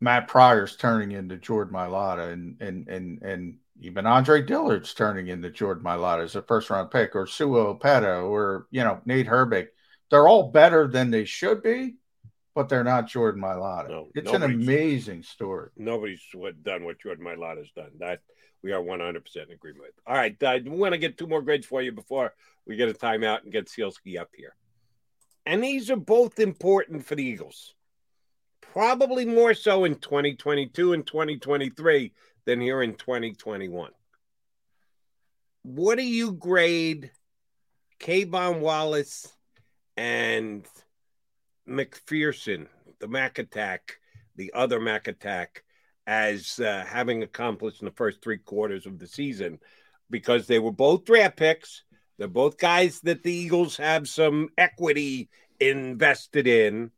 Matt 0.00 0.28
Pryor's 0.28 0.76
turning 0.76 1.12
into 1.12 1.36
Jordan 1.36 1.74
Mailata, 1.74 2.32
and 2.32 2.60
and 2.60 2.88
and 2.88 3.22
and 3.22 3.58
even 3.80 4.06
Andre 4.06 4.42
Dillard's 4.42 4.94
turning 4.94 5.28
into 5.28 5.50
Jordan 5.50 5.84
Mailata 5.84 6.24
as 6.24 6.36
a 6.36 6.42
first 6.42 6.70
round 6.70 6.90
pick, 6.90 7.14
or 7.14 7.26
Sua 7.26 7.74
Opeta, 7.74 8.28
or 8.28 8.66
you 8.70 8.82
know 8.82 9.00
Nate 9.04 9.26
Herbig. 9.26 9.68
They're 10.10 10.28
all 10.28 10.50
better 10.50 10.88
than 10.88 11.10
they 11.10 11.24
should 11.24 11.62
be, 11.62 11.94
but 12.54 12.68
they're 12.68 12.84
not 12.84 13.08
Jordan 13.08 13.42
Mailata. 13.42 13.88
No, 13.88 14.08
it's 14.14 14.32
an 14.32 14.42
amazing 14.42 15.22
story. 15.22 15.70
Nobody's 15.76 16.20
done 16.62 16.84
what 16.84 16.98
Jordan 17.00 17.24
Mailata's 17.24 17.70
done. 17.74 17.92
That 17.98 18.20
we 18.62 18.72
are 18.72 18.82
100% 18.82 19.36
in 19.36 19.52
agreement 19.52 19.84
with. 19.84 19.94
All 20.06 20.14
right, 20.14 20.36
I 20.42 20.62
want 20.64 20.92
to 20.92 20.98
get 20.98 21.18
two 21.18 21.26
more 21.26 21.42
grades 21.42 21.66
for 21.66 21.82
you 21.82 21.92
before 21.92 22.32
we 22.66 22.76
get 22.76 22.88
a 22.88 22.94
timeout 22.94 23.42
and 23.42 23.52
get 23.52 23.68
Sielski 23.68 24.18
up 24.18 24.30
here. 24.34 24.54
And 25.44 25.62
these 25.62 25.90
are 25.90 25.96
both 25.96 26.38
important 26.38 27.04
for 27.04 27.16
the 27.16 27.24
Eagles 27.24 27.74
probably 28.72 29.26
more 29.26 29.52
so 29.54 29.84
in 29.84 29.96
2022 29.96 30.94
and 30.94 31.06
2023 31.06 32.12
than 32.46 32.60
here 32.60 32.82
in 32.82 32.94
2021. 32.94 33.90
What 35.62 35.98
do 35.98 36.04
you 36.04 36.32
grade 36.32 37.10
K'Von 38.00 38.60
Wallace 38.60 39.30
and 39.96 40.66
McPherson, 41.68 42.66
the 42.98 43.08
Mac 43.08 43.38
Attack, 43.38 43.98
the 44.36 44.52
other 44.54 44.80
Mac 44.80 45.06
Attack, 45.06 45.62
as 46.06 46.58
uh, 46.58 46.84
having 46.86 47.22
accomplished 47.22 47.80
in 47.80 47.86
the 47.86 47.92
first 47.92 48.22
three 48.22 48.38
quarters 48.38 48.86
of 48.86 48.98
the 48.98 49.06
season? 49.06 49.58
Because 50.10 50.46
they 50.46 50.58
were 50.58 50.72
both 50.72 51.04
draft 51.04 51.36
picks. 51.36 51.84
They're 52.18 52.28
both 52.28 52.58
guys 52.58 53.00
that 53.00 53.22
the 53.22 53.32
Eagles 53.32 53.76
have 53.78 54.08
some 54.08 54.50
equity 54.58 55.30
invested 55.58 56.46
in 56.46 56.90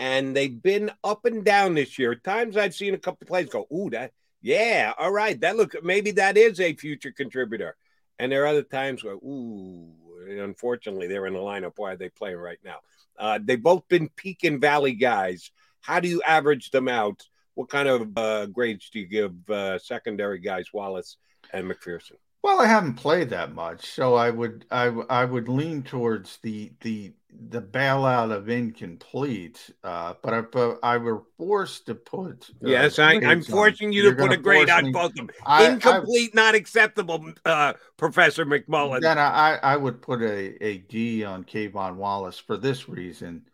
and 0.00 0.34
they've 0.34 0.62
been 0.62 0.90
up 1.04 1.26
and 1.26 1.44
down 1.44 1.74
this 1.74 1.98
year. 1.98 2.12
At 2.12 2.24
times 2.24 2.56
I've 2.56 2.74
seen 2.74 2.94
a 2.94 2.98
couple 2.98 3.26
plays 3.26 3.50
go, 3.50 3.66
"Ooh, 3.72 3.90
that 3.90 4.12
yeah, 4.40 4.94
all 4.98 5.12
right, 5.12 5.38
that 5.42 5.56
look 5.56 5.84
maybe 5.84 6.12
that 6.12 6.36
is 6.38 6.58
a 6.58 6.74
future 6.74 7.12
contributor." 7.12 7.76
And 8.18 8.32
there 8.32 8.42
are 8.44 8.48
other 8.48 8.62
times 8.62 9.04
where, 9.04 9.14
"Ooh, 9.14 9.92
unfortunately, 10.26 11.06
they're 11.06 11.26
in 11.26 11.34
the 11.34 11.38
lineup. 11.38 11.74
Why 11.76 11.92
are 11.92 11.96
they 11.96 12.08
playing 12.08 12.38
right 12.38 12.58
now?" 12.64 12.78
Uh, 13.18 13.38
they've 13.42 13.62
both 13.62 13.86
been 13.88 14.08
peak 14.08 14.42
and 14.42 14.60
valley 14.60 14.94
guys. 14.94 15.50
How 15.82 16.00
do 16.00 16.08
you 16.08 16.22
average 16.22 16.70
them 16.70 16.88
out? 16.88 17.26
What 17.60 17.68
kind 17.68 17.88
of 17.90 18.08
uh, 18.16 18.46
grades 18.46 18.88
do 18.88 19.00
you 19.00 19.06
give 19.06 19.34
uh, 19.50 19.78
secondary 19.78 20.38
guys, 20.38 20.72
Wallace 20.72 21.18
and 21.52 21.70
McPherson? 21.70 22.14
Well, 22.42 22.58
I 22.58 22.64
haven't 22.64 22.94
played 22.94 23.28
that 23.28 23.54
much, 23.54 23.84
so 23.84 24.14
I 24.14 24.30
would 24.30 24.64
I 24.70 24.86
I 25.10 25.26
would 25.26 25.46
lean 25.46 25.82
towards 25.82 26.38
the 26.38 26.72
the 26.80 27.12
the 27.50 27.60
bailout 27.60 28.32
of 28.32 28.48
incomplete. 28.48 29.70
Uh, 29.84 30.14
but 30.22 30.32
if 30.32 30.56
uh, 30.56 30.76
I 30.82 30.96
were 30.96 31.24
forced 31.36 31.84
to 31.84 31.94
put, 31.96 32.48
uh, 32.64 32.70
yes, 32.70 32.98
I, 32.98 33.16
am 33.16 33.42
forcing 33.42 33.92
you 33.92 34.08
to 34.08 34.16
put 34.16 34.32
a 34.32 34.38
grade 34.38 34.70
on 34.70 34.90
both 34.90 35.10
of 35.10 35.16
them. 35.16 35.28
I, 35.44 35.68
Incomplete, 35.68 36.30
I, 36.32 36.40
not 36.40 36.54
acceptable, 36.54 37.30
uh, 37.44 37.74
Professor 37.98 38.46
McMullen. 38.46 39.02
Then 39.02 39.18
I 39.18 39.58
I 39.62 39.76
would 39.76 40.00
put 40.00 40.22
a 40.22 40.64
a 40.64 40.78
D 40.78 41.24
on 41.24 41.44
K'Von 41.44 41.96
Wallace 41.96 42.38
for 42.38 42.56
this 42.56 42.88
reason. 42.88 43.50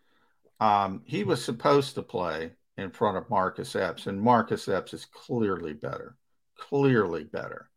Um, 0.60 1.02
he 1.06 1.24
was 1.24 1.44
supposed 1.44 1.96
to 1.96 2.02
play 2.04 2.52
in 2.78 2.90
front 2.90 3.16
of 3.16 3.30
Marcus 3.30 3.74
Epps, 3.74 4.06
and 4.06 4.20
Marcus 4.20 4.68
Epps 4.68 4.94
is 4.94 5.06
clearly 5.06 5.72
better, 5.72 6.16
clearly 6.58 7.24
better. 7.24 7.70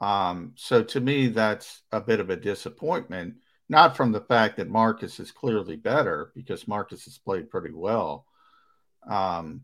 Um, 0.00 0.52
so 0.56 0.82
to 0.82 1.00
me, 1.00 1.28
that's 1.28 1.82
a 1.90 2.00
bit 2.00 2.20
of 2.20 2.28
a 2.28 2.36
disappointment, 2.36 3.36
not 3.68 3.96
from 3.96 4.12
the 4.12 4.20
fact 4.20 4.58
that 4.58 4.68
Marcus 4.68 5.18
is 5.20 5.32
clearly 5.32 5.76
better, 5.76 6.32
because 6.34 6.68
Marcus 6.68 7.04
has 7.06 7.18
played 7.18 7.50
pretty 7.50 7.72
well. 7.72 8.26
Um, 9.08 9.62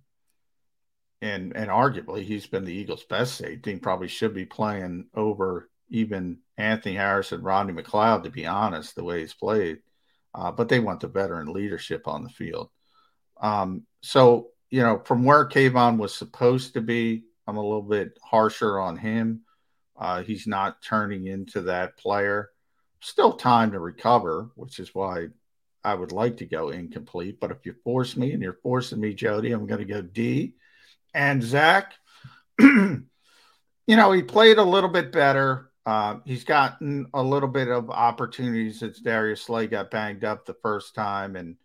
and 1.21 1.55
and 1.55 1.71
arguably 1.71 2.25
he's 2.25 2.47
been 2.47 2.65
the 2.65 2.75
Eagles' 2.75 3.05
best 3.05 3.37
safety. 3.37 3.73
And 3.73 3.83
probably 3.83 4.09
should 4.09 4.35
be 4.35 4.47
playing 4.47 5.07
over 5.15 5.69
even 5.91 6.39
Anthony 6.57 6.97
Harris 6.97 7.33
and 7.33 7.45
Rodney 7.45 7.75
McLeod, 7.75 8.25
to 8.25 8.31
be 8.31 8.47
honest, 8.47 8.95
the 8.95 9.05
way 9.05 9.21
he's 9.21 9.35
played. 9.35 9.79
Uh, 10.35 10.51
but 10.51 10.69
they 10.69 10.81
want 10.81 11.01
the 11.01 11.09
veteran 11.09 11.53
leadership 11.53 12.09
on 12.09 12.25
the 12.25 12.31
field. 12.31 12.71
Um, 13.41 13.87
so 14.01 14.49
you 14.73 14.81
know, 14.81 15.03
from 15.05 15.23
where 15.23 15.47
K'Von 15.47 15.99
was 15.99 16.15
supposed 16.15 16.73
to 16.73 16.81
be, 16.81 17.25
I'm 17.47 17.59
a 17.59 17.63
little 17.63 17.83
bit 17.83 18.19
harsher 18.23 18.81
on 18.81 18.97
him. 18.97 19.43
Uh, 19.95 20.23
he's 20.23 20.47
not 20.47 20.81
turning 20.81 21.27
into 21.27 21.61
that 21.61 21.99
player. 21.99 22.49
Still 23.01 23.35
time 23.35 23.73
to 23.73 23.79
recover, 23.79 24.49
which 24.55 24.79
is 24.79 24.95
why 24.95 25.27
I 25.85 25.93
would 25.93 26.11
like 26.11 26.39
to 26.39 26.47
go 26.47 26.71
incomplete. 26.71 27.39
But 27.39 27.51
if 27.51 27.67
you 27.67 27.75
force 27.85 28.17
me 28.17 28.33
and 28.33 28.43
you're 28.43 28.61
forcing 28.63 28.99
me, 28.99 29.13
Jody, 29.13 29.53
I'm 29.53 29.67
going 29.67 29.87
to 29.87 29.93
go 29.93 30.01
D. 30.01 30.55
And 31.13 31.43
Zach, 31.43 31.93
you 32.59 33.05
know, 33.87 34.13
he 34.13 34.23
played 34.23 34.57
a 34.57 34.65
little 34.65 34.89
bit 34.89 35.13
better. 35.13 35.71
Uh, 35.85 36.21
he's 36.25 36.45
gotten 36.45 37.09
a 37.13 37.23
little 37.23 37.49
bit 37.49 37.69
of 37.69 37.91
opportunities 37.91 38.79
since 38.79 39.01
Darius 39.01 39.43
Slay 39.43 39.67
got 39.67 39.91
banged 39.91 40.25
up 40.25 40.47
the 40.47 40.57
first 40.63 40.95
time, 40.95 41.37
and 41.37 41.57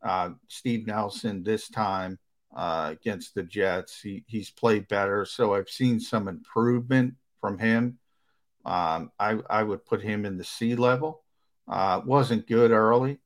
uh, 0.00 0.30
Steve 0.46 0.86
Nelson 0.86 1.42
this 1.42 1.68
time 1.68 2.20
uh, 2.54 2.90
against 2.92 3.34
the 3.34 3.42
Jets. 3.42 4.00
He, 4.00 4.24
he's 4.26 4.50
played 4.50 4.88
better, 4.88 5.24
so 5.24 5.54
I've 5.54 5.68
seen 5.68 6.00
some 6.00 6.28
improvement 6.28 7.14
from 7.40 7.58
him. 7.58 7.98
Um, 8.64 9.10
I, 9.18 9.38
I 9.48 9.62
would 9.62 9.84
put 9.84 10.02
him 10.02 10.24
in 10.24 10.36
the 10.38 10.44
C 10.44 10.74
level. 10.74 11.22
Uh, 11.68 12.00
wasn't 12.04 12.46
good 12.46 12.70
early. 12.70 13.18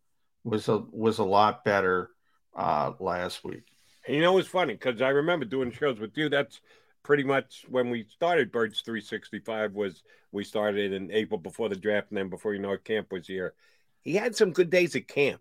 Was 0.44 0.68
a 0.68 0.78
was 0.92 1.18
a 1.18 1.24
lot 1.24 1.64
better 1.64 2.10
uh, 2.56 2.92
last 3.00 3.42
week. 3.42 3.64
You 4.06 4.20
know, 4.20 4.38
it's 4.38 4.48
funny 4.48 4.74
because 4.74 5.02
I 5.02 5.08
remember 5.08 5.44
doing 5.44 5.72
shows 5.72 5.98
with 5.98 6.16
you. 6.16 6.28
That's 6.28 6.60
pretty 7.02 7.24
much 7.24 7.64
when 7.68 7.90
we 7.90 8.04
started 8.04 8.52
Birds 8.52 8.80
365 8.80 9.74
was 9.74 10.02
we 10.32 10.44
started 10.44 10.92
in 10.92 11.10
April 11.10 11.38
before 11.38 11.68
the 11.68 11.76
draft 11.76 12.10
and 12.10 12.18
then 12.18 12.28
before 12.28 12.54
you 12.54 12.60
know 12.60 12.72
it, 12.72 12.84
camp 12.84 13.10
was 13.10 13.26
here. 13.26 13.54
He 14.00 14.14
had 14.14 14.36
some 14.36 14.52
good 14.52 14.70
days 14.70 14.94
at 14.94 15.08
camp 15.08 15.40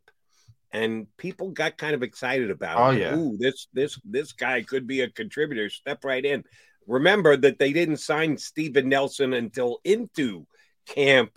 and 0.76 1.08
people 1.16 1.52
got 1.52 1.78
kind 1.78 1.96
of 1.96 2.04
excited 2.04 2.52
about 2.52 2.78
oh, 2.78 2.90
it. 2.92 3.00
yeah. 3.00 3.16
Ooh, 3.16 3.38
this 3.38 3.68
this 3.74 3.98
this 4.04 4.34
guy 4.34 4.62
could 4.62 4.86
be 4.86 5.02
a 5.02 5.10
contributor. 5.10 5.70
Step 5.70 6.04
right 6.04 6.24
in. 6.24 6.44
Remember 6.86 7.38
that 7.38 7.60
they 7.60 7.72
didn't 7.72 7.98
sign 7.98 8.38
Steven 8.38 8.90
Nelson 8.90 9.34
until 9.34 9.80
into 9.86 10.46
camp. 10.86 11.32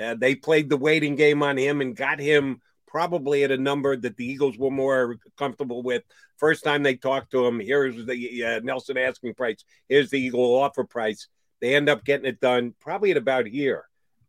Uh, 0.00 0.14
they 0.14 0.36
played 0.36 0.68
the 0.68 0.76
waiting 0.76 1.16
game 1.16 1.42
on 1.42 1.56
him 1.56 1.80
and 1.80 1.96
got 1.96 2.20
him 2.20 2.60
probably 2.86 3.42
at 3.42 3.50
a 3.50 3.56
number 3.56 3.96
that 3.96 4.16
the 4.16 4.24
Eagles 4.24 4.56
were 4.56 4.70
more 4.70 5.16
comfortable 5.36 5.82
with. 5.82 6.04
First 6.36 6.62
time 6.62 6.82
they 6.82 6.94
talked 6.94 7.32
to 7.32 7.44
him, 7.44 7.58
here's 7.58 8.06
the 8.06 8.44
uh, 8.44 8.60
Nelson 8.62 8.96
asking 8.96 9.34
price, 9.34 9.64
here's 9.88 10.10
the 10.10 10.20
Eagle 10.20 10.54
offer 10.54 10.84
price. 10.84 11.26
They 11.60 11.74
end 11.74 11.88
up 11.88 12.04
getting 12.04 12.26
it 12.26 12.40
done 12.40 12.74
probably 12.80 13.10
at 13.10 13.16
about 13.16 13.46
here, 13.46 13.84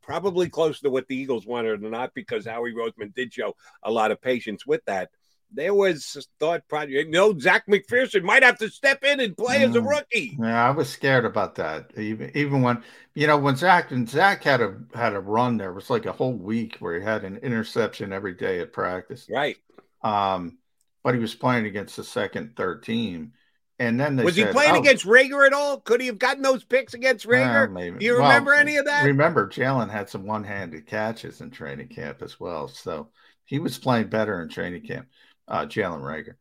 probably 0.06 0.50
close 0.50 0.80
to 0.82 0.90
what 0.90 1.08
the 1.08 1.16
Eagles 1.16 1.46
wanted 1.46 1.84
or 1.84 1.90
not, 1.90 2.14
because 2.14 2.46
Howie 2.46 2.74
Roseman 2.74 3.14
did 3.14 3.34
show 3.34 3.56
a 3.84 3.92
lot 3.92 4.12
of 4.12 4.22
patience 4.22 4.66
with 4.66 4.84
that. 4.86 5.10
There 5.52 5.74
was 5.74 6.28
thought 6.40 6.68
project. 6.68 6.92
You 6.92 7.12
know, 7.12 7.38
Zach 7.38 7.66
McPherson 7.68 8.24
might 8.24 8.44
have 8.44 8.58
to 8.60 8.70
step 8.70 9.04
in 9.04 9.20
and 9.20 9.38
play 9.38 9.60
mm. 9.60 9.70
as 9.70 9.76
a 9.76 9.82
rookie. 9.82 10.38
Yeah, 10.40 10.68
I 10.68 10.72
was 10.72 10.90
scared 10.90 11.26
about 11.26 11.56
that. 11.56 11.92
Even 11.98 12.32
even 12.36 12.62
when 12.62 12.84
you 13.14 13.28
know 13.28 13.38
when 13.38 13.56
Zach 13.56 13.92
and 13.92 14.10
Zach 14.10 14.44
had 14.44 14.62
a 14.62 14.78
had 14.94 15.14
a 15.14 15.20
run 15.20 15.58
there, 15.58 15.70
it 15.70 15.76
was 15.76 15.90
like 15.90 16.06
a 16.06 16.12
whole 16.12 16.34
week 16.34 16.78
where 16.80 17.00
he 17.00 17.06
had 17.06 17.24
an 17.24 17.38
interception 17.38 18.12
every 18.12 18.34
day 18.34 18.60
at 18.60 18.74
practice. 18.74 19.28
Right. 19.30 19.58
Um, 20.04 20.58
but 21.04 21.14
he 21.14 21.22
was 21.22 21.36
playing 21.36 21.68
against 21.68 21.96
the 21.96 22.04
second, 22.04 22.56
third 22.56 22.84
team. 22.84 23.34
And 23.78 24.00
then 24.00 24.16
was 24.18 24.36
said, 24.36 24.48
he 24.48 24.54
playing 24.54 24.76
oh, 24.76 24.80
against 24.80 25.06
Reagor 25.06 25.46
at 25.46 25.54
all? 25.54 25.80
Could 25.80 26.00
he 26.00 26.08
have 26.08 26.18
gotten 26.18 26.42
those 26.42 26.64
picks 26.64 26.94
against 26.94 27.28
maybe. 27.28 28.00
Do 28.00 28.06
you 28.06 28.14
well, 28.14 28.22
remember 28.22 28.54
any 28.54 28.78
of 28.78 28.86
that? 28.86 29.04
Remember, 29.04 29.50
Jalen 29.50 29.90
had 29.90 30.10
some 30.10 30.26
one-handed 30.26 30.88
catches 30.88 31.42
in 31.42 31.52
training 31.52 31.90
camp 31.90 32.22
as 32.22 32.40
well, 32.40 32.70
so 32.70 33.10
he 33.44 33.60
was 33.60 33.78
playing 33.78 34.08
better 34.08 34.42
in 34.42 34.50
training 34.50 34.84
camp. 34.84 35.08
Uh, 35.48 35.66
Jalen 35.66 36.02
Reagor, 36.02 36.36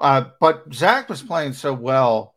uh, 0.00 0.24
but 0.40 0.64
Zach 0.74 1.08
was 1.08 1.22
playing 1.22 1.52
so 1.52 1.72
well 1.72 2.34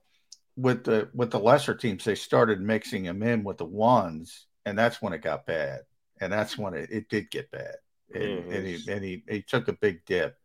with 0.56 0.84
the 0.84 1.10
with 1.14 1.32
the 1.32 1.40
lesser 1.40 1.76
teams. 1.76 2.06
They 2.06 2.16
started 2.16 2.62
mixing 2.62 3.04
him 3.04 3.24
in 3.24 3.44
with 3.44 3.58
the 3.58 3.66
ones, 3.66 4.46
and 4.66 4.78
that's 4.78 5.02
when 5.02 5.14
it 5.14 5.22
got 5.22 5.46
bad. 5.46 5.82
And 6.22 6.32
that's 6.32 6.58
when 6.58 6.74
it, 6.74 6.90
it 6.92 7.10
did 7.10 7.30
get 7.30 7.52
bad. 7.52 7.76
And, 8.14 8.24
Mm-hmm. 8.24 8.52
and, 8.54 8.68
he, 8.68 8.92
and 8.92 9.04
he 9.04 9.24
he 9.28 9.42
took 9.42 9.68
a 9.68 9.74
big 9.74 10.06
dip, 10.06 10.38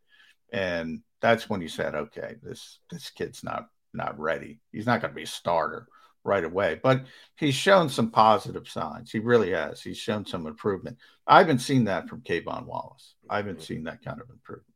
and 0.53 1.03
that's 1.21 1.49
when 1.49 1.61
he 1.61 1.69
said, 1.69 1.95
"Okay, 1.95 2.37
this 2.43 2.81
this 2.91 3.11
kid's 3.11 3.45
not 3.45 3.69
not 3.93 4.19
ready. 4.19 4.61
He's 4.73 4.87
not 4.87 5.01
going 5.01 5.13
to 5.13 5.17
be 5.17 5.25
a 5.25 5.27
starter 5.27 5.87
right 6.25 6.45
away." 6.45 6.81
But 6.83 7.05
he's 7.37 7.55
shown 7.55 7.89
some 7.89 8.11
positive 8.11 8.69
signs. 8.69 9.11
He 9.11 9.19
really 9.19 9.53
has. 9.53 9.83
He's 9.83 9.99
shown 9.99 10.27
some 10.27 10.47
improvement. 10.47 10.99
I 11.27 11.39
haven't 11.39 11.61
seen 11.61 11.85
that 11.85 12.09
from 12.09 12.23
K'Von 12.23 12.67
Wallace. 12.67 13.15
I 13.29 13.37
haven't 13.37 13.63
seen 13.63 13.85
that 13.85 14.05
kind 14.05 14.21
of 14.21 14.31
improvement. 14.31 14.67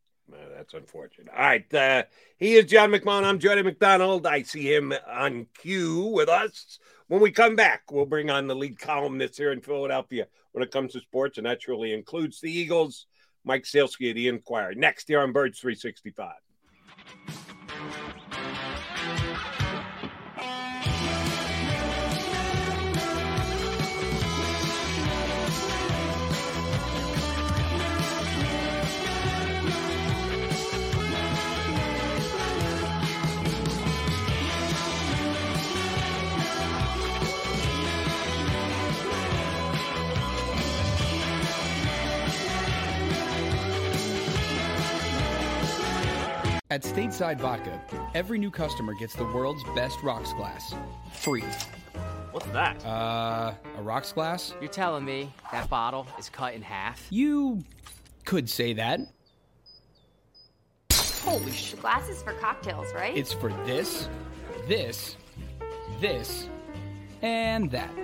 That's 0.56 0.74
unfortunate. 0.74 1.28
All 1.34 1.42
right. 1.42 1.74
Uh, 1.74 2.04
he 2.38 2.54
is 2.54 2.64
John 2.64 2.90
McMullen. 2.90 3.24
I'm 3.24 3.38
Jody 3.38 3.62
McDonald. 3.62 4.26
I 4.26 4.42
see 4.42 4.72
him 4.72 4.94
on 5.08 5.46
cue 5.58 6.06
with 6.06 6.28
us. 6.28 6.78
When 7.08 7.20
we 7.20 7.30
come 7.30 7.56
back, 7.56 7.82
we'll 7.90 8.06
bring 8.06 8.30
on 8.30 8.46
the 8.46 8.56
lead 8.56 8.78
columnist 8.78 9.36
here 9.36 9.52
in 9.52 9.60
Philadelphia 9.60 10.26
when 10.52 10.64
it 10.64 10.70
comes 10.70 10.92
to 10.92 11.00
sports, 11.00 11.36
and 11.36 11.46
that 11.46 11.60
truly 11.60 11.92
includes 11.92 12.40
the 12.40 12.50
Eagles. 12.50 13.06
Mike 13.44 13.64
Sielski 13.64 14.08
of 14.08 14.14
the 14.14 14.28
Inquirer. 14.28 14.74
Next 14.74 15.08
here 15.08 15.20
on 15.20 15.32
Birds 15.32 15.60
365. 15.60 16.32
At 46.74 46.82
Stateside 46.82 47.38
Vodka, 47.38 47.80
every 48.16 48.36
new 48.36 48.50
customer 48.50 48.94
gets 48.94 49.14
the 49.14 49.22
world's 49.26 49.62
best 49.76 50.02
rocks 50.02 50.32
glass, 50.32 50.74
free. 51.12 51.44
What's 52.32 52.46
that? 52.46 52.84
Uh, 52.84 53.54
a 53.78 53.80
rocks 53.80 54.10
glass? 54.10 54.54
You're 54.60 54.72
telling 54.72 55.04
me 55.04 55.32
that 55.52 55.70
bottle 55.70 56.04
is 56.18 56.28
cut 56.28 56.52
in 56.52 56.62
half? 56.62 57.06
You 57.10 57.62
could 58.24 58.50
say 58.50 58.72
that. 58.72 58.98
Holy 61.22 61.52
shit. 61.52 61.80
Glasses 61.80 62.24
for 62.24 62.32
cocktails, 62.32 62.92
right? 62.92 63.16
It's 63.16 63.32
for 63.32 63.52
this, 63.64 64.08
this, 64.66 65.16
this, 66.00 66.48
and 67.22 67.70
that. 67.70 68.03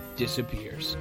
disappears. 0.15 0.97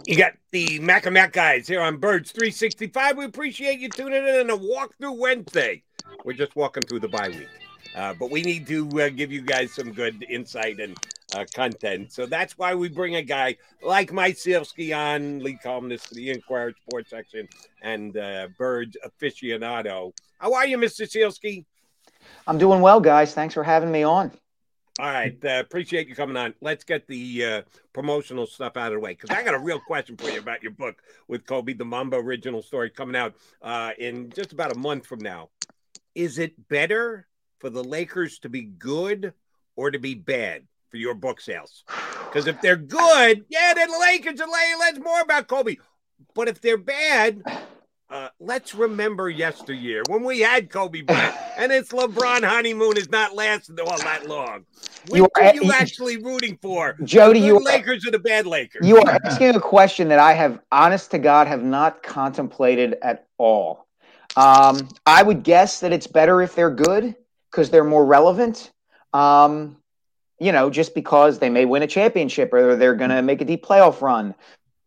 You 0.08 0.16
got 0.16 0.32
the 0.52 0.80
Mac 0.80 1.06
and 1.06 1.14
Mac 1.14 1.34
guys 1.34 1.68
here 1.68 1.82
on 1.82 1.98
Birds 1.98 2.32
365. 2.32 3.18
We 3.18 3.26
appreciate 3.26 3.82
you 3.82 3.90
tuning 3.90 4.26
in 4.26 4.36
on 4.36 4.50
a 4.50 4.58
walkthrough 4.58 5.18
Wednesday. 5.18 5.84
We're 6.24 6.32
just 6.32 6.56
walking 6.56 6.84
through 6.84 7.02
the 7.02 7.10
bye 7.10 7.28
week, 7.28 7.50
uh, 7.96 8.14
but 8.14 8.32
we 8.32 8.42
need 8.42 8.68
to 8.68 8.88
uh, 9.02 9.10
give 9.10 9.32
you 9.32 9.42
guys 9.42 9.74
some 9.74 9.92
good 9.92 10.26
insight 10.30 10.80
and 10.80 10.98
uh, 11.36 11.46
content. 11.54 12.12
So 12.12 12.26
that's 12.26 12.58
why 12.58 12.76
we 12.76 12.90
bring 12.90 13.16
a 13.16 13.22
guy 13.22 13.58
like 13.82 14.12
Mike 14.12 14.36
Sielski 14.36 14.96
on, 14.96 15.40
lead 15.40 15.62
columnist 15.62 16.08
for 16.08 16.16
the 16.16 16.32
Inquirer 16.32 16.74
Sports 16.88 17.10
section 17.10 17.48
and 17.82 18.16
uh, 18.18 18.48
Birds 18.58 18.98
aficionado. 19.06 20.14
How 20.38 20.54
are 20.54 20.66
you, 20.66 20.78
Mr. 20.78 21.08
Sielski? 21.08 21.66
I'm 22.48 22.58
doing 22.58 22.82
well, 22.82 23.00
guys. 23.00 23.34
Thanks 23.34 23.54
for 23.54 23.64
having 23.64 23.92
me 23.92 24.04
on. 24.04 24.32
All 25.00 25.06
right, 25.06 25.38
uh, 25.46 25.62
appreciate 25.62 26.10
you 26.10 26.16
coming 26.16 26.36
on. 26.36 26.54
Let's 26.60 26.84
get 26.84 27.08
the 27.08 27.46
uh, 27.46 27.62
promotional 27.94 28.46
stuff 28.46 28.76
out 28.76 28.88
of 28.88 28.94
the 28.96 29.00
way 29.00 29.12
because 29.12 29.30
I 29.30 29.44
got 29.44 29.54
a 29.54 29.60
real 29.60 29.80
question 29.80 30.18
for 30.18 30.30
you 30.30 30.40
about 30.40 30.62
your 30.62 30.74
book 30.74 31.02
with 31.30 31.46
Kobe, 31.46 31.72
the 31.72 31.86
Mamba 31.86 32.18
original 32.18 32.62
story, 32.62 32.90
coming 32.90 33.16
out 33.16 33.34
uh, 33.62 33.92
in 33.98 34.30
just 34.32 34.52
about 34.52 34.76
a 34.76 34.78
month 34.78 35.06
from 35.06 35.20
now. 35.20 35.52
Is 36.16 36.38
it 36.38 36.68
better 36.68 37.29
for 37.60 37.70
the 37.70 37.84
Lakers 37.84 38.40
to 38.40 38.50
be 38.50 38.62
good 38.64 39.34
or 39.76 39.92
to 39.92 40.00
be 40.00 40.16
bad 40.16 40.64
for 40.90 40.98
your 40.98 41.14
book 41.16 41.42
sales? 41.42 41.84
Because 42.26 42.48
if 42.48 42.60
they're 42.62 42.76
good, 42.76 43.46
yeah, 43.50 43.74
then 43.74 43.90
the 43.92 44.00
Lakers 44.00 44.40
are 44.42 44.52
laying. 44.52 44.80
Let's 44.80 45.00
more 45.00 45.22
about 45.22 45.48
Kobe. 45.48 45.78
But 46.36 46.48
if 46.48 46.62
they're 46.62 46.78
bad, 46.78 47.42
uh, 48.10 48.30
let's 48.40 48.74
remember 48.74 49.30
yesteryear 49.30 50.04
when 50.10 50.24
we 50.24 50.40
had 50.40 50.70
Kobe 50.70 51.02
Bryant, 51.02 51.36
and 51.58 51.72
its 51.72 51.92
LeBron 51.92 52.44
honeymoon 52.44 52.98
is 52.98 53.10
not 53.10 53.36
lasted 53.36 53.80
all 53.80 53.98
that 54.00 54.28
long. 54.28 54.66
Which 55.08 55.20
You 55.20 55.28
are 55.36 55.44
are- 55.44 55.56
you 55.56 55.72
actually 55.72 56.18
rooting 56.18 56.58
for? 56.62 56.98
Jody, 57.04 57.40
the 57.40 57.46
you 57.48 57.54
good 57.60 57.68
are- 57.68 57.78
Lakers 57.78 58.08
or 58.08 58.12
the 58.12 58.20
bad 58.20 58.48
Lakers? 58.48 58.88
You 58.88 58.98
are 58.98 59.20
asking 59.24 59.56
a 59.56 59.62
question 59.62 60.08
that 60.10 60.20
I 60.20 60.34
have, 60.34 60.60
honest 60.72 61.12
to 61.12 61.20
God, 61.20 61.48
have 61.48 61.64
not 61.64 62.04
contemplated 62.04 62.98
at 63.02 63.28
all. 63.38 63.88
Um, 64.36 64.90
I 65.06 65.24
would 65.24 65.44
guess 65.44 65.80
that 65.80 65.92
it's 65.94 66.08
better 66.08 66.42
if 66.42 66.56
they're 66.56 66.70
good 66.70 67.16
because 67.52 67.70
they're 67.70 67.84
more 67.84 68.06
relevant. 68.06 68.72
Um, 69.14 69.78
you 70.40 70.52
know, 70.52 70.70
just 70.70 70.96
because 70.96 71.40
they 71.40 71.50
may 71.50 71.66
win 71.66 71.84
a 71.84 71.88
championship 71.88 72.54
or 72.54 72.76
they're 72.76 72.96
going 72.96 73.10
to 73.10 73.22
make 73.22 73.42
a 73.42 73.46
deep 73.46 73.66
playoff 73.66 74.02
run. 74.02 74.34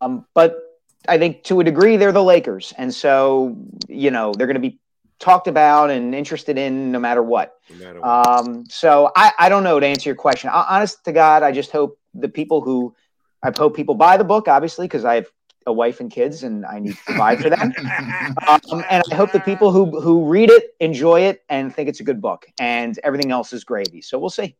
Um, 0.01 0.25
but 0.33 0.59
I 1.07 1.17
think 1.17 1.43
to 1.45 1.59
a 1.59 1.63
degree 1.63 1.97
they're 1.97 2.11
the 2.11 2.23
Lakers, 2.23 2.73
and 2.77 2.93
so 2.93 3.55
you 3.87 4.11
know 4.11 4.33
they're 4.33 4.47
going 4.47 4.55
to 4.55 4.69
be 4.69 4.79
talked 5.19 5.47
about 5.47 5.89
and 5.89 6.13
interested 6.15 6.57
in 6.57 6.91
no 6.91 6.99
matter 6.99 7.21
what. 7.21 7.53
No 7.69 7.75
matter 7.85 8.01
what. 8.01 8.39
Um, 8.39 8.65
so 8.69 9.11
I, 9.15 9.31
I 9.37 9.49
don't 9.49 9.63
know 9.63 9.79
to 9.79 9.85
answer 9.85 10.09
your 10.09 10.15
question. 10.15 10.49
Ho- 10.49 10.65
Honest 10.67 11.03
to 11.05 11.11
God, 11.11 11.43
I 11.43 11.51
just 11.51 11.71
hope 11.71 11.97
the 12.13 12.29
people 12.29 12.61
who 12.61 12.95
I 13.43 13.51
hope 13.55 13.75
people 13.75 13.95
buy 13.95 14.17
the 14.17 14.23
book, 14.23 14.47
obviously, 14.47 14.87
because 14.87 15.05
I 15.05 15.15
have 15.15 15.27
a 15.65 15.73
wife 15.73 15.99
and 15.99 16.11
kids 16.11 16.43
and 16.43 16.65
I 16.65 16.79
need 16.79 16.95
to 16.95 17.03
provide 17.05 17.41
for 17.41 17.49
them. 17.49 17.73
um, 18.47 18.83
and 18.89 19.03
I 19.11 19.15
hope 19.15 19.31
the 19.31 19.39
people 19.39 19.71
who 19.71 19.99
who 20.01 20.25
read 20.25 20.49
it 20.49 20.75
enjoy 20.79 21.21
it 21.21 21.43
and 21.49 21.73
think 21.73 21.89
it's 21.89 21.99
a 21.99 22.03
good 22.03 22.21
book, 22.21 22.45
and 22.59 22.99
everything 23.03 23.31
else 23.31 23.53
is 23.53 23.63
gravy. 23.63 24.01
So 24.01 24.19
we'll 24.19 24.29
see. 24.29 24.55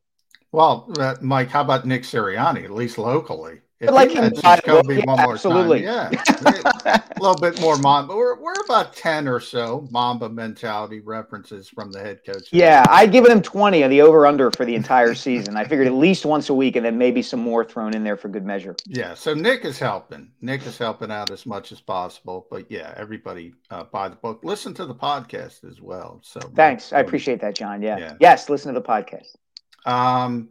Well, 0.52 0.92
uh, 1.00 1.16
Mike, 1.20 1.50
how 1.50 1.62
about 1.62 1.86
Nick 1.86 2.04
Sirianni, 2.04 2.64
at 2.64 2.72
least 2.72 2.98
locally? 2.98 3.62
I'd 3.88 3.94
like 3.94 4.10
he 4.10 4.16
him 4.16 4.32
to 4.32 4.42
mentions 4.42 4.42
the 4.42 4.72
book, 4.72 4.86
Kobe 4.86 4.98
yeah, 4.98 5.04
one 5.06 5.22
more 5.22 5.34
absolutely. 5.34 5.84
time, 5.84 6.14
yeah, 6.14 7.02
a 7.16 7.20
little 7.20 7.36
bit 7.36 7.60
more 7.62 7.78
Mamba. 7.78 8.16
We're, 8.16 8.40
we're 8.40 8.54
about 8.66 8.96
ten 8.96 9.28
or 9.28 9.40
so 9.40 9.88
Mamba 9.92 10.30
mentality 10.30 11.00
references 11.00 11.70
from 11.70 11.92
the 11.92 12.00
head 12.00 12.20
coach. 12.26 12.50
Yeah, 12.52 12.84
I'd 12.90 13.12
given 13.12 13.32
him 13.32 13.42
20 13.42 13.84
of 13.84 13.90
the 13.90 14.02
over 14.02 14.26
under 14.26 14.52
for 14.52 14.66
the 14.66 14.76
entire 14.76 15.14
season. 15.14 15.58
I 15.58 15.66
figured 15.66 15.88
at 15.88 15.94
least 15.94 16.26
once 16.26 16.50
a 16.50 16.54
week 16.54 16.76
and 16.76 16.86
then 16.86 16.98
maybe 16.98 17.22
some 17.22 17.40
more 17.40 17.64
thrown 17.64 17.96
in 17.96 18.04
there 18.04 18.18
for 18.18 18.30
good 18.30 18.46
measure. 18.46 18.76
Yeah, 18.88 19.14
so 19.14 19.34
Nick 19.34 19.66
is 19.66 19.80
helping. 19.80 20.32
Nick 20.42 20.66
is 20.66 20.78
helping 20.78 21.12
out 21.12 21.32
as 21.32 21.46
much 21.46 21.72
as 21.72 21.82
possible. 21.82 22.48
But 22.50 22.70
yeah, 22.70 22.94
everybody 22.98 23.54
uh, 23.70 23.84
buy 23.84 24.10
the 24.10 24.16
book. 24.16 24.42
Listen 24.44 24.74
to 24.76 24.86
the 24.86 24.96
podcast 24.96 25.70
as 25.70 25.82
well. 25.82 26.20
So 26.24 26.40
Thanks. 26.56 26.94
I 26.94 27.00
appreciate 27.00 27.42
that, 27.42 27.56
John. 27.56 27.82
Yeah. 27.82 27.98
Yeah. 27.98 28.14
Yes, 28.20 28.50
listen 28.50 28.74
to 28.74 28.80
the 28.80 28.86
podcast. 28.86 29.36
Um, 29.86 30.50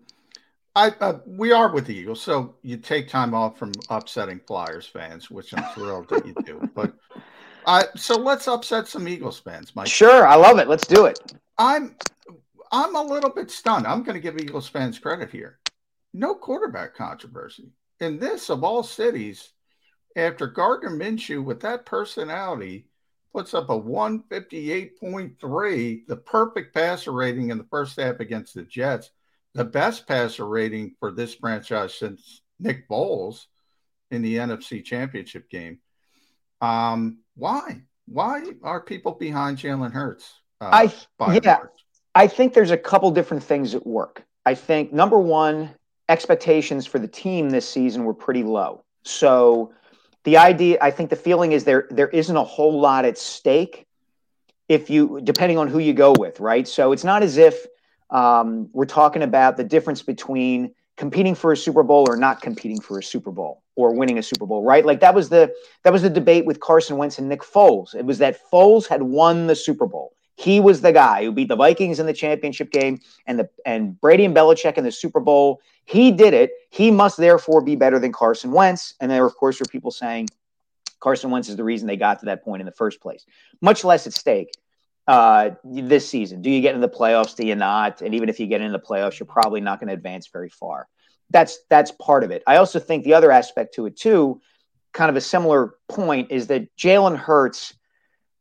I 0.75 0.89
uh, 1.01 1.19
we 1.27 1.53
are 1.53 1.71
with 1.71 1.87
the 1.87 1.95
Eagles, 1.95 2.23
so 2.23 2.55
you 2.63 2.79
take 2.79 3.09
time 3.09 3.35
off 3.35 3.59
from 3.59 3.73
upsetting 3.91 4.41
Flyers 4.47 4.87
fans, 4.87 5.31
which 5.31 5.53
I'm 5.55 5.65
thrilled 5.75 6.09
that 6.09 6.27
you 6.27 6.35
do. 6.47 6.67
But 6.75 6.95
uh, 7.67 7.85
so 7.95 8.17
let's 8.17 8.49
upset 8.49 8.89
some 8.89 9.07
Eagles 9.07 9.39
fans, 9.39 9.77
Mike. 9.77 9.89
Sure, 9.89 10.27
I 10.27 10.37
love 10.37 10.59
it. 10.59 10.69
Let's 10.69 10.87
do 10.87 11.05
it. 11.05 11.19
I'm 11.59 11.95
I'm 12.73 12.97
a 12.97 13.03
little 13.03 13.31
bit 13.31 13.51
stunned. 13.51 13.87
I'm 13.87 14.03
going 14.03 14.15
to 14.15 14.21
give 14.21 14.39
Eagles 14.39 14.69
fans 14.69 14.99
credit 14.99 15.31
here. 15.31 15.59
No 16.15 16.35
quarterback 16.35 16.95
controversy 16.95 17.73
in 18.01 18.19
this 18.19 18.49
of 18.51 18.65
all 18.65 18.83
cities. 18.83 19.53
After 20.15 20.47
Gardner 20.47 20.91
Minshew 20.91 21.43
with 21.43 21.61
that 21.61 21.87
personality 21.87 22.87
puts 23.33 23.55
up 23.55 23.71
a 23.71 23.81
158.3, 23.81 26.07
the 26.07 26.17
perfect 26.17 26.75
passer 26.75 27.13
rating 27.13 27.51
in 27.51 27.57
the 27.57 27.67
first 27.71 27.99
half 27.99 28.21
against 28.21 28.55
the 28.55 28.61
Jets, 28.63 29.11
the 29.55 29.65
best 29.65 30.07
passer 30.07 30.47
rating 30.47 30.95
for 30.99 31.11
this 31.11 31.35
franchise 31.35 31.95
since 31.95 32.43
Nick 32.59 32.89
Foles 32.89 33.47
in 34.11 34.23
the 34.23 34.37
NFC 34.37 34.85
Championship 34.85 35.49
game. 35.51 35.79
Um, 36.61 37.19
why? 37.35 37.83
Why 38.07 38.53
are 38.63 38.81
people 38.81 39.13
behind 39.13 39.59
Jalen 39.59 39.93
Hurts? 39.93 40.41
Uh, 40.61 40.89
I 41.21 41.35
yeah. 41.43 41.59
I 42.15 42.27
think 42.27 42.53
there's 42.55 42.71
a 42.71 42.77
couple 42.77 43.11
different 43.11 43.43
things 43.43 43.75
at 43.75 43.87
work. 43.87 44.25
I 44.45 44.55
think 44.55 44.93
number 44.93 45.19
one, 45.19 45.71
expectations 46.09 46.87
for 46.87 46.99
the 46.99 47.09
team 47.09 47.51
this 47.51 47.69
season 47.69 48.05
were 48.05 48.15
pretty 48.15 48.43
low. 48.43 48.85
So 49.03 49.73
the 50.25 50.37
idea, 50.37 50.79
I 50.81 50.91
think 50.91 51.11
the 51.11 51.17
feeling 51.17 51.53
is 51.53 51.65
there 51.65 51.87
there 51.91 52.09
isn't 52.09 52.37
a 52.37 52.45
whole 52.45 52.81
lot 52.81 53.05
at 53.05 53.19
stake 53.19 53.87
if 54.69 54.91
you 54.91 55.21
depending 55.25 55.59
on 55.59 55.69
who 55.69 55.79
you 55.79 55.95
go 55.95 56.13
with, 56.19 56.39
right? 56.39 56.67
So 56.69 56.93
it's 56.93 57.05
not 57.05 57.23
as 57.23 57.39
if 57.39 57.67
um, 58.13 58.69
we're 58.73 58.85
talking 58.85 59.23
about 59.23 59.57
the 59.57 59.65
difference 59.65 60.03
between 60.03 60.75
competing 60.97 61.35
for 61.35 61.53
a 61.53 61.57
Super 61.57 61.83
Bowl 61.83 62.05
or 62.09 62.17
not 62.17 62.43
competing 62.43 62.81
for 62.81 62.99
a 62.99 63.03
Super 63.03 63.31
Bowl 63.31 63.63
or 63.75 63.95
winning 63.95 64.19
a 64.19 64.23
Super 64.23 64.47
Bowl, 64.47 64.63
right? 64.63 64.85
Like 64.85 65.01
that 65.01 65.15
was 65.15 65.31
the 65.31 65.53
that 65.83 65.93
was 65.93 66.03
the 66.03 66.11
debate 66.11 66.45
with 66.45 66.61
Carson 66.61 66.99
Wentz 66.99 67.19
and 67.19 67.29
Nick 67.29 67.41
Foles. 67.41 67.95
It 67.95 68.05
was 68.05 68.19
that 68.19 68.39
Foles 68.53 68.87
had 68.87 69.03
won 69.03 69.47
the 69.47 69.57
Super 69.57 69.87
Bowl. 69.87 70.15
He 70.37 70.61
was 70.61 70.83
the 70.83 70.93
guy 70.93 71.25
who 71.25 71.33
beat 71.33 71.49
the 71.49 71.57
Vikings 71.57 71.99
in 71.99 72.07
the 72.07 72.13
championship 72.13 72.71
game 72.71 73.01
and 73.27 73.39
the 73.39 73.49
and 73.65 73.99
Brady 74.01 74.27
and 74.27 74.37
Belichick 74.37 74.77
in 74.77 74.85
the 74.85 74.93
Super 74.93 75.21
Bowl. 75.21 75.61
He 75.85 76.11
did 76.11 76.35
it. 76.35 76.53
He 76.71 76.91
must 76.91 77.17
therefore 77.17 77.63
be 77.63 77.77
better 77.77 77.99
than 77.99 78.13
Carson 78.13 78.53
Wentz. 78.53 78.95
And 79.01 79.11
there, 79.11 79.27
of 79.27 79.35
course, 79.37 79.59
were 79.59 79.67
people 79.67 79.91
saying 79.91 80.29
Carson 81.01 81.31
Wentz 81.31 81.49
is 81.49 81.57
the 81.57 81.65
reason 81.65 81.89
they 81.89 81.97
got 81.97 82.21
to 82.21 82.27
that 82.27 82.45
point 82.45 82.61
in 82.61 82.67
the 82.67 82.73
first 82.73 83.01
place. 83.01 83.25
Much 83.61 83.85
less 83.85 84.07
at 84.07 84.13
stake 84.13 84.53
uh, 85.09 85.51
this 85.65 86.09
season. 86.09 86.43
Do 86.43 86.51
you 86.51 86.61
get 86.61 86.75
into 86.75 86.87
the 86.87 86.95
playoffs? 86.95 87.37
Do 87.37 87.47
you 87.47 87.55
not? 87.55 88.03
And 88.03 88.15
even 88.15 88.29
if 88.29 88.39
you 88.39 88.47
get 88.47 88.61
into 88.61 88.79
the 88.79 88.85
playoffs, 88.85 89.19
you're 89.19 89.27
probably 89.27 89.61
not 89.61 89.81
going 89.81 89.89
to 89.89 89.95
advance 89.95 90.29
very 90.29 90.49
far. 90.49 90.89
That's 91.31 91.59
that's 91.71 91.91
part 91.93 92.25
of 92.25 92.31
it. 92.31 92.43
I 92.47 92.57
also 92.57 92.79
think 92.79 93.05
the 93.05 93.15
other 93.15 93.31
aspect 93.33 93.75
to 93.75 93.87
it 93.87 93.97
too, 93.97 94.41
kind 94.93 95.11
of 95.11 95.17
a 95.17 95.21
similar 95.21 95.75
point, 95.89 96.31
is 96.31 96.49
that 96.49 96.75
Jalen 96.77 97.17
Hurts 97.17 97.75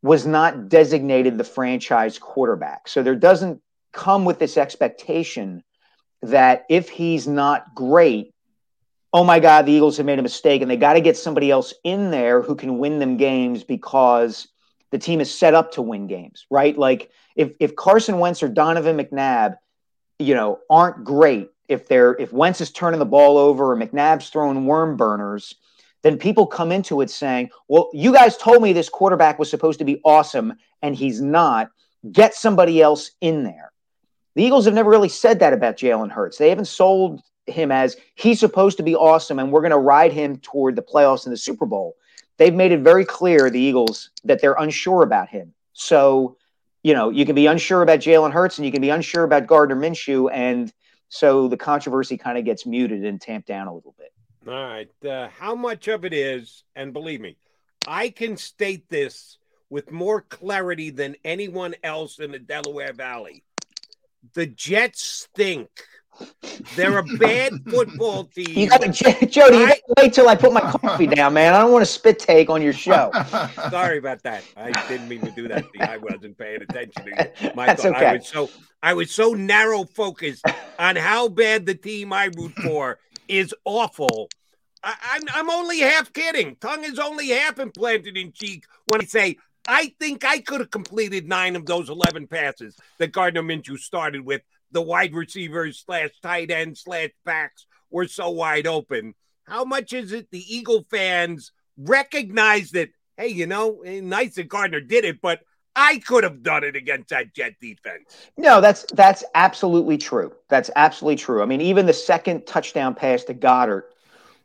was 0.02 0.26
not 0.26 0.68
designated 0.68 1.38
the 1.38 1.44
franchise 1.44 2.18
quarterback. 2.18 2.88
So 2.88 3.04
there 3.04 3.16
doesn't 3.16 3.62
come 3.94 4.26
with 4.26 4.40
this 4.40 4.58
expectation 4.58 5.64
that 6.24 6.66
if 6.70 6.90
he's 6.90 7.28
not 7.28 7.74
great, 7.76 8.34
oh 9.14 9.24
my 9.24 9.40
God, 9.40 9.66
the 9.66 9.72
Eagles 9.72 9.98
have 9.98 10.06
made 10.06 10.20
a 10.20 10.24
mistake, 10.24 10.62
and 10.62 10.70
they 10.70 10.78
got 10.78 10.94
to 10.94 11.02
get 11.02 11.18
somebody 11.18 11.52
else 11.52 11.74
in 11.84 12.12
there 12.12 12.42
who 12.42 12.56
can 12.56 12.78
win 12.78 13.00
them 13.00 13.18
games 13.18 13.64
because 13.64 14.48
the 14.92 15.00
team 15.00 15.22
is 15.22 15.34
set 15.34 15.54
up 15.54 15.72
to 15.74 15.82
win 15.82 16.08
games, 16.08 16.46
right? 16.50 16.78
Like 16.78 17.10
if 17.36 17.56
if 17.60 17.76
Carson 17.76 18.20
Wentz 18.20 18.44
or 18.44 18.50
Donovan 18.50 18.98
McNabb, 18.98 19.58
you 20.20 20.36
know, 20.36 20.60
aren't 20.70 21.04
great, 21.04 21.50
if 21.68 21.88
they're 21.88 22.14
if 22.14 22.32
Wentz 22.34 22.62
is 22.62 22.72
turning 22.72 23.00
the 23.00 23.06
ball 23.06 23.38
over 23.38 23.72
or 23.72 23.78
McNabb's 23.78 24.30
throwing 24.30 24.66
worm 24.66 24.98
burners, 24.98 25.56
then 26.04 26.18
people 26.18 26.46
come 26.46 26.72
into 26.72 27.02
it 27.02 27.10
saying, 27.10 27.50
"Well, 27.68 27.90
you 27.94 28.14
guys 28.14 28.38
told 28.38 28.62
me 28.62 28.74
this 28.74 28.90
quarterback 28.90 29.40
was 29.40 29.50
supposed 29.50 29.80
to 29.80 29.86
be 29.86 30.02
awesome, 30.04 30.54
and 30.82 30.96
he's 30.96 31.22
not. 31.22 31.70
Get 32.12 32.36
somebody 32.36 32.82
else 32.82 33.12
in 33.22 33.44
there." 33.44 33.72
The 34.36 34.44
Eagles 34.44 34.66
have 34.66 34.74
never 34.74 34.90
really 34.90 35.10
said 35.10 35.40
that 35.40 35.54
about 35.54 35.78
Jalen 35.78 36.12
Hurts. 36.12 36.38
They 36.38 36.50
haven't 36.50 36.66
sold 36.66 37.22
him 37.48 37.72
as 37.72 37.98
he's 38.16 38.40
supposed 38.40 38.78
to 38.78 38.84
be 38.84 38.96
awesome 38.96 39.40
and 39.40 39.52
we're 39.52 39.62
going 39.62 39.72
to 39.72 39.78
ride 39.78 40.14
him 40.14 40.38
toward 40.38 40.76
the 40.76 40.82
playoffs 40.82 41.26
and 41.26 41.34
the 41.34 41.38
Super 41.38 41.66
Bowl. 41.66 41.96
They've 42.42 42.52
made 42.52 42.72
it 42.72 42.80
very 42.80 43.06
clear, 43.06 43.52
the 43.52 43.60
Eagles, 43.60 44.10
that 44.24 44.42
they're 44.42 44.56
unsure 44.58 45.04
about 45.04 45.30
him. 45.30 45.54
So, 45.74 46.38
you 46.82 46.96
know, 46.96 47.12
you 47.12 47.24
can 47.24 47.36
be 47.36 47.46
unsure 47.46 47.84
about 47.84 48.00
Jalen 48.00 48.32
Hurts 48.32 48.58
and 48.58 48.66
you 48.66 48.72
can 48.72 48.82
be 48.82 48.90
unsure 48.90 49.24
about 49.24 49.46
Gardner 49.46 49.76
Minshew. 49.76 50.28
And 50.34 50.74
so 51.08 51.48
the 51.48 51.56
controversy 51.56 52.18
kind 52.18 52.40
of 52.40 52.44
gets 52.44 52.66
muted 52.66 53.06
and 53.06 53.22
tamped 53.22 53.48
down 53.48 53.68
a 53.68 53.76
little 53.76 53.94
bit. 53.96 54.12
All 54.48 54.56
right. 54.56 54.90
Uh, 55.06 55.28
how 55.28 55.54
much 55.54 55.88
of 55.88 56.04
it 56.04 56.14
is, 56.14 56.64
and 56.76 56.94
believe 56.94 57.22
me, 57.22 57.38
I 57.88 58.10
can 58.10 58.38
state 58.38 58.90
this 58.90 59.38
with 59.70 59.92
more 59.92 60.22
clarity 60.22 60.90
than 60.90 61.18
anyone 61.24 61.76
else 61.84 62.18
in 62.18 62.32
the 62.32 62.40
Delaware 62.40 62.94
Valley. 62.94 63.44
The 64.34 64.48
Jets 64.48 65.04
stink. 65.04 65.70
They're 66.76 67.00
a 67.00 67.04
bad 67.04 67.54
football 67.70 68.26
team. 68.26 68.58
You 68.58 68.70
got 68.70 68.82
to, 68.82 68.92
Jody, 68.92 69.58
you 69.58 69.68
got 69.68 69.76
to 69.76 69.94
wait 69.98 70.14
till 70.14 70.28
I 70.28 70.36
put 70.36 70.54
my 70.54 70.62
coffee 70.62 71.08
down, 71.08 71.34
man. 71.34 71.54
I 71.54 71.62
don't 71.62 71.72
want 71.72 71.84
to 71.84 71.92
spit 71.92 72.20
take 72.20 72.50
on 72.50 72.62
your 72.62 72.74
show. 72.74 73.12
Sorry 73.70 73.98
about 73.98 74.24
that. 74.24 74.44
I 74.56 74.72
didn't 74.88 75.08
mean 75.08 75.22
to 75.22 75.32
do 75.32 75.48
that. 75.48 75.66
I 75.80 75.98
wasn't 75.98 76.38
paying 76.38 76.62
attention 76.62 77.06
to 77.06 77.32
you. 77.42 77.52
My 77.56 77.66
That's 77.66 77.86
okay. 77.86 78.06
I 78.06 78.14
was 78.14 78.28
so 78.28 78.50
I 78.84 78.94
was 78.94 79.12
so 79.12 79.34
narrow 79.34 79.86
focused 79.86 80.46
on 80.80 80.96
how 80.96 81.28
bad 81.28 81.66
the 81.66 81.76
team 81.76 82.14
I 82.14 82.30
root 82.38 82.54
for 82.54 83.00
is 83.28 83.54
awful. 83.66 84.30
I, 84.84 84.96
I'm 85.04 85.24
I'm 85.34 85.50
only 85.50 85.80
half 85.80 86.12
kidding. 86.14 86.56
Tongue 86.58 86.84
is 86.84 87.00
only 87.00 87.30
half 87.30 87.60
implanted 87.60 88.18
in 88.18 88.32
cheek 88.32 88.66
when 88.88 89.02
I 89.02 89.06
say 89.06 89.38
I 89.68 89.94
think 90.00 90.26
I 90.26 90.40
could 90.40 90.60
have 90.60 90.72
completed 90.72 91.28
nine 91.28 91.56
of 91.56 91.66
those 91.66 91.90
11 91.90 92.28
passes 92.28 92.76
that 92.98 93.12
Gardner 93.12 93.44
Minshew 93.44 93.78
started 93.78 94.26
with 94.26 94.42
the 94.72 94.82
wide 94.82 95.14
receivers 95.14 95.84
slash 95.86 96.10
tight 96.22 96.52
end 96.52 96.78
slash 96.78 97.10
backs 97.26 97.66
were 97.90 98.08
so 98.08 98.30
wide 98.30 98.68
open. 98.68 99.14
How 99.46 99.66
much 99.66 99.94
is 99.94 100.12
it 100.12 100.30
the 100.32 100.56
Eagle 100.56 100.86
fans 100.90 101.52
recognize 101.78 102.72
that, 102.72 102.90
hey, 103.18 103.28
you 103.28 103.48
know, 103.48 103.82
eh, 103.82 104.02
nice 104.02 104.36
that 104.36 104.48
Gardner 104.48 104.82
did 104.82 105.04
it, 105.06 105.22
but 105.22 105.42
I 105.76 106.00
could 106.00 106.24
have 106.24 106.44
done 106.44 106.64
it 106.64 106.76
against 106.76 107.10
that 107.10 107.34
Jet 107.34 107.54
defense. 107.62 108.28
No, 108.38 108.60
that's 108.60 108.86
that's 108.94 109.24
absolutely 109.36 109.98
true. 109.98 110.34
That's 110.50 110.70
absolutely 110.76 111.16
true. 111.18 111.42
I 111.42 111.46
mean, 111.46 111.62
even 111.62 111.86
the 111.86 111.94
second 111.94 112.46
touchdown 112.46 112.94
pass 112.94 113.24
to 113.26 113.34
Goedert, 113.34 113.84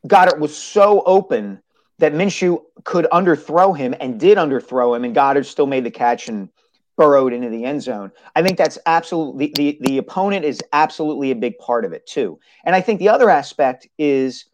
Goedert 0.07 0.39
was 0.39 0.55
so 0.55 1.03
open 1.05 1.61
that 1.99 2.13
Minshew 2.13 2.61
could 2.83 3.07
underthrow 3.11 3.77
him 3.77 3.93
and 3.99 4.19
did 4.19 4.37
underthrow 4.37 4.95
him, 4.95 5.03
and 5.03 5.15
Goedert 5.15 5.45
still 5.45 5.67
made 5.67 5.83
the 5.83 5.91
catch 5.91 6.29
and 6.29 6.49
burrowed 6.97 7.31
into 7.31 7.49
the 7.49 7.63
end 7.63 7.81
zone. 7.81 8.11
I 8.35 8.41
think 8.41 8.57
that's 8.57 8.77
absolutely 8.85 9.53
the, 9.55 9.77
the 9.81 9.97
opponent 9.99 10.43
is 10.43 10.59
absolutely 10.73 11.31
a 11.31 11.35
big 11.35 11.57
part 11.59 11.85
of 11.85 11.93
it 11.93 12.05
too. 12.05 12.39
And 12.65 12.75
I 12.75 12.81
think 12.81 12.99
the 12.99 13.09
other 13.09 13.29
aspect 13.29 13.87
is 13.97 14.45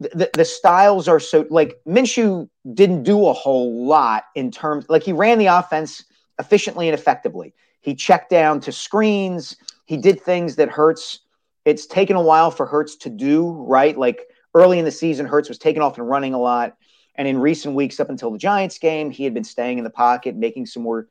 the, 0.00 0.30
the 0.34 0.44
styles 0.44 1.08
are 1.08 1.20
so 1.20 1.46
like 1.48 1.80
Minshew 1.86 2.48
didn't 2.74 3.04
do 3.04 3.26
a 3.26 3.32
whole 3.32 3.86
lot 3.86 4.24
in 4.34 4.50
terms 4.50 4.86
like 4.88 5.02
he 5.02 5.12
ran 5.12 5.38
the 5.38 5.46
offense 5.46 6.04
efficiently 6.38 6.88
and 6.88 6.98
effectively. 6.98 7.54
He 7.82 7.94
checked 7.94 8.30
down 8.30 8.60
to 8.60 8.72
screens. 8.72 9.56
He 9.86 9.96
did 9.96 10.20
things 10.20 10.56
that 10.56 10.68
Hurts. 10.68 11.20
It's 11.64 11.86
taken 11.86 12.16
a 12.16 12.22
while 12.22 12.50
for 12.50 12.66
Hurts 12.66 12.96
to 12.96 13.10
do 13.10 13.50
right. 13.50 13.96
Like 13.96 14.26
early 14.54 14.78
in 14.78 14.84
the 14.84 14.90
season, 14.90 15.26
Hurts 15.26 15.48
was 15.48 15.58
taken 15.58 15.82
off 15.82 15.98
and 15.98 16.08
running 16.08 16.34
a 16.34 16.40
lot. 16.40 16.76
And 17.14 17.28
in 17.28 17.38
recent 17.38 17.74
weeks, 17.74 18.00
up 18.00 18.08
until 18.08 18.30
the 18.30 18.38
Giants 18.38 18.78
game, 18.78 19.10
he 19.10 19.24
had 19.24 19.34
been 19.34 19.44
staying 19.44 19.78
in 19.78 19.84
the 19.84 19.90
pocket, 19.90 20.36
making 20.36 20.66
some 20.66 20.82
more 20.82 21.08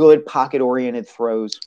good 0.00 0.24
pocket 0.24 0.62
oriented 0.62 1.06
throws. 1.06 1.60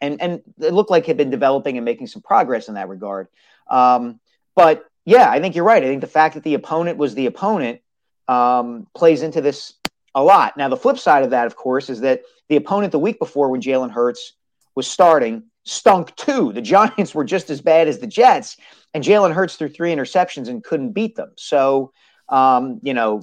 And, 0.00 0.20
and 0.20 0.42
it 0.60 0.74
looked 0.74 0.90
like 0.90 1.06
he'd 1.06 1.16
been 1.16 1.30
developing 1.30 1.78
and 1.78 1.84
making 1.84 2.08
some 2.08 2.20
progress 2.20 2.66
in 2.66 2.74
that 2.74 2.88
regard. 2.88 3.28
Um, 3.70 4.18
but 4.56 4.84
yeah, 5.04 5.30
I 5.30 5.40
think 5.40 5.54
you're 5.54 5.64
right. 5.64 5.80
I 5.80 5.86
think 5.86 6.00
the 6.00 6.08
fact 6.08 6.34
that 6.34 6.42
the 6.42 6.54
opponent 6.54 6.98
was 6.98 7.14
the 7.14 7.26
opponent 7.26 7.80
um, 8.26 8.88
plays 8.96 9.22
into 9.22 9.40
this 9.40 9.74
a 10.12 10.20
lot. 10.24 10.56
Now, 10.56 10.68
the 10.68 10.76
flip 10.76 10.98
side 10.98 11.22
of 11.22 11.30
that, 11.30 11.46
of 11.46 11.54
course, 11.54 11.88
is 11.88 12.00
that 12.00 12.22
the 12.48 12.56
opponent 12.56 12.90
the 12.90 12.98
week 12.98 13.20
before 13.20 13.48
when 13.48 13.60
Jalen 13.60 13.92
Hurts 13.92 14.32
was 14.74 14.88
starting 14.88 15.44
stunk 15.62 16.16
too. 16.16 16.52
The 16.52 16.62
Giants 16.74 17.14
were 17.14 17.22
just 17.22 17.48
as 17.48 17.60
bad 17.60 17.86
as 17.86 18.00
the 18.00 18.08
Jets, 18.08 18.56
and 18.94 19.04
Jalen 19.04 19.32
Hurts 19.32 19.54
threw 19.54 19.68
three 19.68 19.94
interceptions 19.94 20.48
and 20.48 20.64
couldn't 20.64 20.94
beat 20.94 21.14
them. 21.14 21.30
So 21.36 21.92
um, 22.32 22.80
you 22.82 22.94
know, 22.94 23.20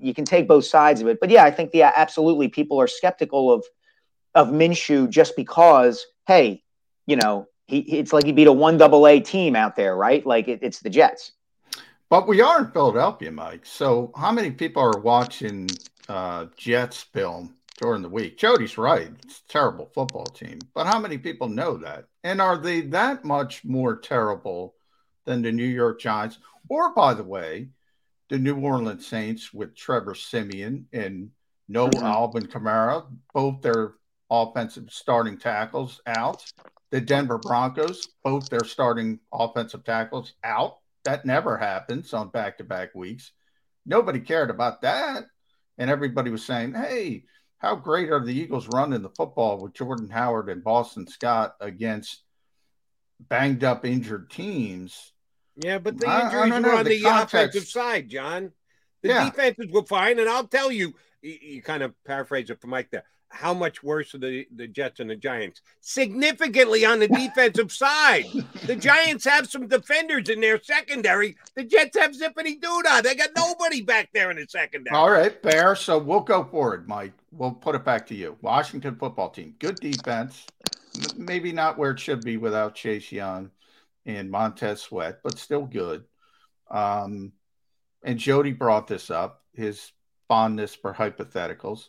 you 0.00 0.12
can 0.12 0.24
take 0.24 0.48
both 0.48 0.64
sides 0.66 1.00
of 1.00 1.06
it. 1.06 1.20
But 1.20 1.30
yeah, 1.30 1.44
I 1.44 1.52
think 1.52 1.70
yeah, 1.72 1.92
absolutely, 1.94 2.48
people 2.48 2.80
are 2.80 2.88
skeptical 2.88 3.50
of 3.50 3.64
of 4.34 4.48
Minshew 4.48 5.08
just 5.08 5.36
because, 5.36 6.04
hey, 6.26 6.62
you 7.06 7.16
know, 7.16 7.46
he 7.66 7.78
it's 7.78 8.12
like 8.12 8.26
he 8.26 8.32
beat 8.32 8.48
a 8.48 8.52
one 8.52 8.76
double 8.76 9.06
A 9.06 9.20
team 9.20 9.54
out 9.54 9.76
there, 9.76 9.96
right? 9.96 10.26
Like 10.26 10.48
it, 10.48 10.58
it's 10.62 10.80
the 10.80 10.90
Jets. 10.90 11.32
But 12.08 12.26
we 12.26 12.40
are 12.40 12.58
in 12.58 12.72
Philadelphia, 12.72 13.30
Mike. 13.30 13.64
So 13.64 14.12
how 14.16 14.32
many 14.32 14.50
people 14.50 14.82
are 14.82 15.00
watching 15.00 15.70
uh, 16.08 16.46
Jets 16.56 17.02
film 17.02 17.54
during 17.78 18.02
the 18.02 18.08
week? 18.08 18.36
Jody's 18.36 18.76
right; 18.76 19.12
it's 19.24 19.44
a 19.48 19.52
terrible 19.52 19.88
football 19.94 20.26
team. 20.26 20.58
But 20.74 20.88
how 20.88 20.98
many 20.98 21.18
people 21.18 21.48
know 21.48 21.76
that? 21.76 22.06
And 22.24 22.40
are 22.40 22.58
they 22.58 22.80
that 22.80 23.24
much 23.24 23.64
more 23.64 23.94
terrible 23.96 24.74
than 25.24 25.42
the 25.42 25.52
New 25.52 25.62
York 25.62 26.00
Giants? 26.00 26.38
Or, 26.68 26.92
by 26.94 27.14
the 27.14 27.24
way, 27.24 27.68
the 28.30 28.38
New 28.38 28.56
Orleans 28.60 29.06
Saints 29.06 29.52
with 29.52 29.76
Trevor 29.76 30.14
Siemian 30.14 30.86
and 30.92 31.30
no 31.68 31.88
mm-hmm. 31.88 32.06
Alvin 32.06 32.46
Kamara, 32.46 33.04
both 33.34 33.60
their 33.60 33.94
offensive 34.30 34.86
starting 34.90 35.36
tackles 35.36 36.00
out. 36.06 36.42
The 36.90 37.00
Denver 37.00 37.38
Broncos, 37.38 38.08
both 38.24 38.48
their 38.48 38.64
starting 38.64 39.18
offensive 39.32 39.84
tackles 39.84 40.32
out. 40.42 40.78
That 41.04 41.24
never 41.24 41.56
happens 41.56 42.14
on 42.14 42.30
back 42.30 42.58
to 42.58 42.64
back 42.64 42.94
weeks. 42.94 43.32
Nobody 43.84 44.20
cared 44.20 44.50
about 44.50 44.82
that. 44.82 45.24
And 45.78 45.90
everybody 45.90 46.30
was 46.30 46.44
saying, 46.44 46.74
hey, 46.74 47.24
how 47.58 47.76
great 47.76 48.10
are 48.10 48.24
the 48.24 48.34
Eagles 48.34 48.68
running 48.68 49.02
the 49.02 49.10
football 49.10 49.58
with 49.60 49.74
Jordan 49.74 50.08
Howard 50.08 50.48
and 50.48 50.62
Boston 50.62 51.06
Scott 51.06 51.56
against 51.60 52.22
banged 53.18 53.64
up, 53.64 53.84
injured 53.84 54.30
teams? 54.30 55.12
Yeah, 55.56 55.78
but 55.78 55.98
the 55.98 56.06
injuries 56.06 56.62
were 56.62 56.74
on 56.74 56.84
the, 56.84 57.02
the 57.02 57.22
offensive 57.22 57.66
side, 57.66 58.08
John. 58.08 58.52
The 59.02 59.08
yeah. 59.08 59.30
defenses 59.30 59.66
were 59.70 59.84
fine, 59.84 60.18
and 60.18 60.28
I'll 60.28 60.46
tell 60.46 60.70
you, 60.70 60.94
you, 61.22 61.36
you 61.40 61.62
kind 61.62 61.82
of 61.82 61.92
paraphrase 62.04 62.50
it 62.50 62.60
from 62.60 62.70
Mike 62.70 62.90
there. 62.90 63.04
How 63.32 63.54
much 63.54 63.82
worse 63.82 64.12
are 64.14 64.18
the, 64.18 64.46
the 64.54 64.66
Jets 64.66 64.98
and 64.98 65.08
the 65.08 65.14
Giants? 65.14 65.62
Significantly 65.80 66.84
on 66.84 66.98
the 66.98 67.06
defensive 67.06 67.70
side. 67.70 68.24
The 68.66 68.74
Giants 68.74 69.24
have 69.24 69.48
some 69.48 69.68
defenders 69.68 70.28
in 70.28 70.40
their 70.40 70.60
secondary. 70.60 71.36
The 71.54 71.62
Jets 71.62 71.96
have 71.96 72.10
zippity 72.10 72.60
doodah. 72.60 73.04
They 73.04 73.14
got 73.14 73.30
nobody 73.36 73.82
back 73.82 74.10
there 74.12 74.32
in 74.32 74.36
the 74.36 74.46
secondary. 74.48 74.96
All 74.96 75.10
right, 75.10 75.40
fair. 75.42 75.76
So 75.76 75.96
we'll 75.96 76.20
go 76.20 76.42
forward, 76.42 76.88
Mike. 76.88 77.12
We'll 77.30 77.52
put 77.52 77.76
it 77.76 77.84
back 77.84 78.04
to 78.08 78.16
you. 78.16 78.36
Washington 78.42 78.96
football 78.96 79.30
team, 79.30 79.54
good 79.60 79.76
defense. 79.76 80.44
Maybe 81.16 81.52
not 81.52 81.78
where 81.78 81.92
it 81.92 82.00
should 82.00 82.22
be 82.22 82.36
without 82.36 82.74
Chase 82.74 83.12
Young 83.12 83.52
and 84.16 84.30
Montez 84.30 84.80
Sweat, 84.82 85.20
but 85.22 85.38
still 85.38 85.66
good. 85.66 86.04
Um, 86.70 87.32
and 88.02 88.18
Jody 88.18 88.52
brought 88.52 88.86
this 88.86 89.10
up 89.10 89.42
his 89.54 89.92
fondness 90.28 90.74
for 90.74 90.94
hypotheticals. 90.94 91.88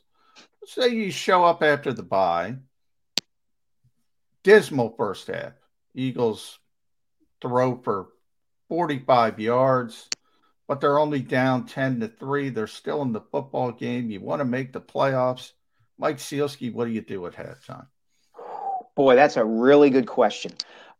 Say 0.65 0.89
you 0.89 1.11
show 1.11 1.43
up 1.43 1.63
after 1.63 1.93
the 1.93 2.03
bye, 2.03 2.57
dismal 4.43 4.95
first 4.97 5.27
half. 5.27 5.53
Eagles 5.93 6.59
throw 7.41 7.77
for 7.77 8.09
45 8.69 9.39
yards, 9.39 10.07
but 10.67 10.79
they're 10.79 10.99
only 10.99 11.21
down 11.21 11.65
10 11.65 11.99
to 12.01 12.07
3. 12.07 12.49
They're 12.49 12.67
still 12.67 13.01
in 13.01 13.11
the 13.11 13.21
football 13.21 13.71
game. 13.71 14.09
You 14.09 14.21
want 14.21 14.39
to 14.39 14.45
make 14.45 14.71
the 14.71 14.81
playoffs. 14.81 15.51
Mike 15.97 16.17
Sielski, 16.17 16.73
what 16.73 16.85
do 16.85 16.91
you 16.91 17.01
do 17.01 17.25
at 17.25 17.33
halftime? 17.33 17.87
Boy, 18.95 19.15
that's 19.15 19.37
a 19.37 19.45
really 19.45 19.89
good 19.89 20.07
question. 20.07 20.51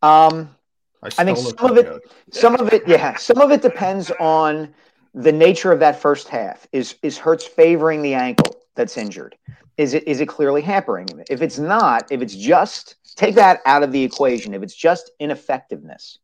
Um, 0.01 0.55
I, 1.03 1.07
I 1.17 1.25
think 1.25 1.37
some 1.37 1.71
of 1.71 1.77
it, 1.77 2.03
some 2.31 2.55
of 2.55 2.71
it, 2.73 2.83
yeah, 2.87 3.17
some 3.17 3.39
of 3.39 3.51
it 3.51 3.61
depends 3.61 4.11
on 4.19 4.73
the 5.13 5.31
nature 5.31 5.71
of 5.71 5.79
that 5.79 5.99
first 5.99 6.27
half. 6.27 6.67
Is 6.71 6.95
is 7.01 7.17
Hurts 7.17 7.45
favoring 7.45 8.01
the 8.01 8.13
ankle 8.13 8.55
that's 8.75 8.97
injured? 8.97 9.35
Is 9.77 9.93
it 9.93 10.07
is 10.07 10.21
it 10.21 10.27
clearly 10.27 10.61
hampering 10.61 11.07
him? 11.07 11.23
If 11.29 11.41
it's 11.41 11.57
not, 11.57 12.11
if 12.11 12.21
it's 12.21 12.35
just 12.35 12.95
take 13.15 13.35
that 13.35 13.61
out 13.65 13.83
of 13.83 13.91
the 13.91 14.03
equation, 14.03 14.53
if 14.53 14.61
it's 14.61 14.75
just 14.75 15.11
ineffectiveness, 15.19 16.19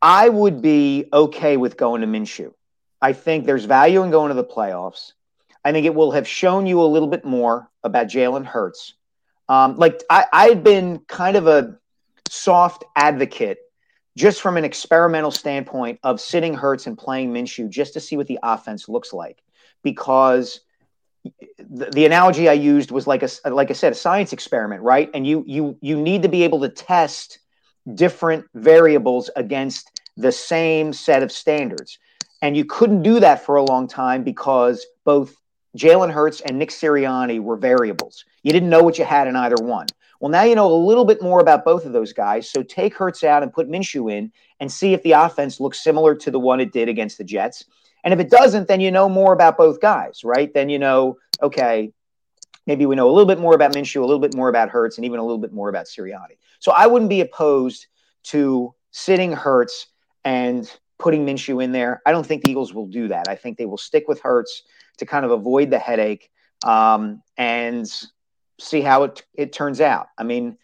I 0.00 0.28
would 0.28 0.62
be 0.62 1.06
okay 1.12 1.56
with 1.56 1.76
going 1.76 2.00
to 2.00 2.06
Minshew. 2.06 2.52
I 3.02 3.12
think 3.12 3.46
there's 3.46 3.64
value 3.64 4.02
in 4.02 4.10
going 4.10 4.28
to 4.28 4.34
the 4.34 4.44
playoffs. 4.44 5.12
I 5.64 5.72
think 5.72 5.84
it 5.86 5.94
will 5.94 6.12
have 6.12 6.26
shown 6.26 6.66
you 6.66 6.80
a 6.80 6.84
little 6.84 7.08
bit 7.08 7.24
more 7.24 7.70
about 7.84 8.06
Jalen 8.06 8.46
Hurts. 8.46 8.94
Um, 9.48 9.76
like 9.76 10.02
I, 10.08 10.26
I've 10.32 10.64
been 10.64 11.00
kind 11.00 11.36
of 11.36 11.46
a 11.46 11.78
soft 12.30 12.84
advocate 12.94 13.58
just 14.16 14.40
from 14.40 14.56
an 14.56 14.64
experimental 14.64 15.30
standpoint 15.30 15.98
of 16.02 16.20
sitting 16.20 16.54
Hurts 16.54 16.86
and 16.86 16.96
playing 16.96 17.32
Minshew 17.32 17.68
just 17.68 17.94
to 17.94 18.00
see 18.00 18.16
what 18.16 18.26
the 18.26 18.38
offense 18.42 18.88
looks 18.88 19.12
like. 19.12 19.42
Because 19.82 20.60
the, 21.58 21.86
the 21.90 22.06
analogy 22.06 22.48
I 22.48 22.54
used 22.54 22.90
was 22.90 23.06
like 23.06 23.22
a 23.22 23.28
like 23.50 23.70
I 23.70 23.74
said, 23.74 23.92
a 23.92 23.96
science 23.96 24.32
experiment, 24.32 24.82
right? 24.82 25.10
And 25.12 25.26
you 25.26 25.44
you 25.46 25.76
you 25.80 26.00
need 26.00 26.22
to 26.22 26.28
be 26.28 26.44
able 26.44 26.60
to 26.60 26.68
test 26.68 27.38
different 27.94 28.44
variables 28.54 29.30
against 29.36 30.00
the 30.16 30.32
same 30.32 30.92
set 30.92 31.22
of 31.22 31.32
standards. 31.32 31.98
And 32.42 32.56
you 32.56 32.64
couldn't 32.64 33.02
do 33.02 33.20
that 33.20 33.44
for 33.44 33.56
a 33.56 33.64
long 33.64 33.88
time 33.88 34.22
because 34.22 34.86
both 35.04 35.34
Jalen 35.76 36.10
Hurts 36.12 36.40
and 36.40 36.58
Nick 36.58 36.70
Sirianni 36.70 37.40
were 37.40 37.56
variables. 37.56 38.24
You 38.42 38.52
didn't 38.52 38.70
know 38.70 38.82
what 38.82 38.98
you 38.98 39.04
had 39.04 39.28
in 39.28 39.36
either 39.36 39.62
one. 39.62 39.86
Well, 40.20 40.30
now 40.30 40.42
you 40.42 40.54
know 40.54 40.70
a 40.70 40.74
little 40.74 41.06
bit 41.06 41.22
more 41.22 41.40
about 41.40 41.64
both 41.64 41.86
of 41.86 41.92
those 41.92 42.12
guys. 42.12 42.50
So 42.50 42.62
take 42.62 42.94
Hurts 42.94 43.24
out 43.24 43.42
and 43.42 43.52
put 43.52 43.70
Minshew 43.70 44.12
in 44.12 44.30
and 44.60 44.70
see 44.70 44.92
if 44.92 45.02
the 45.02 45.12
offense 45.12 45.60
looks 45.60 45.82
similar 45.82 46.14
to 46.14 46.30
the 46.30 46.38
one 46.38 46.60
it 46.60 46.72
did 46.72 46.88
against 46.88 47.16
the 47.18 47.24
Jets. 47.24 47.64
And 48.04 48.12
if 48.12 48.20
it 48.20 48.30
doesn't, 48.30 48.68
then 48.68 48.80
you 48.80 48.90
know 48.90 49.08
more 49.08 49.32
about 49.32 49.56
both 49.56 49.80
guys, 49.80 50.22
right? 50.22 50.52
Then 50.52 50.68
you 50.68 50.78
know, 50.78 51.16
okay, 51.42 51.92
maybe 52.66 52.84
we 52.84 52.96
know 52.96 53.08
a 53.08 53.12
little 53.12 53.26
bit 53.26 53.40
more 53.40 53.54
about 53.54 53.72
Minshew, 53.72 54.02
a 54.02 54.06
little 54.06 54.20
bit 54.20 54.34
more 54.34 54.48
about 54.48 54.68
Hurts, 54.68 54.98
and 54.98 55.04
even 55.04 55.18
a 55.18 55.22
little 55.22 55.38
bit 55.38 55.52
more 55.52 55.70
about 55.70 55.86
Sirianni. 55.86 56.36
So 56.58 56.72
I 56.72 56.86
wouldn't 56.86 57.08
be 57.08 57.22
opposed 57.22 57.86
to 58.24 58.74
sitting 58.90 59.32
Hurts 59.32 59.86
and 60.24 60.70
putting 60.98 61.24
Minshew 61.24 61.64
in 61.64 61.72
there. 61.72 62.02
I 62.04 62.12
don't 62.12 62.26
think 62.26 62.44
the 62.44 62.50
Eagles 62.50 62.74
will 62.74 62.86
do 62.86 63.08
that. 63.08 63.28
I 63.28 63.36
think 63.36 63.56
they 63.56 63.66
will 63.66 63.78
stick 63.78 64.06
with 64.06 64.20
Hurts 64.20 64.62
to 64.98 65.06
kind 65.06 65.24
of 65.24 65.30
avoid 65.30 65.70
the 65.70 65.78
headache 65.78 66.30
um, 66.64 67.22
and 67.38 67.90
see 68.60 68.80
how 68.80 69.04
it, 69.04 69.24
it 69.34 69.52
turns 69.52 69.80
out. 69.80 70.08
I 70.18 70.24
mean, 70.24 70.56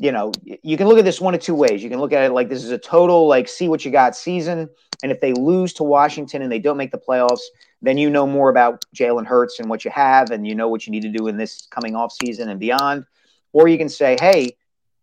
you 0.00 0.10
know, 0.10 0.32
you 0.44 0.76
can 0.76 0.88
look 0.88 0.98
at 0.98 1.04
this 1.04 1.20
one 1.20 1.34
of 1.34 1.40
two 1.40 1.54
ways. 1.54 1.82
You 1.82 1.88
can 1.88 2.00
look 2.00 2.12
at 2.12 2.24
it 2.24 2.32
like 2.32 2.48
this 2.48 2.64
is 2.64 2.70
a 2.70 2.78
total, 2.78 3.28
like, 3.28 3.48
see 3.48 3.68
what 3.68 3.84
you 3.84 3.92
got 3.92 4.16
season. 4.16 4.68
And 5.02 5.12
if 5.12 5.20
they 5.20 5.32
lose 5.32 5.72
to 5.74 5.84
Washington 5.84 6.42
and 6.42 6.50
they 6.50 6.58
don't 6.58 6.76
make 6.76 6.90
the 6.90 6.98
playoffs, 6.98 7.42
then 7.80 7.98
you 7.98 8.10
know 8.10 8.26
more 8.26 8.50
about 8.50 8.84
Jalen 8.94 9.26
Hurts 9.26 9.60
and 9.60 9.68
what 9.68 9.84
you 9.84 9.90
have, 9.90 10.30
and 10.30 10.46
you 10.46 10.54
know 10.54 10.68
what 10.68 10.86
you 10.86 10.90
need 10.90 11.02
to 11.02 11.10
do 11.10 11.28
in 11.28 11.36
this 11.36 11.68
coming 11.70 11.94
off 11.94 12.12
season 12.12 12.48
and 12.48 12.58
beyond. 12.58 13.04
Or 13.52 13.68
you 13.68 13.78
can 13.78 13.88
say, 13.88 14.16
hey, 14.18 14.56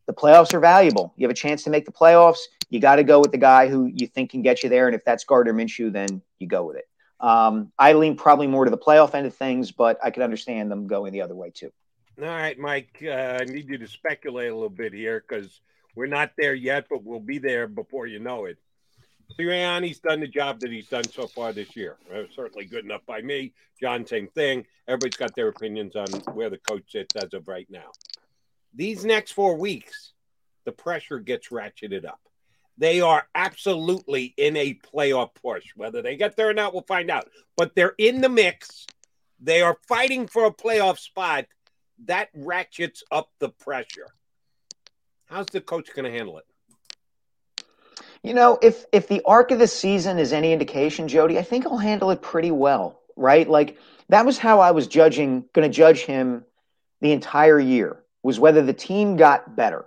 the 0.08 0.14
playoffs 0.14 0.54
are 0.54 0.60
valuable. 0.60 1.14
You 1.16 1.26
have 1.26 1.32
a 1.32 1.36
chance 1.36 1.64
to 1.64 1.70
make 1.70 1.86
the 1.86 1.92
playoffs. 1.92 2.40
You 2.70 2.80
got 2.80 2.96
to 2.96 3.04
go 3.04 3.20
with 3.20 3.32
the 3.32 3.38
guy 3.38 3.68
who 3.68 3.86
you 3.86 4.08
think 4.08 4.32
can 4.32 4.42
get 4.42 4.64
you 4.64 4.70
there. 4.70 4.88
And 4.88 4.96
if 4.96 5.06
that's 5.06 5.24
Gardner 5.24 5.54
Minshew, 5.54 5.92
then 5.92 6.22
you 6.40 6.48
go 6.48 6.66
with 6.66 6.78
it. 6.78 6.86
Um, 7.20 7.72
I 7.78 7.94
lean 7.94 8.16
probably 8.16 8.48
more 8.48 8.66
to 8.66 8.72
the 8.72 8.78
playoff 8.78 9.14
end 9.14 9.28
of 9.28 9.36
things, 9.36 9.72
but 9.72 10.00
I 10.04 10.10
can 10.10 10.24
understand 10.24 10.72
them 10.72 10.88
going 10.88 11.14
the 11.14 11.22
other 11.22 11.36
way 11.36 11.52
too. 11.52 11.72
All 12.20 12.28
right, 12.28 12.58
Mike. 12.60 13.04
Uh, 13.04 13.40
I 13.42 13.46
need 13.46 13.70
you 13.70 13.78
to 13.78 13.88
speculate 13.88 14.52
a 14.52 14.54
little 14.54 14.70
bit 14.70 14.94
here 14.94 15.24
because 15.28 15.62
we're 15.96 16.08
not 16.08 16.32
there 16.38 16.54
yet, 16.54 16.88
but 16.90 17.04
we'll 17.04 17.20
be 17.20 17.38
there 17.38 17.68
before 17.68 18.06
you 18.06 18.20
know 18.20 18.46
it. 18.46 18.58
Sirianni's 19.40 20.00
done 20.00 20.20
the 20.20 20.28
job 20.28 20.60
that 20.60 20.72
he's 20.72 20.90
done 20.90 21.06
so 21.06 21.26
far 21.26 21.54
this 21.54 21.76
year. 21.76 21.98
Uh, 22.14 22.24
certainly 22.36 22.66
good 22.66 22.84
enough 22.84 23.06
by 23.06 23.22
me. 23.22 23.54
John, 23.80 24.06
same 24.06 24.28
thing. 24.28 24.66
Everybody's 24.88 25.16
got 25.18 25.36
their 25.36 25.48
opinions 25.48 25.96
on 25.96 26.08
where 26.34 26.50
the 26.50 26.58
coach 26.58 26.92
sits 26.92 27.16
as 27.16 27.34
of 27.34 27.48
right 27.48 27.68
now. 27.70 27.92
These 28.74 29.06
next 29.06 29.32
four 29.32 29.56
weeks, 29.56 30.14
the 30.66 30.72
pressure 30.72 31.20
gets 31.20 31.48
ratcheted 31.48 32.06
up. 32.06 32.20
They 32.78 33.02
are 33.02 33.28
absolutely 33.36 34.34
in 34.38 34.58
a 34.58 34.74
playoff 34.74 35.34
push. 35.36 35.66
Whether 35.76 36.02
they 36.02 36.18
get 36.18 36.36
there 36.36 36.50
or 36.50 36.54
not, 36.54 36.74
we'll 36.74 36.84
find 36.84 37.10
out. 37.10 37.30
But 37.56 37.74
they're 37.76 37.96
in 37.98 38.22
the 38.22 38.30
mix. 38.30 38.86
They 39.40 39.62
are 39.62 39.78
fighting 39.88 40.28
for 40.28 40.46
a 40.46 40.54
playoff 40.54 41.00
spot. 41.00 41.46
That 42.06 42.30
ratchets 42.34 43.04
up 43.12 43.30
the 43.40 43.50
pressure. 43.50 44.08
How's 45.26 45.48
the 45.48 45.62
coach 45.62 45.90
going 45.96 46.12
to 46.12 46.18
handle 46.18 46.38
it? 46.40 46.46
You 48.24 48.34
know, 48.34 48.60
if 48.62 48.86
if 48.92 49.08
the 49.08 49.22
arc 49.26 49.52
of 49.52 49.60
the 49.60 49.68
season 49.68 50.20
is 50.20 50.32
any 50.32 50.54
indication, 50.54 51.08
Jody, 51.08 51.40
I 51.40 51.44
think 51.44 51.64
he'll 51.64 51.78
handle 51.78 52.12
it 52.12 52.22
pretty 52.22 52.52
well, 52.52 53.02
right? 53.16 53.50
Like 53.50 53.78
that 54.10 54.26
was 54.26 54.38
how 54.38 54.60
I 54.60 54.72
was 54.72 54.88
judging, 54.88 55.46
going 55.54 55.70
to 55.70 55.76
judge 55.76 56.02
him 56.02 56.44
the 57.02 57.12
entire 57.12 57.60
year 57.60 58.04
was 58.24 58.40
whether 58.40 58.62
the 58.62 58.74
team 58.74 59.16
got 59.16 59.56
better. 59.56 59.86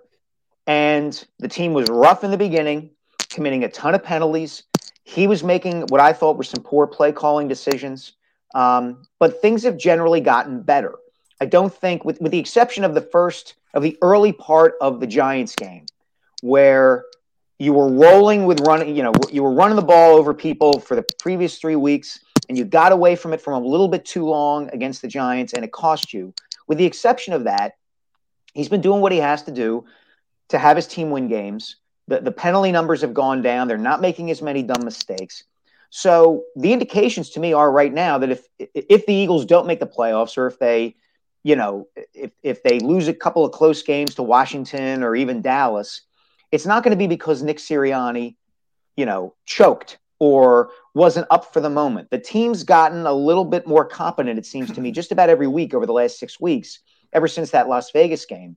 And 0.66 1.24
the 1.38 1.48
team 1.48 1.74
was 1.74 1.88
rough 1.88 2.24
in 2.24 2.30
the 2.30 2.38
beginning, 2.38 2.90
committing 3.30 3.64
a 3.64 3.68
ton 3.68 3.94
of 3.94 4.02
penalties. 4.02 4.64
He 5.04 5.26
was 5.26 5.44
making 5.44 5.82
what 5.88 6.00
I 6.00 6.12
thought 6.12 6.36
were 6.36 6.44
some 6.44 6.64
poor 6.64 6.86
play 6.86 7.12
calling 7.12 7.48
decisions. 7.48 8.14
Um, 8.54 9.06
but 9.18 9.42
things 9.42 9.62
have 9.64 9.76
generally 9.76 10.20
gotten 10.20 10.62
better. 10.62 10.94
I 11.40 11.46
don't 11.46 11.74
think, 11.74 12.04
with, 12.04 12.20
with 12.20 12.32
the 12.32 12.38
exception 12.38 12.84
of 12.84 12.94
the 12.94 13.00
first, 13.00 13.54
of 13.74 13.82
the 13.82 13.98
early 14.02 14.32
part 14.32 14.74
of 14.80 15.00
the 15.00 15.06
Giants 15.06 15.54
game, 15.56 15.86
where 16.42 17.04
you 17.58 17.72
were 17.72 17.88
rolling 17.88 18.46
with 18.46 18.60
running, 18.60 18.94
you 18.96 19.02
know, 19.02 19.12
you 19.30 19.42
were 19.42 19.52
running 19.52 19.76
the 19.76 19.82
ball 19.82 20.16
over 20.16 20.34
people 20.34 20.80
for 20.80 20.94
the 20.94 21.04
previous 21.20 21.58
three 21.58 21.76
weeks, 21.76 22.20
and 22.48 22.58
you 22.58 22.64
got 22.64 22.92
away 22.92 23.16
from 23.16 23.32
it 23.32 23.40
from 23.40 23.62
a 23.62 23.66
little 23.66 23.88
bit 23.88 24.04
too 24.04 24.24
long 24.24 24.68
against 24.72 25.02
the 25.02 25.08
Giants, 25.08 25.52
and 25.52 25.64
it 25.64 25.72
cost 25.72 26.12
you. 26.12 26.34
With 26.66 26.78
the 26.78 26.84
exception 26.84 27.32
of 27.32 27.44
that, 27.44 27.76
he's 28.54 28.68
been 28.68 28.80
doing 28.80 29.00
what 29.00 29.12
he 29.12 29.18
has 29.18 29.42
to 29.44 29.50
do 29.50 29.84
to 30.48 30.58
have 30.58 30.76
his 30.76 30.86
team 30.86 31.10
win 31.10 31.28
games. 31.28 31.76
The, 32.06 32.20
the 32.20 32.32
penalty 32.32 32.70
numbers 32.70 33.00
have 33.00 33.14
gone 33.14 33.42
down. 33.42 33.66
They're 33.66 33.78
not 33.78 34.00
making 34.00 34.30
as 34.30 34.42
many 34.42 34.62
dumb 34.62 34.84
mistakes. 34.84 35.44
So 35.90 36.44
the 36.56 36.72
indications 36.72 37.30
to 37.30 37.40
me 37.40 37.52
are 37.52 37.70
right 37.70 37.92
now 37.92 38.18
that 38.18 38.30
if 38.30 38.46
if 38.58 39.06
the 39.06 39.14
Eagles 39.14 39.46
don't 39.46 39.66
make 39.66 39.80
the 39.80 39.86
playoffs, 39.86 40.36
or 40.36 40.46
if 40.48 40.58
they, 40.58 40.96
you 41.44 41.54
know, 41.54 41.86
if 42.12 42.32
if 42.42 42.62
they 42.64 42.80
lose 42.80 43.06
a 43.06 43.14
couple 43.14 43.44
of 43.44 43.52
close 43.52 43.82
games 43.82 44.16
to 44.16 44.22
Washington 44.22 45.04
or 45.04 45.14
even 45.14 45.42
Dallas, 45.42 46.00
it's 46.50 46.66
not 46.66 46.82
going 46.82 46.90
to 46.92 46.98
be 46.98 47.06
because 47.06 47.42
Nick 47.42 47.58
Sirianni, 47.58 48.34
you 48.96 49.06
know, 49.06 49.34
choked 49.46 49.98
or 50.18 50.70
wasn't 50.94 51.26
up 51.30 51.52
for 51.52 51.60
the 51.60 51.70
moment. 51.70 52.10
The 52.10 52.18
team's 52.18 52.62
gotten 52.64 53.06
a 53.06 53.12
little 53.12 53.44
bit 53.44 53.66
more 53.66 53.84
competent, 53.84 54.38
it 54.38 54.46
seems 54.46 54.72
to 54.72 54.80
me, 54.80 54.90
just 54.90 55.12
about 55.12 55.28
every 55.28 55.46
week 55.46 55.74
over 55.74 55.86
the 55.86 55.92
last 55.92 56.18
six 56.18 56.40
weeks, 56.40 56.80
ever 57.12 57.28
since 57.28 57.50
that 57.50 57.68
Las 57.68 57.90
Vegas 57.90 58.24
game, 58.24 58.56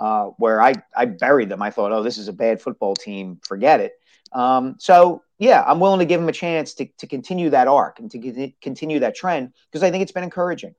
uh, 0.00 0.26
where 0.38 0.60
I, 0.60 0.74
I 0.94 1.06
buried 1.06 1.48
them. 1.48 1.62
I 1.62 1.70
thought, 1.70 1.92
oh, 1.92 2.02
this 2.02 2.18
is 2.18 2.28
a 2.28 2.32
bad 2.32 2.60
football 2.60 2.94
team, 2.94 3.40
forget 3.42 3.80
it. 3.80 3.92
Um, 4.32 4.74
so, 4.78 5.22
yeah, 5.38 5.64
I'm 5.66 5.80
willing 5.80 6.00
to 6.00 6.04
give 6.04 6.20
them 6.20 6.28
a 6.28 6.32
chance 6.32 6.74
to, 6.74 6.86
to 6.98 7.06
continue 7.06 7.48
that 7.50 7.68
arc 7.68 8.00
and 8.00 8.10
to 8.10 8.52
continue 8.60 8.98
that 8.98 9.14
trend 9.14 9.52
because 9.70 9.82
I 9.82 9.90
think 9.90 10.02
it's 10.02 10.12
been 10.12 10.24
encouraging. 10.24 10.74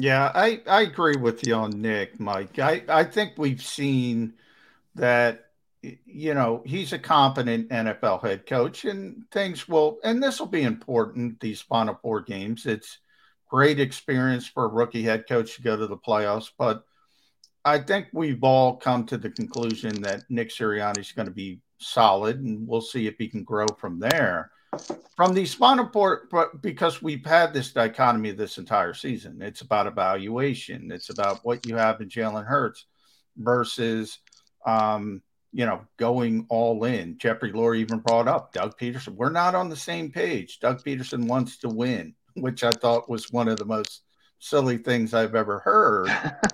Yeah, 0.00 0.32
I, 0.34 0.62
I 0.66 0.82
agree 0.82 1.16
with 1.16 1.46
you 1.46 1.54
on 1.54 1.70
Nick, 1.82 2.18
Mike. 2.18 2.58
I, 2.58 2.82
I 2.88 3.04
think 3.04 3.34
we've 3.36 3.62
seen 3.62 4.34
that 4.94 5.50
you 5.82 6.34
know, 6.34 6.62
he's 6.66 6.92
a 6.92 6.98
competent 6.98 7.70
NFL 7.70 8.22
head 8.22 8.46
coach, 8.46 8.84
and 8.84 9.24
things 9.30 9.68
will, 9.68 9.98
and 10.04 10.22
this 10.22 10.38
will 10.38 10.46
be 10.46 10.62
important. 10.62 11.40
These 11.40 11.62
final 11.62 11.98
four 12.02 12.20
games, 12.20 12.66
it's 12.66 12.98
great 13.48 13.80
experience 13.80 14.46
for 14.46 14.64
a 14.64 14.68
rookie 14.68 15.02
head 15.02 15.26
coach 15.28 15.56
to 15.56 15.62
go 15.62 15.76
to 15.76 15.86
the 15.86 15.96
playoffs. 15.96 16.50
But 16.58 16.84
I 17.64 17.78
think 17.78 18.08
we've 18.12 18.44
all 18.44 18.76
come 18.76 19.06
to 19.06 19.16
the 19.18 19.30
conclusion 19.30 20.02
that 20.02 20.24
Nick 20.28 20.50
Sirianni 20.50 20.98
is 20.98 21.12
going 21.12 21.28
to 21.28 21.34
be 21.34 21.60
solid, 21.78 22.40
and 22.40 22.68
we'll 22.68 22.80
see 22.82 23.06
if 23.06 23.16
he 23.18 23.28
can 23.28 23.42
grow 23.42 23.66
from 23.78 23.98
there. 23.98 24.50
From 25.16 25.34
the 25.34 25.44
four, 25.92 26.28
but 26.30 26.62
because 26.62 27.02
we've 27.02 27.24
had 27.24 27.52
this 27.52 27.72
dichotomy 27.72 28.30
this 28.30 28.58
entire 28.58 28.94
season, 28.94 29.42
it's 29.42 29.60
about 29.60 29.86
evaluation. 29.86 30.90
It's 30.92 31.10
about 31.10 31.40
what 31.44 31.66
you 31.66 31.76
have 31.76 32.00
in 32.00 32.08
Jalen 32.08 32.46
Hurts 32.46 32.86
versus 33.36 34.18
um, 34.66 35.22
you 35.52 35.66
know, 35.66 35.82
going 35.96 36.46
all 36.48 36.84
in. 36.84 37.18
Jeffrey 37.18 37.52
Lurie 37.52 37.78
even 37.78 37.98
brought 37.98 38.28
up 38.28 38.52
Doug 38.52 38.78
Pederson. 38.78 39.16
We're 39.16 39.30
not 39.30 39.54
on 39.54 39.68
the 39.68 39.76
same 39.76 40.10
page. 40.10 40.60
Doug 40.60 40.82
Pederson 40.84 41.26
wants 41.26 41.58
to 41.58 41.68
win, 41.68 42.14
which 42.34 42.62
I 42.62 42.70
thought 42.70 43.10
was 43.10 43.32
one 43.32 43.48
of 43.48 43.58
the 43.58 43.64
most 43.64 44.02
silly 44.38 44.78
things 44.78 45.12
I've 45.12 45.34
ever 45.34 45.58
heard. 45.58 46.08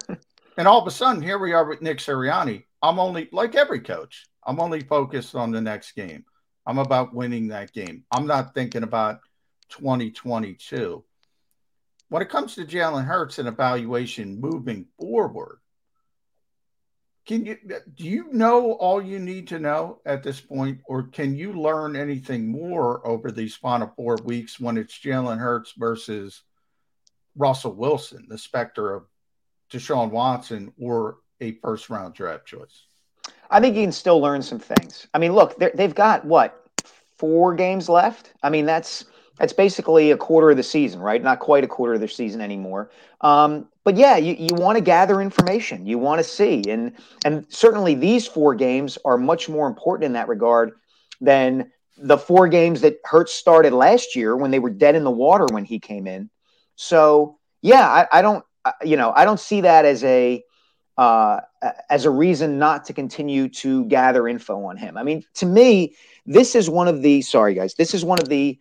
and 0.56 0.66
all 0.66 0.80
of 0.80 0.86
a 0.86 0.90
sudden, 0.90 1.22
here 1.22 1.38
we 1.38 1.52
are 1.52 1.64
with 1.64 1.82
Nick 1.82 1.98
Sirianni. 1.98 2.64
I'm 2.82 2.98
only 2.98 3.28
like 3.32 3.54
every 3.54 3.80
coach. 3.80 4.26
I'm 4.46 4.60
only 4.60 4.80
focused 4.80 5.34
on 5.34 5.50
the 5.50 5.60
next 5.60 5.92
game. 5.92 6.24
I'm 6.66 6.78
about 6.78 7.14
winning 7.14 7.48
that 7.48 7.72
game. 7.72 8.04
I'm 8.10 8.26
not 8.26 8.54
thinking 8.54 8.82
about 8.82 9.20
2022. 9.70 11.04
When 12.08 12.22
it 12.22 12.28
comes 12.28 12.54
to 12.54 12.64
Jalen 12.64 13.04
Hurts 13.04 13.38
and 13.38 13.48
evaluation 13.48 14.40
moving 14.40 14.86
forward, 14.98 15.60
can 17.26 17.44
you 17.44 17.56
do 17.94 18.04
you 18.04 18.32
know 18.32 18.72
all 18.72 19.02
you 19.02 19.18
need 19.18 19.48
to 19.48 19.58
know 19.58 20.00
at 20.06 20.22
this 20.22 20.40
point, 20.40 20.80
or 20.84 21.04
can 21.04 21.36
you 21.36 21.52
learn 21.52 21.96
anything 21.96 22.48
more 22.48 23.04
over 23.06 23.32
these 23.32 23.56
final 23.56 23.92
four 23.96 24.16
weeks 24.24 24.60
when 24.60 24.76
it's 24.76 24.96
Jalen 24.96 25.38
Hurts 25.38 25.72
versus 25.76 26.42
Russell 27.36 27.74
Wilson, 27.74 28.26
the 28.28 28.38
specter 28.38 28.94
of 28.94 29.06
Deshaun 29.72 30.10
Watson 30.10 30.72
or 30.80 31.18
a 31.40 31.52
first 31.52 31.90
round 31.90 32.14
draft 32.14 32.46
choice? 32.46 32.86
I 33.50 33.60
think 33.60 33.76
you 33.76 33.82
can 33.82 33.92
still 33.92 34.20
learn 34.20 34.42
some 34.42 34.58
things. 34.58 35.06
I 35.14 35.18
mean, 35.18 35.32
look, 35.32 35.56
they've 35.58 35.94
got 35.94 36.24
what 36.24 36.68
four 37.16 37.54
games 37.54 37.88
left. 37.88 38.32
I 38.42 38.50
mean, 38.50 38.66
that's 38.66 39.04
that's 39.38 39.52
basically 39.52 40.10
a 40.12 40.16
quarter 40.16 40.50
of 40.50 40.56
the 40.56 40.62
season, 40.62 41.00
right? 41.00 41.22
Not 41.22 41.40
quite 41.40 41.62
a 41.62 41.68
quarter 41.68 41.94
of 41.94 42.00
the 42.00 42.08
season 42.08 42.40
anymore. 42.40 42.90
Um, 43.20 43.68
but 43.84 43.96
yeah, 43.96 44.16
you, 44.16 44.34
you 44.38 44.54
want 44.54 44.76
to 44.76 44.82
gather 44.82 45.20
information, 45.20 45.86
you 45.86 45.98
want 45.98 46.18
to 46.18 46.24
see, 46.24 46.62
and 46.68 46.92
and 47.24 47.46
certainly 47.48 47.94
these 47.94 48.26
four 48.26 48.54
games 48.54 48.98
are 49.04 49.18
much 49.18 49.48
more 49.48 49.66
important 49.66 50.06
in 50.06 50.12
that 50.14 50.28
regard 50.28 50.72
than 51.20 51.70
the 51.98 52.18
four 52.18 52.48
games 52.48 52.80
that 52.82 52.98
Hurts 53.04 53.34
started 53.34 53.72
last 53.72 54.16
year 54.16 54.36
when 54.36 54.50
they 54.50 54.58
were 54.58 54.70
dead 54.70 54.94
in 54.94 55.04
the 55.04 55.10
water 55.10 55.46
when 55.50 55.64
he 55.64 55.78
came 55.78 56.06
in. 56.06 56.28
So 56.76 57.38
yeah, 57.62 57.88
I, 57.88 58.18
I 58.18 58.22
don't, 58.22 58.44
you 58.84 58.96
know, 58.96 59.12
I 59.14 59.24
don't 59.24 59.40
see 59.40 59.62
that 59.62 59.84
as 59.84 60.04
a 60.04 60.42
uh, 60.96 61.40
as 61.90 62.04
a 62.04 62.10
reason 62.10 62.58
not 62.58 62.84
to 62.86 62.92
continue 62.92 63.48
to 63.48 63.84
gather 63.84 64.26
info 64.26 64.64
on 64.64 64.76
him. 64.76 64.96
I 64.96 65.02
mean, 65.02 65.24
to 65.34 65.46
me, 65.46 65.94
this 66.24 66.54
is 66.54 66.70
one 66.70 66.88
of 66.88 67.02
the 67.02 67.22
sorry 67.22 67.54
guys, 67.54 67.74
this 67.74 67.94
is 67.94 68.04
one 68.04 68.18
of 68.18 68.28
the 68.28 68.58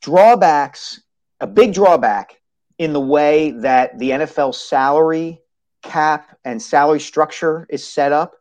drawbacks, 0.00 1.00
a 1.40 1.46
big 1.46 1.72
drawback 1.72 2.40
in 2.78 2.92
the 2.92 3.00
way 3.00 3.52
that 3.52 3.98
the 3.98 4.10
NFL 4.10 4.54
salary 4.54 5.40
cap 5.82 6.36
and 6.44 6.60
salary 6.60 7.00
structure 7.00 7.66
is 7.70 7.86
set 7.86 8.12
up 8.12 8.34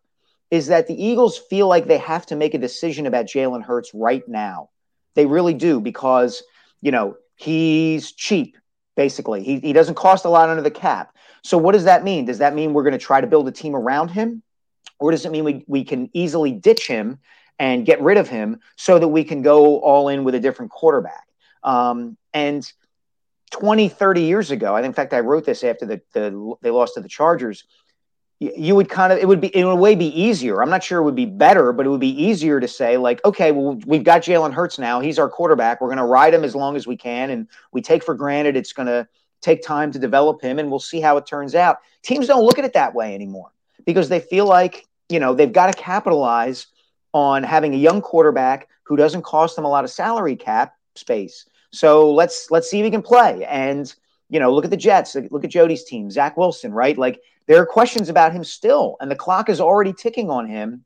is 0.49 0.67
that 0.67 0.87
the 0.87 1.03
Eagles 1.03 1.37
feel 1.37 1.67
like 1.67 1.87
they 1.87 1.97
have 1.97 2.25
to 2.25 2.35
make 2.35 2.53
a 2.53 2.57
decision 2.57 3.07
about 3.07 3.25
Jalen 3.25 3.63
Hurts 3.63 3.91
right 3.93 4.27
now. 4.27 4.69
They 5.15 5.25
really 5.25 5.53
do 5.53 5.79
because, 5.79 6.43
you 6.81 6.91
know, 6.91 7.17
he's 7.35 8.11
cheap, 8.11 8.57
basically. 8.95 9.43
He, 9.43 9.59
he 9.59 9.73
doesn't 9.73 9.95
cost 9.95 10.25
a 10.25 10.29
lot 10.29 10.49
under 10.49 10.61
the 10.61 10.71
cap. 10.71 11.15
So, 11.43 11.57
what 11.57 11.73
does 11.73 11.85
that 11.85 12.03
mean? 12.03 12.25
Does 12.25 12.39
that 12.39 12.53
mean 12.53 12.73
we're 12.73 12.83
going 12.83 12.93
to 12.93 12.99
try 12.99 13.21
to 13.21 13.27
build 13.27 13.47
a 13.47 13.51
team 13.51 13.75
around 13.75 14.09
him? 14.09 14.43
Or 14.99 15.11
does 15.11 15.25
it 15.25 15.31
mean 15.31 15.43
we, 15.43 15.65
we 15.67 15.83
can 15.83 16.09
easily 16.13 16.51
ditch 16.51 16.87
him 16.87 17.19
and 17.57 17.85
get 17.85 18.01
rid 18.01 18.17
of 18.17 18.29
him 18.29 18.59
so 18.75 18.99
that 18.99 19.07
we 19.07 19.23
can 19.23 19.41
go 19.41 19.79
all 19.79 20.09
in 20.09 20.23
with 20.23 20.35
a 20.35 20.39
different 20.39 20.71
quarterback? 20.71 21.25
Um, 21.63 22.17
and 22.33 22.71
20, 23.51 23.89
30 23.89 24.21
years 24.21 24.51
ago, 24.51 24.75
I, 24.75 24.81
in 24.81 24.93
fact, 24.93 25.13
I 25.13 25.19
wrote 25.19 25.45
this 25.45 25.63
after 25.63 25.85
the, 25.85 26.01
the 26.13 26.55
they 26.61 26.69
lost 26.69 26.95
to 26.95 27.01
the 27.01 27.09
Chargers. 27.09 27.65
You 28.39 28.75
would 28.75 28.89
kind 28.89 29.13
of 29.13 29.19
it 29.19 29.27
would 29.27 29.41
be 29.41 29.49
in 29.49 29.65
a 29.65 29.75
way 29.75 29.93
be 29.93 30.07
easier. 30.19 30.63
I'm 30.63 30.69
not 30.71 30.83
sure 30.83 30.99
it 30.99 31.03
would 31.03 31.15
be 31.15 31.27
better, 31.27 31.71
but 31.71 31.85
it 31.85 31.89
would 31.89 31.99
be 31.99 32.23
easier 32.23 32.59
to 32.59 32.67
say 32.67 32.97
like, 32.97 33.23
okay, 33.23 33.51
well, 33.51 33.79
we've 33.85 34.03
got 34.03 34.23
Jalen 34.23 34.51
Hurts 34.51 34.79
now. 34.79 34.99
He's 34.99 35.19
our 35.19 35.29
quarterback. 35.29 35.79
We're 35.79 35.89
going 35.89 35.97
to 35.97 36.05
ride 36.05 36.33
him 36.33 36.43
as 36.43 36.55
long 36.55 36.75
as 36.75 36.87
we 36.87 36.97
can, 36.97 37.29
and 37.29 37.47
we 37.71 37.83
take 37.83 38.03
for 38.03 38.15
granted 38.15 38.55
it's 38.55 38.73
going 38.73 38.87
to 38.87 39.07
take 39.41 39.63
time 39.63 39.91
to 39.91 39.99
develop 39.99 40.41
him, 40.41 40.59
and 40.59 40.69
we'll 40.69 40.79
see 40.79 41.01
how 41.01 41.17
it 41.17 41.25
turns 41.25 41.55
out. 41.55 41.77
Teams 42.03 42.27
don't 42.27 42.45
look 42.45 42.59
at 42.59 42.65
it 42.65 42.73
that 42.73 42.93
way 42.93 43.13
anymore 43.15 43.51
because 43.85 44.09
they 44.09 44.19
feel 44.19 44.45
like 44.45 44.87
you 45.09 45.19
know 45.19 45.33
they've 45.33 45.53
got 45.53 45.73
to 45.73 45.81
capitalize 45.81 46.67
on 47.13 47.43
having 47.43 47.73
a 47.73 47.77
young 47.77 48.01
quarterback 48.01 48.69
who 48.83 48.95
doesn't 48.95 49.23
cost 49.23 49.55
them 49.55 49.65
a 49.65 49.69
lot 49.69 49.83
of 49.83 49.89
salary 49.89 50.35
cap 50.35 50.75
space 50.95 51.45
so 51.71 52.11
let's 52.13 52.51
let's 52.51 52.69
see 52.69 52.79
if 52.79 52.85
he 52.85 52.91
can 52.91 53.01
play. 53.01 53.45
And 53.45 53.93
you 54.29 54.39
know, 54.39 54.53
look 54.53 54.65
at 54.65 54.71
the 54.71 54.77
Jets. 54.77 55.15
Look 55.15 55.43
at 55.43 55.49
Jody's 55.49 55.83
team, 55.83 56.11
Zach 56.11 56.37
Wilson. 56.37 56.71
Right? 56.73 56.97
Like 56.97 57.21
there 57.47 57.61
are 57.61 57.65
questions 57.65 58.09
about 58.09 58.33
him 58.33 58.43
still, 58.43 58.97
and 58.99 59.09
the 59.09 59.15
clock 59.15 59.49
is 59.49 59.59
already 59.59 59.93
ticking 59.93 60.29
on 60.29 60.47
him. 60.47 60.83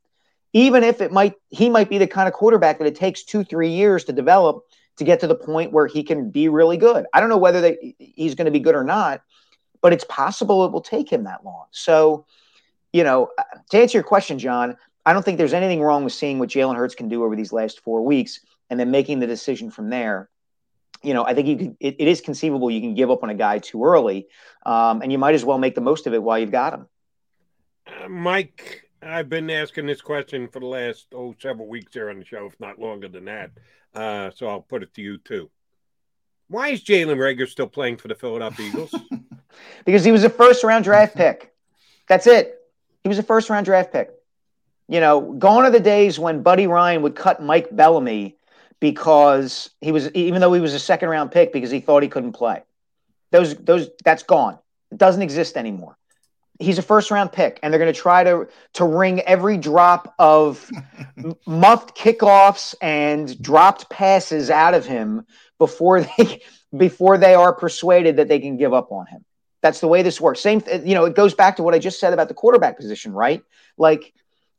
Even 0.54 0.84
if 0.84 1.02
it 1.02 1.12
might, 1.12 1.34
he 1.50 1.70
might 1.70 1.90
be 1.90 1.98
the 1.98 2.08
kind 2.08 2.30
of 2.30 2.34
quarterback 2.34 2.78
that 2.78 2.88
it 2.88 2.96
takes 2.96 3.24
two, 3.24 3.44
three 3.44 3.72
years 3.72 4.06
to 4.06 4.14
develop 4.14 4.64
to 4.98 5.04
get 5.04 5.20
to 5.22 5.28
the 5.28 5.36
point 5.36 5.72
where 5.72 5.88
he 5.88 6.04
can 6.04 6.30
be 6.30 6.48
really 6.48 6.78
good. 6.78 7.06
I 7.14 7.20
don't 7.20 7.30
know 7.30 7.38
whether 7.38 7.62
they, 7.62 7.96
he's 8.00 8.36
going 8.36 8.46
to 8.46 8.52
be 8.52 8.60
good 8.60 8.76
or 8.76 8.84
not, 8.84 9.22
but 9.82 9.94
it's 9.94 10.06
possible 10.06 10.66
it 10.66 10.72
will 10.72 10.82
take 10.82 11.12
him 11.12 11.24
that 11.26 11.44
long. 11.44 11.66
So, 11.72 12.26
you 12.94 13.04
know, 13.04 13.30
to 13.72 13.78
answer 13.78 13.98
your 13.98 14.04
question, 14.04 14.40
John, 14.40 14.78
I 15.06 15.14
don't 15.14 15.24
think 15.24 15.38
there's 15.38 15.54
anything 15.54 15.82
wrong 15.82 16.04
with 16.04 16.14
seeing 16.14 16.40
what 16.40 16.50
Jalen 16.50 16.76
Hurts 16.76 16.96
can 16.96 17.10
do 17.10 17.24
over 17.24 17.36
these 17.36 17.52
last 17.52 17.82
four 17.82 18.02
weeks 18.02 18.40
and 18.70 18.80
then 18.80 18.90
making 18.90 19.20
the 19.20 19.28
decision 19.28 19.70
from 19.70 19.90
there 19.90 20.30
you 21.06 21.14
know, 21.14 21.24
I 21.24 21.34
think 21.34 21.48
you 21.48 21.58
can. 21.58 21.78
It, 21.80 21.96
it 22.00 22.08
is 22.08 22.20
conceivable 22.20 22.72
you 22.72 22.82
can 22.82 22.96
give 22.96 23.12
up 23.12 23.24
on 23.24 23.30
a 23.30 23.36
guy 23.36 23.60
too 23.60 23.86
early, 23.86 24.28
um, 24.66 25.02
and 25.02 25.12
you 25.12 25.18
might 25.18 25.36
as 25.36 25.46
well 25.46 25.58
make 25.58 25.76
the 25.76 25.82
most 25.82 26.08
of 26.08 26.14
it 26.14 26.22
while 26.22 26.40
you've 26.40 26.52
got 26.52 26.74
him. 26.74 26.88
Uh, 27.86 28.10
Mike, 28.10 28.85
I've 29.06 29.30
been 29.30 29.50
asking 29.50 29.86
this 29.86 30.02
question 30.02 30.48
for 30.48 30.60
the 30.60 30.66
last 30.66 31.08
oh 31.14 31.36
several 31.40 31.68
weeks 31.68 31.94
here 31.94 32.10
on 32.10 32.20
the 32.20 32.26
show, 32.26 32.48
if 32.48 32.60
not 32.60 32.80
longer 32.80 33.08
than 33.08 33.26
that. 33.26 33.52
Uh, 33.94 34.32
so 34.36 34.48
I'll 34.48 34.62
put 34.62 34.84
it 34.84 34.94
to 34.96 35.02
you 35.02 35.18
too. 35.20 35.50
Why 36.48 36.70
is 36.70 36.84
Jalen 36.84 37.18
Reagor 37.18 37.48
still 37.48 37.68
playing 37.68 37.98
for 37.98 38.08
the 38.08 38.16
Philadelphia 38.16 38.66
Eagles? 38.70 38.94
because 39.86 40.04
he 40.04 40.12
was 40.12 40.24
a 40.24 40.30
first 40.30 40.64
round 40.64 40.84
draft 40.84 41.16
pick. 41.16 41.54
That's 42.08 42.28
it. 42.28 42.60
He 43.04 43.10
was 43.10 43.20
a 43.20 43.24
first 43.24 43.50
round 43.50 43.66
draft 43.66 43.92
pick. 43.92 44.10
You 44.88 45.00
know, 45.00 45.34
gone 45.34 45.66
are 45.66 45.72
the 45.72 45.80
days 45.80 46.20
when 46.20 46.44
Buddy 46.44 46.68
Ryan 46.68 47.02
would 47.04 47.16
cut 47.16 47.42
Mike 47.42 47.76
Bellamy 47.76 48.38
because 48.80 49.70
he 49.82 49.92
was 49.92 50.12
even 50.12 50.42
though 50.42 50.54
he 50.54 50.62
was 50.62 50.74
a 50.74 50.80
second 50.80 51.10
round 51.10 51.32
pick 51.32 51.54
because 51.54 51.72
he 51.72 51.80
thought 51.80 52.04
he 52.04 52.10
couldn't 52.10 52.34
play. 52.34 52.64
Those 53.32 53.56
those 53.56 53.90
that's 54.04 54.24
gone. 54.24 54.60
It 54.92 54.98
doesn't 54.98 55.22
exist 55.22 55.58
anymore. 55.58 55.98
He's 56.60 56.78
a 56.78 56.82
first 56.82 57.12
round 57.12 57.32
pick, 57.32 57.60
and 57.62 57.72
they're 57.72 57.80
going 57.80 57.94
to 57.94 58.00
try 58.00 58.24
to 58.24 58.48
to 58.74 58.86
wring 58.86 59.22
every 59.22 59.58
drop 59.58 60.14
of 60.20 60.70
muffed 61.46 61.98
kickoffs 61.98 62.76
and 62.82 63.42
dropped 63.42 63.90
passes 63.90 64.50
out 64.50 64.74
of 64.74 64.86
him 64.86 65.26
before 65.58 66.02
they 66.02 66.42
before 66.78 67.18
they 67.18 67.36
are 67.36 67.54
persuaded 67.54 68.18
that 68.18 68.28
they 68.28 68.40
can 68.40 68.58
give 68.58 68.74
up 68.74 68.92
on 68.92 69.06
him. 69.08 69.26
That's 69.62 69.80
the 69.80 69.88
way 69.88 70.04
this 70.04 70.22
works. 70.22 70.42
Same, 70.42 70.62
you 70.84 70.94
know, 70.94 71.06
it 71.06 71.16
goes 71.16 71.34
back 71.34 71.56
to 71.56 71.64
what 71.64 71.74
I 71.74 71.80
just 71.80 72.00
said 72.00 72.14
about 72.14 72.28
the 72.28 72.36
quarterback 72.36 72.78
position, 72.78 73.14
right? 73.14 73.44
Like 73.78 74.14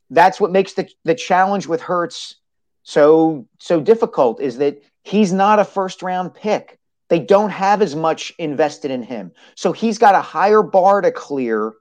that's 0.09 0.39
what 0.39 0.51
makes 0.51 0.73
the 0.73 0.89
the 1.03 1.15
challenge 1.15 1.67
with 1.67 1.81
Hurts 1.81 2.35
so 2.83 3.47
so 3.59 3.79
difficult 3.79 4.41
is 4.41 4.57
that 4.57 4.81
he's 5.03 5.33
not 5.33 5.59
a 5.59 5.65
first 5.65 6.01
round 6.01 6.33
pick. 6.33 6.79
They 7.09 7.19
don't 7.19 7.49
have 7.49 7.81
as 7.81 7.95
much 7.95 8.33
invested 8.37 8.91
in 8.91 9.01
him. 9.01 9.31
So 9.55 9.71
he's 9.71 9.97
got 9.97 10.15
a 10.15 10.21
higher 10.21 10.61
bar 10.61 11.01
to 11.01 11.11
clear 11.11 11.73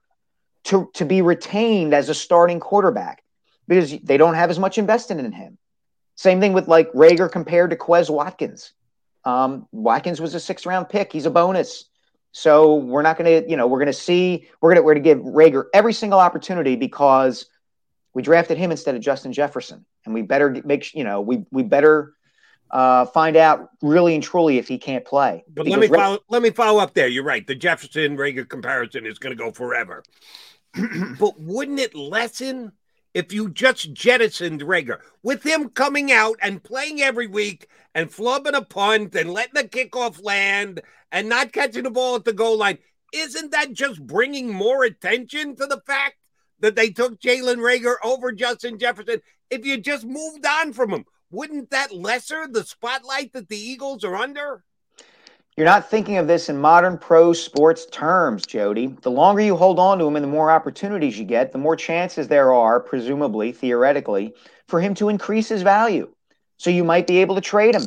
to, 0.67 0.91
to 0.95 1.05
be 1.05 1.23
retained 1.23 1.95
as 1.95 2.09
a 2.09 2.15
starting 2.15 2.61
quarterback 2.61 3.23
because 3.67 3.99
they 4.01 4.17
don't 4.17 4.35
have 4.35 4.51
as 4.51 4.59
much 4.59 4.79
invested 4.79 5.19
in 5.19 5.33
him. 5.33 5.59
Same 6.15 6.41
thing 6.41 6.53
with 6.53 6.69
like 6.69 6.91
Reagor 6.93 7.31
compared 7.31 7.71
to 7.71 7.77
Quez 7.77 8.09
Watkins. 8.09 8.73
Um, 9.25 9.67
Watkins 9.73 10.21
was 10.21 10.35
a 10.35 10.41
six 10.41 10.65
round 10.65 10.89
pick. 10.89 11.13
He's 11.13 11.27
a 11.27 11.31
bonus. 11.31 11.85
So 12.33 12.77
we're 12.77 13.03
not 13.03 13.19
going 13.19 13.43
to, 13.43 13.51
you 13.51 13.57
know, 13.57 13.67
we're 13.67 13.79
going 13.79 13.87
to 13.87 13.93
see, 13.93 14.49
we're 14.61 14.71
going 14.71 14.77
to, 14.77 14.83
we're 14.83 14.95
going 14.95 15.03
to 15.03 15.15
give 15.15 15.19
Reagor 15.35 15.65
every 15.75 15.93
single 15.93 16.21
opportunity 16.21 16.77
because 16.77 17.47
we 18.17 18.23
drafted 18.23 18.57
him 18.57 18.71
instead 18.71 18.95
of 18.95 19.03
Justin 19.03 19.31
Jefferson, 19.31 19.85
and 20.07 20.15
we 20.15 20.23
better 20.23 20.57
make 20.65 20.95
you 20.95 21.05
know 21.05 21.21
we 21.21 21.45
we 21.53 21.63
better 21.63 22.15
uh, 22.71 23.05
find 23.05 23.37
out 23.37 23.69
really 23.83 24.15
and 24.15 24.25
truly 24.25 24.57
if 24.57 24.67
he 24.67 24.79
can't 24.79 25.05
play. 25.05 25.45
But 25.55 25.67
let 25.67 25.79
me 25.79 25.87
follow, 25.87 26.19
let 26.31 26.41
me 26.41 26.49
follow 26.49 26.81
up 26.81 26.95
there. 26.95 27.09
You're 27.09 27.25
right. 27.25 27.47
The 27.47 27.55
Jefferson 27.55 28.17
Reagor 28.17 28.49
comparison 28.49 29.05
is 29.05 29.19
going 29.19 29.37
to 29.37 29.45
go 29.45 29.53
forever. 29.53 30.03
but 31.19 31.41
wouldn't 31.41 31.81
it 31.81 31.95
lessen 31.95 32.73
if 33.15 33.33
you 33.33 33.49
just 33.49 33.93
jettisoned 33.93 34.61
Reagor 34.61 34.99
with 35.23 35.43
him 35.43 35.71
coming 35.71 36.13
out 36.13 36.37
and 36.43 36.63
playing 36.63 37.01
every 37.01 37.27
week 37.27 37.69
and 37.95 38.11
flubbing 38.11 38.57
a 38.57 38.63
punt 38.63 39.15
and 39.15 39.33
letting 39.33 39.55
the 39.55 39.69
kickoff 39.69 40.23
land 40.23 40.83
and 41.11 41.29
not 41.29 41.53
catching 41.53 41.85
the 41.85 41.91
ball 41.91 42.17
at 42.17 42.25
the 42.25 42.33
goal 42.33 42.59
line? 42.59 42.79
Isn't 43.15 43.53
that 43.53 43.73
just 43.73 44.07
bringing 44.07 44.53
more 44.53 44.85
attention 44.85 45.57
to 45.57 45.67
the 45.67 45.81
fact 45.87 46.17
that 46.61 46.77
they 46.77 46.91
took 46.91 47.21
Jalen 47.21 47.59
Reagor 47.59 47.97
over 48.03 48.33
Justin 48.33 48.79
Jefferson. 48.79 49.21
If 49.51 49.65
you 49.65 49.79
just 49.79 50.05
moved 50.05 50.45
on 50.47 50.73
from 50.73 50.91
him, 50.91 51.05
wouldn't 51.31 51.71
that 51.71 51.95
lesser 51.95 52.47
the 52.49 52.65
spotlight 52.65 53.33
that 53.33 53.49
the 53.49 53.59
Eagles 53.59 54.05
are 54.05 54.17
under? 54.17 54.65
You're 55.57 55.65
not 55.65 55.89
thinking 55.89 56.19
of 56.19 56.27
this 56.27 56.51
in 56.51 56.61
modern 56.61 56.99
pro 56.99 57.33
sports 57.33 57.87
terms, 57.87 58.45
Jody. 58.45 58.89
The 59.01 59.11
longer 59.11 59.41
you 59.41 59.57
hold 59.57 59.79
on 59.79 59.99
to 59.99 60.07
him 60.07 60.15
and 60.15 60.23
the 60.23 60.29
more 60.29 60.51
opportunities 60.51 61.19
you 61.19 61.25
get, 61.25 61.51
the 61.51 61.57
more 61.57 61.75
chances 61.75 62.29
there 62.29 62.53
are, 62.53 62.79
presumably, 62.79 63.53
theoretically, 63.53 64.35
for 64.69 64.83
him 64.83 64.93
to 64.97 65.09
increase 65.09 65.49
his 65.49 65.63
value. 65.63 66.13
So 66.59 66.69
you 66.69 66.85
might 66.85 67.07
be 67.07 67.23
able 67.23 67.37
to 67.37 67.41
trade 67.41 67.75
him. 67.75 67.85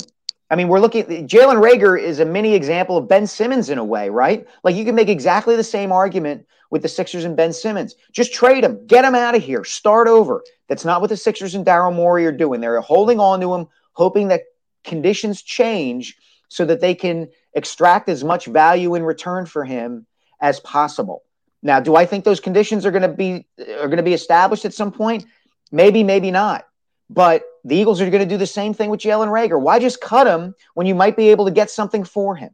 I 0.50 0.56
mean, 0.56 0.68
we're 0.68 0.80
looking 0.80 1.04
Jalen 1.04 1.62
Reagor 1.62 2.02
is 2.02 2.20
a 2.20 2.26
mini 2.26 2.56
example 2.56 2.98
of 2.98 3.08
Ben 3.08 3.28
Simmons 3.28 3.70
in 3.70 3.78
a 3.78 3.86
way, 3.86 4.10
right? 4.10 4.48
Like 4.64 4.76
you 4.76 4.84
can 4.84 4.96
make 4.96 5.10
exactly 5.10 5.56
the 5.56 5.64
same 5.64 5.92
argument 5.92 6.48
with 6.72 6.82
the 6.82 6.88
Sixers 6.88 7.24
and 7.24 7.38
Ben 7.38 7.54
Simmons. 7.54 7.94
Just 8.12 8.34
trade 8.34 8.64
him, 8.64 8.84
get 8.88 9.06
him 9.06 9.14
out 9.14 9.36
of 9.36 9.44
here, 9.44 9.64
start 9.64 10.08
over. 10.08 10.44
That's 10.70 10.86
not 10.86 11.02
what 11.02 11.12
the 11.12 11.18
Sixers 11.18 11.54
and 11.54 11.68
Daryl 11.68 11.96
Morey 11.96 12.26
are 12.26 12.32
doing. 12.32 12.62
They're 12.62 12.82
holding 12.82 13.20
on 13.20 13.40
to 13.42 13.54
him, 13.54 13.68
hoping 13.94 14.30
that 14.30 14.46
conditions 14.84 15.44
change 15.44 16.18
so 16.48 16.66
that 16.66 16.82
they 16.82 16.96
can 16.96 17.30
extract 17.54 18.10
as 18.10 18.24
much 18.24 18.46
value 18.46 18.96
in 18.96 19.04
return 19.04 19.46
for 19.46 19.66
him 19.66 20.06
as 20.42 20.60
possible. 20.60 21.24
Now, 21.62 21.80
do 21.80 21.96
I 21.96 22.06
think 22.06 22.24
those 22.24 22.40
conditions 22.40 22.86
are 22.86 22.92
going 22.92 23.02
to 23.02 23.10
be 23.10 23.46
are 23.60 23.88
going 23.88 23.98
to 23.98 24.04
be 24.04 24.14
established 24.14 24.66
at 24.66 24.74
some 24.74 24.92
point? 24.92 25.26
Maybe, 25.72 26.04
maybe 26.04 26.32
not. 26.32 26.66
But 27.10 27.44
the 27.66 27.76
Eagles 27.76 28.00
are 28.02 28.10
going 28.10 28.24
to 28.24 28.30
do 28.30 28.38
the 28.38 28.48
same 28.48 28.74
thing 28.74 28.90
with 28.90 29.02
Jalen 29.02 29.28
Reagor. 29.28 29.60
Why 29.60 29.80
just 29.80 30.00
cut 30.00 30.28
him 30.28 30.56
when 30.74 30.88
you 30.88 30.96
might 30.96 31.18
be 31.18 31.30
able 31.30 31.46
to 31.46 31.52
get 31.52 31.70
something 31.70 32.04
for 32.04 32.36
him? 32.36 32.52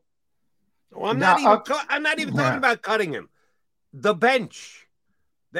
Well, 0.91 1.11
I'm 1.11 1.19
not 1.19 1.39
even. 1.39 1.51
Uh, 1.51 1.79
I'm 1.89 2.03
not 2.03 2.19
even 2.19 2.35
talking 2.35 2.57
about 2.57 2.81
cutting 2.81 3.13
him 3.13 3.29
the 3.93 4.13
bench. 4.13 4.84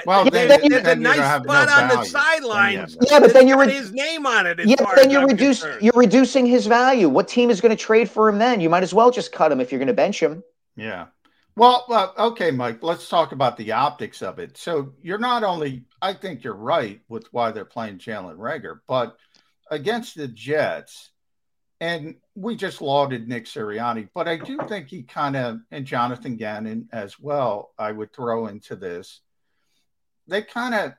Well, 0.06 0.26
yeah, 0.26 0.30
then, 0.48 0.70
there's 0.70 0.84
then 0.84 0.98
a 0.98 1.02
nice 1.02 1.18
have 1.20 1.46
no 1.46 1.54
spot 1.54 1.70
on 1.70 1.88
the 1.90 1.96
value. 1.96 2.10
sidelines. 2.10 2.98
Yeah, 3.10 3.20
but 3.20 3.34
then 3.34 3.48
you're 3.48 3.60
re- 3.60 3.72
his 3.72 3.92
name 3.92 4.26
on 4.26 4.48
it. 4.48 4.60
Yeah, 4.66 4.76
but 4.80 4.96
then 4.96 5.10
you're 5.10 5.22
I'm 5.22 5.28
reduce 5.28 5.62
concerned. 5.62 5.82
you're 5.84 5.94
reducing 5.96 6.46
his 6.46 6.68
value. 6.68 7.08
What 7.10 7.28
team 7.28 7.50
is 7.50 7.62
going 7.62 7.76
to 7.76 7.82
trade 7.82 8.10
for 8.10 8.28
him 8.30 8.40
then? 8.40 8.62
You 8.62 8.70
might 8.70 8.84
as 8.84 8.94
well 8.94 9.12
just 9.12 9.32
cut 9.32 9.52
him 9.52 9.62
if 9.62 9.72
you're 9.72 9.80
going 9.80 9.88
to 9.88 9.94
bench 9.94 10.22
him. 10.22 10.44
Yeah. 10.76 11.08
Well, 11.58 11.86
well, 11.88 12.14
okay, 12.18 12.52
Mike, 12.52 12.84
let's 12.84 13.08
talk 13.08 13.32
about 13.32 13.56
the 13.56 13.72
optics 13.72 14.22
of 14.22 14.40
it. 14.40 14.58
So 14.58 14.94
you're 15.02 15.18
not 15.18 15.44
only, 15.44 15.86
I 16.02 16.14
think 16.14 16.44
you're 16.44 16.54
right 16.54 17.00
with 17.08 17.32
why 17.32 17.52
they're 17.52 17.64
playing 17.64 18.00
Jalen 18.00 18.36
Reagor, 18.38 18.80
but 18.88 19.16
against 19.72 20.18
the 20.18 20.28
Jets, 20.28 21.12
and 21.80 22.16
we 22.36 22.58
just 22.58 22.82
lauded 22.82 23.30
Nick 23.30 23.46
Sirianni, 23.46 24.10
but 24.14 24.28
I 24.28 24.36
do 24.36 24.60
think 24.68 24.90
he 24.90 25.04
kind 25.04 25.38
of, 25.38 25.60
and 25.72 25.86
Jonathan 25.86 26.36
Gannon 26.36 26.90
as 26.92 27.18
well, 27.20 27.72
I 27.78 27.92
would 27.92 28.14
throw 28.14 28.48
into 28.48 28.76
this. 28.76 29.22
They 30.28 30.42
kind 30.42 30.76
of 30.76 30.94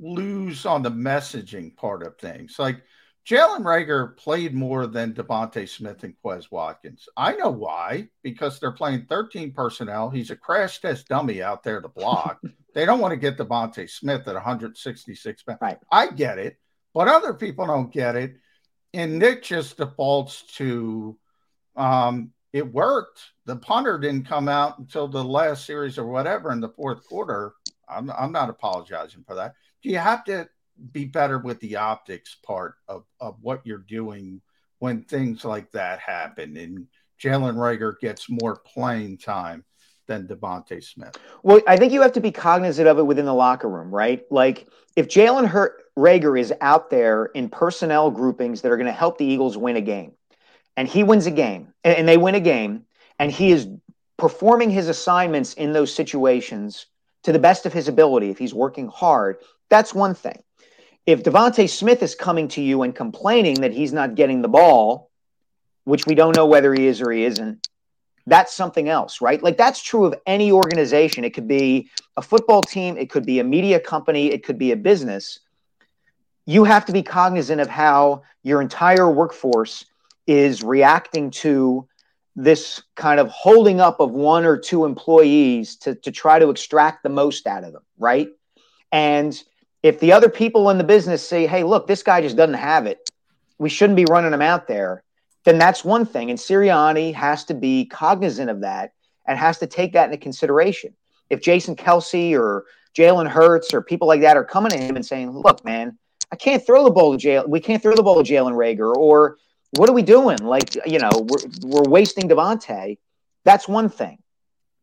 lose 0.00 0.66
on 0.66 0.82
the 0.82 0.90
messaging 0.90 1.76
part 1.76 2.02
of 2.02 2.18
things. 2.18 2.56
Like 2.58 2.82
Jalen 3.26 3.62
Reagor 3.62 4.16
played 4.16 4.54
more 4.54 4.86
than 4.86 5.14
DeVonta 5.14 5.66
Smith 5.66 6.04
and 6.04 6.14
Quez 6.22 6.50
Watkins. 6.50 7.08
I 7.16 7.34
know 7.34 7.50
why, 7.50 8.08
because 8.22 8.60
they're 8.60 8.72
playing 8.72 9.06
13 9.08 9.52
personnel. 9.52 10.10
He's 10.10 10.30
a 10.30 10.36
crash 10.36 10.80
test 10.80 11.08
dummy 11.08 11.42
out 11.42 11.62
there 11.62 11.80
to 11.80 11.88
block. 11.88 12.40
they 12.74 12.84
don't 12.84 13.00
want 13.00 13.12
to 13.12 13.16
get 13.16 13.38
DeVonta 13.38 13.88
Smith 13.88 14.28
at 14.28 14.34
166 14.34 15.42
pounds. 15.42 15.58
Right. 15.62 15.78
I 15.90 16.08
get 16.08 16.38
it, 16.38 16.58
but 16.92 17.08
other 17.08 17.32
people 17.32 17.66
don't 17.66 17.92
get 17.92 18.14
it. 18.14 18.34
And 18.92 19.18
Nick 19.18 19.42
just 19.42 19.78
defaults 19.78 20.42
to 20.56 21.18
um, 21.76 22.30
it 22.52 22.72
worked. 22.72 23.20
The 23.46 23.56
punter 23.56 23.98
didn't 23.98 24.28
come 24.28 24.48
out 24.48 24.78
until 24.78 25.08
the 25.08 25.24
last 25.24 25.66
series 25.66 25.98
or 25.98 26.06
whatever 26.06 26.52
in 26.52 26.60
the 26.60 26.68
fourth 26.68 27.04
quarter. 27.08 27.54
I'm, 27.88 28.10
I'm 28.10 28.32
not 28.32 28.50
apologizing 28.50 29.24
for 29.26 29.34
that. 29.36 29.54
Do 29.82 29.90
you 29.90 29.98
have 29.98 30.24
to 30.24 30.48
be 30.92 31.04
better 31.04 31.38
with 31.38 31.60
the 31.60 31.76
optics 31.76 32.36
part 32.44 32.74
of, 32.88 33.04
of 33.20 33.36
what 33.40 33.62
you're 33.64 33.78
doing 33.78 34.40
when 34.78 35.02
things 35.02 35.44
like 35.44 35.70
that 35.72 36.00
happen. 36.00 36.56
And 36.56 36.86
Jalen 37.22 37.54
Reagor 37.54 37.98
gets 38.00 38.28
more 38.28 38.56
playing 38.56 39.18
time 39.18 39.64
than 40.06 40.26
DeVonta 40.26 40.84
Smith. 40.84 41.16
Well, 41.42 41.60
I 41.66 41.76
think 41.76 41.92
you 41.92 42.02
have 42.02 42.12
to 42.12 42.20
be 42.20 42.30
cognizant 42.30 42.86
of 42.86 42.98
it 42.98 43.06
within 43.06 43.24
the 43.24 43.34
locker 43.34 43.68
room, 43.68 43.90
right? 43.94 44.22
Like 44.30 44.68
if 44.96 45.08
Jalen 45.08 45.70
Reagor 45.98 46.38
is 46.38 46.52
out 46.60 46.90
there 46.90 47.26
in 47.26 47.48
personnel 47.48 48.10
groupings 48.10 48.60
that 48.60 48.72
are 48.72 48.76
going 48.76 48.86
to 48.86 48.92
help 48.92 49.16
the 49.16 49.24
Eagles 49.24 49.56
win 49.56 49.76
a 49.76 49.80
game, 49.80 50.12
and 50.76 50.88
he 50.88 51.04
wins 51.04 51.26
a 51.26 51.30
game, 51.30 51.72
and, 51.84 51.96
and 51.96 52.08
they 52.08 52.16
win 52.16 52.34
a 52.34 52.40
game, 52.40 52.84
and 53.18 53.30
he 53.30 53.52
is 53.52 53.68
performing 54.18 54.70
his 54.70 54.88
assignments 54.88 55.54
in 55.54 55.72
those 55.72 55.94
situations 55.94 56.86
to 57.24 57.32
the 57.32 57.38
best 57.38 57.66
of 57.66 57.72
his 57.72 57.88
ability, 57.88 58.30
if 58.30 58.38
he's 58.38 58.54
working 58.54 58.88
hard, 58.88 59.38
that's 59.68 59.94
one 59.94 60.14
thing. 60.14 60.42
If 61.06 61.22
DeVonta 61.22 61.68
Smith 61.68 62.02
is 62.02 62.14
coming 62.14 62.48
to 62.48 62.62
you 62.62 62.82
and 62.82 62.94
complaining 62.94 63.60
that 63.60 63.72
he's 63.72 63.92
not 63.92 64.14
getting 64.14 64.40
the 64.40 64.48
ball, 64.48 65.10
which 65.84 66.06
we 66.06 66.14
don't 66.14 66.36
know 66.36 66.46
whether 66.46 66.72
he 66.72 66.86
is 66.86 67.02
or 67.02 67.10
he 67.10 67.24
isn't, 67.24 67.68
that's 68.26 68.54
something 68.54 68.88
else, 68.88 69.20
right? 69.20 69.42
Like 69.42 69.58
that's 69.58 69.82
true 69.82 70.06
of 70.06 70.14
any 70.26 70.50
organization. 70.50 71.24
It 71.24 71.34
could 71.34 71.48
be 71.48 71.90
a 72.16 72.22
football 72.22 72.62
team, 72.62 72.96
it 72.96 73.10
could 73.10 73.26
be 73.26 73.38
a 73.38 73.44
media 73.44 73.78
company, 73.80 74.32
it 74.32 74.44
could 74.44 74.58
be 74.58 74.72
a 74.72 74.76
business. 74.76 75.40
You 76.46 76.64
have 76.64 76.86
to 76.86 76.92
be 76.92 77.02
cognizant 77.02 77.60
of 77.60 77.68
how 77.68 78.22
your 78.42 78.62
entire 78.62 79.10
workforce 79.10 79.84
is 80.26 80.62
reacting 80.62 81.30
to 81.30 81.86
this 82.36 82.82
kind 82.96 83.20
of 83.20 83.28
holding 83.28 83.80
up 83.80 84.00
of 84.00 84.10
one 84.10 84.44
or 84.44 84.56
two 84.56 84.84
employees 84.84 85.76
to, 85.76 85.94
to 85.94 86.10
try 86.10 86.38
to 86.38 86.50
extract 86.50 87.02
the 87.02 87.08
most 87.08 87.46
out 87.46 87.64
of 87.64 87.72
them, 87.72 87.82
right? 87.98 88.28
And 88.90 89.40
if 89.82 90.00
the 90.00 90.12
other 90.12 90.28
people 90.28 90.70
in 90.70 90.78
the 90.78 90.84
business 90.84 91.26
say, 91.26 91.46
hey, 91.46 91.62
look, 91.62 91.86
this 91.86 92.02
guy 92.02 92.22
just 92.22 92.36
doesn't 92.36 92.54
have 92.54 92.86
it, 92.86 93.10
we 93.58 93.68
shouldn't 93.68 93.96
be 93.96 94.06
running 94.06 94.32
him 94.32 94.42
out 94.42 94.66
there, 94.66 95.04
then 95.44 95.58
that's 95.58 95.84
one 95.84 96.06
thing. 96.06 96.30
And 96.30 96.38
Sirianni 96.38 97.14
has 97.14 97.44
to 97.44 97.54
be 97.54 97.84
cognizant 97.86 98.50
of 98.50 98.62
that 98.62 98.92
and 99.26 99.38
has 99.38 99.58
to 99.58 99.66
take 99.66 99.92
that 99.92 100.06
into 100.06 100.18
consideration. 100.18 100.94
If 101.30 101.40
Jason 101.40 101.76
Kelce 101.76 102.36
or 102.38 102.64
Jalen 102.96 103.28
Hurts 103.28 103.72
or 103.72 103.82
people 103.82 104.08
like 104.08 104.22
that 104.22 104.36
are 104.36 104.44
coming 104.44 104.70
to 104.70 104.78
him 104.78 104.96
and 104.96 105.04
saying, 105.06 105.30
look, 105.30 105.64
man, 105.64 105.98
I 106.32 106.36
can't 106.36 106.64
throw 106.64 106.84
the 106.84 106.90
ball 106.90 107.16
to 107.16 107.26
Jalen, 107.26 107.48
we 107.48 107.60
can't 107.60 107.82
throw 107.82 107.94
the 107.94 108.02
ball 108.02 108.22
to 108.22 108.32
Jalen 108.32 108.52
Reagor, 108.52 108.94
or 108.94 109.36
what 109.76 109.88
are 109.88 109.92
we 109.92 110.02
doing? 110.02 110.38
Like, 110.38 110.74
you 110.86 110.98
know, 110.98 111.10
we're, 111.14 111.38
we're 111.62 111.90
wasting 111.90 112.28
DeVonta. 112.28 112.98
That's 113.44 113.68
one 113.68 113.88
thing. 113.88 114.18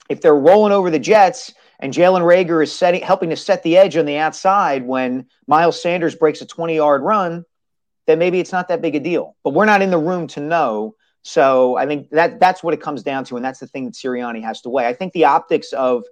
If 0.10 0.22
they're 0.22 0.36
rolling 0.36 0.74
over 0.74 0.90
the 0.90 1.00
Jets 1.00 1.54
and 1.80 1.94
Jalen 1.94 2.22
Reagor 2.22 2.64
is 2.64 2.72
setting, 2.74 3.02
helping 3.02 3.30
to 3.30 3.36
set 3.36 3.64
the 3.64 3.78
edge 3.78 3.96
on 3.96 4.06
the 4.06 4.18
outside 4.18 4.86
when 4.86 5.28
Miles 5.48 5.82
Sanders 5.82 6.16
breaks 6.16 6.42
a 6.42 6.46
20 6.46 6.76
yard 6.76 7.02
run, 7.02 7.46
then 8.08 8.20
maybe 8.20 8.40
it's 8.40 8.52
not 8.52 8.68
that 8.68 8.82
big 8.82 8.96
a 8.96 9.00
deal. 9.00 9.36
But 9.44 9.54
we're 9.54 9.66
not 9.66 9.82
in 9.82 9.92
the 9.92 9.98
room 9.98 10.28
to 10.28 10.42
know. 10.42 10.96
So 11.24 11.78
I 11.78 11.86
think 11.86 12.10
that 12.10 12.40
that's 12.40 12.64
what 12.64 12.74
it 12.74 12.82
comes 12.82 13.04
down 13.04 13.24
to. 13.26 13.36
And 13.36 13.46
that's 13.46 13.60
the 13.60 13.68
thing 13.68 13.86
that 13.86 13.94
Sirianni 13.94 14.44
has 14.44 14.62
to 14.62 14.70
weigh. 14.70 14.88
I 14.88 14.94
think 14.94 15.14
the 15.14 15.26
optics 15.26 15.72
of 15.72 16.04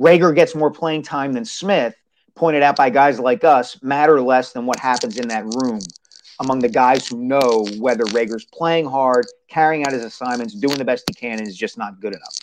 Reagor 0.00 0.34
gets 0.34 0.54
more 0.54 0.70
playing 0.70 1.02
time 1.02 1.32
than 1.32 1.44
Smith, 1.44 1.94
pointed 2.34 2.62
out 2.62 2.76
by 2.76 2.88
guys 2.88 3.18
like 3.18 3.44
us, 3.44 3.82
matter 3.82 4.20
less 4.22 4.52
than 4.52 4.64
what 4.64 4.78
happens 4.78 5.18
in 5.18 5.28
that 5.28 5.44
room 5.44 5.80
among 6.40 6.60
the 6.60 6.68
guys 6.68 7.06
who 7.08 7.18
know 7.18 7.66
whether 7.78 8.04
Reagor's 8.04 8.44
playing 8.44 8.86
hard, 8.86 9.26
carrying 9.48 9.84
out 9.84 9.92
his 9.92 10.04
assignments, 10.04 10.54
doing 10.54 10.78
the 10.78 10.84
best 10.84 11.04
he 11.08 11.14
can, 11.14 11.38
and 11.38 11.48
is 11.48 11.56
just 11.56 11.78
not 11.78 12.00
good 12.00 12.14
enough. 12.14 12.36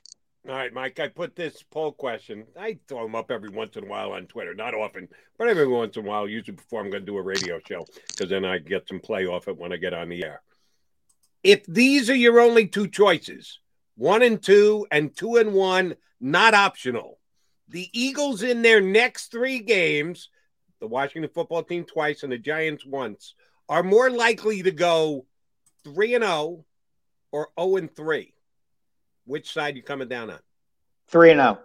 All 0.48 0.54
right, 0.54 0.72
Mike, 0.72 1.00
I 1.00 1.08
put 1.08 1.36
this 1.36 1.64
poll 1.64 1.92
question. 1.92 2.46
I 2.60 2.78
throw 2.88 3.04
them 3.04 3.16
up 3.16 3.32
every 3.32 3.50
once 3.50 3.78
in 3.78 3.86
a 3.86 3.88
while 3.88 4.12
on 4.12 4.28
Twitter. 4.28 4.54
Not 4.54 4.76
often, 4.76 5.08
but 5.40 5.48
every 5.48 5.68
once 5.68 5.98
in 5.98 6.06
a 6.06 6.08
while, 6.08 6.28
usually 6.28 6.56
before 6.56 6.82
I'm 6.82 6.92
going 6.92 7.02
to 7.02 7.12
do 7.12 7.18
a 7.18 7.22
radio 7.22 7.60
show, 7.68 7.84
because 8.10 8.30
then 8.30 8.46
I 8.46 8.60
get 8.60 8.88
some 8.88 9.00
play 9.00 9.26
off 9.26 9.48
it 9.48 9.58
when 9.58 9.74
I 9.74 9.78
get 9.78 9.96
on 9.96 10.10
the 10.10 10.24
air. 10.24 10.42
If 11.44 11.66
these 11.66 12.12
are 12.12 12.16
your 12.16 12.40
only 12.40 12.68
two 12.68 12.88
choices, 12.88 13.60
one 13.96 14.22
and 14.22 14.42
two, 14.42 14.86
and 14.92 15.16
two 15.16 15.38
and 15.38 15.54
one, 15.54 15.96
not 16.20 16.54
optional, 16.54 17.18
the 17.68 17.90
Eagles 17.94 18.44
in 18.44 18.62
their 18.62 18.82
next 18.82 19.32
three 19.32 19.60
games, 19.60 20.30
the 20.80 20.88
Washington 20.88 21.32
football 21.34 21.64
team 21.64 21.86
twice 21.86 22.22
and 22.22 22.32
the 22.32 22.38
Giants 22.38 22.86
once, 22.86 23.34
are 23.70 23.84
more 23.84 24.10
likely 24.10 24.62
to 24.64 24.72
go 24.72 25.26
3 25.84 26.16
and 26.16 26.24
0 26.24 26.66
or 27.32 27.50
0 27.60 27.76
and 27.78 27.96
3. 27.96 28.34
Which 29.26 29.52
side 29.52 29.76
you 29.76 29.82
coming 29.84 30.08
down 30.08 30.30
on? 30.30 30.40
3 31.10 31.32
and 31.32 31.40
0. 31.40 31.60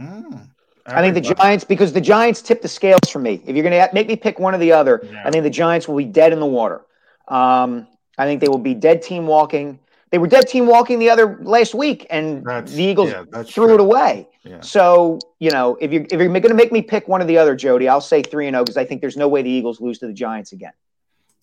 Mm, 0.00 0.48
I 0.86 1.00
think 1.00 1.14
the 1.14 1.34
Giants 1.34 1.64
because 1.64 1.92
the 1.92 2.00
Giants 2.00 2.42
tip 2.42 2.60
the 2.62 2.68
scales 2.68 3.08
for 3.10 3.18
me. 3.18 3.42
If 3.46 3.56
you're 3.56 3.62
going 3.68 3.88
to 3.88 3.94
make 3.94 4.08
me 4.08 4.16
pick 4.16 4.38
one 4.38 4.54
or 4.54 4.58
the 4.58 4.72
other, 4.72 5.00
Yeah. 5.10 5.22
I 5.24 5.30
think 5.30 5.44
the 5.44 5.50
Giants 5.50 5.88
will 5.88 5.96
be 5.96 6.04
dead 6.04 6.32
in 6.32 6.40
the 6.40 6.46
water. 6.46 6.82
Um, 7.28 7.86
I 8.18 8.24
think 8.24 8.40
they 8.40 8.48
will 8.48 8.58
be 8.58 8.74
dead 8.74 9.02
team 9.02 9.26
walking. 9.26 9.78
They 10.10 10.18
were 10.18 10.28
dead 10.28 10.46
team 10.48 10.66
walking 10.66 10.98
the 11.00 11.10
other 11.10 11.38
last 11.42 11.74
week, 11.74 12.06
and 12.10 12.44
That's- 12.44 12.72
the 12.72 12.82
Eagles 12.84 13.10
yeah, 13.10 13.24
threw 13.42 13.66
true. 13.66 13.74
it 13.74 13.80
away. 13.80 14.28
Yeah. 14.44 14.60
So 14.60 15.18
you 15.40 15.50
know, 15.50 15.76
if 15.80 15.92
you're 15.92 16.02
if 16.04 16.12
you're 16.12 16.28
going 16.28 16.42
to 16.42 16.54
make 16.54 16.70
me 16.70 16.80
pick 16.82 17.08
one 17.08 17.20
or 17.20 17.24
the 17.24 17.36
other, 17.38 17.56
Jody, 17.56 17.88
I'll 17.88 18.00
say 18.00 18.22
three 18.22 18.46
and 18.46 18.54
zero 18.54 18.64
because 18.64 18.76
I 18.76 18.84
think 18.84 19.00
there's 19.00 19.16
no 19.16 19.26
way 19.28 19.42
the 19.42 19.50
Eagles 19.50 19.80
lose 19.80 19.98
to 19.98 20.06
the 20.06 20.12
Giants 20.12 20.52
again. 20.52 20.72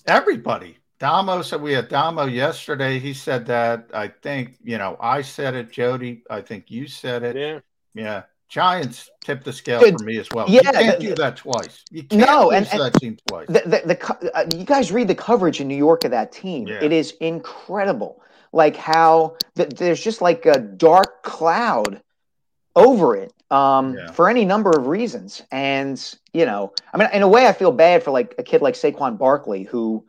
Everybody. 0.06 0.78
Damo 1.00 1.42
said 1.42 1.62
we 1.62 1.74
had 1.74 1.90
Damo 1.90 2.26
yesterday. 2.26 3.00
He 3.00 3.14
said 3.14 3.46
that. 3.48 3.90
I 3.94 4.08
think, 4.08 4.58
you 4.64 4.78
know, 4.78 4.96
I 5.00 5.22
said 5.22 5.54
it, 5.56 5.72
Jody. 5.72 6.24
I 6.30 6.42
think 6.42 6.72
you 6.72 6.88
said 6.88 7.24
it. 7.24 7.36
Yeah. 7.36 7.60
Yeah. 7.94 8.24
Giants 8.50 9.10
tipped 9.24 9.46
the 9.46 9.52
scale 9.54 9.80
Good. 9.80 9.98
for 9.98 10.06
me 10.06 10.18
as 10.20 10.30
well. 10.32 10.48
Yeah, 10.48 10.62
you 10.64 10.72
can't 10.72 11.00
the- 11.00 11.08
do 11.08 11.16
that 11.16 11.38
twice. 11.38 11.84
You 11.92 12.04
can't 12.04 12.22
No, 12.26 12.52
and- 12.52 12.68
and- 12.72 12.80
that 12.82 12.94
team 12.96 13.18
twice. 13.28 13.48
The, 13.48 13.62
the, 13.66 13.96
the, 13.96 14.32
uh, 14.38 14.46
you 14.56 14.64
guys 14.64 14.92
read 14.92 15.08
the 15.08 15.16
coverage 15.16 15.60
in 15.60 15.68
New 15.68 15.76
York 15.78 16.04
of 16.04 16.12
that 16.12 16.32
team. 16.32 16.68
Yeah. 16.68 16.76
It 16.84 16.92
is 16.92 17.12
incredible. 17.20 18.22
Like 18.52 18.76
how 18.76 19.38
th- 19.56 19.72
there's 19.72 20.02
just 20.02 20.22
like 20.22 20.46
a 20.46 20.60
dark 20.60 21.24
cloud 21.24 22.02
over 22.76 23.16
it 23.16 23.34
um, 23.54 23.96
Yeah. 23.96 24.12
for 24.12 24.30
any 24.30 24.46
number 24.46 24.72
of 24.72 24.88
reasons. 24.88 25.42
And, 25.52 25.98
you 26.34 26.46
know, 26.46 26.74
I 26.94 26.98
mean, 26.98 27.10
in 27.14 27.22
a 27.22 27.28
way, 27.28 27.48
I 27.48 27.54
feel 27.54 27.72
bad 27.72 28.04
for 28.04 28.12
like 28.12 28.34
a 28.38 28.44
kid 28.44 28.62
like 28.62 28.74
Saquon 28.74 29.18
Barkley, 29.18 29.64
who, 29.64 30.06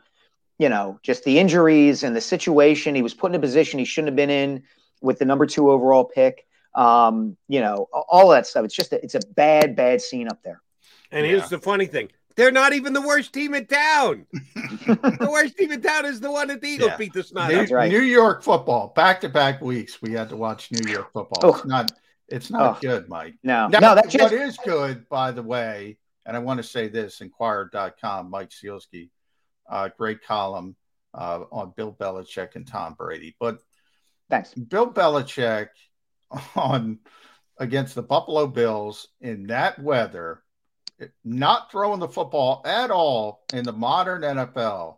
you 0.58 0.68
know, 0.68 0.98
just 1.02 1.24
the 1.24 1.38
injuries 1.38 2.02
and 2.04 2.16
the 2.16 2.20
situation, 2.20 2.94
he 2.94 3.02
was 3.02 3.12
put 3.14 3.30
in 3.30 3.34
a 3.34 3.40
position 3.40 3.78
he 3.78 3.84
shouldn't 3.84 4.08
have 4.08 4.16
been 4.16 4.30
in 4.30 4.62
with 5.02 5.18
the 5.18 5.24
number 5.24 5.46
two 5.46 5.70
overall 5.70 6.04
pick. 6.04 6.46
Um, 6.74 7.36
you 7.46 7.60
know, 7.60 7.88
all 7.92 8.30
that 8.30 8.46
stuff. 8.46 8.64
It's 8.64 8.74
just, 8.74 8.92
a, 8.92 9.02
it's 9.04 9.14
a 9.14 9.20
bad, 9.36 9.76
bad 9.76 10.00
scene 10.00 10.26
up 10.28 10.42
there. 10.42 10.60
And 11.12 11.26
Yeah. 11.26 11.32
here's 11.32 11.48
the 11.50 11.58
funny 11.58 11.86
thing. 11.86 12.10
They're 12.36 12.50
not 12.50 12.72
even 12.72 12.92
the 12.94 13.00
worst 13.00 13.32
team 13.32 13.54
in 13.54 13.66
town. 13.66 14.26
the 14.64 15.28
worst 15.30 15.56
team 15.56 15.70
in 15.70 15.82
town 15.82 16.04
is 16.04 16.18
the 16.18 16.32
one 16.32 16.48
that 16.48 16.60
the 16.60 16.66
Eagles 16.68 16.90
Yeah. 16.92 16.96
beat 16.96 17.12
the 17.12 17.22
snot 17.22 17.52
New, 17.52 17.64
right. 17.74 17.90
New 17.92 18.00
York 18.02 18.42
football, 18.42 18.92
back 18.96 19.20
to 19.20 19.28
back 19.28 19.60
weeks. 19.60 20.02
We 20.02 20.12
had 20.12 20.30
to 20.30 20.36
watch 20.36 20.72
New 20.72 20.90
York 20.90 21.12
football. 21.12 21.40
Oh. 21.44 21.54
It's 21.54 21.64
not 21.64 21.92
it's 22.28 22.50
not 22.50 22.76
Oh. 22.76 22.80
good, 22.80 23.08
Mike. 23.08 23.34
No, 23.42 23.68
Now, 23.68 23.78
no, 23.80 23.94
that's 23.94 24.12
just, 24.12 24.32
is 24.32 24.56
good, 24.64 25.08
by 25.08 25.30
the 25.30 25.42
way, 25.42 25.98
and 26.26 26.36
I 26.36 26.40
want 26.40 26.58
to 26.58 26.64
say 26.64 26.88
this 26.88 27.20
Inquirer.com, 27.20 28.30
Mike 28.30 28.50
Sielski, 28.50 29.10
uh, 29.68 29.88
great 29.96 30.22
column 30.22 30.76
uh, 31.12 31.44
on 31.52 31.72
Bill 31.76 31.92
Belichick 31.92 32.56
and 32.56 32.66
Tom 32.66 32.94
Brady. 32.94 33.36
But 33.38 33.58
thanks. 34.30 34.52
Bill 34.54 34.90
Belichick 34.92 35.68
on 36.56 36.98
against 37.58 37.94
the 37.94 38.02
Buffalo 38.02 38.46
Bills 38.46 39.08
in 39.20 39.46
that 39.48 39.78
weather, 39.78 40.42
not 41.24 41.70
throwing 41.70 42.00
the 42.00 42.08
football 42.08 42.62
at 42.64 42.90
all 42.90 43.44
in 43.52 43.64
the 43.64 43.72
modern 43.72 44.22
NFL. 44.22 44.96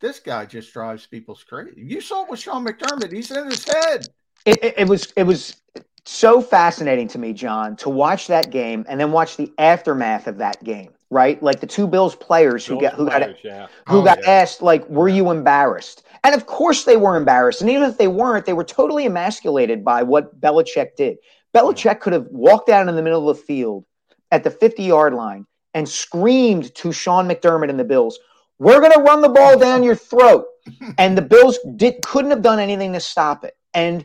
This 0.00 0.20
guy 0.20 0.44
just 0.46 0.72
drives 0.72 1.06
people's 1.06 1.42
crazy. 1.42 1.82
You 1.82 2.00
saw 2.00 2.24
it 2.24 2.30
with 2.30 2.40
Sean 2.40 2.64
McDermott; 2.66 3.12
he's 3.12 3.30
in 3.30 3.46
his 3.50 3.64
head. 3.66 4.06
It, 4.44 4.62
it, 4.62 4.74
it 4.78 4.88
was 4.88 5.12
it 5.16 5.24
was 5.24 5.56
so 6.04 6.40
fascinating 6.40 7.08
to 7.08 7.18
me, 7.18 7.32
John, 7.32 7.76
to 7.76 7.90
watch 7.90 8.26
that 8.28 8.50
game 8.50 8.84
and 8.88 8.98
then 9.00 9.12
watch 9.12 9.36
the 9.36 9.52
aftermath 9.58 10.26
of 10.26 10.38
that 10.38 10.62
game. 10.64 10.90
Right, 11.10 11.42
like 11.42 11.60
the 11.60 11.66
two 11.66 11.86
Bills 11.86 12.14
players 12.14 12.66
who 12.66 12.78
Bills 12.78 12.82
got 12.82 12.94
who 12.94 13.06
players, 13.06 13.36
got 13.36 13.44
yeah. 13.44 13.66
who 13.88 14.00
Oh, 14.00 14.02
got 14.04 14.18
yeah. 14.22 14.30
asked 14.30 14.60
like, 14.60 14.86
"Were 14.90 15.08
you 15.08 15.30
embarrassed?" 15.30 16.02
And 16.22 16.34
of 16.34 16.44
course 16.46 16.84
they 16.84 16.98
were 16.98 17.16
embarrassed. 17.16 17.62
And 17.62 17.70
even 17.70 17.88
if 17.88 17.96
they 17.96 18.08
weren't, 18.08 18.44
they 18.44 18.52
were 18.52 18.64
totally 18.64 19.06
emasculated 19.06 19.82
by 19.84 20.02
what 20.02 20.38
Belichick 20.38 20.96
did. 20.96 21.16
Belichick 21.54 22.00
could 22.00 22.12
have 22.12 22.26
walked 22.30 22.68
out 22.68 22.88
in 22.88 22.96
the 22.96 23.02
middle 23.02 23.28
of 23.30 23.36
the 23.38 23.42
field 23.42 23.84
at 24.32 24.44
the 24.44 24.50
50 24.50 24.82
yard 24.82 25.14
line 25.14 25.46
and 25.74 25.88
screamed 25.88 26.74
to 26.74 26.92
Sean 26.92 27.28
McDermott 27.28 27.70
and 27.70 27.78
the 27.80 27.84
Bills, 27.84 28.18
We're 28.58 28.80
going 28.80 28.92
to 28.92 29.00
run 29.00 29.22
the 29.22 29.28
ball 29.28 29.58
down 29.58 29.82
your 29.82 29.96
throat. 29.96 30.46
And 30.98 31.16
the 31.16 31.22
Bills 31.22 31.58
did, 31.76 32.02
couldn't 32.02 32.30
have 32.30 32.42
done 32.42 32.58
anything 32.58 32.92
to 32.92 33.00
stop 33.00 33.42
it. 33.42 33.56
And 33.72 34.04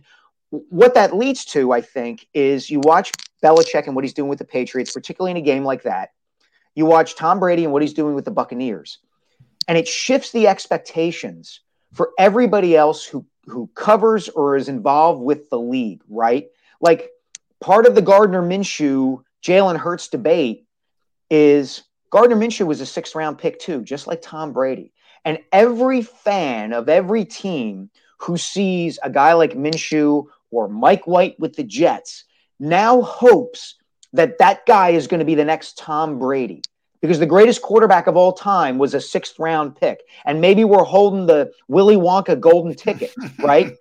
what 0.70 0.94
that 0.94 1.16
leads 1.16 1.46
to, 1.46 1.72
I 1.72 1.82
think, 1.82 2.28
is 2.34 2.70
you 2.70 2.80
watch 2.80 3.12
Belichick 3.44 3.88
and 3.88 3.96
what 3.96 4.04
he's 4.04 4.14
doing 4.14 4.30
with 4.30 4.40
the 4.40 4.46
Patriots, 4.46 4.92
particularly 4.92 5.32
in 5.32 5.38
a 5.38 5.42
game 5.42 5.64
like 5.64 5.84
that. 5.84 6.12
You 6.76 6.86
watch 6.86 7.16
Tom 7.16 7.40
Brady 7.40 7.64
and 7.64 7.74
what 7.74 7.82
he's 7.82 7.94
doing 7.94 8.14
with 8.14 8.26
the 8.26 8.32
Buccaneers. 8.32 9.00
And 9.68 9.78
it 9.78 9.88
shifts 9.88 10.32
the 10.32 10.48
expectations 10.48 11.62
for 11.94 12.12
everybody 12.20 12.76
else 12.76 13.06
who 13.06 13.26
who 13.46 13.70
covers 13.76 14.30
or 14.30 14.56
is 14.56 14.70
involved 14.70 15.22
with 15.22 15.50
the 15.50 15.60
league, 15.60 16.02
right? 16.08 16.48
Like 16.80 17.10
part 17.60 17.86
of 17.86 17.96
the 17.96 18.02
Gardner 18.02 18.42
Minshew 18.42 19.24
Jalen 19.44 19.78
Hurts 19.78 20.08
debate 20.08 20.66
is 21.30 21.84
Gardner 22.10 22.38
Minshew 22.38 22.66
was 22.66 22.80
a 22.80 22.86
sixth 22.86 23.16
round 23.16 23.38
pick 23.38 23.60
too, 23.60 23.82
just 23.82 24.08
like 24.08 24.22
Tom 24.22 24.54
Brady. 24.54 24.94
And 25.26 25.40
every 25.52 26.02
fan 26.02 26.74
of 26.74 26.90
every 26.90 27.26
team 27.26 27.90
who 28.20 28.38
sees 28.38 29.00
a 29.04 29.10
guy 29.10 29.34
like 29.34 29.54
Minshew 29.54 30.28
or 30.54 30.68
Mike 30.68 31.06
White 31.08 31.40
with 31.40 31.56
the 31.56 31.64
Jets 31.64 32.26
now 32.60 33.02
hopes 33.02 33.76
that 34.14 34.38
that 34.38 34.66
guy 34.66 34.90
is 34.90 35.08
going 35.08 35.20
to 35.20 35.26
be 35.26 35.36
the 35.36 35.44
next 35.46 35.78
Tom 35.78 36.20
Brady 36.20 36.62
because 37.02 37.20
the 37.20 37.26
greatest 37.26 37.62
quarterback 37.62 38.08
of 38.08 38.16
all 38.16 38.32
time 38.32 38.78
was 38.78 38.94
a 38.94 39.02
sixth 39.02 39.40
round 39.40 39.76
pick. 39.76 40.02
And 40.26 40.40
maybe 40.40 40.64
we're 40.64 40.84
holding 40.84 41.26
the 41.26 41.52
Willy 41.68 41.96
Wonka 41.98 42.40
golden 42.40 42.76
ticket, 42.76 43.12
right? 43.40 43.74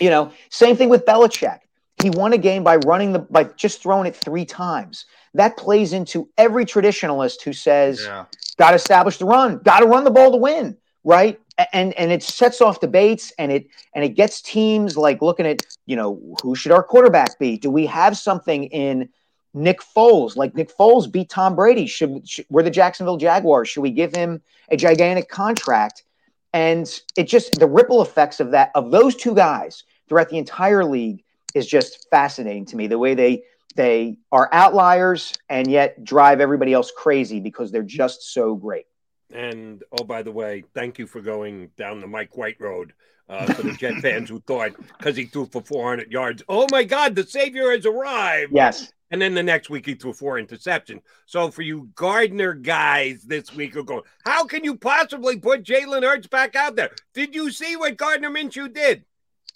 you 0.00 0.10
know, 0.10 0.30
same 0.50 0.76
thing 0.76 0.88
with 0.88 1.04
Belichick. 1.06 1.60
He 2.02 2.10
won 2.10 2.32
a 2.32 2.38
game 2.38 2.64
by 2.64 2.76
running 2.76 3.12
the 3.12 3.20
by 3.20 3.44
just 3.44 3.80
throwing 3.80 4.06
it 4.06 4.16
three 4.16 4.44
times. 4.44 5.06
That 5.32 5.56
plays 5.56 5.92
into 5.92 6.28
every 6.36 6.66
traditionalist 6.66 7.42
who 7.42 7.52
says, 7.52 8.02
Yeah. 8.04 8.24
got 8.58 8.70
to 8.70 8.76
establish 8.76 9.16
the 9.18 9.24
run, 9.24 9.58
got 9.58 9.80
to 9.80 9.86
run 9.86 10.04
the 10.04 10.10
ball 10.10 10.32
to 10.32 10.36
win, 10.36 10.76
right? 11.04 11.40
And 11.72 11.94
and 11.94 12.10
it 12.10 12.22
sets 12.24 12.60
off 12.60 12.80
debates 12.80 13.32
and 13.38 13.52
it 13.52 13.68
and 13.94 14.04
it 14.04 14.10
gets 14.10 14.42
teams 14.42 14.96
like 14.96 15.22
looking 15.22 15.46
at 15.46 15.62
you 15.86 15.96
know 15.96 16.36
who 16.42 16.54
should 16.54 16.72
our 16.72 16.82
quarterback 16.82 17.38
be? 17.38 17.58
Do 17.58 17.70
we 17.70 17.86
have 17.86 18.16
something 18.16 18.64
in 18.64 19.08
Nick 19.52 19.80
Foles? 19.80 20.36
Like 20.36 20.54
Nick 20.54 20.76
Foles 20.76 21.10
beat 21.10 21.28
Tom 21.28 21.54
Brady. 21.54 21.86
Should, 21.86 22.28
should 22.28 22.46
we're 22.50 22.62
the 22.62 22.70
Jacksonville 22.70 23.16
Jaguars? 23.16 23.68
Should 23.68 23.82
we 23.82 23.90
give 23.90 24.14
him 24.14 24.42
a 24.70 24.76
gigantic 24.76 25.28
contract? 25.28 26.04
And 26.52 26.88
it 27.16 27.24
just 27.24 27.58
the 27.58 27.66
ripple 27.66 28.02
effects 28.02 28.40
of 28.40 28.50
that 28.52 28.70
of 28.74 28.90
those 28.90 29.16
two 29.16 29.34
guys 29.34 29.84
throughout 30.08 30.28
the 30.28 30.38
entire 30.38 30.84
league 30.84 31.24
is 31.54 31.66
just 31.66 32.08
fascinating 32.10 32.66
to 32.66 32.76
me. 32.76 32.86
The 32.86 32.98
way 32.98 33.14
they 33.14 33.42
they 33.76 34.18
are 34.30 34.48
outliers 34.52 35.32
and 35.48 35.68
yet 35.68 36.04
drive 36.04 36.40
everybody 36.40 36.72
else 36.72 36.92
crazy 36.96 37.40
because 37.40 37.72
they're 37.72 37.82
just 37.82 38.32
so 38.32 38.54
great. 38.54 38.86
And 39.32 39.82
oh, 39.98 40.04
by 40.04 40.22
the 40.22 40.32
way, 40.32 40.64
thank 40.74 40.98
you 40.98 41.06
for 41.06 41.20
going 41.20 41.70
down 41.76 42.00
the 42.00 42.06
Mike 42.06 42.36
White 42.36 42.60
road 42.60 42.92
uh, 43.28 43.52
for 43.52 43.62
the 43.62 43.72
Jet 43.72 44.00
fans 44.00 44.28
who 44.28 44.40
thought 44.40 44.72
because 44.98 45.16
he 45.16 45.24
threw 45.24 45.46
for 45.46 45.62
400 45.62 46.10
yards. 46.12 46.42
Oh 46.48 46.66
my 46.70 46.84
God, 46.84 47.14
the 47.14 47.24
Savior 47.24 47.70
has 47.70 47.86
arrived. 47.86 48.52
Yes. 48.54 48.92
And 49.10 49.22
then 49.22 49.34
the 49.34 49.42
next 49.42 49.70
week 49.70 49.86
he 49.86 49.94
threw 49.94 50.12
four 50.12 50.40
interceptions. 50.40 51.00
So 51.26 51.50
for 51.50 51.62
you 51.62 51.90
Gardner 51.94 52.52
guys 52.54 53.22
this 53.22 53.54
week 53.54 53.76
are 53.76 53.82
going, 53.82 54.02
how 54.24 54.44
can 54.44 54.64
you 54.64 54.76
possibly 54.76 55.38
put 55.38 55.62
Jalen 55.62 56.02
Hurts 56.02 56.26
back 56.26 56.56
out 56.56 56.74
there? 56.76 56.90
Did 57.12 57.34
you 57.34 57.50
see 57.50 57.76
what 57.76 57.96
Gardner 57.96 58.30
Minshew 58.30 58.72
did? 58.72 59.04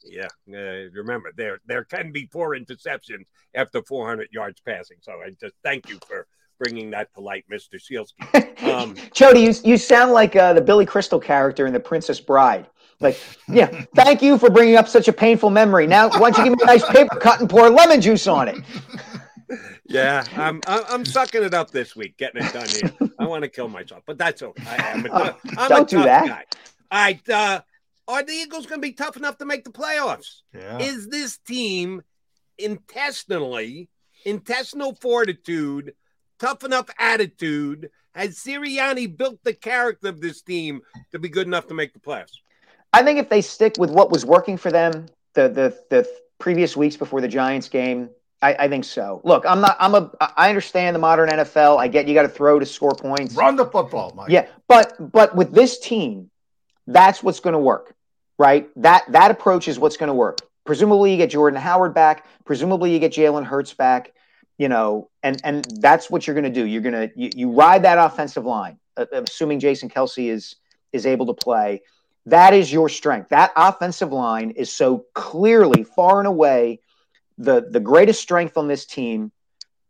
Yeah, 0.05 0.29
uh, 0.49 0.89
remember 0.93 1.33
there 1.37 1.61
there 1.67 1.85
can 1.85 2.13
be 2.13 2.29
four 2.31 2.55
interceptions 2.55 3.27
after 3.53 3.83
400 3.83 4.29
yards 4.31 4.61
passing. 4.61 4.99
So 5.01 5.13
I 5.13 5.31
just 5.41 5.55
thank 5.65 5.89
you 5.89 5.99
for 6.07 6.27
bringing 6.59 6.91
that 6.91 7.13
to 7.15 7.21
light, 7.21 7.45
Mr. 7.51 7.75
Sielski. 7.81 8.45
Um, 8.59 8.97
Jody, 9.15 9.41
you, 9.41 9.55
you 9.65 9.77
sound 9.79 10.13
like 10.13 10.35
uh, 10.37 10.53
the 10.53 10.61
Billy 10.61 10.85
Crystal 10.85 11.19
character 11.21 11.67
in 11.67 11.73
The 11.73 11.81
Princess 11.81 12.21
Bride. 12.21 12.67
Like, 13.01 13.19
yeah, 13.49 13.85
thank 13.95 14.21
you 14.21 14.37
for 14.37 14.51
bringing 14.51 14.77
up 14.77 14.89
such 14.89 15.07
a 15.09 15.13
painful 15.13 15.49
memory. 15.51 15.87
Now, 15.87 16.09
why 16.11 16.31
don't 16.31 16.39
you 16.39 16.45
give 16.45 16.53
me 16.59 16.59
a 16.65 16.67
nice 16.67 16.85
paper 16.91 17.17
cut 17.17 17.41
and 17.41 17.49
pour 17.49 17.71
lemon 17.71 18.01
juice 18.01 18.27
on 18.27 18.49
it? 18.49 18.57
Yeah, 19.91 20.23
I'm 20.37 20.61
I'm 20.67 20.85
I'm 20.91 21.05
sucking 21.07 21.43
it 21.43 21.55
up 21.55 21.71
this 21.71 21.97
week, 21.97 22.19
getting 22.19 22.45
it 22.45 22.53
done 22.53 22.69
here. 22.69 23.11
I 23.19 23.27
want 23.27 23.45
to 23.45 23.49
kill 23.49 23.69
myself, 23.69 24.03
but 24.07 24.19
that's 24.19 24.43
okay. 24.43 24.63
I 24.69 24.77
am 24.91 25.07
a, 25.07 25.09
tough- 25.09 25.41
I'm 25.57 25.69
don't 25.71 25.91
a 25.91 25.97
do 25.97 26.03
that. 26.03 26.27
guy. 26.27 26.45
All 26.91 27.01
right, 27.03 27.31
uh, 27.31 27.61
are 28.07 28.23
the 28.23 28.33
Eagles 28.33 28.67
going 28.67 28.83
to 28.83 28.87
be 28.87 28.93
tough 28.93 29.17
enough 29.17 29.39
to 29.39 29.47
make 29.47 29.65
the 29.65 29.71
playoffs? 29.71 30.43
Yeah. 30.55 30.81
Is 30.81 31.09
this 31.09 31.39
team 31.39 32.03
intestinally, 32.59 33.89
intestinal 34.27 34.95
fortitude, 34.95 35.95
tough 36.39 36.65
enough 36.65 36.89
attitude? 36.99 37.91
Has 38.15 38.37
Sirianni 38.37 39.17
built 39.17 39.43
the 39.45 39.55
character 39.55 40.09
of 40.09 40.21
this 40.21 40.43
team 40.43 40.83
to 41.13 41.19
be 41.19 41.29
good 41.29 41.47
enough 41.47 41.67
to 41.69 41.75
make 41.75 41.93
the 41.93 42.01
playoffs? 42.01 42.33
I 42.93 43.03
think 43.03 43.19
if 43.19 43.29
they 43.29 43.43
stick 43.43 43.75
with 43.79 43.91
what 43.91 44.11
was 44.11 44.25
working 44.25 44.57
for 44.57 44.71
them 44.71 45.07
the 45.35 45.49
the 45.49 45.79
the 45.91 46.09
previous 46.39 46.77
weeks 46.77 46.97
before 46.97 47.21
the 47.21 47.29
Giants 47.29 47.69
game, 47.69 48.11
I, 48.41 48.55
I 48.55 48.69
think 48.69 48.85
so. 48.85 49.21
Look, 49.25 49.45
I'm 49.47 49.61
not. 49.61 49.77
I'm 49.81 49.95
a. 49.95 50.11
I 50.21 50.49
understand 50.49 50.95
the 50.95 51.01
modern 51.01 51.29
NFL. 51.29 51.79
I 51.79 51.89
get 51.89 52.07
you 52.07 52.15
got 52.15 52.23
to 52.23 52.29
throw 52.29 52.59
to 52.59 52.67
score 52.67 52.95
points. 52.95 53.35
Run 53.35 53.57
the 53.57 53.67
football, 53.67 54.13
Mike. 54.15 54.31
Yeah, 54.31 54.47
but 54.69 54.95
but 55.13 55.35
with 55.35 55.53
this 55.53 55.79
team, 55.79 56.31
that's 56.87 57.23
what's 57.23 57.41
going 57.41 57.55
to 57.55 57.59
work, 57.59 57.95
right? 58.39 58.69
That 58.77 59.05
that 59.11 59.31
approach 59.31 59.69
is 59.69 59.79
what's 59.79 59.97
going 59.97 60.09
to 60.09 60.15
work. 60.15 60.39
Presumably, 60.65 61.13
you 61.13 61.17
get 61.17 61.31
Jordan 61.31 61.61
Howard 61.61 61.95
back. 61.95 62.27
Presumably, 62.45 62.93
you 62.93 62.99
get 62.99 63.13
Jalen 63.13 63.45
Hurts 63.45 63.75
back. 63.75 64.13
You 64.59 64.69
know, 64.69 65.09
and 65.23 65.41
and 65.45 65.65
that's 65.81 66.11
what 66.11 66.27
you're 66.27 66.35
going 66.35 66.53
to 66.53 66.61
do. 66.61 66.67
You're 66.67 66.83
going 66.83 67.09
to 67.09 67.11
you, 67.15 67.31
you 67.35 67.51
ride 67.51 67.85
that 67.85 67.99
offensive 67.99 68.45
line, 68.45 68.79
uh, 68.97 69.07
assuming 69.13 69.61
Jason 69.61 69.89
Kelce 69.89 70.31
is 70.31 70.57
is 70.93 71.07
able 71.07 71.27
to 71.27 71.35
play. 71.35 71.83
That 72.27 72.53
is 72.53 72.71
your 72.71 72.89
strength. 72.89 73.31
That 73.31 73.53
offensive 73.57 74.13
line 74.13 74.51
is 74.51 74.73
so 74.73 75.07
clearly 75.15 75.85
far 75.85 76.19
and 76.19 76.29
away 76.29 76.81
the 77.39 77.69
the 77.71 77.81
greatest 77.81 78.21
strength 78.21 78.57
on 78.57 78.69
this 78.69 78.85
team. 78.85 79.33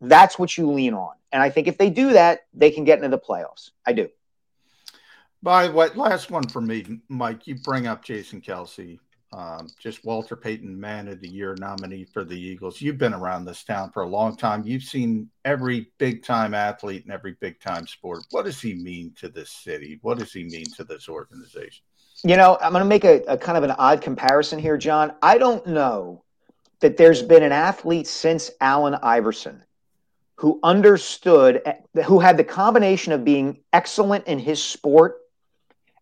That's 0.00 0.38
what 0.38 0.56
you 0.56 0.70
lean 0.70 0.94
on. 0.94 1.14
And 1.32 1.42
I 1.42 1.50
think 1.50 1.66
if 1.66 1.78
they 1.78 1.90
do 1.90 2.12
that, 2.12 2.40
they 2.54 2.70
can 2.70 2.84
get 2.84 2.98
into 2.98 3.08
the 3.08 3.18
playoffs. 3.18 3.70
I 3.86 3.92
do. 3.92 4.08
By 5.42 5.68
the 5.68 5.74
way, 5.74 5.88
last 5.94 6.30
one 6.30 6.46
for 6.48 6.60
me, 6.60 7.00
Mike. 7.08 7.46
You 7.46 7.56
bring 7.56 7.86
up 7.86 8.04
Jason 8.04 8.40
Kelce, 8.40 8.98
um, 9.32 9.68
just 9.78 10.04
Walter 10.04 10.36
Payton 10.36 10.78
Man 10.78 11.08
of 11.08 11.20
the 11.20 11.28
Year 11.28 11.54
nominee 11.58 12.04
for 12.04 12.24
the 12.24 12.38
Eagles. 12.38 12.80
You've 12.80 12.98
been 12.98 13.12
around 13.12 13.44
this 13.44 13.62
town 13.62 13.90
for 13.90 14.02
a 14.02 14.08
long 14.08 14.36
time. 14.36 14.62
You've 14.64 14.82
seen 14.82 15.28
every 15.44 15.90
big 15.98 16.24
time 16.24 16.54
athlete 16.54 17.04
in 17.04 17.10
every 17.10 17.36
big 17.40 17.60
time 17.60 17.86
sport. 17.86 18.24
What 18.30 18.46
does 18.46 18.60
he 18.60 18.74
mean 18.74 19.12
to 19.18 19.28
this 19.28 19.50
city? 19.50 19.98
What 20.02 20.18
does 20.18 20.32
he 20.32 20.44
mean 20.44 20.64
to 20.76 20.84
this 20.84 21.08
organization? 21.08 21.84
You 22.24 22.36
know, 22.36 22.58
I'm 22.60 22.72
going 22.72 22.82
to 22.82 22.88
make 22.88 23.04
a, 23.04 23.22
a 23.28 23.36
kind 23.36 23.58
of 23.58 23.64
an 23.64 23.72
odd 23.72 24.00
comparison 24.00 24.58
here, 24.58 24.78
John. 24.78 25.12
I 25.22 25.38
don't 25.38 25.66
know 25.66 26.24
that 26.80 26.96
there's 26.96 27.22
been 27.22 27.42
an 27.42 27.52
athlete 27.52 28.06
since 28.06 28.50
Allen 28.60 28.96
Iverson 29.02 29.62
who 30.36 30.60
understood, 30.62 31.62
who 32.04 32.20
had 32.20 32.36
the 32.36 32.44
combination 32.44 33.12
of 33.12 33.24
being 33.24 33.58
excellent 33.72 34.26
in 34.26 34.38
his 34.38 34.62
sport 34.62 35.18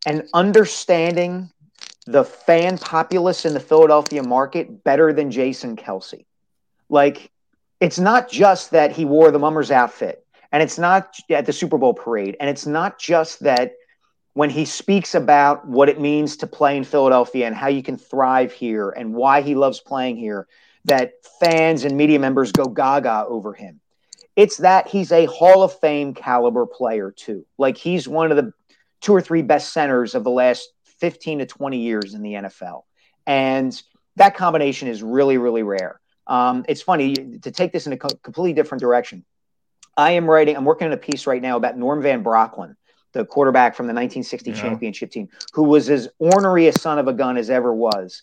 and 0.04 0.28
understanding 0.34 1.50
the 2.06 2.24
fan 2.24 2.78
populace 2.78 3.44
in 3.44 3.54
the 3.54 3.60
Philadelphia 3.60 4.22
market 4.22 4.84
better 4.84 5.12
than 5.12 5.30
Jason 5.30 5.76
Kelce. 5.76 6.24
Like, 6.88 7.30
it's 7.80 7.98
not 7.98 8.30
just 8.30 8.70
that 8.70 8.92
he 8.92 9.04
wore 9.04 9.30
the 9.30 9.38
mummer's 9.38 9.70
outfit, 9.70 10.24
and 10.52 10.62
it's 10.62 10.78
not 10.78 11.16
at 11.30 11.46
the 11.46 11.52
Super 11.52 11.78
Bowl 11.78 11.94
parade, 11.94 12.36
and 12.38 12.48
it's 12.48 12.66
not 12.66 12.98
just 12.98 13.40
that 13.40 13.72
when 14.34 14.50
he 14.50 14.64
speaks 14.64 15.14
about 15.14 15.66
what 15.66 15.88
it 15.88 16.00
means 16.00 16.36
to 16.36 16.46
play 16.46 16.76
in 16.76 16.84
Philadelphia 16.84 17.46
and 17.46 17.56
how 17.56 17.68
you 17.68 17.82
can 17.82 17.96
thrive 17.96 18.52
here 18.52 18.90
and 18.90 19.14
why 19.14 19.40
he 19.40 19.54
loves 19.54 19.80
playing 19.80 20.16
here, 20.16 20.46
that 20.84 21.14
fans 21.40 21.84
and 21.84 21.96
media 21.96 22.18
members 22.18 22.52
go 22.52 22.66
gaga 22.66 23.24
over 23.26 23.52
him. 23.52 23.80
It's 24.36 24.58
that 24.58 24.88
he's 24.88 25.10
a 25.10 25.24
Hall 25.24 25.62
of 25.62 25.78
Fame 25.80 26.14
caliber 26.14 26.66
player, 26.66 27.10
too. 27.10 27.46
Like 27.58 27.78
he's 27.78 28.06
one 28.06 28.30
of 28.30 28.36
the 28.36 28.52
two 29.00 29.14
or 29.14 29.22
three 29.22 29.42
best 29.42 29.72
centers 29.72 30.14
of 30.14 30.22
the 30.22 30.30
last 30.30 30.68
15 30.98 31.40
to 31.40 31.46
20 31.46 31.78
years 31.78 32.14
in 32.14 32.22
the 32.22 32.32
NFL. 32.34 32.82
And 33.26 33.80
that 34.16 34.34
combination 34.36 34.88
is 34.88 35.02
really, 35.02 35.38
really 35.38 35.62
rare. 35.62 36.00
Um, 36.26 36.64
it's 36.68 36.82
funny 36.82 37.14
to 37.14 37.50
take 37.50 37.72
this 37.72 37.86
in 37.86 37.92
a 37.92 37.96
co- 37.96 38.08
completely 38.22 38.52
different 38.52 38.80
direction. 38.80 39.24
I 39.96 40.12
am 40.12 40.28
writing, 40.28 40.56
I'm 40.56 40.64
working 40.64 40.86
on 40.86 40.92
a 40.92 40.96
piece 40.98 41.26
right 41.26 41.40
now 41.40 41.56
about 41.56 41.76
Norm 41.78 42.02
Van 42.02 42.22
Brocklin, 42.22 42.76
the 43.12 43.24
quarterback 43.24 43.74
from 43.74 43.86
the 43.86 43.94
1960 43.94 44.50
Yeah. 44.50 44.60
championship 44.60 45.10
team, 45.10 45.28
who 45.52 45.62
was 45.64 45.88
as 45.88 46.08
ornery 46.18 46.68
a 46.68 46.72
son 46.78 46.98
of 46.98 47.08
a 47.08 47.12
gun 47.12 47.36
as 47.36 47.48
ever 47.50 47.72
was. 47.72 48.22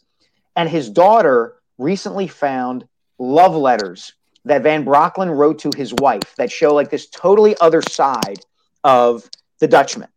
And 0.55 0.69
his 0.69 0.89
daughter 0.89 1.55
recently 1.77 2.27
found 2.27 2.87
love 3.17 3.55
letters 3.55 4.13
that 4.45 4.61
Van 4.61 4.85
Brocklin 4.85 5.35
wrote 5.35 5.59
to 5.59 5.71
his 5.75 5.93
wife 5.93 6.35
that 6.37 6.51
show 6.51 6.73
like 6.75 6.89
this 6.89 7.07
totally 7.07 7.55
other 7.59 7.81
side 7.81 8.39
of 8.83 9.29
the 9.59 9.67
Dutchman. 9.67 10.09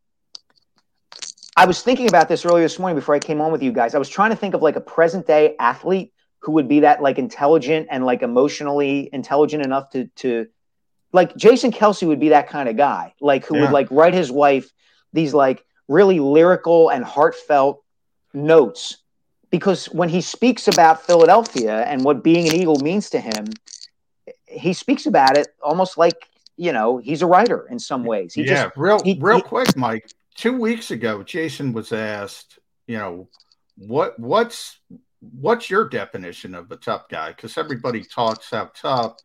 I 1.57 1.65
was 1.65 1.83
thinking 1.83 2.07
about 2.09 2.29
this 2.29 2.45
earlier 2.45 2.65
this 2.65 2.79
morning 2.79 2.97
before 2.97 3.15
I 3.15 3.19
came 3.19 3.41
on 3.41 3.51
with 3.51 3.63
you 3.63 3.73
guys. 3.73 3.95
I 3.95 3.99
was 3.99 4.09
trying 4.09 4.31
to 4.31 4.37
think 4.37 4.55
of 4.55 4.63
like 4.63 4.77
a 4.77 4.81
present 4.81 5.27
day 5.27 5.57
athlete 5.59 6.13
who 6.41 6.53
would 6.53 6.69
be 6.69 6.81
that 6.81 7.01
like 7.03 7.19
intelligent 7.19 7.89
and 7.91 8.05
like 8.05 8.23
emotionally 8.23 9.09
intelligent 9.13 9.65
enough 9.65 9.91
to 9.91 10.07
to 10.17 10.47
like 11.13 11.35
Jason 11.37 11.73
Kelce 11.73 12.07
would 12.07 12.21
be 12.21 12.29
that 12.31 12.49
kind 12.49 12.69
of 12.69 12.77
guy, 12.77 13.15
like 13.21 13.47
who 13.47 13.57
Yeah. 13.57 13.63
would 13.63 13.71
like 13.71 13.89
write 13.91 14.13
his 14.15 14.31
wife 14.31 14.71
these 15.13 15.33
like 15.33 15.65
really 15.89 16.21
lyrical 16.21 16.91
and 16.91 17.05
heartfelt 17.05 17.83
notes 18.35 18.99
because 19.51 19.87
when 19.87 20.09
he 20.11 20.21
speaks 20.21 20.69
about 20.69 21.01
Philadelphia 21.07 21.85
and 21.85 22.05
what 22.05 22.23
being 22.23 22.47
an 22.49 22.55
Eagle 22.55 22.79
means 22.81 23.09
to 23.11 23.21
him, 23.21 23.47
he 24.45 24.73
speaks 24.75 25.07
about 25.07 25.39
it 25.39 25.49
almost 25.63 25.97
like 25.97 26.29
you 26.59 26.73
know 26.73 26.99
he's 26.99 27.23
a 27.23 27.27
writer 27.27 27.67
in 27.71 27.79
some 27.79 28.05
ways. 28.05 28.35
He 28.35 28.43
yeah, 28.43 28.65
just 28.65 28.77
real 28.77 29.01
he- 29.03 29.17
real 29.19 29.37
he- 29.37 29.43
quick, 29.43 29.75
Mike. 29.75 30.11
Two 30.37 30.59
weeks 30.59 30.91
ago, 30.91 31.23
Jason 31.23 31.73
was 31.73 31.93
asked, 31.93 32.59
you 32.87 32.99
know, 32.99 33.29
what 33.77 34.19
what's 34.19 34.79
what's 35.21 35.71
your 35.71 35.89
definition 35.89 36.55
of 36.55 36.71
a 36.71 36.77
tough 36.77 37.09
guy? 37.09 37.31
Because 37.31 37.57
everybody 37.57 38.03
talks 38.05 38.51
how 38.51 38.71
tough, 38.75 39.17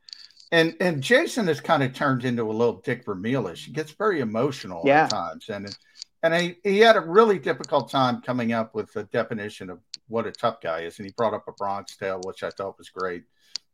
and 0.51 0.75
and 0.79 1.01
Jason 1.01 1.47
has 1.47 1.59
kind 1.61 1.83
of 1.83 1.93
turned 1.93 2.23
into 2.25 2.43
a 2.43 2.51
little 2.51 2.81
Dick 2.81 3.05
Vermeilish. 3.05 3.65
He 3.65 3.71
gets 3.73 3.91
very 3.91 4.21
emotional 4.21 4.83
Yeah. 4.85 5.03
at 5.03 5.09
times, 5.09 5.49
and 5.49 5.77
and 6.23 6.33
he, 6.33 6.55
he 6.63 6.79
had 6.79 6.95
a 6.95 7.01
really 7.01 7.39
difficult 7.39 7.89
time 7.89 8.21
coming 8.21 8.53
up 8.53 8.73
with 8.75 8.93
the 8.93 9.03
definition 9.05 9.69
of 9.69 9.79
what 10.07 10.27
a 10.27 10.31
tough 10.31 10.61
guy 10.61 10.81
is. 10.81 10.97
And 10.99 11.05
he 11.07 11.13
brought 11.17 11.33
up 11.33 11.47
a 11.47 11.51
Bronx 11.53 11.97
Tale, 11.97 12.21
which 12.23 12.43
I 12.43 12.51
thought 12.51 12.77
was 12.77 12.89
great, 12.89 13.23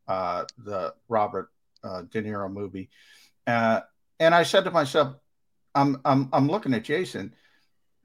uh, 0.07 0.45
the 0.57 0.93
Robert 1.09 1.49
uh, 1.83 2.03
De 2.03 2.21
Niro 2.21 2.51
movie. 2.51 2.89
Uh, 3.45 3.81
and 4.19 4.33
I 4.33 4.43
said 4.43 4.63
to 4.63 4.71
myself, 4.71 5.15
I'm 5.77 6.01
I'm 6.03 6.29
I'm 6.33 6.47
looking 6.47 6.73
at 6.73 6.83
Jason. 6.83 7.33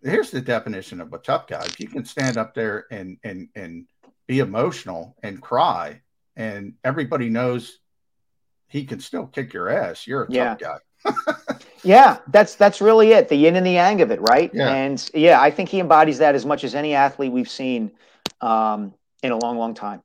Here's 0.05 0.31
the 0.31 0.41
definition 0.41 1.01
of 1.01 1.13
a 1.13 1.19
tough 1.19 1.47
guy. 1.47 1.65
If 1.65 1.81
you 1.81 1.89
can 1.89 2.05
stand 2.05 2.37
up 2.37 2.55
there 2.55 2.87
and 2.91 3.17
and 3.25 3.49
and 3.57 3.87
be 4.27 4.41
emotional 4.41 5.17
and 5.23 5.41
cry, 5.41 6.03
and 6.37 6.75
everybody 6.85 7.29
knows 7.29 7.79
he 8.69 8.85
can 8.85 9.01
still 9.01 9.27
kick 9.27 9.53
your 9.53 9.69
ass, 9.69 10.07
you're 10.07 10.25
a 10.25 10.27
Yeah. 10.31 10.55
tough 10.55 10.81
guy. 11.05 11.15
Yeah, 11.85 12.19
that's 12.29 12.55
that's 12.55 12.81
really 12.81 13.11
it. 13.11 13.29
The 13.29 13.35
yin 13.35 13.57
and 13.57 13.67
the 13.67 13.73
yang 13.73 14.03
of 14.03 14.13
it, 14.13 14.21
right? 14.21 14.53
Yeah. 14.55 14.73
And 14.73 15.11
yeah, 15.15 15.41
I 15.41 15.51
think 15.51 15.69
he 15.69 15.81
embodies 15.81 16.19
that 16.19 16.37
as 16.37 16.47
much 16.47 16.63
as 16.63 16.77
any 16.77 16.95
athlete 16.95 17.33
we've 17.33 17.51
seen 17.51 17.91
um, 18.41 18.95
in 19.25 19.33
a 19.33 19.37
long, 19.37 19.59
long 19.59 19.75
time. 19.75 20.01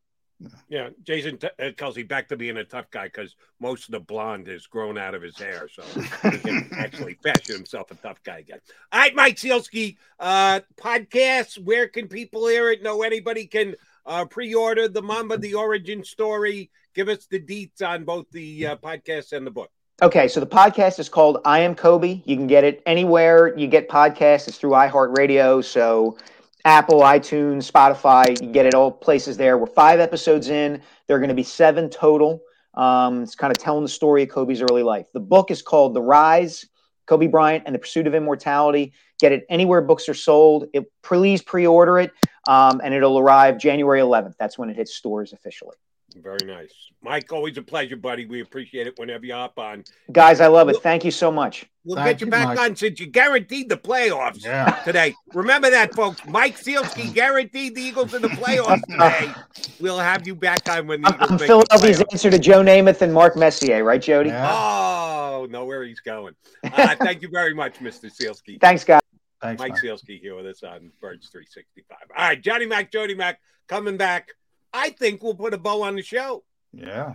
Yeah, 0.70 0.90
Jason 1.04 1.38
T- 1.38 1.48
uh, 1.48 1.72
Kelce 1.72 2.08
back 2.08 2.28
to 2.30 2.38
being 2.38 2.58
a 2.58 2.64
tough 2.64 2.92
guy 2.92 3.06
because 3.06 3.36
most 3.60 3.86
of 3.86 3.92
the 3.92 4.00
blonde 4.00 4.48
is 4.48 4.68
grown 4.68 4.98
out 4.98 5.16
of 5.16 5.22
his 5.22 5.38
hair, 5.38 5.68
so 5.68 5.82
he 6.30 6.38
can 6.38 6.70
actually 6.78 7.16
fashion 7.16 7.56
himself 7.56 7.90
a 7.90 7.96
tough 7.96 8.22
guy 8.24 8.40
again. 8.40 8.60
All 8.92 9.00
right, 9.00 9.16
Mike 9.16 9.38
Sielski, 9.38 9.98
uh, 10.20 10.60
podcast. 10.76 11.58
Where 11.58 11.88
can 11.88 12.08
people 12.08 12.48
hear 12.48 12.70
it? 12.70 12.84
Know 12.84 13.02
anybody 13.02 13.48
can 13.48 13.76
uh, 14.06 14.26
pre-order 14.26 14.88
the 14.88 15.02
Mamba, 15.02 15.38
the 15.38 15.56
origin 15.56 16.04
story. 16.04 16.70
Give 16.94 17.10
us 17.10 17.26
the 17.26 17.40
deets 17.40 17.82
on 17.82 18.04
both 18.04 18.30
the 18.32 18.68
uh, 18.68 18.76
podcast 18.78 19.34
and 19.34 19.46
the 19.46 19.52
book. 19.52 19.72
Okay, 20.04 20.28
so 20.28 20.40
the 20.40 20.46
podcast 20.46 21.00
is 21.00 21.10
called 21.10 21.40
I 21.44 21.62
Am 21.62 21.74
Kobe. 21.74 22.22
You 22.24 22.36
can 22.36 22.46
get 22.46 22.64
it 22.64 22.84
anywhere 22.86 23.58
you 23.58 23.66
get 23.66 23.90
podcasts. 23.90 24.48
It's 24.48 24.58
through 24.58 24.72
iHeartRadio. 24.72 25.66
So 25.66 26.18
Apple, 26.66 27.02
iTunes, 27.02 27.72
Spotify, 27.72 28.42
you 28.42 28.52
get 28.52 28.66
it 28.66 28.74
all 28.74 28.92
places 28.92 29.38
there. 29.38 29.58
We're 29.58 29.68
five 29.68 30.00
episodes 30.00 30.50
in. 30.50 30.82
There 31.08 31.16
are 31.16 31.20
going 31.20 31.30
to 31.30 31.36
be 31.36 31.44
seven 31.44 31.90
total. 31.90 32.42
Um, 32.74 33.24
it's 33.24 33.36
kind 33.36 33.52
of 33.52 33.58
telling 33.58 33.84
the 33.84 33.90
story 33.90 34.24
of 34.24 34.30
Kobe's 34.30 34.62
early 34.62 34.84
life. 34.84 35.08
The 35.14 35.20
book 35.20 35.50
is 35.50 35.62
called 35.62 35.94
The 35.94 36.02
Rise, 36.02 36.66
Kobe 37.08 37.28
Bryant 37.28 37.64
and 37.66 37.74
the 37.74 37.80
Pursuit 37.80 38.06
of 38.06 38.14
Immortality. 38.14 38.94
Get 39.20 39.32
it 39.32 39.46
anywhere 39.50 39.82
books 39.82 40.08
are 40.10 40.14
sold. 40.14 40.68
It, 40.74 40.92
please 41.02 41.42
pre-order 41.42 42.00
it, 42.00 42.12
um, 42.48 42.82
and 42.84 42.94
it'll 42.94 43.18
arrive 43.18 43.58
January 43.58 44.00
11th. 44.00 44.36
That's 44.38 44.58
when 44.58 44.70
it 44.70 44.76
hits 44.76 44.94
stores 44.94 45.34
officially. 45.34 45.76
Very 46.22 46.46
nice, 46.46 46.74
Mike. 47.02 47.32
Always 47.32 47.58
a 47.58 47.62
pleasure, 47.62 47.96
buddy. 47.96 48.26
We 48.26 48.42
appreciate 48.42 48.88
it 48.88 48.94
whenever 48.98 49.26
you 49.26 49.34
hop 49.34 49.58
on. 49.60 49.84
Guys, 50.12 50.42
I 50.42 50.48
love 50.48 50.70
it. 50.70 50.78
Thank 50.84 51.06
you 51.06 51.12
so 51.12 51.32
much. 51.32 51.66
We'll 51.84 51.96
Thank 51.96 52.08
get 52.20 52.22
you 52.22 52.28
you, 52.28 52.32
back 52.32 52.48
Mike. 52.50 52.60
on 52.60 52.76
since 52.76 53.00
you 53.00 53.08
guaranteed 53.08 53.70
the 53.70 53.78
playoffs 53.78 54.44
Yeah. 54.44 54.72
today. 54.84 55.16
Remember 55.34 55.70
that, 55.70 55.94
folks. 55.96 56.26
Mike 56.28 56.58
Sielski 56.58 57.14
guaranteed 57.14 57.76
the 57.76 57.82
Eagles 57.82 58.14
in 58.14 58.22
the 58.22 58.28
playoffs 58.30 58.82
today. 58.90 59.34
We'll 59.80 60.00
have 60.00 60.28
you 60.28 60.36
back 60.36 60.68
on 60.70 60.88
when 60.88 61.02
the 61.02 61.08
I'm, 61.08 61.14
Eagles 61.16 61.30
I'm 61.30 61.36
make 61.36 61.40
the 61.42 61.48
Philadelphia's 61.48 62.00
playoffs. 62.00 62.14
answer 62.14 62.32
to 62.32 62.40
Joe 62.40 62.62
Namath 62.62 63.02
and 63.02 63.14
Mark 63.14 63.36
Messier, 63.38 63.84
right, 63.84 64.02
Jody? 64.02 64.30
Yeah. 64.32 64.52
Oh, 64.52 65.48
know 65.50 65.66
where 65.66 65.84
he's 65.84 66.02
going. 66.02 66.34
Uh, 66.64 66.96
thank 67.00 67.22
you 67.22 67.30
very 67.30 67.54
much, 67.54 67.80
Mr. 67.80 68.12
Sielski. 68.12 68.60
Thanks, 68.60 68.84
guys. 68.84 69.02
Thanks, 69.42 69.60
Mike 69.60 69.74
Mike. 69.74 69.82
Sielski 69.82 70.20
here 70.20 70.36
with 70.36 70.48
us 70.48 70.64
on 70.64 70.92
Birds 71.00 71.30
365. 71.30 71.98
All 72.18 72.28
right, 72.28 72.42
Johnny 72.42 72.66
Mac, 72.66 72.92
Jody 72.92 73.14
Mac 73.16 73.40
coming 73.68 73.96
back. 73.96 74.30
I 74.74 74.90
think 74.90 75.24
we'll 75.24 75.36
put 75.36 75.54
a 75.54 75.58
bow 75.58 75.82
on 75.84 75.96
the 75.96 76.04
show. 76.04 76.44
Yeah. 76.74 77.14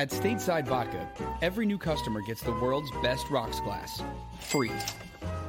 At 0.00 0.08
Stateside 0.08 0.66
Vodka, 0.66 1.06
every 1.42 1.66
new 1.66 1.76
customer 1.76 2.22
gets 2.22 2.40
the 2.40 2.52
world's 2.52 2.90
best 3.02 3.28
rocks 3.28 3.60
glass. 3.60 4.02
Free. 4.40 4.72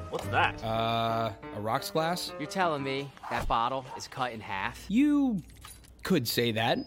What's 0.09 0.27
that? 0.27 0.61
Uh, 0.61 1.31
a 1.55 1.61
rocks 1.61 1.89
glass? 1.89 2.33
You're 2.37 2.49
telling 2.49 2.83
me 2.83 3.09
that 3.29 3.47
bottle 3.47 3.85
is 3.95 4.09
cut 4.09 4.33
in 4.33 4.41
half? 4.41 4.83
You 4.89 5.41
could 6.03 6.27
say 6.27 6.51
that. 6.51 6.79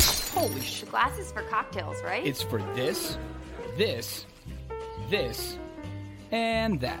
Holy 0.00 0.60
shit. 0.60 0.88
Glasses 0.88 1.32
for 1.32 1.42
cocktails, 1.42 2.00
right? 2.04 2.24
It's 2.24 2.42
for 2.42 2.62
this, 2.76 3.18
this, 3.76 4.24
this, 5.10 5.58
and 6.30 6.80
that. 6.80 7.00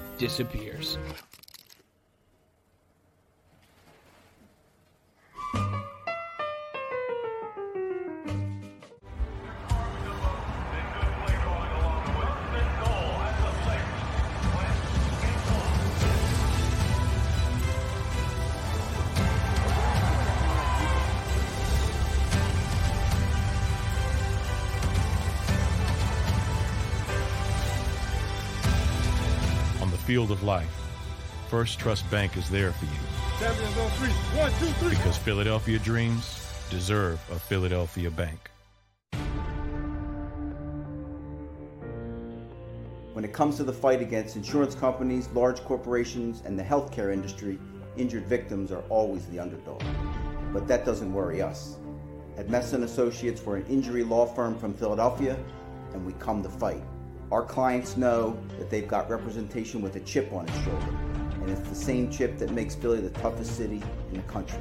disappears. 0.21 0.99
of 30.31 30.43
life, 30.43 30.71
First 31.49 31.79
Trust 31.79 32.09
Bank 32.09 32.37
is 32.37 32.49
there 32.49 32.71
for 32.71 32.85
you. 32.85 32.91
Champions 33.39 33.77
on 33.77 33.89
three. 33.91 34.09
One, 34.39 34.51
two, 34.59 34.65
three. 34.79 34.89
Because 34.91 35.17
Philadelphia 35.17 35.79
dreams 35.79 36.47
deserve 36.69 37.19
a 37.31 37.37
Philadelphia 37.37 38.09
bank. 38.09 38.49
When 43.13 43.25
it 43.25 43.33
comes 43.33 43.57
to 43.57 43.63
the 43.63 43.73
fight 43.73 44.01
against 44.01 44.37
insurance 44.37 44.73
companies, 44.73 45.27
large 45.33 45.61
corporations, 45.65 46.41
and 46.45 46.57
the 46.57 46.63
healthcare 46.63 47.11
industry, 47.11 47.59
injured 47.97 48.25
victims 48.25 48.71
are 48.71 48.83
always 48.89 49.25
the 49.27 49.39
underdog. 49.39 49.83
But 50.53 50.67
that 50.67 50.85
doesn't 50.85 51.11
worry 51.11 51.41
us. 51.41 51.77
At 52.37 52.47
Messon 52.47 52.83
Associates, 52.83 53.41
we're 53.45 53.57
an 53.57 53.65
injury 53.67 54.03
law 54.03 54.25
firm 54.25 54.57
from 54.57 54.73
Philadelphia, 54.73 55.37
and 55.93 56.05
we 56.05 56.13
come 56.13 56.41
to 56.43 56.49
fight. 56.49 56.81
Our 57.31 57.43
clients 57.43 57.95
know 57.95 58.37
that 58.59 58.69
they've 58.69 58.87
got 58.87 59.09
representation 59.09 59.81
with 59.81 59.95
a 59.95 60.01
chip 60.01 60.33
on 60.33 60.49
its 60.49 60.63
shoulder, 60.65 60.97
and 61.35 61.49
it's 61.49 61.67
the 61.69 61.75
same 61.75 62.11
chip 62.11 62.37
that 62.39 62.51
makes 62.51 62.75
Philly 62.75 62.99
the 62.99 63.09
toughest 63.09 63.55
city 63.55 63.81
in 64.11 64.17
the 64.17 64.23
country. 64.23 64.59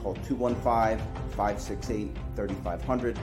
Call 0.00 0.14
215 0.14 1.04
568 1.30 2.16
3500 2.36 3.18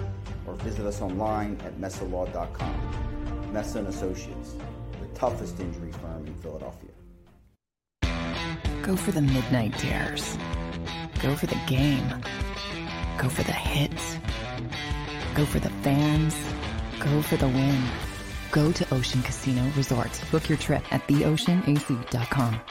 or 0.45 0.56
visit 0.56 0.85
us 0.85 1.02
online 1.02 1.57
at 1.64 1.77
messalaw.com. 1.80 3.53
Messa 3.53 3.80
and 3.80 3.88
Associates, 3.88 4.56
the 4.99 5.07
toughest 5.18 5.57
injury 5.61 5.93
firm 5.93 6.27
in 6.27 6.35
Philadelphia. 6.41 6.89
Go 8.81 8.97
for 8.97 9.14
the 9.14 9.22
midnight 9.22 9.77
dares. 9.77 10.38
Go 11.22 11.34
for 11.35 11.45
the 11.45 11.57
game. 11.65 12.14
Go 13.18 13.30
for 13.30 13.43
the 13.43 13.53
hits. 13.53 14.18
Go 15.34 15.45
for 15.45 15.60
the 15.60 15.69
fans. 15.81 16.35
Go 16.99 17.22
for 17.22 17.38
the 17.38 17.47
win. 17.47 17.81
Go 18.56 18.72
to 18.72 18.94
Ocean 18.94 19.22
Casino 19.22 19.69
Resort. 19.76 20.22
Book 20.32 20.48
your 20.48 20.57
trip 20.57 20.82
at 20.94 21.06
theoceanac.com. 21.10 22.61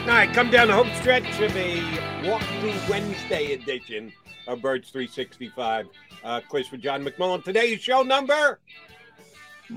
All 0.00 0.16
right, 0.16 0.32
come 0.32 0.50
down 0.50 0.68
the 0.68 0.74
home 0.74 0.88
stretch 0.94 1.38
of 1.42 1.54
a 1.54 1.82
Walk 2.26 2.40
Through 2.60 2.72
Wednesday 2.88 3.52
edition 3.52 4.10
of 4.48 4.62
Birds 4.62 4.88
365. 4.88 5.86
Uh, 6.24 6.40
quiz 6.48 6.66
for 6.66 6.78
John 6.78 7.04
McMullen. 7.04 7.44
Today's 7.44 7.82
show 7.82 8.02
number. 8.02 8.58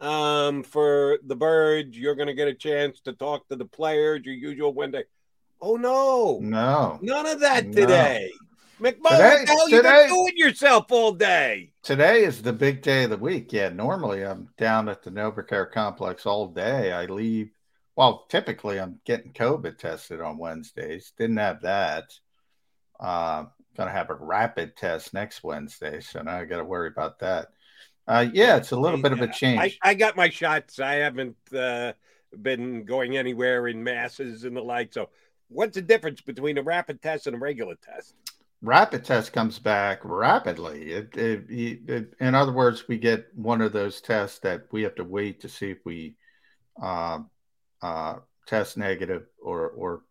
Um, 0.00 0.62
for 0.62 1.18
the 1.26 1.36
birds, 1.36 1.98
you're 1.98 2.14
going 2.14 2.28
to 2.28 2.34
get 2.34 2.48
a 2.48 2.54
chance 2.54 3.00
to 3.02 3.12
talk 3.12 3.46
to 3.48 3.56
the 3.56 3.66
players. 3.66 4.22
Your 4.24 4.34
usual 4.34 4.72
Wednesday. 4.72 5.04
Oh 5.60 5.76
no, 5.76 6.38
No. 6.40 6.98
none 7.02 7.26
of 7.26 7.40
that 7.40 7.66
No. 7.66 7.72
Today. 8.84 8.98
McMullen, 8.98 9.10
Today- 9.10 9.22
what 9.22 9.46
the 9.46 9.52
hell 9.52 9.68
you 9.68 9.82
been 9.82 9.92
today- 9.92 10.08
doing 10.08 10.36
yourself 10.36 10.92
all 10.92 11.12
day? 11.12 11.72
Today 11.82 12.24
is 12.24 12.42
the 12.42 12.52
big 12.52 12.82
day 12.82 13.04
of 13.04 13.10
the 13.10 13.16
week. 13.16 13.52
Yeah, 13.52 13.68
normally 13.70 14.24
I'm 14.24 14.48
down 14.56 14.88
at 14.88 15.02
the 15.02 15.10
NovaCare 15.10 15.70
complex 15.70 16.26
all 16.26 16.48
day. 16.48 16.92
I 16.92 17.06
leave. 17.06 17.50
Well, 17.96 18.26
typically 18.28 18.78
I'm 18.80 19.00
getting 19.04 19.32
COVID 19.32 19.78
tested 19.78 20.20
on 20.20 20.38
Wednesdays. 20.38 21.12
Didn't 21.18 21.36
have 21.36 21.62
that. 21.62 22.04
Uh, 22.98 23.46
gonna 23.76 23.90
have 23.90 24.10
a 24.10 24.14
rapid 24.14 24.76
test 24.76 25.14
next 25.14 25.42
Wednesday, 25.42 26.00
so 26.00 26.22
now 26.22 26.38
I 26.38 26.44
got 26.44 26.58
to 26.58 26.64
worry 26.64 26.88
about 26.88 27.18
that. 27.20 27.48
Uh, 28.06 28.26
yeah, 28.32 28.56
it's 28.56 28.72
a 28.72 28.76
little 28.76 29.00
bit 29.00 29.12
of 29.12 29.20
a 29.20 29.28
change. 29.28 29.78
I 29.82 29.94
got 29.94 30.16
my 30.16 30.28
shots. 30.30 30.80
I 30.80 30.94
haven't 30.94 31.36
uh, 31.54 31.92
been 32.42 32.84
going 32.84 33.16
anywhere 33.16 33.68
in 33.68 33.82
masses 33.84 34.44
and 34.44 34.56
the 34.56 34.62
like. 34.62 34.92
So, 34.92 35.10
what's 35.48 35.76
the 35.76 35.82
difference 35.82 36.20
between 36.20 36.58
a 36.58 36.62
rapid 36.62 37.00
test 37.00 37.26
and 37.26 37.36
a 37.36 37.38
regular 37.38 37.76
test? 37.76 38.14
Rapid 38.62 39.04
test 39.04 39.32
comes 39.32 39.58
back 39.58 40.00
rapidly. 40.04 40.92
It, 40.92 41.16
it, 41.16 41.44
it- 41.50 42.14
in 42.20 42.34
other 42.34 42.52
words, 42.52 42.88
we 42.88 42.98
get 42.98 43.26
one 43.34 43.60
of 43.60 43.72
those 43.72 44.00
tests 44.00 44.38
that 44.40 44.66
we 44.72 44.82
have 44.82 44.94
to 44.96 45.04
wait 45.04 45.40
to 45.40 45.48
see 45.48 45.70
if 45.70 45.78
we 45.84 46.16
uh, 46.80 47.20
uh, 47.82 48.16
test 48.46 48.76
negative 48.76 49.26
or 49.42 49.68
or 49.68 50.02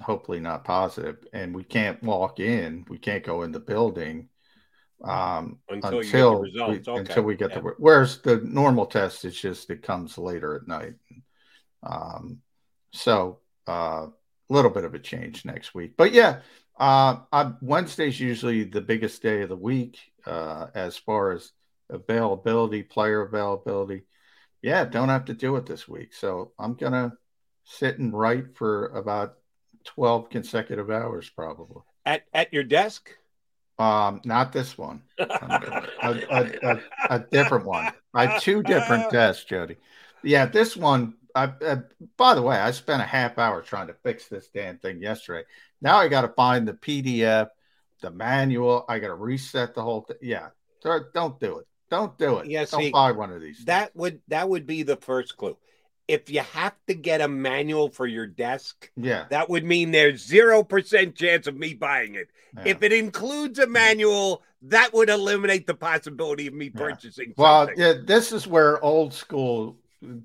hopefully 0.00 0.40
not 0.40 0.64
positive, 0.64 1.16
and 1.32 1.54
we 1.54 1.64
can't 1.64 2.02
walk 2.02 2.40
in. 2.40 2.84
We 2.88 2.98
can't 2.98 3.24
go 3.24 3.42
in 3.42 3.52
the 3.52 3.60
building 3.60 4.28
um, 5.04 5.58
Until 5.68 6.02
you 6.04 6.12
get 6.12 6.26
the 6.26 6.36
until 6.36 6.40
results. 6.40 6.86
we, 6.86 6.92
Okay, 6.92 7.00
until 7.00 7.22
we 7.24 7.34
get 7.34 7.50
yeah. 7.50 7.60
the. 7.60 7.74
Whereas 7.78 8.18
the 8.18 8.36
normal 8.36 8.86
test 8.86 9.24
is 9.24 9.38
just 9.38 9.70
it 9.70 9.82
comes 9.82 10.16
later 10.18 10.56
at 10.56 10.68
night. 10.68 10.94
Um, 11.82 12.38
so 12.92 13.40
a 13.66 13.70
uh, 13.70 14.06
little 14.48 14.70
bit 14.70 14.84
of 14.84 14.94
a 14.94 14.98
change 14.98 15.44
next 15.44 15.74
week, 15.74 15.94
but 15.96 16.12
yeah, 16.12 16.40
uh, 16.82 17.20
I, 17.32 17.52
Wednesday's 17.60 18.18
usually 18.18 18.64
the 18.64 18.80
biggest 18.80 19.22
day 19.22 19.42
of 19.42 19.48
the 19.48 19.56
week 19.56 20.00
uh, 20.26 20.66
as 20.74 20.96
far 20.96 21.30
as 21.30 21.52
availability, 21.88 22.82
player 22.82 23.22
availability. 23.22 24.02
Yeah, 24.62 24.84
don't 24.84 25.08
have 25.08 25.26
to 25.26 25.32
do 25.32 25.54
it 25.54 25.64
this 25.64 25.86
week, 25.86 26.12
so 26.12 26.50
I'm 26.58 26.74
gonna 26.74 27.12
sit 27.62 28.00
and 28.00 28.12
write 28.12 28.56
for 28.56 28.86
about 28.88 29.34
twelve 29.84 30.28
consecutive 30.28 30.90
hours, 30.90 31.30
probably. 31.30 31.82
At 32.04 32.24
at 32.34 32.52
your 32.52 32.64
desk? 32.64 33.10
Um, 33.78 34.20
not 34.24 34.52
this 34.52 34.76
one, 34.76 35.02
a, 35.20 35.86
a, 36.02 36.50
a, 36.62 36.80
a 37.10 37.18
different 37.30 37.64
one. 37.64 37.92
I 38.12 38.26
have 38.26 38.42
two 38.42 38.60
different 38.64 39.08
desks, 39.12 39.44
Jody. 39.44 39.76
Yeah, 40.24 40.46
this 40.46 40.76
one. 40.76 41.14
I, 41.34 41.44
uh, 41.44 41.76
by 42.18 42.34
the 42.34 42.42
way, 42.42 42.56
I 42.56 42.72
spent 42.72 43.00
a 43.00 43.06
half 43.06 43.38
hour 43.38 43.62
trying 43.62 43.86
to 43.86 43.94
fix 44.02 44.26
this 44.26 44.48
damn 44.52 44.78
thing 44.78 45.00
yesterday. 45.00 45.46
Now 45.82 45.98
I 45.98 46.08
got 46.08 46.22
to 46.22 46.28
find 46.28 46.66
the 46.66 46.72
PDF, 46.74 47.48
the 48.00 48.10
manual. 48.10 48.84
I 48.88 48.98
got 48.98 49.08
to 49.08 49.14
reset 49.14 49.74
the 49.74 49.82
whole 49.82 50.02
thing. 50.02 50.16
Yeah, 50.22 50.48
don't 50.82 51.38
do 51.40 51.58
it. 51.58 51.66
Don't 51.90 52.16
do 52.16 52.38
it. 52.38 52.46
Yeah, 52.48 52.64
don't 52.64 52.80
see, 52.80 52.90
buy 52.90 53.12
one 53.12 53.30
of 53.32 53.42
these. 53.42 53.64
That 53.66 53.94
would 53.94 54.20
that 54.28 54.48
would 54.48 54.66
be 54.66 54.82
the 54.82 54.96
first 54.96 55.36
clue. 55.36 55.58
If 56.08 56.30
you 56.30 56.40
have 56.40 56.74
to 56.88 56.94
get 56.94 57.20
a 57.20 57.28
manual 57.28 57.88
for 57.90 58.06
your 58.06 58.26
desk, 58.26 58.90
Yeah, 58.96 59.26
that 59.30 59.48
would 59.50 59.64
mean 59.64 59.90
there's 59.90 60.26
zero 60.26 60.62
percent 60.64 61.14
chance 61.16 61.46
of 61.46 61.56
me 61.56 61.74
buying 61.74 62.14
it. 62.14 62.28
Yeah. 62.56 62.62
If 62.66 62.82
it 62.82 62.92
includes 62.92 63.58
a 63.58 63.66
manual, 63.66 64.42
that 64.62 64.92
would 64.92 65.08
eliminate 65.10 65.66
the 65.66 65.74
possibility 65.74 66.46
of 66.46 66.54
me 66.54 66.70
purchasing. 66.70 67.34
Well, 67.36 67.66
something. 67.66 67.82
yeah, 67.82 67.94
this 68.04 68.32
is 68.32 68.46
where 68.46 68.82
old 68.84 69.14
school 69.14 69.76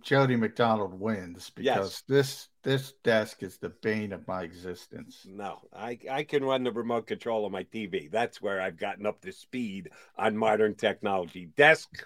Jody 0.01 0.35
McDonald 0.35 0.99
wins 0.99 1.51
because 1.51 1.65
Yes. 1.65 2.03
this 2.07 2.47
this 2.67 2.91
desk 3.01 3.43
is 3.43 3.55
the 3.55 3.69
bane 3.69 4.11
of 4.11 4.27
my 4.27 4.43
existence. 4.43 5.25
No, 5.25 5.61
I, 5.73 5.97
I 6.11 6.23
can 6.23 6.43
run 6.43 6.65
the 6.65 6.71
remote 6.73 7.07
control 7.07 7.45
on 7.45 7.51
my 7.53 7.63
TV. 7.63 8.11
That's 8.11 8.41
where 8.41 8.59
I've 8.59 8.75
gotten 8.75 9.05
up 9.05 9.21
to 9.21 9.31
speed 9.31 9.89
on 10.17 10.35
modern 10.35 10.75
technology. 10.75 11.45
Desk, 11.55 12.05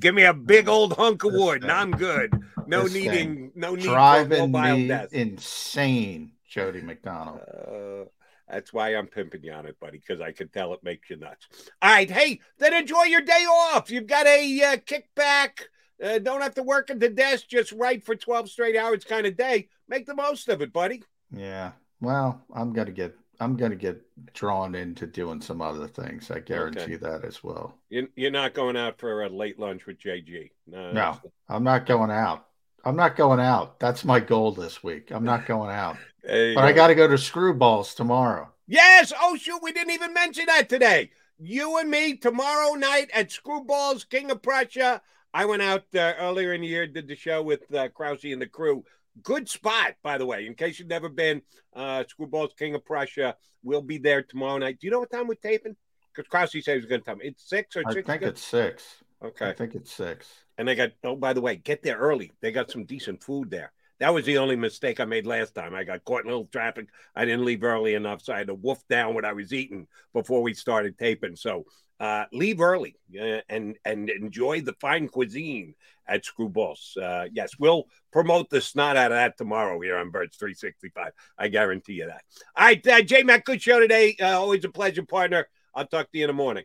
give 0.00 0.12
me 0.12 0.24
a 0.24 0.34
big 0.34 0.68
old 0.68 0.94
hunk 0.94 1.22
of 1.22 1.34
wood, 1.34 1.62
and 1.62 1.70
I'm 1.70 1.92
good. 1.92 2.32
No 2.66 2.82
This 2.82 2.94
needing, 2.94 3.52
no 3.54 3.76
need 3.76 3.84
for 3.84 3.90
a 3.90 3.92
driving 3.92 4.50
mobile 4.50 4.76
me 4.76 4.88
desk. 4.88 5.12
insane, 5.12 6.32
Jody 6.48 6.80
McDonald. 6.80 7.38
Uh, 7.38 8.10
that's 8.50 8.72
why 8.72 8.96
I'm 8.96 9.06
pimping 9.06 9.44
you 9.44 9.52
on 9.52 9.66
it, 9.66 9.78
buddy, 9.78 9.98
because 9.98 10.20
I 10.20 10.32
can 10.32 10.48
tell 10.48 10.74
it 10.74 10.82
makes 10.82 11.10
you 11.10 11.16
nuts. 11.16 11.46
All 11.80 11.92
right, 11.92 12.10
hey, 12.10 12.40
then 12.58 12.74
enjoy 12.74 13.04
your 13.04 13.20
day 13.20 13.44
off. 13.48 13.88
You've 13.88 14.08
got 14.08 14.26
a 14.26 14.62
uh, 14.64 14.76
kickback. 14.78 15.68
Uh, 16.02 16.18
don't 16.18 16.40
have 16.42 16.54
to 16.54 16.62
work 16.62 16.90
at 16.90 17.00
the 17.00 17.08
desk. 17.08 17.46
Just 17.48 17.72
write 17.72 18.04
for 18.04 18.14
12 18.14 18.50
straight 18.50 18.76
hours 18.76 19.04
kind 19.04 19.26
of 19.26 19.36
day. 19.36 19.68
Make 19.88 20.06
the 20.06 20.14
most 20.14 20.48
of 20.48 20.60
it, 20.62 20.72
buddy. 20.72 21.02
Yeah. 21.30 21.72
Well, 22.00 22.42
I'm 22.54 22.72
gonna 22.72 22.90
get 22.92 23.14
I'm 23.40 23.56
gonna 23.56 23.76
get 23.76 24.00
drawn 24.34 24.74
into 24.74 25.06
doing 25.06 25.40
some 25.40 25.60
other 25.62 25.86
things. 25.88 26.30
I 26.30 26.40
guarantee 26.40 26.96
that 26.96 27.24
as 27.24 27.42
well. 27.42 27.78
You- 27.90 28.08
You're 28.16 28.30
not 28.30 28.54
going 28.54 28.76
out 28.76 28.98
for 28.98 29.22
a 29.22 29.28
late 29.28 29.58
lunch 29.58 29.86
with 29.86 29.98
JG. 29.98 30.50
No, 30.66 30.92
No, 30.92 31.20
I'm 31.48 31.64
not 31.64 31.86
going 31.86 32.10
out. 32.10 32.46
I'm 32.84 32.96
not 32.96 33.16
going 33.16 33.40
out. 33.40 33.80
That's 33.80 34.04
my 34.04 34.20
goal 34.20 34.52
this 34.52 34.82
week. 34.84 35.10
I'm 35.10 35.24
not 35.24 35.46
going 35.46 35.70
out. 35.70 35.96
But 36.26 36.58
I 36.64 36.72
got 36.72 36.86
to 36.86 36.94
go 36.94 37.06
to 37.06 37.14
Screwballs 37.16 37.94
tomorrow. 37.94 38.48
Yes. 38.66 39.12
Oh, 39.20 39.36
shoot. 39.36 39.62
We 39.62 39.72
didn't 39.72 39.92
even 39.92 40.14
mention 40.14 40.46
that 40.46 40.70
today. 40.70 41.10
You 41.38 41.76
and 41.78 41.90
me 41.90 42.16
tomorrow 42.16 42.72
night 42.72 43.10
at 43.12 43.28
Screwballs 43.28 44.08
King 44.08 44.30
of 44.30 44.40
Prussia. 44.40 45.02
I 45.34 45.46
went 45.46 45.62
out 45.62 45.82
uh, 45.96 46.12
earlier 46.20 46.52
in 46.52 46.60
the 46.60 46.68
year, 46.68 46.86
did 46.86 47.08
the 47.08 47.16
show 47.16 47.42
with 47.42 47.62
uh, 47.74 47.88
Krause 47.88 48.22
and 48.24 48.40
the 48.40 48.46
crew. 48.46 48.84
Good 49.20 49.48
spot, 49.48 49.94
by 50.02 50.16
the 50.16 50.24
way. 50.24 50.46
In 50.46 50.54
case 50.54 50.78
you've 50.78 50.88
never 50.88 51.08
been, 51.08 51.42
uh, 51.74 52.04
Screwballs 52.04 52.56
King 52.56 52.76
of 52.76 52.84
Prussia. 52.84 53.34
We'll 53.64 53.82
be 53.82 53.98
there 53.98 54.22
tomorrow 54.22 54.58
night. 54.58 54.78
Do 54.80 54.86
you 54.86 54.92
know 54.92 55.00
what 55.00 55.10
time 55.10 55.26
we're 55.26 55.34
taping? 55.34 55.74
Because 56.14 56.28
Krause 56.28 56.52
said 56.52 56.74
he 56.74 56.76
was 56.76 56.86
going 56.86 57.00
to 57.00 57.04
tell 57.04 57.16
me. 57.16 57.26
It's 57.26 57.48
six 57.48 57.76
or 57.76 57.82
I 57.84 57.92
six. 57.92 58.06
think 58.06 58.22
it's 58.22 58.42
six. 58.42 58.84
Okay. 59.24 59.48
I 59.48 59.52
think 59.52 59.74
it's 59.74 59.92
six. 59.92 60.28
And 60.56 60.68
they 60.68 60.76
got, 60.76 60.92
oh, 61.02 61.16
by 61.16 61.32
the 61.32 61.40
way, 61.40 61.56
get 61.56 61.82
there 61.82 61.96
early. 61.96 62.32
They 62.40 62.52
got 62.52 62.70
some 62.70 62.84
decent 62.84 63.24
food 63.24 63.50
there. 63.50 63.72
That 63.98 64.14
was 64.14 64.24
the 64.24 64.38
only 64.38 64.56
mistake 64.56 65.00
I 65.00 65.04
made 65.04 65.26
last 65.26 65.54
time. 65.54 65.74
I 65.74 65.82
got 65.82 66.04
caught 66.04 66.22
in 66.22 66.26
a 66.26 66.30
little 66.30 66.48
traffic. 66.52 66.88
I 67.16 67.24
didn't 67.24 67.44
leave 67.44 67.64
early 67.64 67.94
enough, 67.94 68.22
so 68.22 68.32
I 68.32 68.38
had 68.38 68.48
to 68.48 68.54
wolf 68.54 68.86
down 68.88 69.14
what 69.14 69.24
I 69.24 69.32
was 69.32 69.52
eating 69.52 69.86
before 70.12 70.42
we 70.42 70.54
started 70.54 70.98
taping. 70.98 71.36
So 71.36 71.64
uh, 72.00 72.24
leave 72.32 72.60
early 72.60 72.96
uh, 73.18 73.40
and 73.48 73.76
and 73.84 74.10
enjoy 74.10 74.60
the 74.60 74.74
fine 74.74 75.08
cuisine 75.08 75.74
at 76.06 76.24
Screwballs. 76.24 76.96
Uh, 76.96 77.28
yes, 77.32 77.52
we'll 77.58 77.84
promote 78.12 78.50
the 78.50 78.60
snot 78.60 78.96
out 78.96 79.12
of 79.12 79.16
that 79.16 79.38
tomorrow 79.38 79.80
here 79.80 79.96
on 79.96 80.10
Birds 80.10 80.36
365. 80.36 81.12
I 81.38 81.48
guarantee 81.48 81.94
you 81.94 82.06
that. 82.06 82.22
All 82.56 82.66
right, 82.66 82.86
uh, 82.86 83.02
J 83.02 83.22
Mac, 83.22 83.44
good 83.44 83.62
show 83.62 83.80
today. 83.80 84.16
Uh, 84.20 84.38
always 84.38 84.64
a 84.64 84.68
pleasure, 84.68 85.04
partner. 85.04 85.48
I'll 85.74 85.86
talk 85.86 86.10
to 86.12 86.18
you 86.18 86.24
in 86.24 86.28
the 86.28 86.34
morning. 86.34 86.64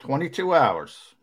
22 0.00 0.54
hours. 0.54 1.14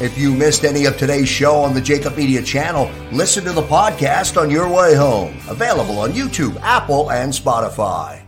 If 0.00 0.16
you 0.16 0.32
missed 0.32 0.64
any 0.64 0.84
of 0.84 0.96
today's 0.96 1.28
show 1.28 1.56
on 1.56 1.74
the 1.74 1.80
JAKIB 1.80 2.16
Media 2.16 2.42
channel, 2.42 2.90
listen 3.10 3.44
to 3.44 3.52
the 3.52 3.62
podcast 3.62 4.40
on 4.40 4.50
your 4.50 4.68
way 4.68 4.94
home. 4.94 5.36
Available 5.48 5.98
on 5.98 6.12
YouTube, 6.12 6.56
Apple, 6.60 7.10
and 7.10 7.32
Spotify. 7.32 8.27